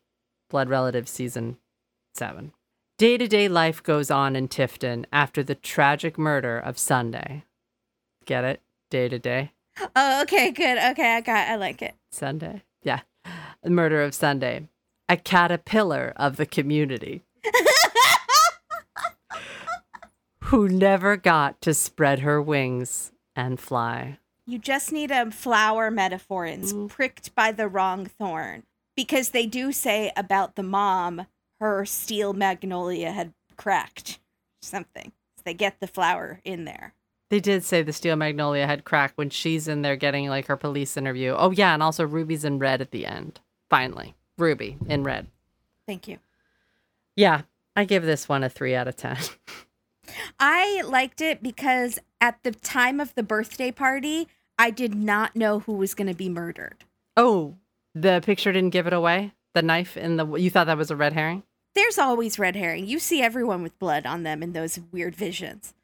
Blood 0.51 0.69
Relatives 0.69 1.11
season 1.11 1.57
seven. 2.15 2.53
Day 2.99 3.17
to 3.17 3.27
day 3.27 3.49
life 3.49 3.83
goes 3.83 4.11
on 4.11 4.37
in 4.37 4.49
Tifton 4.49 5.07
after 5.11 5.43
the 5.43 5.55
tragic 5.55 6.19
murder 6.19 6.59
of 6.59 6.79
Sunday. 6.79 7.45
Get 8.27 8.45
it? 8.45 8.61
Day 8.91 9.09
to 9.09 9.19
day. 9.19 9.53
Oh, 9.97 10.23
okay, 10.23 10.51
good. 10.51 10.77
Okay, 10.77 11.15
I 11.15 11.21
got 11.23 11.49
I 11.49 11.57
like 11.57 11.81
it. 11.81 11.95
Sunday. 12.11 12.65
Yeah. 12.89 13.01
The 13.63 13.69
murder 13.69 14.03
of 14.03 14.15
Sunday. 14.15 14.67
A 15.11 15.19
caterpillar 15.19 16.15
of 16.17 16.37
the 16.37 16.47
community 16.47 17.23
who 20.45 20.71
never 20.71 21.19
got 21.19 21.61
to 21.61 21.75
spread 21.75 22.21
her 22.21 22.41
wings 22.41 23.13
and 23.37 23.61
fly. 23.61 24.19
You 24.47 24.59
just 24.59 24.91
need 24.91 25.11
a 25.11 25.31
flower 25.31 25.91
metaphor 25.91 26.47
and 26.47 26.63
it's 26.63 26.75
pricked 26.89 27.35
by 27.35 27.53
the 27.53 27.69
wrong 27.69 28.07
thorn. 28.07 28.63
Because 28.97 29.31
they 29.31 29.45
do 29.45 29.71
say 29.71 30.11
about 30.17 30.57
the 30.57 30.63
mom, 30.63 31.27
her 31.61 31.85
steel 31.85 32.33
magnolia 32.33 33.13
had 33.13 33.35
cracked. 33.57 34.19
Something. 34.63 35.13
They 35.45 35.53
get 35.53 35.81
the 35.81 35.87
flower 35.87 36.41
in 36.43 36.65
there. 36.65 36.95
They 37.31 37.41
did 37.41 37.63
say 37.63 37.83
the 37.83 37.93
steel 37.93 38.17
magnolia 38.17 38.67
had 38.67 38.85
cracked 38.85 39.19
when 39.19 39.31
she's 39.31 39.69
in 39.69 39.83
there 39.83 39.97
getting 39.97 40.29
like 40.29 40.47
her 40.47 40.57
police 40.57 40.97
interview. 40.97 41.35
Oh 41.37 41.51
yeah, 41.51 41.75
and 41.75 41.83
also 41.83 42.07
Ruby's 42.07 42.45
in 42.45 42.59
red 42.59 42.81
at 42.81 42.91
the 42.91 43.05
end. 43.05 43.41
Finally, 43.69 44.15
Ruby 44.39 44.79
in 44.89 45.05
red. 45.05 45.27
Thank 45.87 46.09
you. 46.09 46.19
Yeah, 47.17 47.43
I 47.77 47.85
give 47.85 48.05
this 48.05 48.29
one 48.29 48.45
a 48.45 48.49
three 48.49 48.75
out 48.75 48.89
of 48.89 48.97
ten. 48.97 49.19
I 50.41 50.83
liked 50.83 51.21
it 51.21 51.43
because 51.43 51.99
at 52.21 52.43
the 52.43 52.53
time 52.53 52.99
of 53.01 53.15
the 53.15 53.23
birthday 53.23 53.71
party, 53.71 54.29
I 54.59 54.71
did 54.71 54.95
not 54.95 55.37
know 55.37 55.61
who 55.61 55.75
was 55.75 55.95
going 55.95 56.09
to 56.09 56.15
be 56.15 56.29
murdered. 56.29 56.85
oh, 57.17 57.57
the 57.95 58.23
picture 58.25 58.53
didn't 58.53 58.71
give 58.71 58.87
it 58.87 58.93
away. 58.93 59.33
The 59.55 59.63
knife 59.63 59.97
in 59.97 60.17
the 60.17 60.27
you 60.35 60.51
thought 60.51 60.67
that 60.69 60.79
was 60.79 60.91
a 60.91 60.97
red 60.97 61.15
herring? 61.15 61.43
There's 61.75 61.99
always 61.99 62.39
red 62.39 62.55
herring. 62.57 62.87
You 62.87 62.99
see 62.99 63.23
everyone 63.23 63.63
with 63.63 63.79
blood 63.79 64.07
on 64.07 64.23
them 64.23 64.43
in 64.43 64.53
those 64.53 64.79
weird 64.93 65.17
visions 65.17 65.75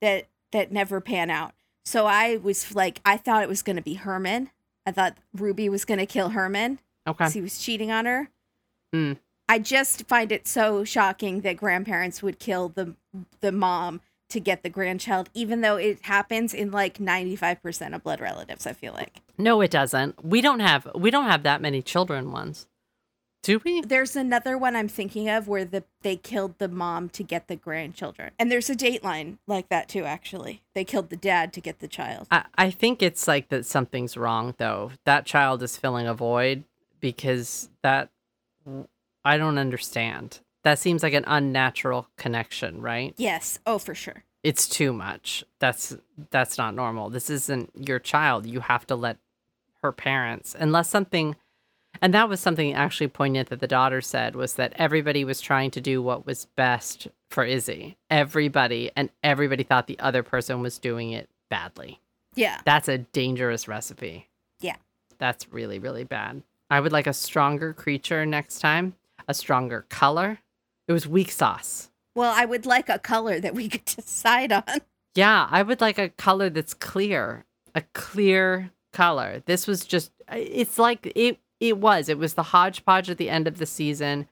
that 0.00 0.26
that 0.54 0.72
never 0.72 1.00
pan 1.02 1.28
out. 1.28 1.52
So 1.84 2.06
I 2.06 2.38
was 2.38 2.74
like, 2.74 3.00
I 3.04 3.18
thought 3.18 3.42
it 3.42 3.48
was 3.48 3.60
going 3.62 3.76
to 3.76 3.82
be 3.82 3.94
Herman. 3.94 4.48
I 4.86 4.92
thought 4.92 5.18
Ruby 5.34 5.68
was 5.68 5.84
going 5.84 5.98
to 5.98 6.06
kill 6.06 6.30
Herman 6.30 6.78
Okay. 7.06 7.16
because 7.18 7.34
he 7.34 7.42
was 7.42 7.58
cheating 7.58 7.90
on 7.90 8.06
her. 8.06 8.30
Mm. 8.94 9.18
I 9.48 9.58
just 9.58 10.06
find 10.06 10.32
it 10.32 10.46
so 10.48 10.84
shocking 10.84 11.42
that 11.42 11.58
grandparents 11.58 12.22
would 12.22 12.38
kill 12.38 12.70
the 12.70 12.94
the 13.40 13.52
mom 13.52 14.00
to 14.30 14.40
get 14.40 14.62
the 14.62 14.70
grandchild, 14.70 15.28
even 15.34 15.60
though 15.60 15.76
it 15.76 15.98
happens 16.02 16.54
in 16.54 16.70
like 16.70 16.96
95% 16.98 17.94
of 17.94 18.02
blood 18.02 18.20
relatives, 18.20 18.66
I 18.66 18.72
feel 18.72 18.94
like. 18.94 19.20
No, 19.36 19.60
it 19.60 19.70
doesn't. 19.70 20.24
We 20.24 20.40
don't 20.40 20.60
have 20.60 20.88
we 20.94 21.10
don't 21.10 21.26
have 21.26 21.42
that 21.42 21.60
many 21.60 21.82
children 21.82 22.32
ones. 22.32 22.66
Do 23.44 23.60
we? 23.62 23.82
There's 23.82 24.16
another 24.16 24.56
one 24.56 24.74
I'm 24.74 24.88
thinking 24.88 25.28
of 25.28 25.46
where 25.46 25.66
the 25.66 25.84
they 26.00 26.16
killed 26.16 26.58
the 26.58 26.66
mom 26.66 27.10
to 27.10 27.22
get 27.22 27.46
the 27.46 27.56
grandchildren. 27.56 28.30
And 28.38 28.50
there's 28.50 28.70
a 28.70 28.74
dateline 28.74 29.36
like 29.46 29.68
that 29.68 29.86
too, 29.86 30.04
actually. 30.04 30.62
They 30.74 30.82
killed 30.82 31.10
the 31.10 31.16
dad 31.16 31.52
to 31.52 31.60
get 31.60 31.80
the 31.80 31.86
child. 31.86 32.26
I, 32.30 32.46
I 32.56 32.70
think 32.70 33.02
it's 33.02 33.28
like 33.28 33.50
that 33.50 33.66
something's 33.66 34.16
wrong 34.16 34.54
though. 34.56 34.92
That 35.04 35.26
child 35.26 35.62
is 35.62 35.76
filling 35.76 36.06
a 36.06 36.14
void 36.14 36.64
because 37.00 37.68
that 37.82 38.08
I 39.26 39.36
don't 39.36 39.58
understand. 39.58 40.40
That 40.62 40.78
seems 40.78 41.02
like 41.02 41.12
an 41.12 41.24
unnatural 41.26 42.08
connection, 42.16 42.80
right? 42.80 43.12
Yes. 43.18 43.58
Oh, 43.66 43.78
for 43.78 43.94
sure. 43.94 44.24
It's 44.42 44.66
too 44.66 44.94
much. 44.94 45.44
That's 45.58 45.94
that's 46.30 46.56
not 46.56 46.74
normal. 46.74 47.10
This 47.10 47.28
isn't 47.28 47.72
your 47.74 47.98
child. 47.98 48.46
You 48.46 48.60
have 48.60 48.86
to 48.86 48.96
let 48.96 49.18
her 49.82 49.92
parents 49.92 50.56
unless 50.58 50.88
something 50.88 51.36
and 52.04 52.12
that 52.12 52.28
was 52.28 52.38
something 52.38 52.74
actually 52.74 53.08
poignant 53.08 53.48
that 53.48 53.60
the 53.60 53.66
daughter 53.66 54.02
said 54.02 54.36
was 54.36 54.56
that 54.56 54.74
everybody 54.76 55.24
was 55.24 55.40
trying 55.40 55.70
to 55.70 55.80
do 55.80 56.02
what 56.02 56.26
was 56.26 56.48
best 56.54 57.08
for 57.30 57.46
Izzy. 57.46 57.96
Everybody 58.10 58.90
and 58.94 59.08
everybody 59.22 59.62
thought 59.62 59.86
the 59.86 59.98
other 59.98 60.22
person 60.22 60.60
was 60.60 60.78
doing 60.78 61.12
it 61.12 61.30
badly. 61.48 62.02
Yeah. 62.34 62.60
That's 62.66 62.88
a 62.88 62.98
dangerous 62.98 63.66
recipe. 63.66 64.28
Yeah. 64.60 64.76
That's 65.16 65.50
really, 65.50 65.78
really 65.78 66.04
bad. 66.04 66.42
I 66.68 66.80
would 66.80 66.92
like 66.92 67.06
a 67.06 67.14
stronger 67.14 67.72
creature 67.72 68.26
next 68.26 68.58
time, 68.58 68.96
a 69.26 69.32
stronger 69.32 69.86
color. 69.88 70.40
It 70.86 70.92
was 70.92 71.08
weak 71.08 71.32
sauce. 71.32 71.88
Well, 72.14 72.34
I 72.36 72.44
would 72.44 72.66
like 72.66 72.90
a 72.90 72.98
color 72.98 73.40
that 73.40 73.54
we 73.54 73.68
could 73.70 73.86
decide 73.86 74.52
on. 74.52 74.82
Yeah, 75.14 75.48
I 75.50 75.62
would 75.62 75.80
like 75.80 75.98
a 75.98 76.10
color 76.10 76.50
that's 76.50 76.74
clear, 76.74 77.46
a 77.74 77.80
clear 77.94 78.72
color. 78.92 79.42
This 79.46 79.66
was 79.66 79.86
just, 79.86 80.12
it's 80.30 80.78
like 80.78 81.10
it, 81.16 81.38
it 81.68 81.78
was. 81.78 82.08
It 82.08 82.18
was 82.18 82.34
the 82.34 82.42
hodgepodge 82.44 83.10
at 83.10 83.18
the 83.18 83.30
end 83.30 83.46
of 83.48 83.58
the 83.58 83.66
season. 83.66 84.28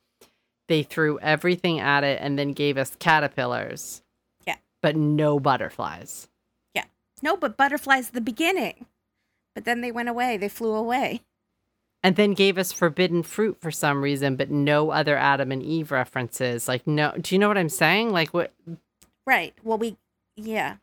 They 0.68 0.82
threw 0.82 1.18
everything 1.20 1.80
at 1.80 2.04
it 2.04 2.18
and 2.22 2.38
then 2.38 2.52
gave 2.52 2.76
us 2.78 2.96
caterpillars. 2.98 4.02
Yeah. 4.46 4.56
But 4.80 4.96
no 4.96 5.40
butterflies. 5.40 6.28
Yeah. 6.74 6.84
No, 7.22 7.36
but 7.36 7.56
butterflies 7.56 8.08
at 8.08 8.14
the 8.14 8.20
beginning. 8.20 8.86
But 9.54 9.64
then 9.64 9.80
they 9.80 9.92
went 9.92 10.08
away. 10.08 10.36
They 10.36 10.48
flew 10.48 10.72
away. 10.74 11.22
and 12.04 12.16
then 12.16 12.32
gave 12.34 12.58
us 12.58 12.72
forbidden 12.72 13.22
fruit 13.22 13.58
for 13.60 13.70
some 13.70 14.02
reason, 14.02 14.34
but 14.34 14.50
no 14.50 14.90
other 14.90 15.16
Adam 15.16 15.52
and 15.52 15.62
Eve 15.62 15.92
references. 15.92 16.66
Like, 16.66 16.86
no, 16.86 17.12
do 17.20 17.34
you 17.34 17.38
know 17.38 17.46
what 17.48 17.58
I'm 17.58 17.68
saying? 17.68 18.10
Like, 18.10 18.34
what? 18.34 18.52
Right. 19.26 19.54
Well, 19.62 19.78
we, 19.78 19.96
yeah. 20.36 20.76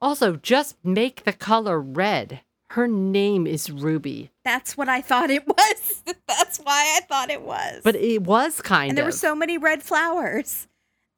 Also, 0.00 0.36
just 0.36 0.76
make 0.84 1.24
the 1.24 1.32
color 1.32 1.80
red. 1.80 2.40
Her 2.70 2.86
name 2.86 3.46
is 3.46 3.70
Ruby, 3.70 4.30
That's 4.48 4.78
what 4.78 4.88
I 4.88 5.02
thought 5.02 5.28
it 5.28 5.46
was. 5.58 6.02
That's 6.26 6.56
why 6.56 6.96
I 6.96 7.00
thought 7.06 7.28
it 7.30 7.42
was. 7.42 7.82
but 7.84 7.94
it 7.94 8.22
was 8.22 8.62
kind 8.62 8.86
of. 8.86 8.88
and 8.90 8.98
there 8.98 9.04
were 9.04 9.12
so 9.12 9.34
many 9.34 9.58
red 9.58 9.82
flowers. 9.82 10.68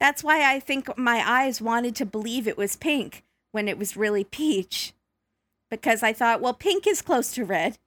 That's 0.01 0.21
why 0.21 0.53
I 0.53 0.59
think 0.59 0.97
my 0.97 1.23
eyes 1.25 1.61
wanted 1.61 1.95
to 1.95 2.05
believe 2.05 2.45
it 2.45 2.57
was 2.57 2.75
pink 2.75 3.23
when 3.53 3.69
it 3.69 3.77
was 3.77 3.95
really 3.95 4.25
peach. 4.25 4.91
Because 5.69 6.03
I 6.03 6.11
thought, 6.11 6.41
well, 6.41 6.53
pink 6.53 6.85
is 6.85 7.01
close 7.01 7.31
to 7.35 7.45
red. 7.45 7.77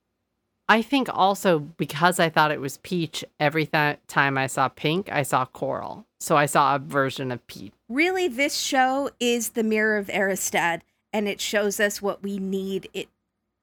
I 0.66 0.80
think 0.80 1.10
also 1.12 1.58
because 1.58 2.18
I 2.18 2.30
thought 2.30 2.50
it 2.50 2.60
was 2.62 2.78
peach, 2.78 3.22
every 3.38 3.66
th- 3.66 3.98
time 4.08 4.38
I 4.38 4.46
saw 4.46 4.68
pink, 4.68 5.12
I 5.12 5.24
saw 5.24 5.44
coral. 5.44 6.06
So 6.20 6.38
I 6.38 6.46
saw 6.46 6.74
a 6.74 6.78
version 6.78 7.30
of 7.30 7.46
peach. 7.48 7.74
Really, 7.90 8.28
this 8.28 8.56
show 8.56 9.10
is 9.20 9.50
the 9.50 9.62
mirror 9.62 9.98
of 9.98 10.06
Erised, 10.06 10.80
and 11.12 11.28
it 11.28 11.38
shows 11.38 11.80
us 11.80 12.00
what 12.00 12.22
we 12.22 12.38
need 12.38 12.88
it 12.94 13.08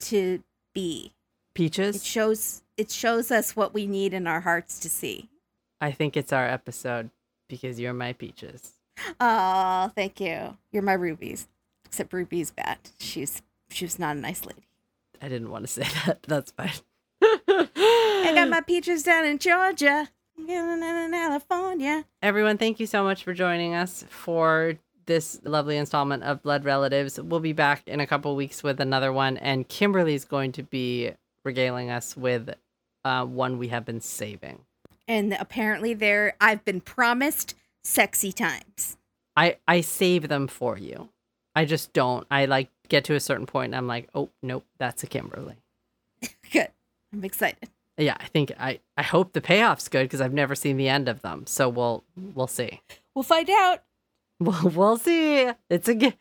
to 0.02 0.44
be. 0.76 1.14
It 1.52 1.56
Peaches? 1.56 2.06
shows 2.06 2.62
it 2.78 2.90
shows 2.90 3.30
us 3.32 3.56
what 3.56 3.74
we 3.74 3.86
need 3.86 4.14
in 4.14 4.26
our 4.26 4.40
hearts 4.42 4.80
to 4.80 4.90
see. 4.90 5.30
I 5.82 5.92
think 5.92 6.16
it's 6.16 6.32
our 6.32 6.48
episode 6.48 7.10
because 7.50 7.80
you're 7.80 7.94
my 7.94 8.14
peaches. 8.14 8.72
Oh, 9.20 9.92
thank 9.96 10.20
you. 10.22 10.58
You're 10.72 10.84
my 10.84 10.94
rubies. 10.94 11.48
Except 11.86 12.14
Ruby's 12.14 12.52
bad. 12.52 12.78
She's 13.00 13.42
she 13.70 13.86
was 13.86 14.00
not 14.00 14.16
a 14.16 14.20
nice 14.20 14.46
lady. 14.46 14.64
I 15.22 15.28
didn't 15.28 15.52
want 15.52 15.64
to 15.66 15.68
say 15.68 15.84
that. 16.06 16.24
That's 16.24 16.52
fine. 16.52 16.72
I 17.22 18.32
got 18.36 18.50
my 18.50 18.62
peaches 18.62 19.04
down 19.04 19.26
in 19.26 19.38
Georgia, 19.38 20.08
in 20.38 20.46
California. 21.12 22.06
Everyone, 22.22 22.58
thank 22.58 22.80
you 22.80 22.86
so 22.86 23.04
much 23.04 23.24
for 23.24 23.34
joining 23.34 23.76
us 23.76 24.06
for 24.10 24.76
this 25.06 25.40
lovely 25.44 25.78
installment 25.78 26.24
of 26.24 26.42
Blood 26.42 26.64
Relatives. 26.64 27.20
We'll 27.20 27.40
be 27.40 27.54
back 27.54 27.84
in 27.88 28.00
a 28.00 28.08
couple 28.08 28.36
weeks 28.36 28.64
with 28.64 28.80
another 28.80 29.12
one, 29.12 29.38
and 29.38 29.68
Kimberly's 29.68 30.26
going 30.26 30.52
to 30.54 30.64
be 30.64 31.12
regaling 31.44 31.90
us 31.90 32.16
with 32.16 32.54
uh, 33.04 33.26
one 33.26 33.58
we 33.58 33.70
have 33.70 33.86
been 33.86 34.02
saving. 34.02 34.60
And 35.08 35.36
apparently, 35.40 35.94
there 35.94 36.36
I've 36.40 36.64
been 36.64 36.82
promised 36.82 37.56
sexy 37.84 38.32
times. 38.32 38.98
I 39.36 39.58
I 39.68 39.82
save 39.82 40.28
them 40.28 40.48
for 40.48 40.78
you. 40.78 41.10
I 41.56 41.66
just 41.66 41.94
don't. 41.94 42.26
I 42.32 42.46
like 42.46 42.70
get 42.88 43.04
to 43.06 43.16
a 43.16 43.20
certain 43.20 43.46
point, 43.46 43.68
and 43.68 43.76
I'm 43.76 43.88
like, 43.88 44.10
oh 44.16 44.30
nope, 44.42 44.66
that's 44.78 45.04
a 45.04 45.08
Kimberly. 45.08 45.56
Good. 46.52 46.70
I'm 47.14 47.24
excited. 47.24 47.70
Yeah, 47.98 48.16
I 48.20 48.26
think 48.26 48.54
I 48.60 48.80
I 48.96 49.04
hope 49.04 49.34
the 49.34 49.42
payoff's 49.42 49.90
good 49.90 50.04
because 50.04 50.22
I've 50.22 50.34
never 50.34 50.56
seen 50.56 50.78
the 50.78 50.88
end 50.88 51.10
of 51.10 51.22
them. 51.22 51.46
So 51.46 51.68
we'll 51.70 52.04
we'll 52.34 52.48
see. 52.48 52.82
We'll 53.14 53.24
find 53.24 53.50
out. 53.50 53.84
We'll, 54.42 54.72
we'll 54.72 54.98
see. 54.98 55.52
It's 55.70 55.88
a 55.88 55.94
g- 55.94 56.16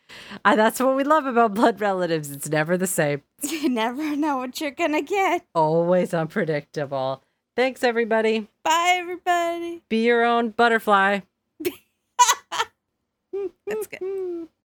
uh, 0.44 0.55
that's 0.55 0.78
what 0.78 0.94
we 0.94 1.05
love 1.05 1.24
about 1.24 1.55
blood 1.55 1.80
relatives. 1.80 2.30
It's 2.30 2.51
never 2.51 2.76
the 2.76 2.86
same. 2.86 3.22
You 3.42 3.70
never 3.70 4.14
know 4.14 4.36
what 4.36 4.60
you're 4.60 4.70
gonna 4.72 5.01
get. 5.01 5.47
Always 5.55 6.12
unpredictable. 6.12 7.22
Thanks 7.56 7.82
everybody. 7.82 8.48
Bye, 8.62 8.97
everybody. 8.98 9.82
Be 9.88 10.05
your 10.05 10.22
own 10.24 10.51
butterfly. 10.51 11.20
That's 13.66 13.86
good. 13.86 14.48